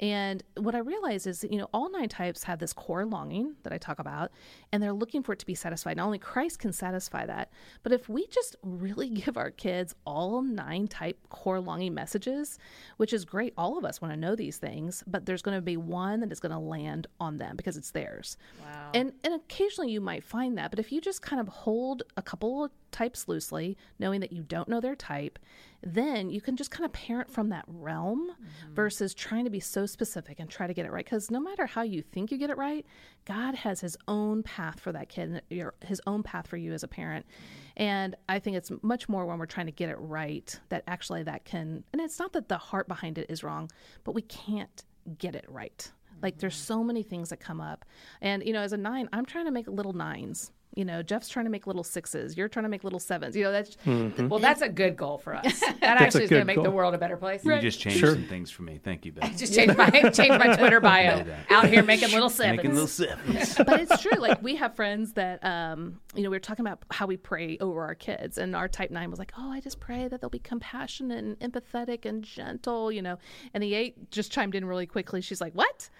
And 0.00 0.42
what 0.56 0.74
I 0.74 0.78
realize 0.78 1.24
is, 1.26 1.40
that, 1.42 1.52
you 1.52 1.58
know, 1.58 1.68
all 1.72 1.90
nine 1.90 2.08
types 2.08 2.44
have 2.44 2.58
this 2.58 2.72
core 2.72 3.06
longing 3.06 3.54
that 3.62 3.72
I 3.72 3.78
talk 3.78 4.00
about, 4.00 4.32
and 4.72 4.82
they're 4.82 4.92
looking 4.92 5.22
for 5.22 5.32
it 5.32 5.38
to 5.38 5.46
be 5.46 5.54
satisfied. 5.54 5.98
Not 5.98 6.06
only 6.06 6.18
Christ 6.18 6.58
can 6.58 6.72
satisfy 6.72 7.26
that, 7.26 7.50
but 7.82 7.92
if 7.92 8.08
we 8.08 8.26
just 8.26 8.56
really 8.62 9.08
give 9.24 9.36
our 9.36 9.50
kids 9.50 9.94
all 10.04 10.42
nine 10.42 10.88
type 10.88 11.18
core 11.28 11.60
longing 11.60 11.94
messages, 11.94 12.58
which 12.96 13.12
is 13.12 13.24
great, 13.24 13.52
all 13.56 13.78
of 13.78 13.84
us 13.84 14.02
want 14.02 14.12
to 14.12 14.18
know 14.18 14.34
these 14.34 14.56
things, 14.56 15.04
but 15.06 15.26
there's 15.26 15.42
going 15.42 15.56
to 15.56 15.62
be 15.62 15.76
one 15.76 16.20
that 16.20 16.32
is 16.32 16.40
going 16.40 16.52
to 16.52 16.58
land 16.58 17.06
on 17.20 17.36
them 17.36 17.54
because 17.54 17.76
it's 17.76 17.92
theirs. 17.92 18.36
Wow. 18.64 18.90
And 18.94 19.12
and 19.22 19.34
occasionally 19.34 19.92
you 19.92 20.00
might 20.00 20.24
find 20.24 20.58
that, 20.58 20.70
but 20.70 20.80
if 20.80 20.90
you 20.90 21.00
just 21.00 21.22
kind 21.22 21.40
of 21.40 21.48
hold 21.48 22.02
a 22.16 22.22
couple 22.22 22.64
of 22.64 22.72
types 22.94 23.26
loosely, 23.26 23.76
knowing 23.98 24.20
that 24.20 24.32
you 24.32 24.42
don't 24.44 24.68
know 24.68 24.80
their 24.80 24.94
type, 24.94 25.40
then 25.82 26.30
you 26.30 26.40
can 26.40 26.56
just 26.56 26.70
kind 26.70 26.84
of 26.84 26.92
parent 26.92 27.28
from 27.28 27.48
that 27.48 27.64
realm 27.66 28.30
mm-hmm. 28.30 28.74
versus 28.74 29.12
trying 29.12 29.44
to 29.44 29.50
be 29.50 29.58
so 29.58 29.84
specific 29.84 30.38
and 30.38 30.48
try 30.48 30.68
to 30.68 30.72
get 30.72 30.86
it 30.86 30.92
right. 30.92 31.04
Because 31.04 31.28
no 31.30 31.40
matter 31.40 31.66
how 31.66 31.82
you 31.82 32.02
think 32.02 32.30
you 32.30 32.38
get 32.38 32.50
it 32.50 32.56
right, 32.56 32.86
God 33.24 33.56
has 33.56 33.80
His 33.80 33.96
own 34.06 34.44
path 34.44 34.78
for 34.78 34.92
that 34.92 35.08
kid, 35.08 35.28
and 35.30 35.42
your, 35.50 35.74
His 35.84 36.00
own 36.06 36.22
path 36.22 36.46
for 36.46 36.56
you 36.56 36.72
as 36.72 36.84
a 36.84 36.88
parent. 36.88 37.26
Mm-hmm. 37.26 37.82
And 37.82 38.16
I 38.28 38.38
think 38.38 38.56
it's 38.56 38.70
much 38.82 39.08
more 39.08 39.26
when 39.26 39.38
we're 39.38 39.46
trying 39.46 39.66
to 39.66 39.72
get 39.72 39.90
it 39.90 39.98
right 39.98 40.58
that 40.68 40.84
actually 40.86 41.24
that 41.24 41.44
can. 41.44 41.82
And 41.92 42.00
it's 42.00 42.20
not 42.20 42.32
that 42.34 42.48
the 42.48 42.58
heart 42.58 42.86
behind 42.86 43.18
it 43.18 43.26
is 43.28 43.42
wrong, 43.42 43.70
but 44.04 44.14
we 44.14 44.22
can't 44.22 44.84
get 45.18 45.34
it 45.34 45.44
right. 45.48 45.90
Like 46.22 46.38
there's 46.38 46.54
mm-hmm. 46.54 46.64
so 46.64 46.84
many 46.84 47.02
things 47.02 47.30
that 47.30 47.40
come 47.40 47.60
up, 47.60 47.84
and 48.20 48.44
you 48.46 48.52
know, 48.52 48.60
as 48.60 48.72
a 48.72 48.76
nine, 48.78 49.08
I'm 49.12 49.26
trying 49.26 49.46
to 49.46 49.50
make 49.50 49.66
little 49.66 49.92
nines. 49.92 50.52
You 50.76 50.84
know, 50.84 51.02
Jeff's 51.02 51.28
trying 51.28 51.44
to 51.46 51.50
make 51.50 51.66
little 51.66 51.84
sixes. 51.84 52.36
You're 52.36 52.48
trying 52.48 52.64
to 52.64 52.68
make 52.68 52.82
little 52.84 52.98
sevens. 52.98 53.36
You 53.36 53.44
know, 53.44 53.52
that's 53.52 53.76
Well, 53.86 54.38
that's 54.40 54.60
a 54.62 54.68
good 54.68 54.96
goal 54.96 55.18
for 55.18 55.34
us. 55.34 55.62
That 55.84 55.98
That's 55.98 56.02
actually 56.16 56.24
is 56.24 56.30
going 56.30 56.40
to 56.46 56.52
good 56.54 56.56
make 56.60 56.64
the 56.64 56.70
world 56.70 56.94
a 56.94 56.98
better 56.98 57.16
place. 57.18 57.44
You 57.44 57.60
just 57.60 57.78
changed 57.78 57.98
Sure. 58.00 58.14
some 58.14 58.24
things 58.24 58.50
for 58.50 58.62
me. 58.62 58.80
Thank 58.82 59.04
you, 59.04 59.12
Beth. 59.12 59.36
Just 59.36 59.54
change 59.54 59.76
my 59.76 59.90
change 60.14 60.30
my 60.30 60.56
Twitter 60.56 60.80
bio. 60.80 61.24
Out 61.50 61.68
here 61.68 61.82
making 61.82 62.10
little 62.10 62.30
sevens. 62.30 62.56
Making 62.56 62.72
little 62.72 62.86
sevens. 62.88 63.54
but 63.56 63.80
it's 63.80 64.00
true. 64.00 64.18
Like 64.18 64.42
we 64.42 64.56
have 64.56 64.74
friends 64.74 65.12
that, 65.12 65.44
um, 65.44 66.00
you 66.14 66.22
know, 66.22 66.30
we 66.30 66.36
were 66.36 66.40
talking 66.40 66.64
about 66.66 66.82
how 66.90 67.06
we 67.06 67.18
pray 67.18 67.58
over 67.60 67.82
our 67.84 67.94
kids, 67.94 68.38
and 68.38 68.56
our 68.56 68.66
type 68.66 68.90
nine 68.90 69.10
was 69.10 69.18
like, 69.18 69.32
"Oh, 69.38 69.50
I 69.52 69.60
just 69.60 69.78
pray 69.78 70.08
that 70.08 70.22
they'll 70.22 70.30
be 70.30 70.38
compassionate 70.38 71.22
and 71.22 71.38
empathetic 71.40 72.06
and 72.06 72.24
gentle," 72.24 72.90
you 72.90 73.02
know. 73.02 73.18
And 73.52 73.62
the 73.62 73.74
eight 73.74 74.10
just 74.10 74.32
chimed 74.32 74.54
in 74.54 74.64
really 74.64 74.86
quickly. 74.86 75.20
She's 75.20 75.40
like, 75.42 75.52
"What? 75.52 75.90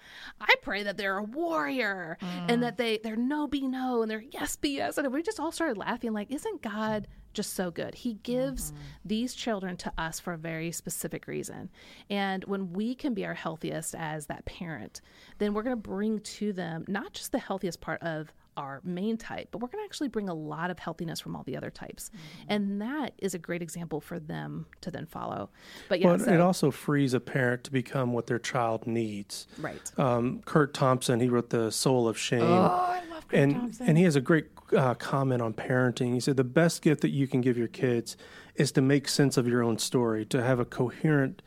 I 0.40 0.54
pray 0.62 0.82
that 0.84 0.96
they're 0.96 1.18
a 1.18 1.24
warrior 1.24 2.16
and 2.48 2.62
that 2.62 2.78
they 2.78 2.98
they're 3.04 3.16
no 3.16 3.46
be 3.46 3.66
no 3.68 4.00
and 4.02 4.10
they're 4.10 4.24
yes 4.30 4.56
yes." 4.70 4.98
And 4.98 5.12
we 5.12 5.22
just 5.22 5.40
all 5.40 5.52
started 5.52 5.76
laughing. 5.76 6.12
Like, 6.12 6.30
isn't 6.30 6.62
God? 6.62 7.06
Just 7.32 7.54
so 7.54 7.70
good. 7.70 7.96
He 7.96 8.14
gives 8.22 8.70
mm-hmm. 8.70 8.82
these 9.04 9.34
children 9.34 9.76
to 9.78 9.92
us 9.98 10.20
for 10.20 10.34
a 10.34 10.38
very 10.38 10.70
specific 10.70 11.26
reason. 11.26 11.68
And 12.08 12.44
when 12.44 12.72
we 12.72 12.94
can 12.94 13.12
be 13.12 13.26
our 13.26 13.34
healthiest 13.34 13.96
as 13.96 14.26
that 14.26 14.44
parent, 14.44 15.00
then 15.38 15.52
we're 15.52 15.64
going 15.64 15.76
to 15.76 15.88
bring 15.88 16.20
to 16.20 16.52
them 16.52 16.84
not 16.86 17.12
just 17.12 17.32
the 17.32 17.40
healthiest 17.40 17.80
part 17.80 18.00
of 18.02 18.32
our 18.56 18.80
main 18.84 19.16
type, 19.16 19.48
but 19.50 19.58
we're 19.58 19.68
going 19.68 19.82
to 19.82 19.84
actually 19.86 20.08
bring 20.08 20.28
a 20.28 20.34
lot 20.34 20.70
of 20.70 20.78
healthiness 20.78 21.20
from 21.20 21.34
all 21.36 21.42
the 21.42 21.56
other 21.56 21.70
types. 21.70 22.10
And 22.48 22.80
that 22.80 23.12
is 23.18 23.34
a 23.34 23.38
great 23.38 23.62
example 23.62 24.00
for 24.00 24.18
them 24.18 24.66
to 24.80 24.90
then 24.90 25.06
follow. 25.06 25.50
But 25.88 26.00
yeah, 26.00 26.06
Well, 26.08 26.18
so- 26.18 26.32
it 26.32 26.40
also 26.40 26.70
frees 26.70 27.14
a 27.14 27.20
parent 27.20 27.64
to 27.64 27.72
become 27.72 28.12
what 28.12 28.26
their 28.26 28.38
child 28.38 28.86
needs. 28.86 29.46
right. 29.58 29.98
Um, 29.98 30.40
Kurt 30.44 30.74
Thompson, 30.74 31.20
he 31.20 31.28
wrote 31.28 31.50
The 31.50 31.70
Soul 31.70 32.08
of 32.08 32.18
Shame. 32.18 32.42
Oh, 32.42 32.46
I 32.46 33.02
love 33.10 33.26
Kurt 33.28 33.40
and, 33.40 33.54
Thompson. 33.54 33.86
and 33.88 33.98
he 33.98 34.04
has 34.04 34.16
a 34.16 34.20
great 34.20 34.46
uh, 34.76 34.94
comment 34.94 35.42
on 35.42 35.52
parenting. 35.54 36.14
He 36.14 36.20
said, 36.20 36.36
The 36.36 36.44
best 36.44 36.82
gift 36.82 37.00
that 37.02 37.10
you 37.10 37.26
can 37.26 37.40
give 37.40 37.56
your 37.58 37.68
kids 37.68 38.16
is 38.56 38.72
to 38.72 38.80
make 38.80 39.08
sense 39.08 39.36
of 39.36 39.46
your 39.48 39.62
own 39.62 39.78
story, 39.78 40.24
to 40.26 40.42
have 40.42 40.58
a 40.60 40.64
coherent 40.64 41.42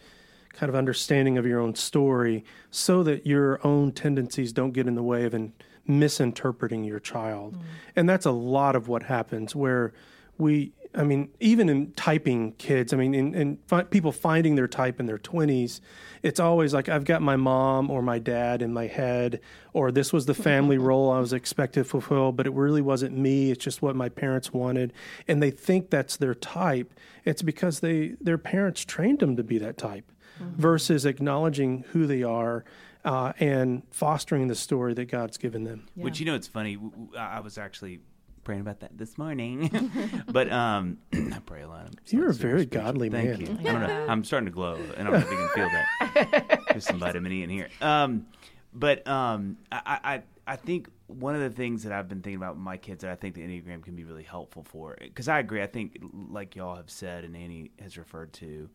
kind 0.53 0.70
of 0.70 0.76
understanding 0.76 1.38
of 1.38 1.45
your 1.45 1.60
own 1.60 1.76
story 1.76 2.43
so 2.72 3.03
that 3.03 3.28
your 3.28 3.60
own 3.66 3.91
tendencies 3.91 4.51
don't 4.51 4.72
get 4.72 4.88
in 4.88 4.95
the 4.95 5.03
way 5.03 5.24
of 5.24 5.34
in 5.36 5.53
misinterpreting 5.88 6.83
your 6.83 6.99
child. 6.99 7.55
Mm. 7.55 7.61
And 7.95 8.09
that's 8.09 8.25
a 8.25 8.31
lot 8.31 8.75
of 8.75 8.88
what 8.88 9.03
happens 9.03 9.55
where 9.55 9.93
we, 10.38 10.71
I 10.93 11.03
mean, 11.03 11.29
even 11.39 11.69
in 11.69 11.91
typing 11.93 12.53
kids, 12.53 12.93
I 12.93 12.97
mean, 12.97 13.13
in, 13.13 13.33
in 13.33 13.57
fi- 13.67 13.83
people 13.83 14.11
finding 14.11 14.55
their 14.55 14.67
type 14.67 14.99
in 14.99 15.05
their 15.05 15.17
20s, 15.17 15.79
it's 16.23 16.39
always 16.39 16.73
like, 16.73 16.89
I've 16.89 17.05
got 17.05 17.21
my 17.21 17.35
mom 17.35 17.89
or 17.89 18.01
my 18.01 18.19
dad 18.19 18.61
in 18.61 18.73
my 18.73 18.88
head, 18.88 19.39
or 19.73 19.91
this 19.91 20.11
was 20.13 20.25
the 20.25 20.33
family 20.49 20.77
role 20.77 21.11
I 21.11 21.19
was 21.19 21.33
expected 21.33 21.81
to 21.81 21.89
fulfill, 21.89 22.31
but 22.31 22.47
it 22.47 22.53
really 22.53 22.81
wasn't 22.81 23.17
me. 23.17 23.51
It's 23.51 23.63
just 23.63 23.81
what 23.81 23.95
my 23.95 24.09
parents 24.09 24.53
wanted. 24.53 24.93
And 25.27 25.41
they 25.41 25.51
think 25.51 25.89
that's 25.89 26.17
their 26.17 26.35
type. 26.35 26.93
It's 27.25 27.41
because 27.41 27.79
they 27.79 28.15
their 28.21 28.38
parents 28.38 28.85
trained 28.85 29.19
them 29.19 29.35
to 29.35 29.43
be 29.43 29.57
that 29.57 29.77
type 29.77 30.11
mm-hmm. 30.41 30.59
versus 30.59 31.05
acknowledging 31.05 31.83
who 31.91 32.07
they 32.07 32.23
are 32.23 32.63
uh, 33.08 33.32
and 33.39 33.84
fostering 33.91 34.47
the 34.47 34.55
story 34.55 34.93
that 34.93 35.05
God's 35.05 35.38
given 35.38 35.64
them. 35.64 35.88
Which 35.95 36.20
you 36.20 36.26
know, 36.26 36.36
it's 36.36 36.47
funny. 36.47 36.78
I 37.18 37.39
was 37.39 37.58
actually 37.58 38.01
praying 38.43 38.62
about 38.62 38.82
that 38.82 38.97
this 38.97 39.18
morning, 39.18 39.91
but 40.28 40.51
um, 40.51 40.97
I 41.14 41.39
pray 41.45 41.62
a 41.62 41.70
lot. 41.70 41.86
I'm 41.86 41.93
You're 42.08 42.30
a 42.30 42.34
very 42.34 42.64
spiritual. 42.64 42.84
godly 42.84 43.10
Thank 43.10 43.30
man. 43.30 43.41
You. 43.41 43.58
I 43.70 43.72
don't 43.72 43.82
know. 43.82 44.08
I'm 44.10 44.26
starting 44.26 44.47
to 44.47 44.51
glow, 44.51 44.76
and 44.97 45.08
I 45.08 45.12
don't 45.12 45.14
know 45.22 45.26
if 45.26 45.32
you 45.32 45.38
can 45.38 45.49
feel 45.49 45.70
that. 45.70 46.64
There's 46.70 46.86
some 46.86 46.99
vitamin 46.99 47.32
E 47.32 47.43
in 47.43 47.49
here. 47.49 47.70
Um, 47.80 48.28
but 48.74 49.08
um, 49.08 49.58
I, 49.72 49.99
I 50.03 50.22
I 50.45 50.55
think 50.58 50.89
one 51.08 51.34
of 51.34 51.39
the 51.41 51.49
things 51.49 51.84
that 51.84 51.93
I've 51.93 52.10
been 52.10 52.22
thinking 52.22 52.38
about 52.38 52.55
with 52.55 52.64
my 52.64 52.76
kids 52.76 53.03
that 53.03 53.12
I 53.12 53.16
think 53.16 53.36
the 53.36 53.41
Enneagram 53.41 53.84
can 53.84 53.95
be 53.95 54.03
really 54.03 54.24
helpful 54.24 54.64
for, 54.64 54.97
because 54.99 55.30
I 55.30 55.39
agree. 55.39 55.62
I 55.62 55.68
think 55.68 55.97
like 56.30 56.58
y'all 56.58 56.76
have 56.76 56.89
said, 56.89 57.24
and 57.24 57.38
Annie 57.38 57.72
has 57.82 57.97
referred 57.97 58.34
to, 58.34 58.70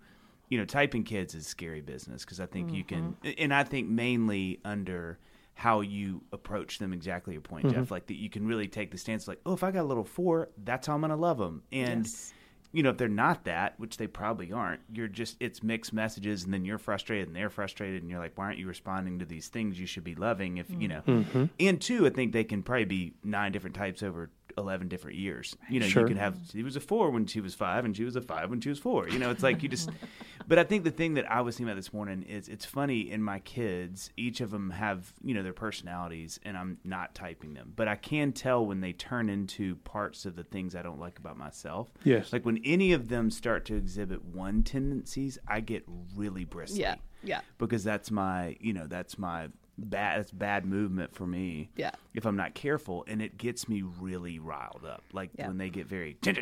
you 0.52 0.58
know, 0.58 0.66
typing 0.66 1.02
kids 1.02 1.34
is 1.34 1.46
scary 1.46 1.80
business 1.80 2.26
because 2.26 2.38
I 2.38 2.44
think 2.44 2.74
you 2.74 2.84
can, 2.84 3.16
Mm-hmm. 3.24 3.30
and 3.42 3.54
I 3.54 3.64
think 3.64 3.88
mainly 3.88 4.60
under 4.66 5.18
how 5.54 5.80
you 5.80 6.22
approach 6.30 6.78
them. 6.78 6.92
Exactly 6.92 7.32
your 7.32 7.40
point, 7.40 7.72
Jeff. 7.72 7.90
Like 7.90 8.06
that, 8.08 8.16
you 8.16 8.28
can 8.28 8.46
really 8.46 8.68
take 8.68 8.90
the 8.90 8.98
stance 8.98 9.26
like, 9.26 9.40
oh, 9.46 9.54
if 9.54 9.64
I 9.64 9.70
got 9.70 9.80
a 9.80 9.88
little 9.92 10.04
four, 10.04 10.50
that's 10.62 10.86
how 10.86 10.94
I'm 10.94 11.00
gonna 11.00 11.16
love 11.16 11.38
them, 11.38 11.62
and. 11.72 12.04
Yes. 12.04 12.34
You 12.72 12.82
know, 12.82 12.90
if 12.90 12.96
they're 12.96 13.08
not 13.08 13.44
that, 13.44 13.74
which 13.78 13.96
they 13.98 14.06
probably 14.06 14.52
aren't, 14.52 14.80
you're 14.92 15.08
just 15.08 15.36
it's 15.40 15.62
mixed 15.62 15.92
messages, 15.92 16.44
and 16.44 16.52
then 16.52 16.64
you're 16.64 16.78
frustrated, 16.78 17.28
and 17.28 17.36
they're 17.36 17.50
frustrated, 17.50 18.02
and 18.02 18.10
you're 18.10 18.20
like, 18.20 18.36
why 18.36 18.46
aren't 18.46 18.58
you 18.58 18.66
responding 18.66 19.18
to 19.18 19.24
these 19.24 19.48
things 19.48 19.78
you 19.78 19.86
should 19.86 20.04
be 20.04 20.14
loving? 20.14 20.56
If 20.58 20.70
you 20.70 20.88
know, 20.88 21.02
mm-hmm. 21.06 21.38
Mm-hmm. 21.38 21.44
and 21.60 21.80
two, 21.80 22.06
I 22.06 22.10
think 22.10 22.32
they 22.32 22.44
can 22.44 22.62
probably 22.62 22.84
be 22.86 23.14
nine 23.22 23.52
different 23.52 23.76
types 23.76 24.02
over 24.02 24.30
eleven 24.58 24.88
different 24.88 25.16
years. 25.16 25.56
You 25.70 25.80
know, 25.80 25.86
Sure. 25.86 26.02
you 26.02 26.08
can 26.08 26.16
have 26.18 26.36
she 26.50 26.62
was 26.62 26.76
a 26.76 26.80
four 26.80 27.10
when 27.10 27.26
she 27.26 27.40
was 27.40 27.54
five, 27.54 27.84
and 27.84 27.96
she 27.96 28.04
was 28.04 28.16
a 28.16 28.20
five 28.20 28.50
when 28.50 28.60
she 28.60 28.68
was 28.68 28.78
four. 28.78 29.08
You 29.08 29.18
know, 29.18 29.30
it's 29.30 29.42
like 29.42 29.62
you 29.62 29.68
just. 29.68 29.90
but 30.48 30.58
I 30.58 30.64
think 30.64 30.84
the 30.84 30.90
thing 30.90 31.14
that 31.14 31.30
I 31.30 31.40
was 31.40 31.56
thinking 31.56 31.70
about 31.70 31.76
this 31.76 31.92
morning 31.92 32.22
is 32.22 32.48
it's 32.48 32.64
funny 32.64 33.10
in 33.10 33.22
my 33.22 33.38
kids, 33.40 34.10
each 34.16 34.40
of 34.40 34.50
them 34.50 34.70
have 34.70 35.12
you 35.22 35.34
know 35.34 35.42
their 35.42 35.52
personalities, 35.52 36.38
and 36.44 36.56
I'm 36.56 36.78
not 36.84 37.14
typing 37.14 37.54
them, 37.54 37.72
but 37.76 37.88
I 37.88 37.96
can 37.96 38.32
tell 38.32 38.64
when 38.66 38.80
they 38.80 38.92
turn 38.92 39.28
into 39.28 39.76
parts 39.76 40.24
of 40.26 40.36
the 40.36 40.44
things 40.44 40.74
I 40.74 40.82
don't 40.82 41.00
like 41.00 41.18
about 41.18 41.36
myself. 41.36 41.88
Yes. 42.04 42.32
like 42.32 42.44
when 42.44 42.58
any 42.64 42.92
of 42.92 43.08
them 43.08 43.30
start 43.30 43.64
to 43.66 43.74
exhibit 43.76 44.24
one 44.24 44.62
tendencies, 44.62 45.38
I 45.46 45.60
get 45.60 45.84
really 46.16 46.44
bristly 46.44 46.80
Yeah. 46.80 46.96
Yeah. 47.22 47.40
because 47.58 47.84
that's 47.84 48.10
my 48.10 48.56
you 48.60 48.72
know 48.72 48.86
that's 48.86 49.18
my 49.18 49.48
bad 49.78 50.18
that's 50.20 50.30
bad 50.30 50.66
movement 50.66 51.14
for 51.14 51.26
me 51.26 51.70
Yeah. 51.76 51.92
if 52.14 52.26
i'm 52.26 52.36
not 52.36 52.52
careful 52.54 53.04
and 53.08 53.22
it 53.22 53.38
gets 53.38 53.68
me 53.68 53.80
really 53.82 54.38
riled 54.38 54.84
up 54.86 55.02
like 55.12 55.30
Yeah. 55.38 55.48
when 55.48 55.56
they 55.56 55.70
get 55.70 55.86
very 55.86 56.16
and 56.26 56.38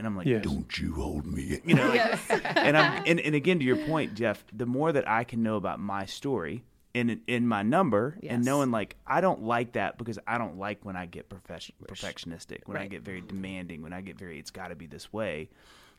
i'm 0.00 0.16
like 0.16 0.26
Yes. 0.26 0.44
don't 0.44 0.78
you 0.78 0.92
hold 0.94 1.24
me 1.26 1.60
you 1.64 1.74
know 1.74 1.88
like, 1.88 2.30
and 2.56 2.76
i'm 2.76 3.02
and, 3.06 3.20
and 3.20 3.34
again 3.34 3.58
to 3.58 3.64
your 3.64 3.78
point 3.86 4.14
jeff 4.14 4.44
the 4.52 4.66
more 4.66 4.92
that 4.92 5.08
i 5.08 5.24
can 5.24 5.42
know 5.42 5.56
about 5.56 5.80
my 5.80 6.04
story 6.04 6.62
in 6.94 7.20
in 7.26 7.46
my 7.46 7.62
number 7.62 8.16
Yes. 8.22 8.32
and 8.34 8.44
knowing 8.44 8.70
like 8.70 8.96
i 9.06 9.20
don't 9.20 9.42
like 9.42 9.72
that 9.72 9.98
because 9.98 10.18
i 10.26 10.38
don't 10.38 10.58
like 10.58 10.84
when 10.84 10.96
i 10.96 11.06
get 11.06 11.28
profession, 11.28 11.74
perfectionistic 11.82 12.60
when 12.66 12.76
i 12.76 12.86
get 12.86 13.02
very 13.02 13.20
demanding 13.20 13.82
when 13.82 13.92
i 13.92 14.00
get 14.00 14.16
very 14.16 14.38
it's 14.38 14.50
got 14.52 14.68
to 14.68 14.76
be 14.76 14.86
this 14.86 15.12
way. 15.12 15.50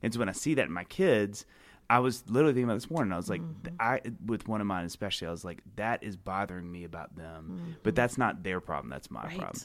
And 0.02 0.14
so 0.14 0.20
when 0.20 0.30
i 0.30 0.34
see 0.34 0.54
that 0.56 0.66
in 0.66 0.72
my 0.72 0.86
kids 0.86 1.46
I 1.90 2.00
was 2.00 2.24
literally 2.28 2.54
thinking 2.54 2.66
about 2.66 2.76
this 2.76 2.90
morning. 2.90 3.14
I 3.14 3.18
was 3.18 3.30
like, 3.30 3.42
Mm-hmm. 3.42 3.76
I 3.80 4.02
with 4.26 4.48
one 4.48 4.60
of 4.62 4.68
mine 4.68 4.86
especially, 4.86 5.28
I 5.28 5.32
was 5.32 5.46
like, 5.46 5.62
that 5.76 6.04
is 6.04 6.16
bothering 6.18 6.72
me 6.72 6.84
about 6.84 7.16
them, 7.16 7.60
Mm-hmm. 7.62 7.72
but 7.84 7.96
that's 7.96 8.18
not 8.18 8.42
their 8.44 8.60
problem. 8.60 8.90
That's 8.90 9.12
my 9.12 9.24
Right. 9.26 9.38
problem. 9.40 9.62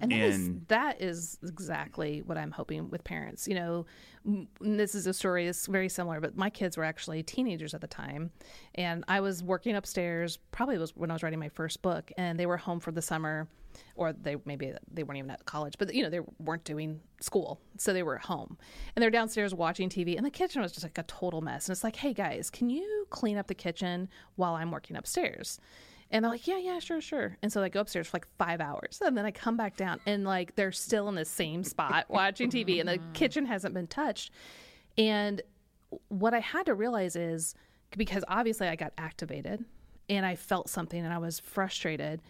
And, 0.00 0.10
that, 0.10 0.16
is, 0.18 0.34
And- 0.36 0.68
that 0.68 1.00
is 1.00 1.38
exactly 1.42 2.22
what 2.22 2.36
I'm 2.38 2.50
hoping 2.50 2.90
with 2.90 3.04
parents. 3.04 3.46
You 3.46 3.54
know, 3.54 3.86
m- 4.26 4.48
this 4.60 4.94
is 4.94 5.06
a 5.06 5.12
story 5.14 5.46
that's 5.46 5.66
very 5.66 5.88
similar, 5.88 6.20
but 6.20 6.36
my 6.36 6.50
kids 6.50 6.76
were 6.76 6.84
actually 6.84 7.22
teenagers 7.22 7.72
at 7.74 7.80
the 7.80 7.86
time. 7.86 8.30
And 8.74 9.04
I 9.06 9.20
was 9.20 9.42
working 9.42 9.76
upstairs, 9.76 10.38
probably 10.52 10.76
was 10.78 10.96
when 10.96 11.10
I 11.10 11.14
was 11.14 11.22
writing 11.22 11.38
my 11.38 11.48
first 11.50 11.82
book, 11.82 12.10
and 12.18 12.38
they 12.38 12.46
were 12.46 12.56
home 12.56 12.80
for 12.80 12.90
the 12.92 13.02
summer. 13.02 13.46
Or 13.94 14.12
they 14.12 14.36
maybe 14.44 14.72
they 14.92 15.02
weren't 15.02 15.18
even 15.18 15.30
at 15.30 15.44
college, 15.44 15.76
but 15.78 15.94
you 15.94 16.02
know 16.02 16.10
they 16.10 16.20
weren't 16.38 16.64
doing 16.64 17.00
school, 17.20 17.60
so 17.78 17.92
they 17.92 18.02
were 18.02 18.16
at 18.16 18.24
home, 18.24 18.56
and 18.94 19.02
they're 19.02 19.10
downstairs 19.10 19.54
watching 19.54 19.88
TV, 19.88 20.16
and 20.16 20.24
the 20.24 20.30
kitchen 20.30 20.62
was 20.62 20.72
just 20.72 20.84
like 20.84 20.98
a 20.98 21.02
total 21.04 21.40
mess. 21.40 21.68
And 21.68 21.74
it's 21.74 21.84
like, 21.84 21.96
hey 21.96 22.12
guys, 22.12 22.50
can 22.50 22.70
you 22.70 23.06
clean 23.10 23.36
up 23.36 23.46
the 23.46 23.54
kitchen 23.54 24.08
while 24.36 24.54
I'm 24.54 24.70
working 24.70 24.96
upstairs? 24.96 25.60
And 26.12 26.24
they're 26.24 26.32
like, 26.32 26.46
yeah, 26.46 26.58
yeah, 26.58 26.80
sure, 26.80 27.00
sure. 27.00 27.36
And 27.40 27.52
so 27.52 27.62
I 27.62 27.68
go 27.68 27.80
upstairs 27.80 28.08
for 28.08 28.16
like 28.16 28.26
five 28.36 28.60
hours. 28.60 29.00
And 29.04 29.16
then 29.16 29.24
I 29.24 29.30
come 29.30 29.56
back 29.56 29.76
down 29.76 30.00
and 30.06 30.24
like 30.24 30.56
they're 30.56 30.72
still 30.72 31.08
in 31.08 31.14
the 31.14 31.24
same 31.24 31.62
spot 31.62 32.06
watching 32.08 32.50
TV 32.50 32.80
and 32.80 32.88
the 32.88 32.98
mm-hmm. 32.98 33.12
kitchen 33.12 33.46
hasn't 33.46 33.74
been 33.74 33.86
touched. 33.86 34.32
And 34.98 35.40
what 36.08 36.34
I 36.34 36.40
had 36.40 36.66
to 36.66 36.74
realize 36.74 37.14
is 37.14 37.54
because 37.96 38.24
obviously 38.26 38.68
I 38.68 38.76
got 38.76 38.92
activated 38.98 39.64
and 40.08 40.26
I 40.26 40.34
felt 40.34 40.68
something 40.68 41.02
and 41.02 41.12
I 41.12 41.18
was 41.18 41.38
frustrated. 41.38 42.20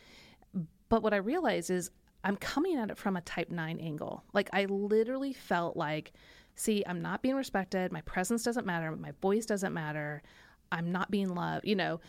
But 0.91 1.03
what 1.03 1.15
I 1.15 1.17
realized 1.17 1.71
is 1.71 1.91
I'm 2.23 2.37
coming 2.37 2.77
at 2.77 2.91
it 2.91 2.99
from 2.99 3.17
a 3.17 3.23
type 3.23 3.51
9 3.51 3.81
angle. 3.81 4.25
Like 4.35 4.51
I 4.53 4.67
literally 4.67 5.33
felt 5.33 5.77
like, 5.77 6.13
see, 6.55 6.85
I'm 6.87 7.01
not 7.01 7.23
being 7.23 7.37
respected. 7.37 7.93
My 7.93 8.03
presence 8.03 8.43
doesn't 8.43 8.67
matter. 8.67 8.95
My 8.95 9.13
voice 9.23 9.47
doesn't 9.47 9.73
matter. 9.73 10.23
I'm 10.71 10.93
not 10.93 11.11
being 11.11 11.35
loved, 11.35 11.67
you 11.67 11.77
know. 11.77 12.01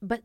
But 0.00 0.22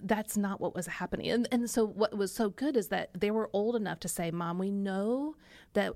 that's 0.00 0.36
not 0.36 0.60
what 0.60 0.74
was 0.74 0.86
happening. 0.86 1.30
And 1.30 1.48
and 1.52 1.70
so 1.70 1.86
what 1.86 2.16
was 2.16 2.34
so 2.34 2.50
good 2.50 2.76
is 2.76 2.88
that 2.88 3.10
they 3.18 3.30
were 3.30 3.48
old 3.52 3.76
enough 3.76 4.00
to 4.00 4.08
say, 4.08 4.30
"Mom, 4.30 4.58
we 4.58 4.70
know 4.70 5.36
that 5.74 5.94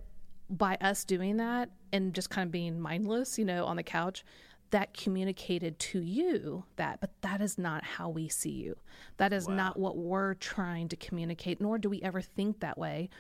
by 0.49 0.77
us 0.81 1.05
doing 1.05 1.37
that 1.37 1.71
and 1.93 2.15
just 2.15 2.31
kind 2.31 2.47
of 2.47 2.53
being 2.53 2.81
mindless, 2.81 3.39
you 3.39 3.45
know, 3.45 3.65
on 3.67 3.77
the 3.77 3.83
couch, 3.83 4.25
that 4.71 4.95
communicated 4.95 5.79
to 5.79 6.01
you 6.01 6.65
that, 6.77 7.01
but 7.01 7.11
that 7.23 7.41
is 7.41 7.59
not 7.59 7.85
how 7.85 8.09
we 8.09 8.29
see 8.29 8.51
you. 8.51 8.77
That 9.17 9.33
is 9.33 9.49
not 9.49 9.79
what 9.79 9.97
we're 9.97 10.35
trying 10.35 10.89
to 10.89 10.97
communicate, 10.97 11.61
nor 11.61 11.79
do 11.79 11.89
we 11.89 12.01
ever 12.03 12.21
think 12.21 12.61
that 12.61 12.79
way. 12.79 13.11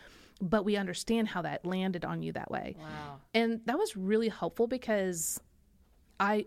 But 0.40 0.64
we 0.64 0.76
understand 0.76 1.28
how 1.28 1.42
that 1.42 1.66
landed 1.66 2.05
on 2.05 2.22
you 2.22 2.32
that 2.32 2.51
way. 2.51 2.76
Wow. 2.78 3.18
And 3.34 3.61
that 3.66 3.76
was 3.78 3.96
really 3.96 4.28
helpful 4.28 4.66
because 4.66 5.38
I 6.18 6.46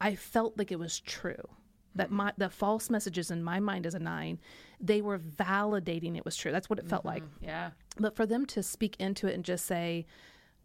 I 0.00 0.14
felt 0.14 0.56
like 0.58 0.70
it 0.70 0.78
was 0.78 1.00
true 1.00 1.48
that 1.96 2.08
mm-hmm. 2.08 2.16
my 2.16 2.32
the 2.36 2.50
false 2.50 2.88
messages 2.88 3.30
in 3.30 3.42
my 3.42 3.58
mind 3.58 3.86
as 3.86 3.94
a 3.94 3.98
nine, 3.98 4.38
they 4.80 5.00
were 5.00 5.18
validating 5.18 6.16
it 6.16 6.24
was 6.24 6.36
true. 6.36 6.52
That's 6.52 6.70
what 6.70 6.78
it 6.78 6.88
felt 6.88 7.04
mm-hmm. 7.04 7.14
like. 7.14 7.22
Yeah. 7.40 7.70
But 7.98 8.14
for 8.14 8.26
them 8.26 8.46
to 8.46 8.62
speak 8.62 8.96
into 8.98 9.26
it 9.26 9.34
and 9.34 9.44
just 9.44 9.66
say, 9.66 10.06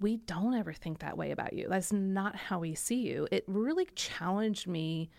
"We 0.02 0.18
don't 0.18 0.54
ever 0.54 0.74
think 0.74 0.99
that 0.99 1.18
way 1.18 1.32
about 1.32 1.54
you. 1.54 1.68
That's 1.70 1.93
not 1.93 2.36
how 2.36 2.60
we 2.60 2.76
see 2.76 3.08
you." 3.08 3.28
It 3.32 3.43
really 3.47 3.88
challenged 3.95 4.68
me 4.68 5.10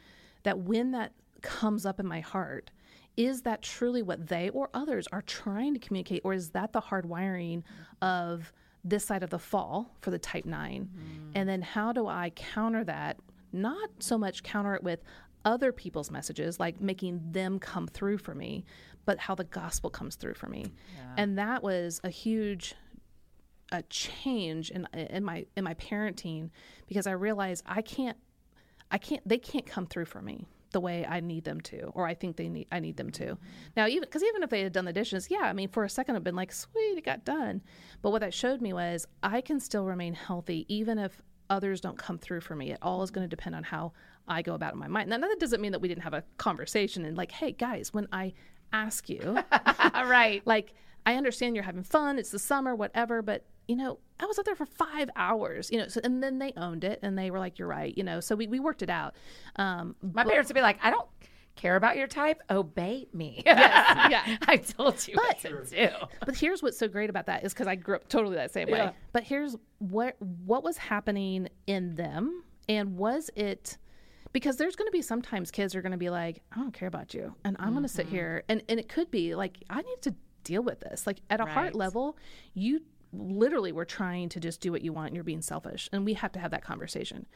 that 0.43 0.59
when 0.59 0.91
that 0.91 1.13
comes 1.41 1.87
up 1.87 1.99
in 1.99 2.07
my 2.07 2.21
heart, 2.21 2.71
is 3.17 3.43
that 3.43 3.63
truly 3.63 4.03
what 4.03 4.29
they 4.29 4.49
or 4.51 4.71
others 4.75 5.07
are 5.13 5.23
trying 5.23 5.75
to 5.75 5.81
communicate, 5.81 6.23
or 6.25 6.33
is 6.33 6.51
that 6.51 6.73
the 6.73 6.81
hard 6.81 7.07
wiring 7.07 7.65
of 8.01 8.53
this 8.85 9.05
side 9.05 9.23
of 9.23 9.31
the 9.31 9.39
fall 9.39 9.95
for 10.01 10.11
the 10.11 10.19
type 10.19 10.45
9 10.45 10.89
mm-hmm. 10.89 11.31
and 11.37 11.49
then 11.49 11.63
how 11.63 11.93
do 11.93 12.07
i 12.09 12.31
counter 12.31 12.83
that? 12.85 13.17
Not 13.53 13.91
so 14.01 14.19
much 14.19 14.43
counter 14.43 14.75
it 14.75 14.83
with 14.83 15.05
other 15.45 15.73
people's 15.73 16.11
messages 16.11 16.59
like 16.59 16.81
making 16.81 17.21
them 17.31 17.59
come 17.59 17.87
through 17.87 18.19
for 18.19 18.35
me 18.35 18.65
but 19.05 19.19
how 19.19 19.35
the 19.35 19.45
gospel 19.45 19.91
comes 19.91 20.15
through 20.15 20.35
for 20.35 20.49
me. 20.49 20.73
And 21.17 21.37
that 21.39 21.63
was 21.63 22.01
a 22.05 22.11
huge 22.11 22.75
a 23.73 23.83
change 23.85 24.71
in 24.71 24.87
in 24.95 25.25
my 25.25 25.47
in 25.57 25.65
my 25.65 25.75
parenting 25.75 26.51
because 26.87 27.07
i 27.07 27.11
realized 27.11 27.65
i 27.67 27.83
can't 27.83 28.17
I 28.93 28.99
can't. 28.99 29.27
They 29.27 29.39
can't 29.39 29.67
come 29.67 29.87
through 29.87 30.05
for 30.05 30.21
me 30.21 30.47
the 30.73 30.81
way 30.81 31.05
I 31.07 31.21
need 31.21 31.45
them 31.45 31.61
to, 31.63 31.85
or 31.95 32.07
I 32.07 32.15
think 32.15 32.37
they 32.37 32.49
need. 32.49 32.69
I 32.71 32.79
need 32.79 32.97
them 32.97 33.11
to. 33.13 33.37
Now, 33.77 33.87
even 33.87 34.03
because 34.03 34.23
even 34.23 34.43
if 34.43 34.51
they 34.51 34.61
had 34.61 34.73
done 34.73 34.85
the 34.85 34.93
dishes, 34.93 35.31
yeah, 35.31 35.41
I 35.41 35.55
mean, 35.55 35.69
for 35.69 35.85
a 35.85 35.89
second, 35.89 36.15
I've 36.15 36.25
been 36.25 36.37
like, 36.37 36.53
sweet, 36.53 36.99
it 36.99 37.05
got 37.05 37.25
done. 37.25 37.63
But 38.03 38.11
what 38.11 38.21
that 38.21 38.35
showed 38.35 38.61
me 38.61 38.75
was 38.75 39.07
I 39.23 39.41
can 39.41 39.59
still 39.59 39.85
remain 39.87 40.15
healthy 40.15 40.67
even 40.69 40.99
if 40.99 41.23
others 41.49 41.81
don't 41.81 41.99
come 41.99 42.19
through 42.19 42.43
for 42.43 42.55
me. 42.55 42.73
It 42.73 42.79
all 42.83 43.03
is 43.03 43.11
going 43.11 43.25
to 43.25 43.35
depend 43.35 43.55
on 43.55 43.63
how 43.63 43.93
I 44.29 44.43
go 44.43 44.55
about 44.55 44.73
it 44.73 44.75
in 44.75 44.81
my 44.81 44.89
mind. 44.89 45.09
Now, 45.09 45.19
that 45.19 45.41
doesn't 45.41 45.61
mean 45.61 45.73
that 45.73 45.81
we 45.81 45.89
didn't 45.89 46.05
have 46.05 46.15
a 46.15 46.23
conversation 46.37 47.05
and 47.07 47.17
like, 47.17 47.33
hey, 47.33 47.53
guys, 47.53 47.93
when 47.95 48.09
I 48.13 48.35
ask 48.73 49.09
you, 49.09 49.39
All 49.95 50.07
right. 50.07 50.43
like, 50.47 50.75
I 51.05 51.15
understand 51.15 51.57
you're 51.57 51.65
having 51.65 51.83
fun. 51.83 52.19
It's 52.19 52.31
the 52.31 52.39
summer, 52.39 52.75
whatever. 52.75 53.23
But 53.23 53.45
you 53.69 53.77
know, 53.77 53.99
I 54.21 54.27
was 54.27 54.39
up 54.39 54.45
there 54.45 54.55
for 54.57 54.67
five 54.67 55.09
hours. 55.17 55.71
You 55.71 55.79
know, 55.79 55.89
so, 55.89 56.01
and 56.05 56.23
then 56.23 56.39
they 56.39 56.53
owned 56.57 56.85
it, 56.85 56.99
and 57.03 57.17
they 57.19 57.31
were 57.31 57.39
like, 57.39 57.59
"You're 57.59 57.69
right." 57.69 57.97
You 57.97 58.05
know, 58.05 58.21
so 58.21 58.35
we, 58.37 58.47
we 58.47 58.61
worked 58.61 58.83
it 58.83 58.91
out. 58.91 59.15
Um, 59.57 59.95
My 60.03 60.25
parents 60.25 60.49
would 60.49 60.55
be 60.55 60.61
like, 60.63 60.79
I 60.83 60.91
don't 60.91 61.07
care 61.55 61.77
about 61.77 61.97
your 61.99 62.07
type. 62.07 62.41
Obey 62.51 63.07
me. 63.13 63.43
Yes, 63.47 64.11
yeah. 64.11 64.37
I 64.49 64.57
told 64.57 65.07
you 65.07 65.15
what 65.17 65.39
to 65.41 65.65
do. 65.65 65.89
but 66.25 66.35
here's 66.35 66.63
what's 66.63 66.79
so 66.79 66.89
great 66.89 67.11
about 67.11 67.27
that 67.27 67.45
is 67.45 67.53
because 67.53 67.67
I 67.67 67.75
grew 67.75 67.97
up 67.97 68.09
totally 68.09 68.37
that 68.37 68.51
same 68.53 68.69
Yeah. 68.69 68.87
way. 68.87 68.93
But 69.13 69.25
here's 69.25 69.55
what 69.79 70.17
what 70.21 70.63
was 70.65 70.77
happening 70.79 71.49
in 71.67 71.95
them, 71.95 72.43
and 72.69 72.97
was 72.97 73.31
it 73.37 73.77
because 74.33 74.57
there's 74.57 74.77
going 74.77 74.89
to 74.89 74.93
be 74.93 75.03
sometimes 75.03 75.51
kids 75.51 75.75
are 75.75 75.83
going 75.83 75.93
to 75.93 75.99
be 75.99 76.09
like, 76.09 76.41
I 76.53 76.57
don't 76.57 76.73
care 76.73 76.89
about 76.89 77.13
you, 77.13 77.35
and 77.45 77.55
I'm 77.61 77.73
going 77.73 77.83
to 77.83 77.89
sit 77.89 78.07
here, 78.07 78.45
and 78.49 78.63
and 78.69 78.81
it 78.81 78.89
could 78.89 79.11
be 79.11 79.35
like 79.35 79.59
I 79.69 79.83
need 79.83 80.01
to 80.03 80.15
deal 80.45 80.63
with 80.63 80.81
this. 80.81 81.07
Like 81.07 81.19
at 81.31 81.41
a 81.41 81.45
heart 81.45 81.75
level, 81.75 82.17
you 82.55 82.81
literally 83.13 83.73
were 83.73 83.85
trying 83.85 84.29
to 84.29 84.41
just 84.41 84.61
do 84.61 84.73
what 84.73 84.83
you 84.83 84.93
want 84.93 85.09
and 85.09 85.15
you're 85.15 85.25
being 85.25 85.43
selfish 85.43 85.89
and 85.93 86.05
we 86.05 86.15
have 86.15 86.33
to 86.33 86.39
have 86.39 86.51
that 86.51 86.63
conversation 86.65 87.27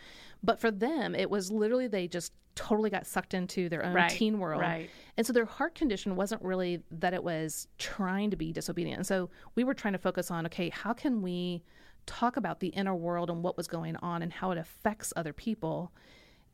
but 0.42 0.58
for 0.60 0.70
them 0.70 1.14
it 1.14 1.30
was 1.30 1.50
literally 1.50 1.86
they 1.86 2.08
just 2.08 2.32
totally 2.54 2.88
got 2.88 3.06
sucked 3.06 3.34
into 3.34 3.68
their 3.68 3.84
own 3.84 3.92
Right, 3.92 4.10
teen 4.10 4.38
world 4.38 4.62
right. 4.62 4.88
and 5.18 5.26
so 5.26 5.32
their 5.34 5.44
heart 5.44 5.74
condition 5.74 6.16
wasn't 6.16 6.40
really 6.42 6.82
that 6.90 7.12
it 7.12 7.22
was 7.22 7.68
trying 7.78 8.30
to 8.30 8.36
be 8.36 8.52
disobedient. 8.52 8.96
And 8.98 9.06
so 9.06 9.28
we 9.54 9.64
were 9.64 9.74
trying 9.74 9.92
to 9.92 9.98
focus 9.98 10.30
on 10.30 10.46
okay, 10.46 10.70
how 10.70 10.92
can 10.94 11.20
we 11.22 11.62
talk 12.06 12.36
about 12.36 12.60
the 12.60 12.68
inner 12.68 12.94
world 12.94 13.28
and 13.30 13.42
what 13.42 13.56
was 13.56 13.66
going 13.66 13.96
on 13.96 14.22
and 14.22 14.32
how 14.32 14.50
it 14.52 14.58
affects 14.58 15.12
other 15.16 15.32
people? 15.32 15.92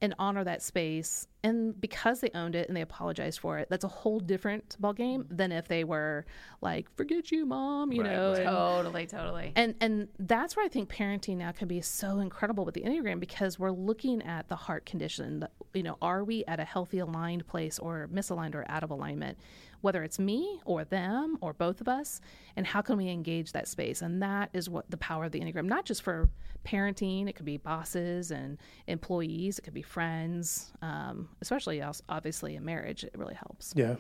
And 0.03 0.15
honor 0.19 0.45
that 0.45 0.61
space. 0.61 1.27
And 1.45 1.81
because 1.81 2.21
they 2.21 2.31
owned 2.35 2.55
it 2.55 2.69
and 2.69 2.77
they 2.77 2.83
apologized 2.83 3.39
for 3.41 3.59
it, 3.59 3.69
that's 3.71 3.85
a 3.85 3.89
whole 3.89 4.21
different 4.21 4.77
ballgame 4.83 5.25
than 5.31 5.51
if 5.53 5.67
they 5.69 5.83
were 5.85 6.27
like, 6.61 6.89
"Forget 6.97 7.33
you, 7.33 7.47
mom," 7.47 7.93
you 7.93 8.03
Right, 8.03 8.13
know. 8.13 8.31
right. 8.33 8.41
and- 8.41 8.49
Totally, 8.49 9.07
totally. 9.07 9.53
and 9.57 9.75
and 9.81 10.09
that's 10.19 10.57
where 10.57 10.65
I 10.65 10.69
think 10.69 10.91
parenting 10.91 11.39
now 11.39 11.53
can 11.53 11.67
be 11.69 11.81
so 11.81 12.19
incredible 12.19 12.65
with 12.65 12.75
the 12.75 12.83
Enneagram 12.83 13.19
because 13.21 13.59
we're 13.59 13.71
looking 13.71 14.23
at 14.23 14.49
the 14.49 14.57
heart 14.57 14.85
condition. 14.85 15.41
The- 15.41 15.51
You 15.75 15.83
know, 15.83 15.97
are 16.03 16.23
we 16.23 16.45
at 16.45 16.61
a 16.61 16.65
healthy 16.65 16.99
aligned 16.99 17.47
place 17.47 17.79
or 17.79 18.07
misaligned 18.13 18.55
or 18.55 18.65
out 18.69 18.83
of 18.83 18.91
alignment? 18.91 19.39
Whether 19.83 20.03
it's 20.03 20.19
me 20.19 20.61
or 20.65 20.85
them 20.85 21.37
or 21.41 21.53
both 21.53 21.81
of 21.81 21.89
us, 21.89 22.21
and 22.57 22.67
how 22.67 22.81
can 22.81 22.97
we 22.97 23.09
engage 23.09 23.53
that 23.53 23.69
space? 23.69 24.01
And 24.03 24.23
that 24.23 24.51
is 24.53 24.71
what 24.71 24.91
the 24.91 24.97
power 24.97 25.25
of 25.25 25.33
the 25.33 25.41
Enneagram, 25.41 25.67
not 25.67 25.85
just 25.85 26.03
for 26.03 26.31
parenting, 26.65 27.29
it 27.29 27.35
could 27.35 27.45
be 27.45 27.57
bosses 27.57 28.31
and 28.31 28.59
employees, 28.87 29.59
it 29.59 29.63
could 29.63 29.75
be 29.75 29.83
friends, 29.83 30.73
um, 30.81 31.29
especially 31.41 31.83
obviously 32.09 32.57
in 32.57 32.65
marriage. 32.65 33.05
It 33.05 33.13
really 33.17 33.35
helps. 33.35 33.75
Yeah. 33.77 33.97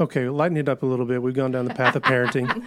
Okay, 0.00 0.28
lighten 0.28 0.56
it 0.56 0.68
up 0.68 0.82
a 0.82 0.86
little 0.86 1.04
bit. 1.04 1.22
We've 1.22 1.34
gone 1.34 1.50
down 1.50 1.66
the 1.66 1.74
path 1.74 1.94
of 1.94 2.02
parenting. 2.02 2.48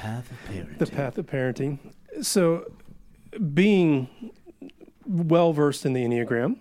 Path 0.00 0.30
of 0.30 0.38
parenting. 0.48 0.78
the 0.78 0.86
path 0.86 1.18
of 1.18 1.26
parenting. 1.26 1.78
So, 2.22 2.72
being 3.52 4.08
well 5.06 5.52
versed 5.52 5.84
in 5.84 5.92
the 5.92 6.02
Enneagram, 6.02 6.56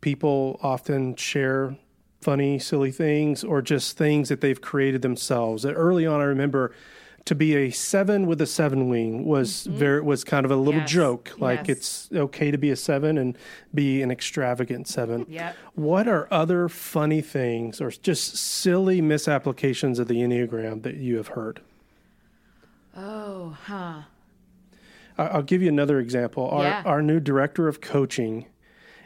people 0.00 0.58
often 0.60 1.14
share 1.14 1.76
funny, 2.20 2.58
silly 2.58 2.90
things 2.90 3.42
or 3.42 3.62
just 3.62 3.96
things 3.96 4.28
that 4.28 4.40
they've 4.40 4.60
created 4.60 5.02
themselves. 5.02 5.64
Early 5.64 6.06
on, 6.06 6.20
I 6.20 6.24
remember 6.24 6.72
to 7.26 7.34
be 7.34 7.54
a 7.54 7.70
seven 7.70 8.26
with 8.26 8.40
a 8.40 8.46
seven 8.46 8.88
wing 8.88 9.24
was 9.24 9.66
mm-hmm. 9.66 9.76
very 9.78 10.00
was 10.00 10.24
kind 10.24 10.44
of 10.44 10.50
a 10.50 10.56
little 10.56 10.80
Yes. 10.80 10.90
joke. 10.90 11.32
Like 11.38 11.68
Yes. 11.68 11.76
it's 11.76 12.08
okay 12.14 12.50
to 12.50 12.58
be 12.58 12.70
a 12.70 12.76
seven 12.76 13.18
and 13.18 13.36
be 13.74 14.02
an 14.02 14.10
extravagant 14.10 14.88
seven. 14.88 15.26
Yep. 15.30 15.56
What 15.74 16.08
are 16.08 16.28
other 16.30 16.68
funny 16.68 17.20
things 17.20 17.80
or 17.80 17.90
just 17.90 18.36
silly 18.36 19.00
misapplications 19.00 19.98
of 19.98 20.08
the 20.08 20.16
Enneagram 20.16 20.82
that 20.82 20.96
you 20.96 21.16
have 21.16 21.28
heard? 21.28 21.60
Oh, 22.96 23.56
huh. 23.64 24.02
I'll 25.18 25.42
give 25.42 25.60
you 25.60 25.68
another 25.68 26.00
example. 26.00 26.48
Our 26.48 26.62
Yeah. 26.64 26.82
our 26.86 27.02
new 27.02 27.20
director 27.20 27.68
of 27.68 27.80
coaching 27.80 28.46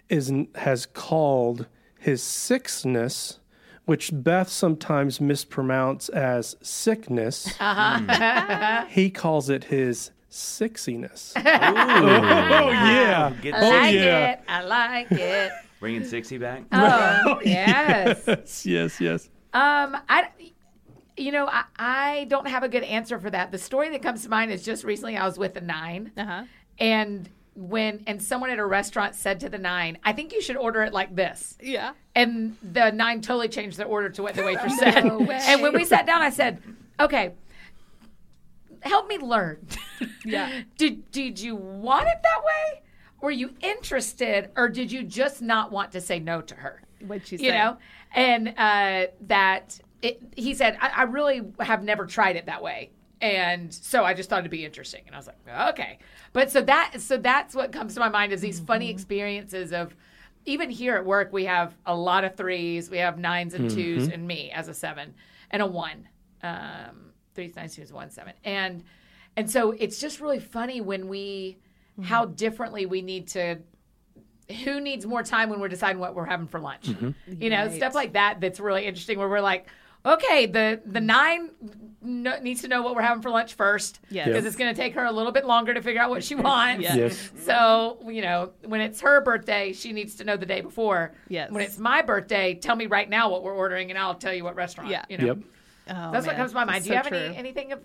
is 0.08 0.32
has 0.54 0.86
called 0.86 1.66
his 2.04 2.22
sickness, 2.22 3.40
which 3.86 4.10
Beth 4.12 4.48
sometimes 4.50 5.18
mispronounces 5.20 6.10
as 6.10 6.56
sickness. 6.62 7.48
Uh-huh. 7.58 8.84
he 8.88 9.10
calls 9.10 9.48
it 9.48 9.64
his 9.64 10.10
sixiness. 10.30 11.32
oh 11.36 11.40
yeah. 12.70 13.32
Get 13.40 13.54
I 13.54 13.60
like 13.70 13.94
yeah. 13.94 14.30
it. 14.32 14.40
I 14.48 14.62
like 14.64 15.12
it. 15.12 15.52
bringing 15.80 16.04
sixty 16.04 16.38
back. 16.38 16.64
Oh, 16.72 17.40
yes. 17.44 18.22
yes, 18.26 18.66
yes, 18.66 19.00
yes. 19.00 19.30
Um, 19.54 19.96
I, 20.08 20.28
you 21.16 21.30
know, 21.32 21.46
I, 21.46 21.64
I 21.78 22.26
don't 22.28 22.48
have 22.48 22.64
a 22.64 22.68
good 22.68 22.82
answer 22.82 23.18
for 23.18 23.30
that. 23.30 23.50
The 23.52 23.58
story 23.58 23.88
that 23.90 24.02
comes 24.02 24.24
to 24.24 24.28
mind 24.28 24.50
is 24.50 24.62
just 24.64 24.84
recently 24.84 25.16
I 25.16 25.24
was 25.26 25.38
with 25.38 25.56
a 25.56 25.60
nine, 25.60 26.10
Uh 26.16 26.24
huh. 26.24 26.44
and 26.78 27.28
when 27.54 28.02
and 28.06 28.22
someone 28.22 28.50
at 28.50 28.58
a 28.58 28.66
restaurant 28.66 29.14
said 29.14 29.40
to 29.40 29.48
the 29.48 29.58
nine, 29.58 29.98
"I 30.04 30.12
think 30.12 30.32
you 30.32 30.40
should 30.40 30.56
order 30.56 30.82
it 30.82 30.92
like 30.92 31.14
this." 31.14 31.56
Yeah. 31.60 31.92
And 32.14 32.56
the 32.62 32.90
nine 32.90 33.20
totally 33.20 33.48
changed 33.48 33.76
their 33.76 33.86
order 33.86 34.08
to 34.10 34.22
what 34.22 34.34
the 34.34 34.42
waitress 34.44 34.78
said. 34.78 35.04
And 35.04 35.62
when 35.62 35.72
we 35.72 35.84
sat 35.84 36.06
down, 36.06 36.22
I 36.22 36.30
said, 36.30 36.62
"Okay, 36.98 37.32
help 38.82 39.08
me 39.08 39.18
learn. 39.18 39.66
Yeah. 40.26 40.62
did 40.78 41.10
did 41.10 41.38
you 41.38 41.54
want 41.54 42.06
it 42.08 42.18
that 42.22 42.42
way? 42.44 42.82
Were 43.20 43.30
you 43.30 43.50
interested, 43.60 44.50
or 44.56 44.68
did 44.68 44.90
you 44.90 45.02
just 45.02 45.42
not 45.42 45.70
want 45.70 45.92
to 45.92 46.00
say 46.00 46.18
no 46.18 46.40
to 46.40 46.54
her?" 46.54 46.82
What'd 47.06 47.26
she 47.26 47.36
you 47.36 47.50
say? 47.50 47.58
know, 47.58 47.76
and 48.14 48.48
uh, 48.56 49.06
that 49.22 49.78
it, 50.04 50.22
he 50.36 50.54
said, 50.54 50.76
I, 50.80 50.88
I 50.88 51.02
really 51.04 51.42
have 51.60 51.82
never 51.82 52.06
tried 52.06 52.36
it 52.36 52.46
that 52.46 52.62
way. 52.62 52.90
And 53.24 53.72
so 53.72 54.04
I 54.04 54.12
just 54.12 54.28
thought 54.28 54.40
it'd 54.40 54.50
be 54.50 54.66
interesting. 54.66 55.00
And 55.06 55.14
I 55.14 55.18
was 55.18 55.26
like, 55.26 55.38
okay. 55.70 55.98
But 56.34 56.50
so 56.50 56.60
that, 56.60 57.00
so 57.00 57.16
that's 57.16 57.54
what 57.54 57.72
comes 57.72 57.94
to 57.94 58.00
my 58.00 58.10
mind 58.10 58.34
is 58.34 58.42
these 58.42 58.60
funny 58.60 58.88
mm-hmm. 58.88 58.96
experiences 58.96 59.72
of, 59.72 59.96
even 60.44 60.68
here 60.68 60.94
at 60.96 61.06
work, 61.06 61.32
we 61.32 61.46
have 61.46 61.74
a 61.86 61.96
lot 61.96 62.24
of 62.24 62.36
threes. 62.36 62.90
We 62.90 62.98
have 62.98 63.18
nines 63.18 63.54
and 63.54 63.70
2s 63.70 63.76
mm-hmm. 63.76 64.12
and 64.12 64.26
me 64.26 64.50
as 64.50 64.68
a 64.68 64.74
seven 64.74 65.14
and 65.50 65.62
a 65.62 65.66
one. 65.66 66.06
Um, 66.42 67.12
threes, 67.34 67.56
nines, 67.56 67.74
twos, 67.74 67.94
one, 67.94 68.10
seven. 68.10 68.34
And, 68.44 68.84
and 69.38 69.50
so 69.50 69.70
it's 69.70 69.98
just 69.98 70.20
really 70.20 70.38
funny 70.38 70.82
when 70.82 71.08
we, 71.08 71.56
mm-hmm. 71.98 72.02
how 72.02 72.26
differently 72.26 72.84
we 72.84 73.00
need 73.00 73.28
to 73.28 73.56
who 74.64 74.78
needs 74.78 75.06
more 75.06 75.22
time 75.22 75.48
when 75.48 75.58
we're 75.58 75.68
deciding 75.68 75.98
what 75.98 76.14
we're 76.14 76.26
having 76.26 76.46
for 76.46 76.60
lunch 76.60 76.88
you 77.40 77.48
know 77.48 77.64
Right. 77.64 77.72
stuff 77.72 77.94
like 77.94 78.12
that 78.12 78.42
that's 78.42 78.60
really 78.60 78.84
interesting 78.84 79.18
where 79.18 79.26
we're 79.26 79.40
like 79.40 79.68
okay 80.04 80.46
the 80.46 80.80
the 80.86 81.00
nine 81.00 81.50
no, 82.06 82.38
needs 82.40 82.60
to 82.60 82.68
know 82.68 82.82
what 82.82 82.94
we're 82.94 83.00
having 83.02 83.22
for 83.22 83.30
lunch 83.30 83.54
first 83.54 84.00
Yes. 84.10 84.26
because 84.28 84.44
it's 84.44 84.56
going 84.56 84.74
to 84.74 84.78
take 84.78 84.92
her 84.94 85.04
a 85.04 85.10
little 85.12 85.32
bit 85.32 85.46
longer 85.46 85.72
to 85.72 85.80
figure 85.80 86.02
out 86.02 86.10
what 86.10 86.22
she 86.22 86.34
wants 86.50 86.82
Yes. 86.82 86.96
Yes. 86.96 87.30
so 87.44 87.98
you 88.06 88.20
know 88.22 88.50
when 88.64 88.80
it's 88.82 89.00
her 89.00 89.20
birthday 89.22 89.72
she 89.72 89.92
needs 89.92 90.16
to 90.16 90.24
know 90.24 90.36
the 90.36 90.44
day 90.46 90.60
before 90.60 91.14
Yes. 91.28 91.50
when 91.50 91.62
it's 91.62 91.78
my 91.78 92.02
birthday 92.02 92.54
tell 92.54 92.76
me 92.76 92.86
right 92.86 93.08
now 93.08 93.30
what 93.30 93.42
we're 93.42 93.54
ordering 93.54 93.90
and 93.90 93.98
i'll 93.98 94.14
tell 94.14 94.34
you 94.34 94.44
what 94.44 94.54
restaurant 94.54 94.90
Yeah. 94.90 95.04
you 95.08 95.16
know 95.18 95.26
Yep. 95.26 95.38
Oh, 95.86 96.12
that's 96.12 96.26
what 96.26 96.36
comes 96.36 96.52
to 96.52 96.54
my 96.56 96.64
mind 96.64 96.76
That's 96.84 96.86
do 96.86 96.94
you 96.94 96.98
so 97.02 97.04
have 97.04 97.12
any 97.12 97.36
anything 97.36 97.72
of 97.72 97.80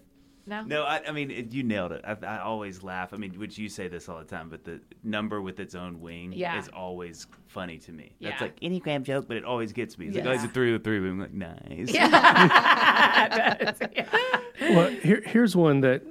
no 0.46 0.64
No, 0.64 0.84
I, 0.84 1.02
I 1.08 1.12
mean 1.12 1.30
it, 1.32 1.52
you 1.54 1.64
nailed 1.64 1.92
it. 1.92 2.04
I, 2.06 2.18
I 2.26 2.40
always 2.40 2.82
laugh. 2.84 3.14
I 3.14 3.18
mean, 3.18 3.34
which 3.40 3.58
you 3.58 3.70
say 3.70 3.88
this 3.88 4.10
all 4.10 4.18
the 4.20 4.26
time, 4.26 4.50
but 4.50 4.64
the 4.64 4.80
number 5.04 5.42
with 5.42 5.60
its 5.60 5.76
own 5.76 6.02
wing 6.02 6.34
Yeah. 6.34 6.58
is 6.60 6.68
always 6.70 7.28
funny 7.48 7.78
to 7.80 7.92
me. 7.92 8.14
That's 8.22 8.40
Yeah. 8.42 8.48
like 8.48 8.60
Enneagram 8.60 9.04
joke, 9.04 9.28
but 9.28 9.38
it 9.38 9.44
always 9.46 9.72
gets 9.74 9.98
me. 9.98 10.08
It's 10.08 10.16
like, 10.16 10.26
Yeah. 10.26 10.32
oh, 10.32 10.34
it's 10.36 10.44
a 10.44 10.48
three 10.48 10.72
with 10.72 10.84
three. 10.84 11.00
But 11.00 11.08
I'm 11.08 11.20
like, 11.20 11.34
nice. 11.34 11.94
Yeah. 11.94 13.74
Well, 14.62 14.90
here, 14.90 15.22
here's 15.26 15.56
one 15.56 15.82
that 15.82 16.04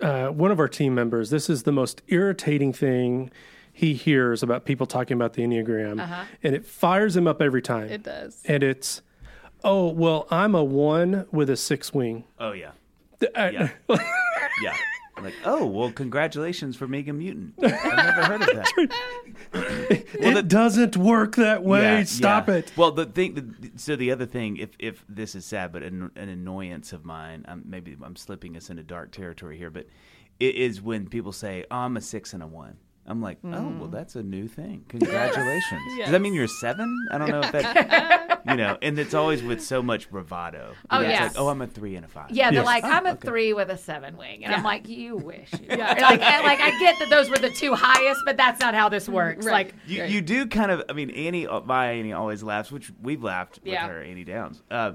uh, 0.00 0.28
one 0.28 0.50
of 0.50 0.58
our 0.60 0.68
team 0.68 0.94
members. 0.94 1.30
This 1.30 1.50
is 1.50 1.64
the 1.64 1.72
most 1.72 2.02
irritating 2.08 2.72
thing 2.72 3.30
he 3.72 3.94
hears 3.94 4.42
about 4.42 4.64
people 4.64 4.86
talking 4.86 5.14
about 5.14 5.34
the 5.34 5.42
enneagram, 5.42 6.26
and 6.42 6.54
it 6.54 6.64
fires 6.66 7.16
him 7.16 7.26
up 7.26 7.40
every 7.42 7.62
time. 7.62 7.88
It 7.88 8.02
does. 8.02 8.42
and 8.46 8.62
it's, 8.62 9.02
oh 9.64 9.88
well, 9.90 10.26
I'm 10.30 10.54
a 10.54 10.64
one 10.64 11.26
with 11.30 11.50
a 11.50 11.56
six 11.56 11.92
wing. 11.92 12.24
Oh 12.38 12.52
yeah, 12.52 12.70
I- 12.70 12.72
yeah, 13.34 13.70
yeah. 14.62 14.76
I'm 15.16 15.24
like, 15.24 15.34
oh 15.44 15.66
well, 15.66 15.92
congratulations 15.92 16.76
for 16.76 16.86
a 16.86 16.88
mutant. 16.88 17.54
I've 17.62 17.70
never 17.70 18.24
heard 18.24 18.42
of 18.42 18.48
that. 18.48 18.90
Well, 20.20 20.36
it 20.36 20.48
doesn't 20.48 20.96
work 20.96 21.36
that 21.36 21.62
way. 21.62 21.82
Yeah, 21.82 22.04
Stop 22.04 22.48
yeah. 22.48 22.56
it. 22.56 22.72
Well, 22.76 22.92
the 22.92 23.06
thing. 23.06 23.34
The, 23.34 23.70
so 23.76 23.96
the 23.96 24.12
other 24.12 24.26
thing, 24.26 24.56
if 24.58 24.70
if 24.78 25.04
this 25.08 25.34
is 25.34 25.44
sad, 25.44 25.72
but 25.72 25.82
an, 25.82 26.10
an 26.14 26.28
annoyance 26.28 26.92
of 26.92 27.04
mine, 27.04 27.44
um, 27.48 27.62
maybe 27.64 27.96
I'm 28.02 28.16
slipping 28.16 28.56
us 28.56 28.70
into 28.70 28.82
dark 28.82 29.12
territory 29.12 29.56
here, 29.56 29.70
but 29.70 29.86
it 30.38 30.54
is 30.56 30.82
when 30.82 31.08
people 31.08 31.32
say, 31.32 31.64
oh, 31.70 31.76
"I'm 31.76 31.96
a 31.96 32.00
six 32.00 32.32
and 32.34 32.42
a 32.42 32.46
one." 32.46 32.76
I'm 33.10 33.20
like, 33.20 33.38
oh, 33.44 33.74
well, 33.78 33.88
that's 33.88 34.14
a 34.16 34.22
new 34.22 34.46
thing. 34.48 34.84
Congratulations. 34.88 35.80
Does 35.98 36.10
that 36.10 36.20
mean 36.20 36.32
you're 36.34 36.44
a 36.44 36.48
seven? 36.48 37.08
I 37.10 37.18
don't 37.18 37.28
know 37.30 37.40
if 37.40 37.52
that, 37.52 38.40
you 38.48 38.54
know, 38.56 38.78
and 38.80 38.98
it's 38.98 39.14
always 39.14 39.42
with 39.42 39.60
so 39.62 39.82
much 39.82 40.10
bravado. 40.10 40.74
Oh, 40.90 41.00
yes. 41.00 41.34
like, 41.34 41.40
oh, 41.40 41.48
I'm 41.48 41.60
a 41.62 41.66
three 41.66 41.96
and 41.96 42.04
a 42.04 42.08
five. 42.08 42.30
Yeah, 42.30 42.50
they're 42.50 42.60
Yes. 42.60 42.66
like, 42.66 42.84
I'm 42.84 43.06
a 43.06 43.10
okay. 43.10 43.28
three 43.28 43.52
with 43.52 43.68
a 43.70 43.76
seven 43.76 44.16
wing. 44.16 44.44
And 44.44 44.54
I'm 44.54 44.62
like, 44.62 44.88
you 44.88 45.16
wish. 45.16 45.52
You 45.52 45.66
were. 45.70 45.76
Like, 45.76 46.20
and, 46.22 46.44
like, 46.44 46.60
I 46.60 46.70
get 46.78 46.98
that 47.00 47.08
those 47.10 47.28
were 47.28 47.38
the 47.38 47.50
two 47.50 47.74
highest, 47.74 48.20
but 48.24 48.36
that's 48.36 48.60
not 48.60 48.74
how 48.74 48.88
this 48.88 49.08
works. 49.08 49.44
Right. 49.44 49.66
Like, 49.66 49.74
You, 49.86 50.04
you 50.04 50.20
do 50.20 50.46
kind 50.46 50.70
of. 50.70 50.82
I 50.88 50.92
mean, 50.92 51.10
Annie, 51.10 51.46
uh, 51.46 51.60
my 51.60 51.90
Annie 51.92 52.12
always 52.12 52.42
laughs, 52.42 52.70
which 52.70 52.92
we've 53.02 53.22
laughed 53.24 53.58
with 53.62 53.72
Yeah. 53.72 53.88
her, 53.88 54.02
Annie 54.02 54.24
Downs. 54.24 54.62
Uh, 54.70 54.92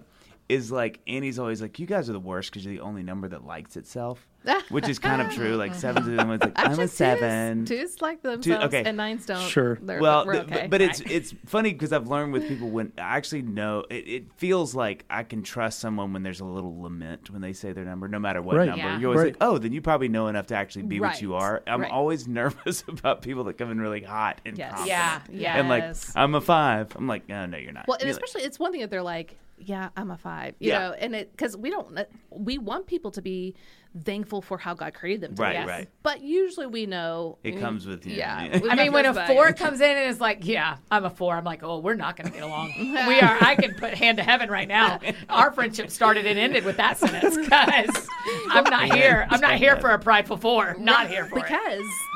is 0.47 0.71
like 0.71 0.99
Annie's 1.07 1.39
always 1.39 1.61
like, 1.61 1.79
you 1.79 1.87
guys 1.87 2.09
are 2.09 2.13
the 2.13 2.19
worst 2.19 2.51
because 2.51 2.65
you're 2.65 2.75
the 2.75 2.81
only 2.81 3.01
number 3.01 3.27
that 3.27 3.43
likes 3.45 3.75
itself, 3.77 4.27
which 4.69 4.87
is 4.87 4.99
kind 4.99 5.19
of 5.19 5.31
true. 5.33 5.55
Like 5.55 5.73
sevens 5.73 6.07
are 6.07 6.15
the 6.15 6.23
ones 6.25 6.41
like 6.43 6.53
I'm 6.55 6.79
a 6.79 6.87
seven. 6.87 7.65
Twos, 7.65 7.79
twos 7.93 8.01
like 8.01 8.21
themselves, 8.21 8.65
okay. 8.65 8.83
and 8.85 8.95
nines 8.95 9.25
don't. 9.25 9.41
Sure. 9.49 9.79
Well, 9.81 10.23
th- 10.25 10.43
okay. 10.43 10.61
but, 10.61 10.69
but 10.69 10.81
it's 10.81 10.99
it's 11.01 11.33
funny 11.47 11.73
because 11.73 11.91
I've 11.91 12.07
learned 12.07 12.31
with 12.31 12.47
people 12.47 12.69
when 12.69 12.91
I 12.99 13.17
actually 13.17 13.41
know 13.41 13.85
it, 13.89 14.07
it 14.07 14.33
feels 14.35 14.75
like 14.75 15.03
I 15.09 15.23
can 15.23 15.41
trust 15.41 15.79
someone 15.79 16.13
when 16.13 16.21
there's 16.21 16.41
a 16.41 16.45
little 16.45 16.79
lament 16.79 17.31
when 17.31 17.41
they 17.41 17.53
say 17.53 17.71
their 17.73 17.85
number, 17.85 18.07
no 18.07 18.19
matter 18.19 18.41
what 18.43 18.55
Right. 18.57 18.69
number. 18.69 18.83
Yeah. 18.85 18.99
You're 18.99 19.09
always 19.13 19.23
Right. 19.23 19.33
like, 19.33 19.49
oh, 19.49 19.57
then 19.57 19.73
you 19.73 19.81
probably 19.81 20.09
know 20.09 20.27
enough 20.27 20.45
to 20.47 20.55
actually 20.55 20.83
be 20.83 20.99
what 20.99 21.23
you 21.23 21.33
are. 21.33 21.63
I'm 21.65 21.81
Right. 21.81 21.91
always 21.91 22.27
nervous 22.27 22.83
about 22.87 23.23
people 23.23 23.45
that 23.45 23.57
come 23.57 23.71
in 23.71 23.81
really 23.81 24.03
hot 24.03 24.41
and 24.45 24.55
Yes. 24.59 24.69
confident. 24.75 24.89
yeah, 24.89 25.21
yeah. 25.31 25.57
And 25.59 25.69
like, 25.69 25.95
I'm 26.15 26.35
a 26.35 26.41
five. 26.41 26.95
I'm 26.95 27.07
like, 27.07 27.27
no, 27.27 27.47
no, 27.47 27.57
you're 27.57 27.71
not. 27.71 27.87
Well, 27.87 27.97
and 27.99 28.03
You're 28.05 28.13
like- 28.13 28.23
especially 28.23 28.45
it's 28.45 28.59
one 28.59 28.71
thing 28.71 28.81
that 28.81 28.91
they're 28.91 29.01
like, 29.01 29.39
"Yeah, 29.57 29.89
I'm 29.95 30.11
a 30.11 30.17
five, 30.17 30.55
you 30.59 30.69
Yeah. 30.69 30.79
know, 30.79 30.91
and 30.93 31.15
it 31.15 31.31
because 31.31 31.55
we 31.57 31.69
don't 31.69 31.97
uh, 31.97 32.05
we 32.31 32.57
want 32.57 32.87
people 32.87 33.11
to 33.11 33.21
be 33.21 33.55
thankful 34.03 34.41
for 34.41 34.57
how 34.57 34.73
God 34.73 34.93
created 34.93 35.21
them. 35.21 35.35
To 35.35 35.41
Right, 35.41 35.61
be. 35.61 35.65
right. 35.69 35.89
But 36.03 36.21
usually 36.21 36.67
we 36.67 36.85
know 36.85 37.37
It 37.45 37.61
comes 37.61 37.87
with, 37.87 38.05
you 38.05 38.15
yeah. 38.15 38.43
yeah. 38.43 38.59
I 38.69 38.75
mean, 38.75 38.91
when 38.91 39.05
a 39.05 39.13
goes 39.13 39.25
four 39.27 39.53
comes 39.63 39.79
in 39.79 39.89
and 39.89 40.09
is 40.09 40.19
like, 40.19 40.39
"Yeah, 40.45 40.77
I'm 40.91 41.05
a 41.05 41.09
four, 41.09 41.33
I'm 41.35 41.45
like, 41.45 41.63
"Oh, 41.63 41.79
we're 41.79 41.93
not 41.95 42.17
going 42.17 42.27
to 42.27 42.33
get 42.33 42.43
along. 42.43 42.73
we 42.77 43.21
are. 43.21 43.37
I 43.41 43.55
can 43.55 43.73
put 43.75 43.93
hand 43.93 44.17
to 44.17 44.23
heaven 44.23 44.49
right 44.49 44.67
now. 44.67 44.99
Our 45.29 45.51
friendship 45.53 45.89
started 45.89 46.25
and 46.25 46.37
ended 46.37 46.65
with 46.65 46.75
that 46.77 46.97
sentence 46.97 47.37
because 47.37 48.07
I'm 48.49 48.65
not 48.65 48.93
here. 48.93 49.25
I'm 49.29 49.39
not 49.39 49.55
here 49.55 49.77
for 49.77 49.91
a 49.91 49.99
prideful 49.99 50.37
four. 50.37 50.75
Not 50.77 51.07
here 51.07 51.25
for 51.25 51.39
it. 51.39 51.45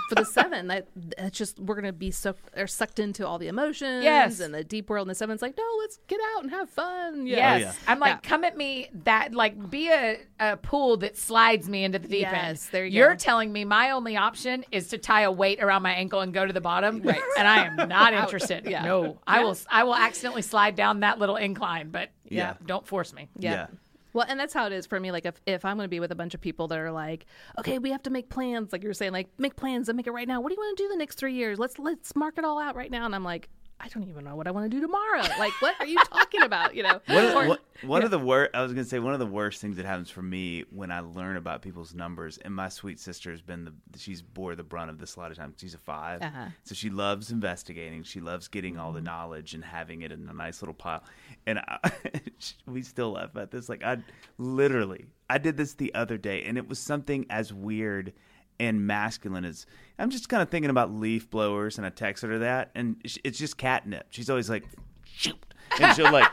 Because 0.10 0.28
for 0.28 0.42
the 0.42 0.42
seven, 0.42 0.68
that 0.68 0.88
that's 1.18 1.38
just 1.38 1.60
we're 1.60 1.76
gonna 1.76 1.94
be 1.94 2.12
so 2.12 2.36
or 2.58 2.68
sucked 2.68 3.00
into 3.00 3.26
all 3.28 3.38
the 3.38 3.48
emotions 3.48 4.04
Yes. 4.04 4.40
and 4.40 4.54
the 4.54 4.64
deep 4.64 4.90
world. 4.90 5.08
And 5.08 5.12
the 5.12 5.16
seven's 5.16 5.42
like, 5.42 5.56
no, 5.58 5.64
let's 5.80 5.98
get 6.08 6.20
out 6.36 6.44
and 6.44 6.52
have 6.52 6.70
fun. 6.70 7.26
Yeah. 7.28 7.58
Yes. 7.58 7.62
Oh, 7.62 7.66
yeah. 7.86 7.92
I'm 7.92 8.00
like, 8.00 8.12
Yeah. 8.24 8.30
come 8.30 8.44
at 8.44 8.58
me 8.58 8.90
that 9.06 9.34
like 9.34 9.70
be 9.70 9.90
a, 9.90 10.18
a 10.40 10.58
pool 10.58 10.98
that 10.98 11.18
slides 11.18 11.70
me 11.70 11.84
into 11.84 12.00
the 12.00 12.08
deep 12.08 12.22
Yes, 12.22 12.66
end. 12.66 12.72
there 12.72 12.86
you 12.86 13.04
are 13.04 13.12
go. 13.12 13.16
telling 13.18 13.52
me 13.54 13.66
my 13.66 13.92
only 13.92 14.18
option 14.18 14.66
is 14.72 14.88
to 14.90 14.98
tie 14.98 15.22
a 15.22 15.32
weight 15.32 15.62
around 15.62 15.84
my 15.84 15.94
ankle 15.94 16.22
and 16.22 16.34
go 16.34 16.46
to 16.46 16.54
the 16.54 16.62
bottom. 16.62 17.02
Right. 17.02 17.20
And 17.38 17.48
I 17.48 17.66
am 17.66 17.88
not 17.88 18.14
interested. 18.14 18.66
Yeah. 18.66 18.84
No. 18.84 19.20
I 19.26 19.44
will 19.44 19.56
I 19.70 19.84
will 19.84 19.96
accidentally 19.96 20.42
slide 20.42 20.76
down 20.76 21.02
that 21.02 21.20
little 21.20 21.36
incline, 21.38 21.90
but 21.90 22.10
yeah, 22.26 22.38
Yeah. 22.40 22.54
don't 22.66 22.86
force 22.86 23.14
me. 23.14 23.30
Yeah. 23.38 23.68
Well, 24.14 24.26
and 24.28 24.40
that's 24.40 24.54
how 24.54 24.66
it 24.66 24.74
is 24.74 24.86
for 24.86 25.00
me. 25.00 25.12
Like, 25.12 25.26
if, 25.26 25.40
if 25.46 25.66
I'm 25.66 25.78
going 25.78 25.86
to 25.86 25.90
be 25.90 26.00
with 26.00 26.12
a 26.12 26.16
bunch 26.16 26.34
of 26.34 26.42
people 26.42 26.68
that 26.70 26.80
are 26.80 26.92
like, 26.92 27.26
okay, 27.60 27.78
we 27.78 27.92
have 27.92 28.04
to 28.04 28.10
make 28.10 28.30
plans, 28.30 28.72
like 28.72 28.84
you're 28.84 28.94
saying, 28.94 29.12
like 29.12 29.30
make 29.38 29.56
plans 29.56 29.90
and 29.90 29.96
make 29.96 30.08
it 30.08 30.12
right 30.12 30.28
now. 30.28 30.42
What 30.42 30.50
do 30.50 30.56
you 30.56 30.60
want 30.60 30.78
to 30.78 30.84
do 30.84 30.90
the 30.90 30.98
next 30.98 31.16
three 31.16 31.34
years? 31.34 31.60
Let's 31.60 31.78
let's 31.80 32.16
mark 32.16 32.38
it 32.38 32.46
all 32.46 32.60
out 32.60 32.76
right 32.76 32.92
now. 32.92 33.06
And 33.06 33.14
I'm 33.14 33.24
like, 33.24 33.50
I 33.82 33.88
don't 33.88 34.08
even 34.10 34.26
know 34.26 34.36
what 34.36 34.46
I 34.48 34.52
want 34.52 34.70
to 34.70 34.76
do 34.76 34.82
tomorrow. 34.82 35.22
Like, 35.40 35.54
what 35.62 35.74
are 35.80 35.86
you 35.86 35.98
talking 36.04 36.42
about? 36.42 36.76
You 36.76 36.84
know, 36.84 37.00
One, 37.08 37.26
of, 37.26 37.36
Or- 37.36 37.48
one, 37.48 37.58
one 37.84 38.04
of 38.04 38.12
the 38.12 38.20
worst, 38.20 38.52
I 38.54 38.62
was 38.62 38.74
going 38.74 38.84
to 38.84 38.90
say, 38.90 39.00
one 39.00 39.14
of 39.14 39.20
the 39.20 39.26
worst 39.26 39.62
things 39.62 39.78
that 39.78 39.86
happens 39.86 40.10
for 40.10 40.22
me 40.22 40.66
when 40.72 40.92
I 40.92 41.00
learn 41.00 41.38
about 41.38 41.62
people's 41.62 41.94
numbers, 41.94 42.38
and 42.40 42.54
my 42.54 42.68
sweet 42.70 43.00
sister 43.00 43.32
has 43.32 43.42
been 43.42 43.64
the, 43.66 43.74
she's 43.98 44.22
bore 44.22 44.56
the 44.56 44.64
brunt 44.64 44.90
of 44.90 45.00
this 45.00 45.16
a 45.16 45.20
lot 45.20 45.32
of 45.32 45.38
times. 45.38 45.56
She's 45.60 45.74
a 45.76 45.78
5 45.78 46.22
Uh-huh. 46.22 46.46
So 46.66 46.76
she 46.76 46.90
loves 46.90 47.32
investigating. 47.32 48.04
She 48.04 48.20
loves 48.20 48.48
getting 48.50 48.78
all 48.78 48.92
the 48.92 49.02
knowledge 49.02 49.54
and 49.54 49.64
having 49.64 50.02
it 50.02 50.12
in 50.12 50.28
a 50.28 50.34
nice 50.34 50.62
little 50.62 50.74
pile. 50.74 51.04
And 51.48 51.60
I, 51.60 51.80
we 52.68 52.82
still 52.82 53.12
laugh 53.12 53.36
at 53.38 53.52
this. 53.52 53.70
Like, 53.70 53.84
I 53.84 54.00
literally, 54.38 55.06
I 55.30 55.38
did 55.38 55.56
this 55.58 55.74
the 55.76 55.94
other 55.96 56.18
day, 56.18 56.44
and 56.44 56.58
it 56.58 56.68
was 56.68 56.80
something 56.80 57.26
as 57.30 57.54
weird 57.54 58.14
and 58.60 58.86
masculine 58.86 59.46
is. 59.46 59.66
I'm 59.98 60.10
just 60.10 60.30
kind 60.30 60.42
of 60.42 60.50
thinking 60.50 60.70
about 60.70 60.94
leaf 60.94 61.30
blowers, 61.30 61.78
and 61.78 61.86
I 61.86 61.90
texted 61.90 62.30
her 62.30 62.40
that, 62.40 62.72
and 62.74 62.96
it's 63.04 63.38
just 63.38 63.58
catnip. 63.58 64.08
She's 64.12 64.30
always 64.30 64.50
like, 64.50 64.64
shoot, 65.04 65.38
and 65.80 65.96
she'll 65.96 66.12
like, 66.12 66.32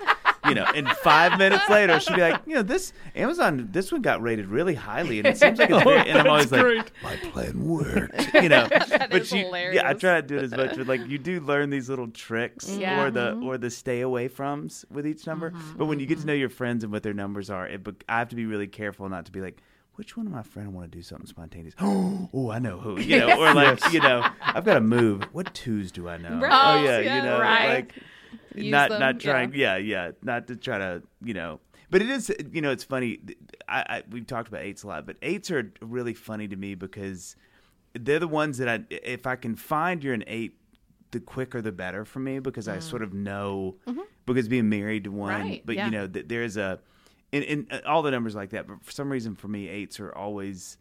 you 0.48 0.54
know, 0.54 0.64
and 0.74 0.88
five 0.88 1.38
minutes 1.38 1.68
later 1.68 1.98
she'll 2.00 2.16
be 2.16 2.22
like, 2.22 2.40
you 2.46 2.54
know, 2.54 2.62
this 2.62 2.92
Amazon, 3.14 3.68
this 3.72 3.90
one 3.90 4.02
got 4.02 4.22
rated 4.22 4.46
really 4.46 4.74
highly, 4.74 5.18
and 5.18 5.26
it 5.26 5.36
seems 5.36 5.58
like 5.58 5.70
it's 5.70 5.78
oh, 5.86 5.88
very, 5.88 6.08
and 6.08 6.18
I'm 6.18 6.26
always 6.28 6.52
like, 6.52 6.92
my 7.02 7.16
plan 7.16 7.64
worked, 7.64 8.34
you 8.34 8.48
know. 8.48 8.68
but 8.70 9.14
is 9.14 9.32
you, 9.32 9.38
yeah, 9.40 9.44
I 9.44 9.58
hilarious. 9.58 10.00
try 10.00 10.20
to 10.20 10.26
do 10.26 10.36
it 10.36 10.44
as 10.44 10.50
much, 10.52 10.76
but 10.76 10.86
like 10.86 11.06
you 11.06 11.18
do 11.18 11.40
learn 11.40 11.70
these 11.70 11.88
little 11.88 12.08
tricks 12.08 12.68
Yeah. 12.68 13.02
or 13.02 13.10
the 13.10 13.32
mm-hmm. 13.32 13.46
or 13.46 13.58
the 13.58 13.70
stay 13.70 14.00
away 14.00 14.28
from's 14.28 14.84
with 14.90 15.06
each 15.06 15.26
number. 15.26 15.52
But 15.76 15.86
when 15.86 16.00
you 16.00 16.06
get 16.06 16.14
to 16.14 16.20
mm-hmm. 16.20 16.28
know 16.28 16.34
your 16.34 16.48
friends 16.48 16.84
and 16.84 16.92
what 16.92 17.02
their 17.02 17.14
numbers 17.14 17.50
are, 17.50 17.66
it, 17.66 17.86
I 18.08 18.18
have 18.18 18.28
to 18.28 18.36
be 18.36 18.46
really 18.46 18.68
careful 18.68 19.08
not 19.08 19.26
to 19.26 19.32
be 19.32 19.40
like. 19.40 19.60
Which 19.96 20.16
one 20.16 20.26
of 20.26 20.32
my 20.32 20.42
friends 20.42 20.68
want 20.72 20.90
to 20.90 20.96
do 20.96 21.02
something 21.02 21.26
spontaneous? 21.26 21.74
Oh, 21.82 22.50
I 22.50 22.58
know 22.58 22.78
who. 22.78 23.00
You 23.00 23.20
know, 23.20 23.40
or 23.40 23.54
like, 23.54 23.92
you 23.92 24.00
know, 24.00 24.24
I've 24.42 24.64
got 24.64 24.74
to 24.74 24.80
move. 24.80 25.24
What 25.32 25.54
twos 25.54 25.90
do 25.90 26.08
I 26.08 26.18
know? 26.18 26.38
Right. 26.38 26.52
Oh 26.52 26.84
yeah, 26.84 26.98
Yeah, 26.98 27.16
you 27.16 27.22
know, 27.22 27.40
right. 27.40 27.68
like 27.68 27.94
Use 28.54 28.70
not 28.70 28.90
them, 28.90 29.00
not 29.00 29.20
trying. 29.20 29.52
yeah. 29.54 29.76
Yeah. 29.76 30.06
yeah, 30.06 30.12
not 30.22 30.46
to 30.48 30.56
try 30.56 30.78
to, 30.78 31.02
you 31.22 31.34
know. 31.34 31.60
But 31.90 32.02
it 32.02 32.10
is, 32.10 32.32
you 32.52 32.60
know, 32.60 32.70
it's 32.70 32.84
funny. 32.84 33.20
I, 33.68 33.84
I 33.88 34.02
we've 34.10 34.26
talked 34.26 34.48
about 34.48 34.62
eights 34.62 34.82
a 34.82 34.88
lot, 34.88 35.06
but 35.06 35.16
eights 35.22 35.50
are 35.50 35.72
really 35.80 36.14
funny 36.14 36.48
to 36.48 36.56
me 36.56 36.74
because 36.74 37.36
they're 37.94 38.18
the 38.18 38.28
ones 38.28 38.58
that 38.58 38.68
I, 38.68 38.84
if 38.90 39.26
I 39.26 39.36
can 39.36 39.54
find 39.54 40.02
you're 40.02 40.14
an 40.14 40.24
eight, 40.26 40.58
the 41.12 41.20
quicker 41.20 41.62
the 41.62 41.72
better 41.72 42.04
for 42.04 42.18
me 42.18 42.38
because 42.40 42.68
I 42.68 42.78
mm. 42.78 42.82
sort 42.82 43.02
of 43.02 43.14
know 43.14 43.76
mm-hmm. 43.86 44.00
because 44.26 44.48
being 44.48 44.68
married 44.68 45.04
to 45.04 45.12
one, 45.12 45.40
Right, 45.40 45.62
but 45.64 45.76
yeah. 45.76 45.86
you 45.86 45.90
know 45.92 46.06
that 46.06 46.28
there's 46.28 46.56
a, 46.56 46.80
and, 47.32 47.44
and 47.44 47.72
uh, 47.72 47.80
all 47.86 48.02
the 48.02 48.10
numbers 48.10 48.34
like 48.34 48.50
that. 48.50 48.66
But 48.66 48.84
for 48.84 48.90
some 48.92 49.10
reason, 49.10 49.34
for 49.36 49.48
me, 49.48 49.68
eights 49.68 50.00
are 50.00 50.14
always 50.14 50.78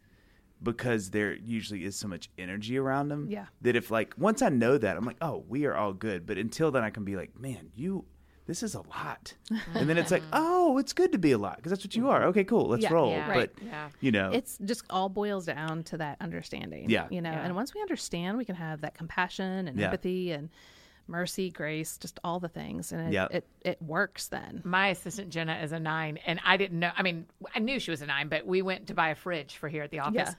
because 0.62 1.10
there 1.10 1.34
usually 1.34 1.84
is 1.84 1.96
so 1.96 2.08
much 2.08 2.30
energy 2.38 2.78
around 2.78 3.08
them. 3.08 3.26
Yeah. 3.30 3.46
That 3.62 3.76
if 3.76 3.90
like 3.90 4.14
once 4.16 4.42
I 4.42 4.48
know 4.48 4.78
that, 4.78 4.96
I'm 4.96 5.04
like, 5.04 5.18
oh, 5.20 5.44
we 5.48 5.66
are 5.66 5.74
all 5.76 5.92
good. 5.92 6.26
But 6.26 6.38
until 6.38 6.70
then, 6.70 6.82
I 6.82 6.90
can 6.90 7.04
be 7.04 7.16
like, 7.16 7.38
man, 7.38 7.70
you. 7.74 8.04
This 8.48 8.62
is 8.62 8.76
a 8.76 8.80
lot, 8.82 9.34
and 9.74 9.90
then 9.90 9.98
it's 9.98 10.12
like, 10.12 10.22
oh, 10.32 10.78
it's 10.78 10.92
good 10.92 11.10
to 11.10 11.18
be 11.18 11.32
a 11.32 11.36
lot 11.38 11.56
because 11.56 11.70
that's 11.70 11.84
what 11.84 11.96
you 11.96 12.08
are. 12.10 12.26
Okay, 12.26 12.44
cool, 12.44 12.68
let's 12.68 12.84
Yeah, 12.84 12.92
roll. 12.92 13.10
yeah, 13.10 13.34
but 13.34 13.50
yeah. 13.60 13.88
you 14.00 14.12
know, 14.12 14.30
it's 14.30 14.56
just 14.64 14.84
all 14.88 15.08
boils 15.08 15.46
down 15.46 15.82
to 15.82 15.96
that 15.96 16.18
understanding. 16.20 16.88
Yeah. 16.88 17.08
You 17.10 17.22
know, 17.22 17.32
Yeah. 17.32 17.44
and 17.44 17.56
once 17.56 17.74
we 17.74 17.80
understand, 17.80 18.38
we 18.38 18.44
can 18.44 18.54
have 18.54 18.82
that 18.82 18.94
compassion 18.94 19.66
and 19.66 19.76
Yeah. 19.76 19.86
empathy 19.86 20.30
and 20.30 20.50
mercy, 21.08 21.50
grace, 21.50 21.98
just 21.98 22.18
all 22.24 22.40
the 22.40 22.48
things. 22.48 22.92
And 22.92 23.08
it, 23.08 23.12
Yeah. 23.12 23.28
it, 23.30 23.46
it 23.62 23.80
works 23.82 24.28
then. 24.28 24.62
My 24.64 24.88
assistant 24.88 25.30
Jenna 25.30 25.58
is 25.62 25.72
a 25.72 25.78
nine, 25.80 26.18
and 26.26 26.40
I 26.44 26.56
didn't 26.56 26.78
know. 26.80 26.90
I 26.96 27.02
mean, 27.02 27.26
I 27.54 27.58
knew 27.60 27.78
she 27.78 27.90
was 27.90 28.02
a 28.02 28.06
nine, 28.06 28.28
but 28.28 28.46
we 28.46 28.62
went 28.62 28.88
to 28.88 28.94
buy 28.94 29.10
a 29.10 29.14
fridge 29.14 29.56
for 29.56 29.68
here 29.68 29.82
at 29.82 29.90
the 29.90 30.00
office, 30.00 30.14
Yeah. 30.30 30.34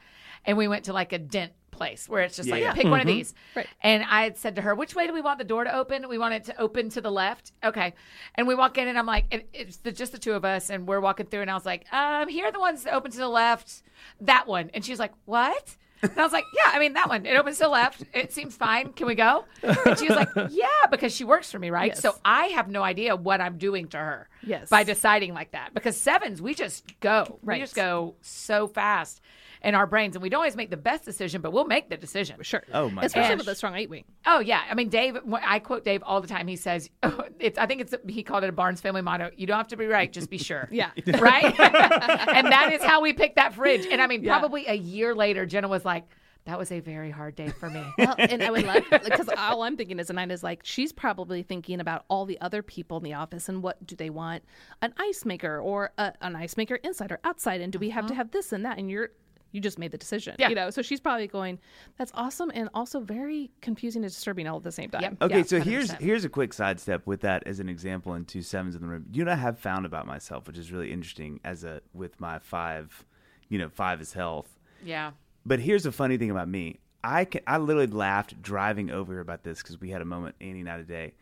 and 0.45 0.57
we 0.57 0.67
went 0.67 0.85
to 0.85 0.93
like 0.93 1.13
a 1.13 1.19
dent 1.19 1.53
place 1.71 2.09
where 2.09 2.23
it's 2.23 2.35
just 2.35 2.49
Yeah, 2.49 2.55
like 2.55 2.63
yeah. 2.63 2.73
pick 2.73 2.85
one 2.85 3.01
of 3.01 3.05
these. 3.05 3.35
Right. 3.55 3.67
And 3.81 4.03
I 4.03 4.23
had 4.23 4.37
said 4.37 4.55
to 4.55 4.61
her, 4.63 4.73
"Which 4.73 4.95
way 4.95 5.05
do 5.05 5.13
we 5.13 5.21
want 5.21 5.37
the 5.37 5.43
door 5.45 5.63
to 5.63 5.75
open? 5.75 6.09
We 6.09 6.17
want 6.17 6.33
it 6.33 6.43
to 6.45 6.59
open 6.59 6.89
to 6.89 7.01
the 7.01 7.11
left, 7.11 7.51
okay." 7.63 7.93
And 8.35 8.47
we 8.47 8.55
walk 8.55 8.77
in, 8.79 8.87
and 8.87 8.97
I'm 8.97 9.05
like, 9.05 9.25
it, 9.31 9.49
"It's 9.53 9.77
the, 9.77 9.91
just 9.91 10.11
the 10.11 10.17
two 10.17 10.33
of 10.33 10.43
us," 10.43 10.69
and 10.71 10.87
we're 10.87 10.99
walking 10.99 11.27
through, 11.27 11.41
and 11.41 11.51
I 11.51 11.53
was 11.53 11.65
like, 11.65 11.85
"Um, 11.93 12.27
here 12.29 12.45
are 12.47 12.51
the 12.51 12.59
ones 12.59 12.83
that 12.83 12.93
open 12.95 13.11
to 13.11 13.17
the 13.17 13.27
left, 13.29 13.83
that 14.21 14.47
one." 14.47 14.71
And 14.73 14.83
she's 14.83 14.97
like, 14.99 15.13
"What?" 15.25 15.77
And 16.01 16.11
I 16.17 16.23
was 16.23 16.31
like, 16.33 16.45
yeah, 16.53 16.71
I 16.73 16.79
mean, 16.79 16.93
that 16.93 17.09
one. 17.09 17.25
It 17.25 17.35
opens 17.37 17.57
to 17.57 17.63
the 17.63 17.69
left. 17.69 18.03
It 18.13 18.31
seems 18.33 18.55
fine. 18.55 18.93
Can 18.93 19.07
we 19.07 19.15
go? 19.15 19.45
And 19.63 19.97
she 19.97 20.07
was 20.07 20.15
like, 20.15 20.29
yeah, 20.51 20.67
because 20.91 21.13
she 21.15 21.23
works 21.23 21.51
for 21.51 21.59
me, 21.59 21.69
right? 21.69 21.87
Yes. 21.91 22.01
So 22.01 22.13
I 22.23 22.45
have 22.47 22.69
no 22.69 22.83
idea 22.83 23.15
what 23.15 23.41
I'm 23.41 23.57
doing 23.57 23.87
to 23.89 23.97
her 23.97 24.29
Yes. 24.43 24.69
by 24.69 24.83
deciding 24.83 25.33
like 25.33 25.51
that. 25.51 25.73
Because 25.73 25.99
sevens, 25.99 26.41
we 26.41 26.53
just 26.53 26.85
go. 26.99 27.39
Right. 27.43 27.57
We 27.57 27.63
just 27.63 27.75
go 27.75 28.15
so 28.21 28.67
fast 28.67 29.21
in 29.63 29.75
our 29.75 29.87
brains. 29.87 30.15
And 30.15 30.23
we 30.23 30.29
don't 30.29 30.39
always 30.39 30.55
make 30.55 30.69
the 30.69 30.77
best 30.77 31.05
decision, 31.05 31.41
but 31.41 31.51
we'll 31.51 31.65
make 31.65 31.89
the 31.89 31.97
decision. 31.97 32.37
Sure. 32.41 32.63
Oh, 32.73 32.89
my 32.89 33.03
Especially 33.03 33.35
gosh. 33.35 33.45
with 33.45 33.47
a 33.47 33.55
strong 33.55 33.75
eight 33.75 33.89
wing. 33.89 34.05
Oh 34.25 34.39
yeah, 34.39 34.61
I 34.69 34.75
mean 34.75 34.89
Dave. 34.89 35.17
I 35.41 35.59
quote 35.59 35.83
Dave 35.83 36.03
all 36.03 36.21
the 36.21 36.27
time. 36.27 36.47
He 36.47 36.55
says, 36.55 36.89
"It's." 37.39 37.57
I 37.57 37.65
think 37.65 37.81
it's. 37.81 37.93
He 38.07 38.23
called 38.23 38.43
it 38.43 38.49
a 38.49 38.53
Barnes 38.53 38.81
family 38.81 39.01
motto. 39.01 39.31
You 39.35 39.47
don't 39.47 39.57
have 39.57 39.67
to 39.69 39.77
be 39.77 39.85
right, 39.85 40.11
just 40.11 40.29
be 40.29 40.37
sure. 40.37 40.67
Yeah. 40.77 40.91
right. 41.19 41.59
and 41.59 42.47
that 42.51 42.71
is 42.73 42.83
how 42.83 43.01
we 43.01 43.11
picked 43.13 43.37
that 43.37 43.53
fridge. 43.53 43.87
And 43.89 43.99
I 44.01 44.05
mean, 44.05 44.23
Yeah. 44.23 44.37
probably 44.37 44.67
a 44.67 44.75
year 44.75 45.15
later, 45.15 45.45
Jenna 45.45 45.67
was 45.67 45.83
like, 45.83 46.03
"That 46.45 46.59
was 46.59 46.71
a 46.71 46.79
very 46.81 47.09
hard 47.09 47.35
day 47.35 47.49
for 47.49 47.69
me." 47.69 47.83
Well, 47.97 48.13
and 48.19 48.43
I 48.43 48.51
would 48.51 48.63
love 48.65 48.83
because 48.91 49.27
all 49.35 49.63
I'm 49.63 49.75
thinking 49.75 49.99
as 49.99 50.09
a 50.11 50.13
nine 50.13 50.29
is 50.29 50.43
like 50.43 50.61
she's 50.63 50.91
probably 50.91 51.41
thinking 51.41 51.79
about 51.79 52.05
all 52.09 52.25
the 52.25 52.39
other 52.41 52.61
people 52.61 52.97
in 52.97 53.03
the 53.03 53.13
office 53.13 53.49
and 53.49 53.63
what 53.63 53.85
do 53.87 53.95
they 53.95 54.09
want 54.11 54.43
an 54.81 54.93
ice 54.97 55.25
maker 55.25 55.59
or 55.59 55.91
a, 55.97 56.13
an 56.21 56.35
ice 56.35 56.57
maker 56.57 56.75
inside 56.75 57.11
or 57.11 57.19
outside 57.23 57.61
and 57.61 57.73
do 57.73 57.79
we 57.79 57.89
have 57.89 58.05
to 58.05 58.13
uh-huh. 58.13 58.17
have 58.21 58.31
this 58.31 58.51
and 58.51 58.65
that 58.65 58.77
and 58.77 58.91
you're 58.91 59.09
you 59.51 59.61
just 59.61 59.79
made 59.79 59.91
the 59.91 59.97
decision 59.97 60.35
Yeah. 60.39 60.49
you 60.49 60.55
know 60.55 60.69
so 60.69 60.81
she's 60.81 60.99
probably 60.99 61.27
going 61.27 61.59
that's 61.97 62.11
awesome 62.13 62.51
and 62.53 62.69
also 62.73 62.99
very 62.99 63.49
confusing 63.61 64.03
and 64.03 64.11
disturbing 64.11 64.47
all 64.47 64.57
at 64.57 64.63
the 64.63 64.71
same 64.71 64.89
time 64.89 65.01
Yep. 65.01 65.17
Okay, 65.21 65.37
Yeah, 65.37 65.43
so 65.43 65.59
here's 65.61 65.89
100%. 65.91 65.99
here's 66.01 66.25
a 66.25 66.29
quick 66.29 66.53
sidestep 66.53 67.05
with 67.07 67.21
that 67.21 67.43
as 67.45 67.59
an 67.59 67.69
example 67.69 68.13
in 68.13 68.25
two 68.25 68.41
sevens 68.41 68.75
in 68.75 68.81
the 68.81 68.87
room. 68.87 69.05
You 69.11 69.25
know, 69.25 69.31
I 69.31 69.35
have 69.35 69.57
found 69.59 69.85
about 69.85 70.05
myself, 70.07 70.47
which 70.47 70.57
is 70.57 70.71
really 70.71 70.91
interesting 70.91 71.39
as 71.43 71.63
a 71.63 71.81
with 71.93 72.19
my 72.19 72.39
five, 72.39 73.05
you 73.49 73.57
know, 73.57 73.69
five 73.69 74.01
is 74.01 74.13
health. 74.13 74.57
yeah. 74.83 75.11
But 75.45 75.59
here's 75.61 75.83
the 75.83 75.91
funny 75.93 76.17
thing 76.17 76.29
about 76.29 76.49
me. 76.49 76.79
I 77.03 77.23
can 77.25 77.41
I 77.47 77.57
literally 77.57 77.87
laughed 77.87 78.41
driving 78.41 78.91
over 78.91 79.13
here 79.13 79.21
about 79.21 79.43
this 79.43 79.61
because 79.61 79.79
we 79.79 79.89
had 79.91 80.01
a 80.01 80.05
moment 80.05 80.35
Annie 80.41 80.59
and 80.59 80.69
I 80.69 80.77
today. 80.77 81.13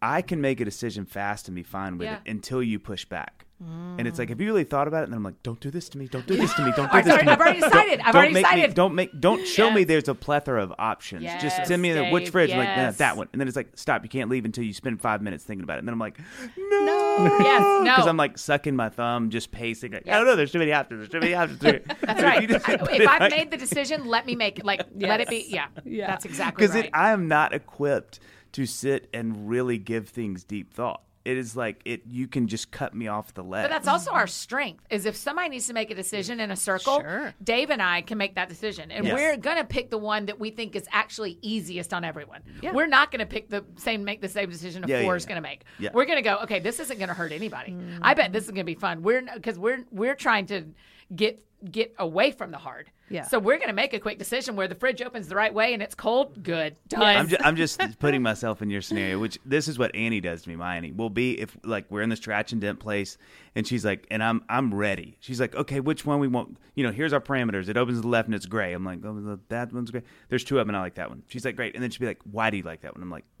I 0.00 0.22
can 0.22 0.40
make 0.40 0.60
a 0.60 0.64
decision 0.64 1.06
fast 1.06 1.48
and 1.48 1.56
be 1.56 1.64
fine 1.64 1.98
with 1.98 2.06
Yeah. 2.06 2.18
it 2.24 2.30
until 2.30 2.62
you 2.62 2.78
push 2.78 3.04
back. 3.04 3.46
And 3.60 4.06
it's 4.06 4.20
like, 4.20 4.28
have 4.28 4.40
you 4.40 4.46
really 4.46 4.62
thought 4.62 4.86
about 4.86 5.00
it? 5.00 5.04
And 5.04 5.12
then 5.12 5.16
I'm 5.16 5.24
like, 5.24 5.42
don't 5.42 5.58
do 5.58 5.68
this 5.70 5.88
to 5.88 5.98
me. 5.98 6.06
Don't 6.06 6.24
do 6.28 6.36
this 6.36 6.54
to 6.54 6.64
me. 6.64 6.72
Don't 6.76 6.92
do 6.92 7.02
this 7.02 7.16
to 7.18 7.24
me. 7.24 7.32
I've 7.32 7.40
already 7.40 7.58
Don't- 7.58 7.70
decided. 7.70 7.98
I've 8.00 8.06
don't 8.06 8.16
already 8.16 8.34
make 8.34 8.44
me- 8.44 8.50
decided. 8.56 8.74
don't 8.76 8.94
make. 8.94 9.20
Don't 9.20 9.44
show 9.46 9.70
me 9.70 9.82
there's 9.82 10.06
a 10.08 10.14
plethora 10.14 10.62
of 10.62 10.72
options. 10.78 11.24
Just 11.42 11.66
send 11.66 11.82
me 11.82 11.92
the 11.92 12.08
which 12.10 12.30
fridge. 12.30 12.52
I'm 12.52 12.58
like, 12.58 12.76
nah, 12.76 12.90
that 12.92 13.16
one. 13.16 13.28
And 13.32 13.40
then 13.40 13.48
it's 13.48 13.56
like, 13.56 13.70
stop. 13.74 14.04
You 14.04 14.08
can't 14.08 14.30
leave 14.30 14.44
until 14.44 14.62
you 14.62 14.72
spend 14.72 15.00
five 15.00 15.22
minutes 15.22 15.42
thinking 15.42 15.64
about 15.64 15.76
it. 15.76 15.78
And 15.80 15.88
then 15.88 15.92
I'm 15.92 15.98
like, 15.98 16.18
no. 16.56 17.38
Yes. 17.40 17.60
No. 17.60 17.84
Because 17.98 18.06
I'm 18.06 18.16
like 18.16 18.38
sucking 18.38 18.76
my 18.76 18.90
thumb, 18.90 19.30
just 19.30 19.50
pacing. 19.50 19.90
Like, 19.92 20.06
I 20.06 20.12
don't 20.18 20.26
know. 20.26 20.36
There's 20.36 20.52
too 20.52 20.60
many 20.60 20.72
options. 20.72 21.00
There's 21.00 21.10
too 21.10 21.18
many 21.20 21.34
options. 21.34 21.58
That's 22.00 22.22
right. 22.22 22.48
if 22.48 23.08
I've 23.08 23.30
made 23.30 23.50
the 23.50 23.56
decision, 23.56 24.06
let 24.06 24.24
me 24.24 24.36
make 24.36 24.60
it. 24.60 24.64
Like, 24.64 24.82
let 24.94 25.20
it 25.20 25.28
be. 25.28 25.46
Yeah. 25.48 25.66
Yeah. 25.84 26.06
That's 26.06 26.24
exactly 26.24 26.66
right. 26.66 26.72
because 26.72 26.82
right. 26.84 26.90
I 26.94 27.10
am 27.10 27.26
not 27.26 27.52
equipped 27.54 28.20
to 28.52 28.66
sit 28.66 29.08
and 29.12 29.48
really 29.48 29.78
give 29.78 30.10
things 30.10 30.44
deep 30.44 30.72
thought. 30.72 31.02
It 31.24 31.36
is 31.36 31.54
like 31.56 31.82
it. 31.84 32.02
You 32.08 32.26
can 32.26 32.46
just 32.46 32.70
cut 32.70 32.94
me 32.94 33.06
off 33.08 33.34
the 33.34 33.42
leg. 33.44 33.64
But 33.64 33.68
that's 33.70 33.88
also 33.88 34.12
our 34.12 34.26
strength. 34.26 34.84
Is 34.88 35.04
if 35.04 35.14
somebody 35.16 35.50
needs 35.50 35.66
to 35.66 35.74
make 35.74 35.90
a 35.90 35.94
decision 35.94 36.40
in 36.40 36.50
a 36.50 36.56
circle, 36.56 37.00
Sure. 37.00 37.34
Dave 37.42 37.70
and 37.70 37.82
I 37.82 38.00
can 38.02 38.16
make 38.16 38.36
that 38.36 38.48
decision, 38.48 38.90
and 38.90 39.04
Yes. 39.04 39.14
we're 39.14 39.36
gonna 39.36 39.64
pick 39.64 39.90
the 39.90 39.98
one 39.98 40.26
that 40.26 40.38
we 40.40 40.50
think 40.50 40.74
is 40.74 40.86
actually 40.90 41.38
easiest 41.42 41.92
on 41.92 42.04
everyone. 42.04 42.42
Yeah. 42.62 42.72
We're 42.72 42.86
not 42.86 43.10
gonna 43.10 43.26
pick 43.26 43.50
the 43.50 43.64
same, 43.76 44.04
make 44.04 44.20
the 44.22 44.28
same 44.28 44.48
decision 44.48 44.84
a 44.84 44.88
Yeah, 44.88 45.02
four 45.02 45.12
yeah, 45.12 45.16
is 45.16 45.24
yeah. 45.24 45.28
gonna 45.28 45.40
make. 45.42 45.64
Yeah. 45.78 45.90
We're 45.92 46.06
gonna 46.06 46.22
go. 46.22 46.38
Okay, 46.44 46.60
this 46.60 46.80
isn't 46.80 46.98
gonna 46.98 47.14
hurt 47.14 47.32
anybody. 47.32 47.76
I 48.00 48.14
bet 48.14 48.32
this 48.32 48.44
is 48.44 48.50
gonna 48.50 48.64
be 48.64 48.74
fun. 48.74 49.02
We're 49.02 49.22
because 49.34 49.58
we're 49.58 49.84
we're 49.90 50.14
trying 50.14 50.46
to 50.46 50.66
get 51.14 51.44
get 51.70 51.94
away 51.98 52.30
from 52.30 52.52
the 52.52 52.58
hard. 52.58 52.90
Yeah. 53.10 53.22
So 53.22 53.38
we're 53.38 53.56
going 53.56 53.68
to 53.68 53.74
make 53.74 53.94
a 53.94 53.98
quick 54.00 54.18
decision 54.18 54.56
where 54.56 54.68
the 54.68 54.74
fridge 54.74 55.00
opens 55.02 55.28
the 55.28 55.36
right 55.36 55.52
way 55.52 55.72
and 55.74 55.82
it's 55.82 55.94
cold. 55.94 56.42
Good. 56.42 56.76
Done. 56.88 57.02
I'm, 57.02 57.28
ju- 57.28 57.36
I'm 57.40 57.56
just 57.56 57.80
putting 57.98 58.22
myself 58.22 58.60
in 58.62 58.70
your 58.70 58.82
scenario, 58.82 59.18
which 59.18 59.38
this 59.44 59.68
is 59.68 59.78
what 59.78 59.94
Annie 59.94 60.20
does 60.20 60.42
to 60.42 60.48
me. 60.48 60.56
My 60.56 60.76
Annie 60.76 60.92
will 60.92 61.10
be 61.10 61.40
if 61.40 61.56
like 61.64 61.86
we're 61.90 62.02
in 62.02 62.10
this 62.10 62.20
scratch 62.20 62.52
and 62.52 62.60
dent 62.60 62.80
place, 62.80 63.16
and 63.54 63.66
she's 63.66 63.84
like, 63.84 64.06
and 64.10 64.22
I'm 64.22 64.44
I'm 64.48 64.74
ready. 64.74 65.16
She's 65.20 65.40
like, 65.40 65.54
okay, 65.54 65.80
which 65.80 66.04
one 66.04 66.18
we 66.20 66.28
want? 66.28 66.58
You 66.74 66.84
know, 66.84 66.92
here's 66.92 67.12
our 67.12 67.20
parameters. 67.20 67.68
It 67.68 67.76
opens 67.76 67.98
to 67.98 68.02
the 68.02 68.08
left 68.08 68.26
and 68.28 68.34
it's 68.34 68.46
gray. 68.46 68.72
I'm 68.72 68.84
like, 68.84 69.00
oh, 69.04 69.38
that 69.48 69.72
one's 69.72 69.90
gray. 69.90 70.02
There's 70.28 70.44
two 70.44 70.56
of 70.58 70.60
them, 70.62 70.70
and 70.70 70.76
I 70.76 70.80
like 70.80 70.94
that 70.96 71.08
one. 71.08 71.22
She's 71.28 71.44
like, 71.44 71.56
great. 71.56 71.74
And 71.74 71.82
then 71.82 71.90
she'd 71.90 72.00
be 72.00 72.06
like, 72.06 72.20
why 72.30 72.50
do 72.50 72.56
you 72.56 72.62
like 72.62 72.82
that 72.82 72.94
one? 72.94 73.02
I'm 73.02 73.10
like, 73.10 73.24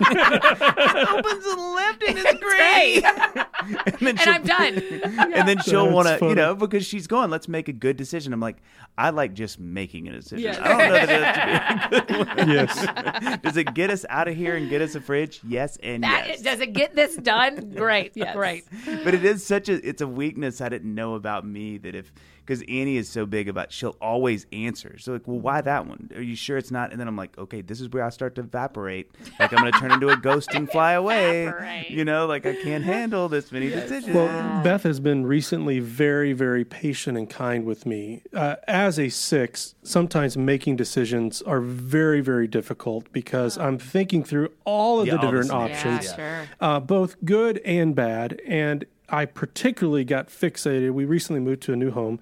it 0.00 1.08
opens 1.08 1.44
to 1.44 1.54
the 1.54 1.72
left 1.76 2.02
and 2.02 2.18
it's 2.18 2.40
gray. 2.40 3.02
and 3.86 3.98
then 4.00 4.08
and 4.08 4.20
she'll- 4.20 4.32
I'm 4.32 4.42
done. 4.42 5.32
and 5.34 5.48
then 5.48 5.58
she'll 5.62 5.90
want 5.90 6.08
to, 6.08 6.26
you 6.26 6.34
know, 6.34 6.54
because 6.54 6.84
she's 6.86 7.06
going, 7.06 7.30
let's 7.30 7.48
make 7.48 7.68
a 7.68 7.72
good 7.72 7.96
decision. 7.96 8.29
I'm 8.32 8.40
like, 8.40 8.58
I 8.98 9.10
like 9.10 9.34
just 9.34 9.58
making 9.58 10.08
a 10.08 10.12
decision. 10.12 10.44
Yes. 10.44 10.58
I 10.60 10.68
don't 10.68 10.78
know 10.78 10.92
that 10.92 11.10
it 11.10 11.24
has 11.24 11.82
to 11.82 11.88
be 11.90 11.96
a 11.96 12.00
good 12.26 12.36
one. 12.38 12.48
Yes. 12.50 13.40
Does 13.42 13.56
it 13.56 13.72
get 13.74 13.90
us 13.90 14.04
out 14.08 14.28
of 14.28 14.36
here 14.36 14.56
and 14.56 14.68
get 14.68 14.82
us 14.82 14.94
a 14.94 15.00
fridge? 15.00 15.40
Yes 15.46 15.78
and 15.82 16.02
That, 16.04 16.26
yes. 16.28 16.42
Does 16.42 16.60
it 16.60 16.72
get 16.72 16.94
this 16.94 17.16
done? 17.16 17.70
Great. 17.76 18.12
Yes. 18.14 18.34
Great. 18.36 18.64
but 19.04 19.14
it 19.14 19.24
is 19.24 19.44
such 19.46 19.68
a 19.68 19.74
it's 19.86 20.02
a 20.02 20.06
weakness 20.08 20.60
I 20.60 20.68
didn't 20.68 20.94
know 20.94 21.14
about 21.14 21.46
me 21.46 21.78
that 21.78 21.94
if 21.94 22.12
because 22.50 22.64
Annie 22.68 22.96
is 22.96 23.08
so 23.08 23.26
big 23.26 23.48
about 23.48 23.70
she'll 23.70 23.96
always 24.00 24.44
answer. 24.52 24.98
So 24.98 25.12
like, 25.12 25.22
well, 25.28 25.38
why 25.38 25.60
that 25.60 25.86
one? 25.86 26.10
Are 26.16 26.20
you 26.20 26.34
sure 26.34 26.58
it's 26.58 26.72
not? 26.72 26.90
And 26.90 27.00
then 27.00 27.06
I'm 27.06 27.16
like, 27.16 27.38
okay, 27.38 27.60
this 27.60 27.80
is 27.80 27.88
where 27.90 28.02
I 28.04 28.08
start 28.10 28.34
to 28.34 28.40
evaporate. 28.40 29.08
Like 29.38 29.52
I'm 29.52 29.60
going 29.60 29.72
to 29.72 29.78
turn 29.78 29.92
into 29.92 30.08
a 30.08 30.16
ghost 30.30 30.52
and 30.52 30.68
fly 30.68 30.92
away. 30.94 31.44
Evaporate. 31.44 31.90
You 31.90 32.04
know, 32.04 32.26
like 32.26 32.46
I 32.46 32.56
can't 32.56 32.82
handle 32.82 33.28
this 33.28 33.52
many 33.52 33.68
decisions. 33.70 34.12
Well, 34.16 34.62
Beth 34.64 34.82
has 34.82 34.98
been 34.98 35.24
recently 35.26 35.78
very, 35.78 36.32
very 36.32 36.64
patient 36.64 37.16
and 37.16 37.30
kind 37.30 37.64
with 37.64 37.86
me. 37.86 38.22
Uh, 38.34 38.56
as 38.66 38.98
a 38.98 39.10
six, 39.10 39.76
sometimes 39.84 40.36
making 40.36 40.74
decisions 40.74 41.42
are 41.42 41.60
very, 41.60 42.20
very 42.20 42.48
difficult 42.48 43.12
because 43.12 43.56
I'm 43.58 43.78
thinking 43.78 44.24
through 44.24 44.50
all 44.64 44.98
of 45.00 45.06
Yeah, 45.06 45.12
the 45.14 45.18
all 45.20 45.24
different 45.26 45.46
scenarios. 45.46 45.76
options, 45.76 46.04
Yeah, 46.06 46.16
sure. 46.16 46.48
uh, 46.60 46.80
both 46.80 47.16
good 47.24 47.58
and 47.64 47.94
bad. 47.94 48.40
And 48.46 48.86
I 49.10 49.24
particularly 49.26 50.04
got 50.04 50.28
fixated. 50.28 50.92
We 50.92 51.04
recently 51.04 51.40
moved 51.40 51.62
to 51.62 51.72
a 51.72 51.76
new 51.76 51.90
home, 51.90 52.20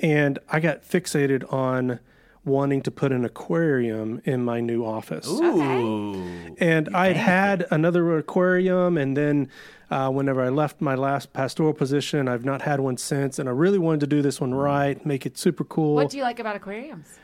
and 0.00 0.38
I 0.48 0.60
got 0.60 0.82
fixated 0.82 1.50
on 1.52 2.00
wanting 2.44 2.80
to 2.82 2.90
put 2.90 3.12
an 3.12 3.24
aquarium 3.24 4.22
in 4.24 4.42
my 4.42 4.60
new 4.60 4.84
office. 4.84 5.28
Ooh. 5.28 6.56
And 6.58 6.88
I'd 6.94 7.16
had 7.16 7.66
another 7.70 8.16
aquarium, 8.16 8.96
and 8.96 9.16
then 9.16 9.48
uh, 9.90 10.08
whenever 10.10 10.40
I 10.42 10.48
left 10.48 10.80
my 10.80 10.94
last 10.94 11.32
pastoral 11.32 11.74
position, 11.74 12.28
I've 12.28 12.44
not 12.44 12.62
had 12.62 12.80
one 12.80 12.96
since. 12.96 13.38
And 13.38 13.48
I 13.48 13.52
really 13.52 13.78
wanted 13.78 14.00
to 14.00 14.06
do 14.06 14.22
this 14.22 14.40
one 14.40 14.54
right, 14.54 15.04
make 15.04 15.26
it 15.26 15.36
super 15.36 15.64
cool. 15.64 15.94
What 15.96 16.10
do 16.10 16.16
you 16.16 16.22
like 16.22 16.38
about 16.38 16.56
aquariums? 16.56 17.18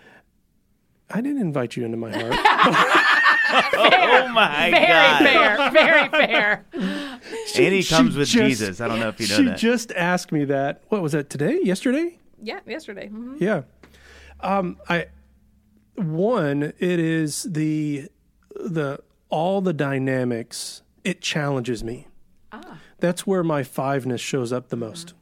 I 1.08 1.20
didn't 1.20 1.40
invite 1.40 1.76
you 1.76 1.84
into 1.84 1.96
my 1.96 2.10
heart. 2.12 3.12
Oh 3.48 4.28
my 4.28 4.70
Very 4.70 4.86
god. 4.86 5.22
fair. 5.22 5.70
Very 5.70 6.08
fair. 6.26 6.64
Annie 7.58 7.82
She 7.82 7.94
comes 7.94 8.16
with 8.16 8.28
just- 8.28 8.48
Jesus. 8.48 8.80
I 8.80 8.88
don't 8.88 9.00
know 9.00 9.08
if 9.08 9.20
you 9.20 9.28
know 9.28 9.36
she 9.36 9.44
that. 9.44 9.58
just 9.58 9.92
asked 9.92 10.32
me 10.32 10.44
that. 10.46 10.82
What 10.88 11.02
was 11.02 11.12
that 11.12 11.30
today? 11.30 11.58
Yesterday? 11.62 12.18
Yeah, 12.42 12.60
yesterday. 12.66 13.08
Mhm. 13.08 13.40
Yeah. 13.40 13.62
Um, 14.40 14.76
I 14.88 15.06
one, 15.94 16.62
it 16.78 16.98
is 17.00 17.44
the 17.44 18.08
the 18.54 19.00
all 19.28 19.60
the 19.60 19.72
dynamics. 19.72 20.82
It 21.04 21.20
challenges 21.20 21.82
me. 21.84 22.08
Ah. 22.52 22.78
That's 22.98 23.26
where 23.26 23.42
my 23.44 23.62
fiveness 23.62 24.20
shows 24.20 24.52
up 24.52 24.68
the 24.68 24.76
most. 24.76 25.14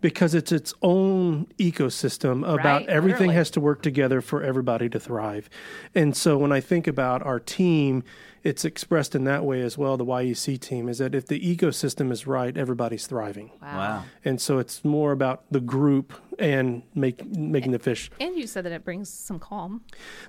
Because 0.00 0.34
it's 0.34 0.50
its 0.50 0.72
own 0.80 1.46
ecosystem 1.58 2.38
about 2.38 2.80
Right, 2.80 2.88
everything 2.88 3.18
literally. 3.28 3.34
has 3.34 3.50
to 3.50 3.60
work 3.60 3.82
together 3.82 4.22
for 4.22 4.42
everybody 4.42 4.88
to 4.88 4.98
thrive. 4.98 5.50
And 5.94 6.16
so 6.16 6.38
when 6.38 6.52
I 6.52 6.60
think 6.60 6.86
about 6.86 7.22
our 7.26 7.38
team, 7.38 8.02
it's 8.42 8.64
expressed 8.64 9.14
in 9.14 9.24
that 9.24 9.44
way 9.44 9.60
as 9.60 9.76
well. 9.76 9.96
The 9.96 10.04
YEC 10.06 10.58
team 10.60 10.88
is 10.88 10.98
that 10.98 11.14
if 11.14 11.26
the 11.26 11.38
ecosystem 11.40 12.10
is 12.10 12.26
right, 12.26 12.56
everybody's 12.56 13.06
thriving. 13.06 13.50
wow. 13.60 14.04
And 14.24 14.40
so 14.40 14.58
it's 14.58 14.84
more 14.84 15.12
about 15.12 15.44
the 15.50 15.60
group 15.60 16.14
and 16.38 16.82
make, 16.94 17.24
making 17.26 17.72
the 17.72 17.78
fish 17.78 18.10
And 18.18 18.36
you 18.36 18.46
said 18.46 18.64
that 18.64 18.72
it 18.72 18.84
brings 18.84 19.10
some 19.10 19.38
calm. 19.38 19.82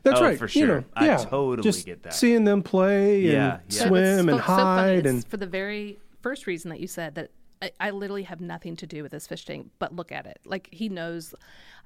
that's 0.04 0.20
Oh, 0.20 0.24
right. 0.24 0.38
for 0.38 0.46
you 0.46 0.50
sure. 0.66 0.68
know, 0.82 0.84
I 0.96 1.06
yeah, 1.06 1.18
totally 1.18 1.64
just 1.64 1.86
get 1.86 2.04
that. 2.04 2.14
Seeing 2.14 2.44
them 2.44 2.62
play 2.64 3.24
and 3.26 3.34
Yeah, 3.34 3.34
yeah. 3.34 3.60
So 3.70 3.88
swim 3.88 4.28
and 4.30 4.40
so- 4.40 4.46
so 4.46 4.54
hide 4.56 5.06
and 5.06 5.26
for 5.28 5.38
the 5.38 5.48
very 5.48 5.98
first 6.22 6.48
reason 6.48 6.70
that 6.70 6.80
you 6.82 6.88
said 6.88 7.16
that 7.16 7.32
I, 7.62 7.72
I 7.80 7.90
literally 7.92 8.24
have 8.24 8.42
nothing 8.42 8.76
to 8.78 8.88
do 8.88 9.04
with 9.04 9.12
this 9.12 9.26
fish 9.28 9.46
tank, 9.46 9.70
but 9.80 9.96
look 9.96 10.12
at 10.12 10.26
it. 10.26 10.40
Like 10.46 10.68
he 10.72 10.90
knows 10.90 11.34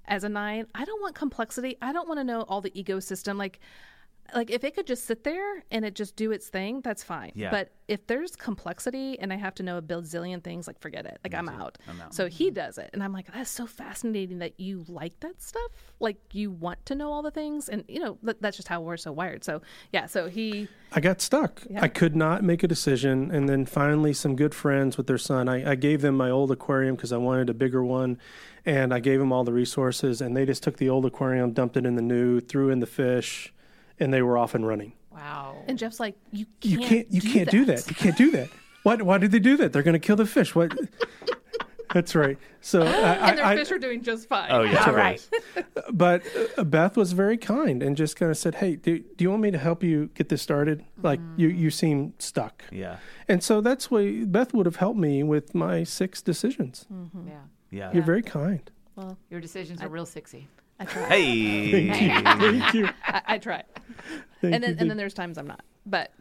as 0.07 0.23
a 0.23 0.30
nine, 0.30 0.65
I 0.73 0.85
don't 0.85 1.02
want 1.02 1.15
complexity. 1.15 1.77
I 1.81 1.91
don't 1.93 2.07
want 2.07 2.19
to 2.19 2.23
know 2.23 2.41
all 2.43 2.61
the 2.61 2.72
ecosystem. 2.72 3.38
Like 3.38 3.60
like 4.34 4.49
if 4.49 4.64
it 4.64 4.76
could 4.76 4.88
just 4.88 5.06
sit 5.06 5.23
there 5.23 5.64
and 5.72 5.85
it 5.85 5.93
just 5.93 6.15
do 6.15 6.31
its 6.31 6.47
thing, 6.47 6.81
that's 6.81 7.03
fine. 7.03 7.31
Yeah. 7.35 7.52
But 7.52 7.72
if 7.88 8.07
there's 8.07 8.35
complexity 8.35 9.19
and 9.19 9.31
I 9.31 9.35
have 9.35 9.53
to 9.56 9.64
know 9.64 9.77
a 9.77 9.81
bazillion 9.81 10.43
things, 10.43 10.68
like 10.68 10.80
forget 10.80 11.06
it. 11.06 11.19
Like 11.23 11.35
I'm 11.35 11.47
out. 11.47 11.77
I'm 11.88 12.02
out. 12.02 12.14
So 12.14 12.27
he 12.27 12.47
mm-hmm. 12.47 12.56
does 12.56 12.77
it, 12.77 12.89
and 12.93 13.03
I'm 13.03 13.14
like, 13.14 13.31
that's 13.31 13.49
so 13.49 13.68
fascinating 13.68 14.39
that 14.39 14.60
you 14.60 14.84
like 14.88 15.19
that 15.19 15.41
stuff. 15.41 15.72
Like 15.99 16.18
you 16.34 16.52
want 16.52 16.84
to 16.88 16.95
know 16.95 17.11
all 17.11 17.22
the 17.22 17.31
things, 17.31 17.69
and 17.69 17.84
you 17.88 17.99
know 17.99 18.18
that, 18.23 18.41
that's 18.41 18.57
just 18.57 18.68
how 18.68 18.81
we're 18.81 18.97
so 18.97 19.11
wired. 19.11 19.43
So 19.43 19.61
yeah. 19.91 20.07
So 20.07 20.27
he. 20.27 20.68
I 20.91 20.99
got 20.99 21.22
stuck. 21.22 21.61
I 21.76 21.88
could 21.88 22.15
not 22.15 22.43
make 22.43 22.64
a 22.64 22.68
decision. 22.68 23.30
And 23.30 23.49
then 23.49 23.65
finally, 23.65 24.14
some 24.14 24.35
good 24.35 24.56
friends 24.56 24.95
with 24.97 25.07
their 25.07 25.18
son, 25.18 25.49
I, 25.49 25.72
I 25.72 25.76
gave 25.76 26.02
them 26.02 26.15
my 26.15 26.30
old 26.30 26.52
aquarium 26.52 26.95
because 26.95 27.11
I 27.11 27.18
wanted 27.18 27.49
a 27.49 27.53
bigger 27.53 27.84
one. 27.84 28.18
And 28.68 28.91
I 28.91 28.99
gave 28.99 29.19
them 29.19 29.31
all 29.31 29.43
the 29.43 29.53
resources, 29.53 30.22
and 30.22 30.35
they 30.35 30.43
just 30.43 30.64
took 30.64 30.77
the 30.77 30.89
old 30.89 31.06
aquarium, 31.06 31.52
dumped 31.52 31.77
it 31.77 31.85
in 31.85 31.95
the 31.95 32.02
new, 32.02 32.39
threw 32.39 32.72
in 32.72 32.80
the 32.80 32.88
fish, 32.88 33.53
and 33.99 34.13
they 34.13 34.22
were 34.22 34.38
off 34.38 34.55
and 34.55 34.65
running. 34.67 34.93
Wow. 35.11 35.63
And 35.67 35.77
Jeff's 35.77 35.99
like, 35.99 36.15
you 36.31 36.45
can't. 36.59 36.72
You 36.72 36.80
can't. 36.80 37.11
You 37.11 37.22
do 37.22 37.34
can't 37.34 37.49
do 37.49 37.65
that. 37.65 37.89
You 37.89 37.95
can't 37.95 38.17
do 38.17 38.31
that. 38.31 38.49
Why? 38.84 38.95
Why 38.97 39.17
did 39.17 39.31
they 39.31 39.39
do 39.39 39.57
that? 39.57 39.73
They're 39.73 39.84
going 39.84 39.93
to 39.93 39.99
kill 39.99 40.15
the 40.17 40.26
fish. 40.26 40.53
What? 40.55 40.77
That's 41.93 42.13
right. 42.13 42.38
So 42.59 42.81
I, 42.81 43.30
And 43.30 43.38
their 43.38 43.45
I, 43.45 43.55
fish 43.55 43.72
are 43.72 43.77
doing 43.77 44.01
just 44.03 44.27
fine. 44.27 44.49
Oh 44.51 44.63
yeah. 44.63 44.84
All 44.85 44.93
right. 44.93 45.26
but 45.93 46.23
uh, 46.57 46.65
Beth 46.65 46.97
was 46.97 47.13
very 47.13 47.38
kind 47.38 47.81
and 47.81 47.95
just 47.95 48.17
kind 48.17 48.30
of 48.30 48.38
said, 48.38 48.55
"Hey, 48.55 48.76
do, 48.76 48.99
do 48.99 49.23
you 49.23 49.30
want 49.30 49.41
me 49.43 49.51
to 49.51 49.57
help 49.57 49.81
you 49.81 50.09
get 50.13 50.27
this 50.27 50.41
started? 50.41 50.84
Like 51.01 51.22
you, 51.38 51.47
you 51.47 51.72
seem 51.72 52.13
stuck." 52.19 52.63
Yeah. 52.69 52.97
And 53.30 53.41
so 53.41 53.61
that's 53.61 53.89
why 53.89 54.26
Beth 54.26 54.53
would 54.53 54.65
have 54.65 54.76
helped 54.76 54.99
me 54.99 55.23
with 55.23 55.55
my 55.55 55.85
six 55.85 56.22
decisions. 56.22 56.85
Mm-hmm. 56.91 57.30
Yeah. 57.30 57.34
Yeah. 57.72 57.93
You're 57.93 58.03
very 58.03 58.23
kind. 58.23 58.69
Well, 58.95 59.17
your 59.30 59.39
decisions 59.39 59.81
are 59.81 59.88
real 59.88 60.05
sexy. 60.05 60.47
I 60.80 60.85
try. 60.85 61.03
Hey. 61.07 61.72
Thank 61.91 62.73
you. 62.73 62.89
I, 63.05 63.22
I 63.26 63.38
try. 63.38 63.63
And 64.53 64.63
then 64.63 64.77
and 64.80 64.89
then 64.89 64.97
there's 64.97 65.13
times 65.13 65.38
I'm 65.38 65.47
not. 65.47 65.63
But 65.85 66.11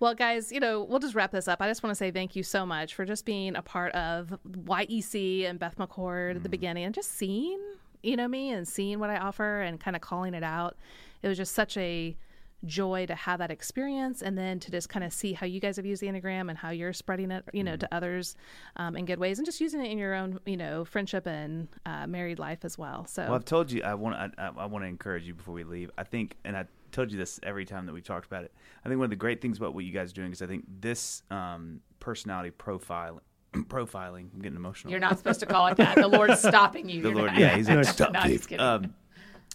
well, 0.00 0.14
guys, 0.14 0.52
you 0.52 0.60
know, 0.60 0.82
we'll 0.82 0.98
just 0.98 1.14
wrap 1.14 1.32
this 1.32 1.48
up. 1.48 1.60
I 1.60 1.68
just 1.68 1.82
want 1.82 1.92
to 1.92 1.94
say 1.94 2.10
thank 2.10 2.36
you 2.36 2.42
so 2.42 2.64
much 2.66 2.94
for 2.94 3.04
just 3.04 3.24
being 3.24 3.56
a 3.56 3.62
part 3.62 3.92
of 3.92 4.32
YEC 4.48 5.48
and 5.48 5.58
Beth 5.58 5.76
McCord 5.76 6.36
at 6.36 6.42
the 6.42 6.48
beginning 6.48 6.84
and 6.84 6.94
just 6.94 7.12
seeing, 7.12 7.58
you 8.02 8.16
know, 8.16 8.28
me 8.28 8.50
and 8.50 8.66
seeing 8.66 8.98
what 8.98 9.10
I 9.10 9.16
offer 9.16 9.60
and 9.60 9.80
kind 9.80 9.96
of 9.96 10.02
calling 10.02 10.34
it 10.34 10.42
out. 10.42 10.76
It 11.22 11.28
was 11.28 11.36
just 11.36 11.54
such 11.54 11.76
a 11.76 12.16
joy 12.64 13.06
to 13.06 13.14
have 13.14 13.38
that 13.40 13.50
experience 13.50 14.22
and 14.22 14.38
then 14.38 14.58
to 14.58 14.70
just 14.70 14.88
kind 14.88 15.04
of 15.04 15.12
see 15.12 15.32
how 15.34 15.46
you 15.46 15.60
guys 15.60 15.76
have 15.76 15.84
used 15.84 16.00
the 16.00 16.06
enneagram 16.06 16.48
and 16.48 16.56
how 16.56 16.70
you're 16.70 16.92
spreading 16.94 17.30
it 17.30 17.44
you 17.52 17.62
know 17.62 17.76
to 17.76 17.86
others 17.94 18.36
um, 18.76 18.96
in 18.96 19.04
good 19.04 19.18
ways 19.18 19.38
and 19.38 19.44
just 19.44 19.60
using 19.60 19.84
it 19.84 19.90
in 19.90 19.98
your 19.98 20.14
own 20.14 20.38
you 20.46 20.56
know 20.56 20.84
friendship 20.84 21.26
and 21.26 21.68
uh, 21.84 22.06
married 22.06 22.38
life 22.38 22.64
as 22.64 22.78
well 22.78 23.06
so 23.06 23.22
Well, 23.24 23.34
I've 23.34 23.44
told 23.44 23.70
you 23.70 23.82
I 23.82 23.94
want 23.94 24.32
I, 24.38 24.50
I 24.56 24.66
want 24.66 24.82
to 24.82 24.88
encourage 24.88 25.24
you 25.24 25.34
before 25.34 25.54
we 25.54 25.64
leave. 25.64 25.90
I 25.98 26.04
think, 26.04 26.36
and 26.44 26.56
I 26.56 26.64
told 26.94 27.12
you 27.12 27.18
this 27.18 27.38
every 27.42 27.64
time 27.64 27.86
that 27.86 27.92
we've 27.92 28.04
talked 28.04 28.26
about 28.26 28.44
it. 28.44 28.52
I 28.84 28.88
think 28.88 28.98
one 28.98 29.04
of 29.06 29.10
the 29.10 29.16
great 29.16 29.40
things 29.42 29.58
about 29.58 29.74
what 29.74 29.84
you 29.84 29.92
guys 29.92 30.12
are 30.12 30.14
doing 30.14 30.32
is 30.32 30.40
I 30.42 30.46
think 30.46 30.64
this 30.80 31.22
um, 31.30 31.80
personality 32.00 32.50
profile 32.50 33.20
profiling. 33.54 34.32
I'm 34.34 34.40
getting 34.40 34.56
emotional. 34.56 34.90
You're 34.90 35.00
not 35.00 35.18
supposed 35.18 35.40
to 35.40 35.46
call 35.46 35.66
it 35.68 35.76
that. 35.76 35.96
The 35.96 36.08
Lord's 36.08 36.40
stopping 36.48 36.88
you. 36.88 37.02
the 37.02 37.08
You're 37.10 37.18
Lord, 37.18 37.32
not. 37.32 37.40
yeah, 37.40 37.56
he's 37.56 37.68
like, 37.68 37.76
No, 37.78 37.82
stop. 37.82 38.12
No, 38.12 38.22
just 38.22 38.48
kidding. 38.48 38.64
Um, 38.64 38.94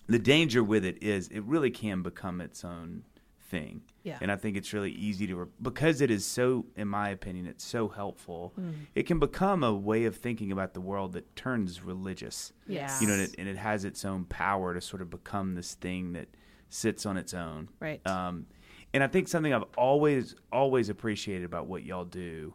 the 0.08 0.20
danger 0.20 0.64
with 0.64 0.86
it 0.86 1.04
is 1.04 1.28
it 1.28 1.44
really 1.44 1.70
can 1.70 2.02
become 2.02 2.42
its 2.42 2.64
own 2.64 3.04
thing. 3.50 3.82
Yeah. 4.04 4.18
And 4.22 4.32
I 4.32 4.38
think 4.38 4.58
it's 4.58 4.74
really 4.74 4.92
easy 4.92 5.28
to, 5.28 5.36
re- 5.36 5.48
because 5.62 6.02
it 6.02 6.10
is 6.10 6.26
so, 6.26 6.66
in 6.76 6.88
my 6.88 7.10
opinion, 7.10 7.46
it's 7.46 7.64
so 7.64 7.88
helpful, 7.90 8.54
it 8.96 9.04
can 9.04 9.20
become 9.20 9.64
a 9.64 9.74
way 9.74 10.06
of 10.06 10.16
thinking 10.16 10.52
about 10.52 10.74
the 10.74 10.82
world 10.82 11.14
that 11.14 11.36
turns 11.36 11.82
religious. 11.84 12.54
Yes. 12.68 13.02
You 13.02 13.08
know, 13.08 13.14
and 13.14 13.24
it, 13.24 13.36
and 13.38 13.48
it 13.48 13.58
has 13.58 13.86
its 13.86 14.06
own 14.06 14.26
power 14.26 14.74
to 14.74 14.82
sort 14.82 15.02
of 15.02 15.10
become 15.10 15.56
this 15.56 15.74
thing 15.74 16.14
that 16.14 16.28
sits 16.70 17.06
on 17.06 17.18
its 17.18 17.34
own. 17.34 17.70
Right. 17.80 18.06
Um, 18.08 18.46
and 18.94 19.04
I 19.04 19.08
think 19.08 19.28
something 19.28 19.54
I've 19.54 19.66
always, 19.78 20.36
always 20.52 20.90
appreciated 20.90 21.46
about 21.46 21.68
what 21.68 21.84
y'all 21.84 22.06
do, 22.06 22.54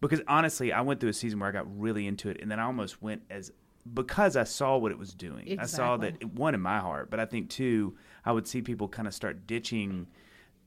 because 0.00 0.20
honestly, 0.28 0.72
I 0.72 0.80
went 0.82 1.00
through 1.00 1.10
a 1.10 1.14
season 1.14 1.40
where 1.40 1.48
I 1.48 1.52
got 1.52 1.66
really 1.80 2.06
into 2.06 2.28
it, 2.28 2.38
and 2.40 2.50
then 2.50 2.60
I 2.60 2.64
almost 2.64 3.02
went 3.02 3.22
as 3.30 3.50
because 3.94 4.36
I 4.36 4.44
saw 4.44 4.76
what 4.76 4.92
it 4.92 4.98
was 4.98 5.12
doing. 5.12 5.58
I 5.58 5.66
saw 5.66 5.96
that 5.96 6.14
Exactly. 6.14 6.30
one 6.40 6.54
in 6.54 6.60
my 6.60 6.78
heart, 6.78 7.10
but 7.10 7.18
I 7.18 7.24
think 7.24 7.50
two, 7.50 7.96
I 8.24 8.30
would 8.30 8.46
see 8.46 8.62
people 8.62 8.86
kind 8.88 9.08
of 9.08 9.14
start 9.14 9.46
ditching. 9.48 10.06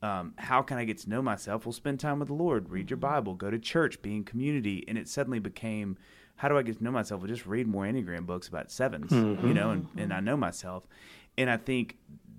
Um, 0.02 0.34
how 0.36 0.60
can 0.60 0.76
I 0.76 0.84
get 0.84 0.98
to 0.98 1.08
know 1.08 1.22
myself? 1.22 1.64
Well, 1.64 1.72
spend 1.72 1.98
time 1.98 2.18
with 2.18 2.28
the 2.28 2.34
Lord, 2.34 2.68
read 2.68 2.90
your 2.90 2.98
Bible, 2.98 3.32
go 3.32 3.50
to 3.50 3.58
church, 3.58 4.02
be 4.02 4.14
in 4.14 4.24
community, 4.24 4.84
and 4.86 4.98
it 4.98 5.08
suddenly 5.08 5.38
became 5.38 5.96
how 6.36 6.48
do 6.50 6.58
I 6.58 6.62
get 6.62 6.76
to 6.76 6.84
know 6.84 6.90
myself? 6.90 7.22
Well, 7.22 7.28
just 7.28 7.46
read 7.46 7.66
more 7.66 7.86
Enneagram 7.86 8.26
books 8.26 8.46
about 8.48 8.68
7s 8.68 9.08
Mm-hmm. 9.08 9.48
you 9.48 9.54
know, 9.54 9.70
and, 9.70 9.88
and 9.96 10.12
I 10.12 10.20
know 10.20 10.36
myself. 10.36 10.86
And 11.38 11.48
I 11.48 11.56
think 11.56 11.96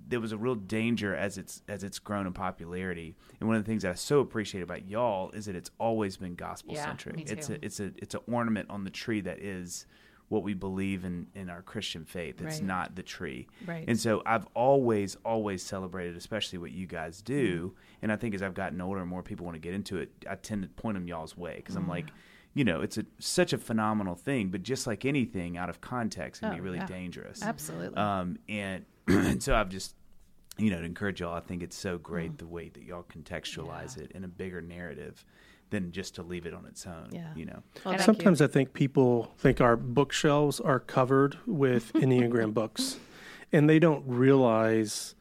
there 0.08 0.20
was 0.20 0.32
a 0.32 0.38
real 0.38 0.54
danger 0.54 1.14
as 1.14 1.36
it's 1.38 1.62
as 1.68 1.84
it's 1.84 1.98
grown 1.98 2.26
in 2.26 2.32
popularity. 2.32 3.14
And 3.40 3.48
one 3.48 3.56
of 3.56 3.64
the 3.64 3.68
things 3.70 3.82
that 3.82 3.90
I 3.90 3.94
so 3.94 4.20
appreciate 4.20 4.62
about 4.62 4.88
y'all 4.88 5.30
is 5.32 5.46
that 5.46 5.54
it's 5.54 5.70
always 5.78 6.16
been 6.16 6.34
gospel 6.34 6.74
centric. 6.74 7.16
me 7.16 7.24
It's 7.28 7.50
a 7.50 7.64
it's 7.64 7.78
a 7.80 7.92
it's 7.96 8.14
an 8.14 8.20
ornament 8.30 8.70
on 8.70 8.84
the 8.84 8.90
tree 8.90 9.20
that 9.22 9.38
is 9.38 9.86
what 10.28 10.42
we 10.42 10.52
believe 10.52 11.04
in 11.04 11.26
in 11.34 11.48
our 11.48 11.62
Christian 11.62 12.04
faith. 12.04 12.40
It's 12.42 12.56
Right. 12.58 12.62
not 12.66 12.94
the 12.96 13.02
tree. 13.02 13.46
Right. 13.66 13.84
And 13.88 13.98
so 13.98 14.22
I've 14.26 14.46
always 14.54 15.16
always 15.24 15.62
celebrated, 15.62 16.16
especially 16.16 16.58
what 16.58 16.70
you 16.72 16.86
guys 16.86 17.22
do. 17.22 17.74
And 18.02 18.10
I 18.12 18.16
think 18.16 18.34
as 18.34 18.42
I've 18.42 18.54
gotten 18.54 18.80
older 18.80 19.00
and 19.00 19.08
more 19.08 19.22
people 19.22 19.44
want 19.46 19.56
to 19.56 19.60
get 19.60 19.72
into 19.74 19.96
it, 19.98 20.10
I 20.28 20.34
tend 20.34 20.62
to 20.62 20.68
point 20.68 20.94
them 20.96 21.06
y'all's 21.06 21.36
way 21.36 21.56
because 21.56 21.76
I'm 21.76 21.88
like. 21.88 22.06
You 22.54 22.64
know, 22.64 22.80
it's 22.80 22.98
a 22.98 23.04
such 23.20 23.52
a 23.52 23.58
phenomenal 23.58 24.16
thing, 24.16 24.48
but 24.48 24.64
just 24.64 24.84
like 24.86 25.04
anything, 25.04 25.56
out 25.56 25.68
of 25.68 25.80
context, 25.80 26.40
can 26.40 26.50
be 26.54 26.58
Oh, 26.58 26.62
really 26.64 26.78
yeah. 26.78 26.86
dangerous. 26.86 27.40
Absolutely. 27.42 27.96
Um, 27.96 28.38
and, 28.48 28.84
and 29.06 29.40
so 29.46 29.54
I've 29.54 29.68
just, 29.68 29.94
you 30.58 30.70
know, 30.70 30.78
to 30.80 30.84
encourage 30.84 31.20
y'all. 31.20 31.34
I 31.34 31.40
think 31.40 31.62
it's 31.62 31.76
so 31.76 31.98
great 31.98 32.32
Mm. 32.32 32.38
the 32.38 32.46
way 32.46 32.68
that 32.68 32.82
y'all 32.82 33.04
contextualize 33.04 33.96
it 33.96 34.10
in 34.12 34.24
a 34.24 34.28
bigger 34.28 34.60
narrative 34.60 35.24
than 35.70 35.92
just 35.92 36.14
to 36.16 36.22
leave 36.22 36.46
it 36.46 36.54
on 36.54 36.64
its 36.66 36.86
own. 36.86 37.08
Yeah. 37.12 37.32
You 37.36 37.44
know. 37.46 37.62
Well, 37.84 37.94
thank 37.94 37.98
you. 37.98 38.04
Sometimes 38.04 38.40
I 38.42 38.46
think 38.46 38.72
people 38.72 39.34
think 39.38 39.60
our 39.60 39.76
bookshelves 39.76 40.60
are 40.60 40.80
covered 40.80 41.38
with 41.46 41.92
Enneagram 41.94 42.52
books, 42.54 42.98
and 43.52 43.68
they 43.68 43.78
don't 43.78 44.02
realize 44.06 45.14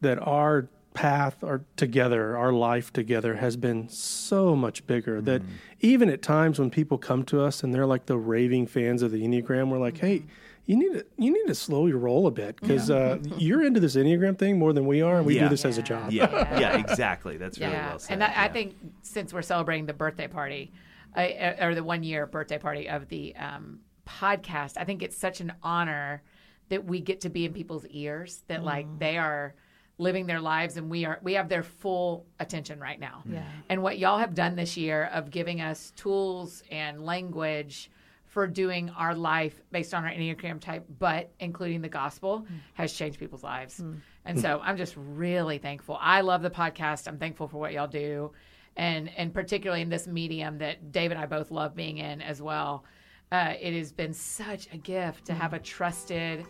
that 0.00 0.18
our 0.20 0.68
path 0.94 1.44
our 1.44 1.60
together, 1.76 2.36
our 2.38 2.52
life 2.54 2.90
together 2.92 3.34
has 3.36 3.54
been 3.56 3.86
so 3.88 4.56
much 4.56 4.86
bigger 4.86 5.20
that 5.20 5.42
even 5.80 6.08
at 6.08 6.22
times 6.22 6.58
when 6.58 6.70
people 6.70 6.96
come 6.96 7.22
to 7.22 7.40
us 7.42 7.62
and 7.62 7.74
they're 7.74 7.84
like 7.86 8.06
the 8.06 8.16
raving 8.16 8.66
fans 8.66 9.02
of 9.02 9.10
the 9.10 9.20
Enneagram, 9.22 9.68
we're 9.68 9.78
like, 9.78 9.98
hey, 9.98 10.24
you 10.66 10.76
need 10.76 10.92
to 10.92 11.06
you 11.16 11.32
need 11.32 11.46
to 11.46 11.54
slow 11.54 11.86
your 11.86 11.98
roll 11.98 12.26
a 12.26 12.30
bit 12.30 12.60
because 12.60 12.90
uh, 12.90 13.18
you're 13.38 13.64
into 13.64 13.80
this 13.80 13.96
Enneagram 13.96 14.36
thing 14.38 14.58
more 14.58 14.72
than 14.72 14.86
we 14.86 15.00
are, 15.02 15.16
and 15.18 15.26
we 15.26 15.36
Yeah. 15.36 15.44
do 15.44 15.48
this 15.50 15.64
as 15.64 15.78
a 15.78 15.82
job. 15.82 16.10
Yeah. 16.12 16.28
yeah. 16.60 16.76
Exactly. 16.78 17.36
That's 17.36 17.58
really 17.58 17.72
Yeah, 17.72 17.88
well 17.90 17.98
said. 18.00 18.12
and 18.14 18.24
I, 18.24 18.44
I 18.44 18.48
think 18.48 18.74
since 19.02 19.32
we're 19.32 19.42
celebrating 19.42 19.86
the 19.86 19.94
birthday 19.94 20.26
party, 20.28 20.72
uh, 21.16 21.54
or 21.60 21.74
the 21.74 21.84
one 21.84 22.02
year 22.02 22.26
birthday 22.26 22.58
party 22.58 22.88
of 22.88 23.08
the 23.08 23.34
um, 23.36 23.80
podcast, 24.06 24.76
I 24.76 24.84
think 24.84 25.02
it's 25.02 25.16
such 25.16 25.40
an 25.40 25.52
honor 25.62 26.22
that 26.68 26.84
we 26.84 27.00
get 27.00 27.20
to 27.22 27.28
be 27.30 27.44
in 27.44 27.52
people's 27.52 27.86
ears. 27.86 28.42
That 28.48 28.64
like 28.64 28.86
they 28.98 29.18
are 29.18 29.54
living 29.98 30.26
their 30.26 30.40
lives, 30.40 30.76
and 30.76 30.90
we 30.90 31.04
are 31.04 31.20
we 31.22 31.34
have 31.34 31.48
their 31.48 31.62
full 31.62 32.26
attention 32.40 32.80
right 32.80 32.98
now. 32.98 33.22
Yeah. 33.24 33.44
And 33.68 33.82
what 33.84 33.98
y'all 33.98 34.18
have 34.18 34.34
done 34.34 34.56
this 34.56 34.76
year 34.76 35.04
of 35.12 35.30
giving 35.30 35.60
us 35.60 35.92
tools 35.96 36.62
and 36.72 37.06
language 37.06 37.90
for 38.36 38.46
doing 38.46 38.90
our 38.90 39.14
life 39.14 39.62
based 39.72 39.94
on 39.94 40.04
our 40.04 40.10
Enneagram 40.10 40.60
type, 40.60 40.84
but 40.98 41.32
including 41.40 41.80
the 41.80 41.88
gospel, 41.88 42.40
hmm. 42.40 42.56
has 42.74 42.92
changed 42.92 43.18
people's 43.18 43.42
lives. 43.42 43.78
Hmm. 43.78 43.94
And 44.26 44.38
so 44.38 44.60
I'm 44.62 44.76
just 44.76 44.94
really 44.94 45.56
thankful. 45.56 45.96
I 45.98 46.20
love 46.20 46.42
the 46.42 46.50
podcast. 46.50 47.08
I'm 47.08 47.16
thankful 47.16 47.48
for 47.48 47.56
what 47.56 47.72
y'all 47.72 47.88
do. 47.88 48.32
And 48.76 49.08
and 49.16 49.32
particularly 49.32 49.80
in 49.80 49.88
this 49.88 50.06
medium 50.06 50.58
that 50.58 50.92
Dave 50.92 51.12
and 51.12 51.18
I 51.18 51.24
both 51.24 51.50
love 51.50 51.74
being 51.74 51.96
in 51.96 52.20
as 52.20 52.42
well. 52.42 52.84
Uh, 53.32 53.54
it 53.58 53.72
has 53.72 53.90
been 53.90 54.12
such 54.12 54.68
a 54.70 54.76
gift 54.76 55.24
to 55.24 55.32
have 55.32 55.52
hmm. 55.52 55.56
a 55.56 55.60
trusted 55.60 56.44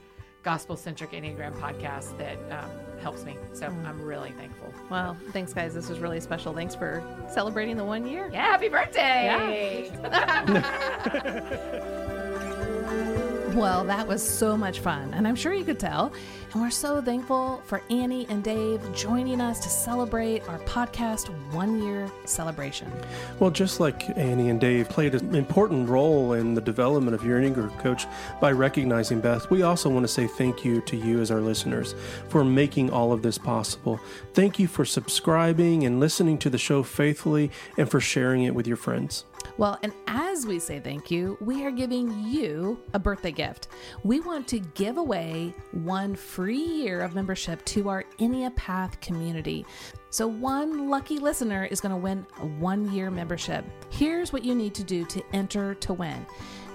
gospel 0.47 0.77
centric 0.77 1.10
Enneagram 1.10 1.52
podcast 1.59 2.16
that 2.18 2.39
um, 2.56 2.70
helps 3.01 3.24
me. 3.24 3.36
So 3.52 3.66
I'm 3.66 4.01
really 4.01 4.31
thankful. 4.31 4.73
Well, 4.89 5.16
thanks, 5.32 5.52
guys. 5.52 5.74
This 5.74 5.89
was 5.89 5.98
really 5.98 6.20
special. 6.20 6.55
Thanks 6.55 6.73
for 6.73 7.02
celebrating 7.28 7.77
the 7.77 7.85
one 7.85 8.06
year. 8.06 8.31
Yeah, 8.32 8.43
happy 8.43 8.68
birthday. 8.68 9.90
Well, 13.57 13.85
that 13.85 14.07
was 14.07 14.23
so 14.23 14.55
much 14.55 14.81
fun, 14.81 15.15
and 15.15 15.27
I'm 15.27 15.35
sure 15.35 15.55
you 15.55 15.65
could 15.65 15.81
tell. 15.81 16.12
And 16.53 16.61
we're 16.61 16.69
so 16.69 17.01
thankful 17.01 17.62
for 17.65 17.83
Annie 17.89 18.27
and 18.28 18.45
Dave 18.45 18.83
joining 18.95 19.41
us 19.41 19.61
to 19.61 19.70
celebrate 19.70 20.47
our 20.47 20.59
podcast 20.61 21.28
one 21.55 21.83
year 21.83 22.11
celebration. 22.27 22.93
Well, 23.41 23.51
just 23.51 23.81
like 23.81 24.15
Annie 24.19 24.51
and 24.51 24.61
Dave 24.61 24.91
played 24.91 25.15
an 25.15 25.35
important 25.35 25.89
role 25.89 26.35
in 26.35 26.53
the 26.53 26.61
development 26.61 27.15
of 27.15 27.24
your 27.24 27.41
Enneagram 27.41 27.78
coach 27.78 28.07
by 28.43 28.53
recognizing 28.53 29.20
Beth, 29.20 29.49
we 29.49 29.62
also 29.62 29.89
want 29.89 30.05
to 30.05 30.09
say 30.09 30.27
thank 30.27 30.62
you 30.62 30.83
to 30.83 30.95
you 30.95 31.23
as 31.23 31.31
our 31.31 31.41
listeners 31.41 31.95
for 32.28 32.45
making 32.45 32.91
all 32.91 33.11
of 33.11 33.23
this 33.23 33.39
possible. 33.39 33.99
Thank 34.35 34.59
you 34.59 34.69
for 34.69 34.85
subscribing 34.85 35.87
and 35.87 35.99
listening 35.99 36.37
to 36.39 36.51
the 36.51 36.59
show 36.59 36.83
faithfully 36.83 37.51
and 37.78 37.91
for 37.91 38.01
sharing 38.01 38.43
it 38.43 38.55
with 38.55 38.66
your 38.66 38.77
friends. 38.77 39.24
Well, 39.59 39.78
and 39.83 39.93
as 40.07 40.47
we 40.47 40.59
say 40.59 40.81
thank 40.81 41.11
you, 41.11 41.39
we 41.41 41.65
are 41.65 41.70
giving 41.70 42.12
you 42.27 42.78
a 42.93 42.99
birthday 42.99 43.33
gift. 43.33 43.69
We 44.05 44.20
want 44.20 44.47
to 44.49 44.59
give 44.59 44.99
away 44.99 45.55
one 45.73 46.15
free 46.15 46.59
year 46.59 47.01
of 47.01 47.15
membership 47.15 47.65
to 47.66 47.89
our 47.89 48.05
Path 48.57 49.01
community. 49.01 49.65
So, 50.11 50.27
one 50.27 50.89
lucky 50.89 51.19
listener 51.19 51.65
is 51.65 51.81
going 51.81 51.93
to 51.93 51.97
win 51.97 52.27
a 52.41 52.47
one 52.47 52.93
year 52.93 53.11
membership. 53.11 53.65
Here's 53.91 54.33
what 54.33 54.45
you 54.45 54.55
need 54.55 54.74
to 54.74 54.85
do 54.85 55.05
to 55.07 55.23
enter 55.33 55.74
to 55.74 55.93
win 55.93 56.27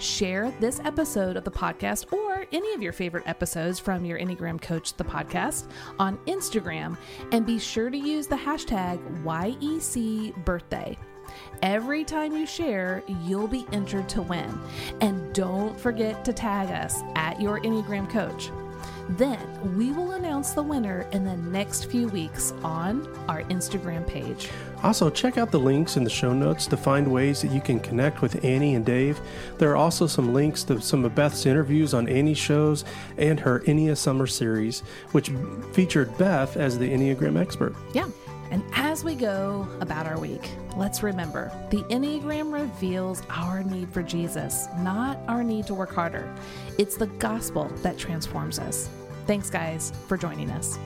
share 0.02 0.52
this 0.60 0.80
episode 0.80 1.38
of 1.38 1.44
the 1.44 1.52
podcast 1.52 2.12
or 2.12 2.46
any 2.52 2.74
of 2.74 2.82
your 2.82 2.92
favorite 2.92 3.28
episodes 3.28 3.80
from 3.80 4.04
your 4.04 4.18
Enneagram 4.18 4.60
Coach, 4.60 4.96
the 4.96 5.04
podcast, 5.04 5.68
on 6.00 6.18
Instagram, 6.26 6.98
and 7.32 7.46
be 7.46 7.60
sure 7.60 7.92
to 7.92 7.98
use 7.98 8.26
the 8.26 8.36
hashtag 8.36 9.00
YECBirthday. 9.24 10.98
Every 11.62 12.04
time 12.04 12.36
you 12.36 12.48
share, 12.48 13.04
you'll 13.24 13.48
be 13.48 13.68
entered 13.72 14.10
to 14.10 14.24
win. 14.24 14.60
And 15.00 15.32
don't 15.34 15.80
forget 15.80 16.26
to 16.26 16.34
tag 16.34 16.72
us 16.72 17.02
at 17.16 17.40
your 17.40 17.60
Enneagram 17.60 18.10
Coach. 18.10 18.50
Then 19.10 19.40
we 19.78 19.92
will 19.92 20.14
announce 20.14 20.52
the 20.52 20.64
winner 20.64 21.06
in 21.12 21.24
the 21.24 21.36
next 21.36 21.86
few 21.86 22.08
weeks 22.08 22.54
on 22.64 23.08
our 23.28 23.44
Instagram 23.44 24.08
page. 24.08 24.50
Also, 24.84 25.10
check 25.10 25.38
out 25.38 25.52
the 25.52 25.60
links 25.60 25.98
in 25.98 26.04
the 26.04 26.10
show 26.10 26.34
notes 26.34 26.66
to 26.68 26.78
find 26.78 27.08
ways 27.12 27.42
that 27.42 27.52
you 27.52 27.62
can 27.62 27.80
connect 27.80 28.22
with 28.22 28.44
Annie 28.44 28.74
and 28.74 28.86
Dave. 28.86 29.20
There 29.60 29.70
are 29.70 29.76
also 29.76 30.08
some 30.08 30.34
links 30.34 30.64
to 30.64 30.82
some 30.82 31.06
of 31.06 31.14
Beth's 31.14 31.46
interviews 31.46 31.94
on 31.94 32.08
Annie's 32.08 32.38
shows 32.40 32.86
and 33.18 33.40
her 33.40 33.60
Ennea 33.62 33.96
Summer 33.96 34.26
Series, 34.26 34.80
which 35.12 35.30
featured 35.74 36.18
Beth 36.18 36.58
as 36.58 36.80
the 36.80 36.90
Enneagram 36.90 37.40
expert. 37.40 37.76
Yeah. 37.94 38.10
And 38.52 38.64
as 38.74 39.04
we 39.06 39.16
go 39.16 39.66
about 39.80 40.06
our 40.06 40.20
week, 40.20 40.52
let's 40.76 41.02
remember 41.02 41.52
the 41.70 41.84
Enneagram 41.84 42.52
reveals 42.52 43.24
our 43.30 43.64
need 43.64 43.90
for 43.94 44.04
Jesus, 44.04 44.68
not 44.80 45.18
our 45.30 45.42
need 45.42 45.66
to 45.68 45.74
work 45.74 45.94
harder. 45.94 46.32
It's 46.78 46.98
the 46.98 47.08
gospel 47.08 47.70
that 47.78 47.98
transforms 47.98 48.60
us. 48.60 48.90
Thanks, 49.26 49.50
guys, 49.50 49.94
for 50.08 50.18
joining 50.18 50.52
us. 50.52 50.78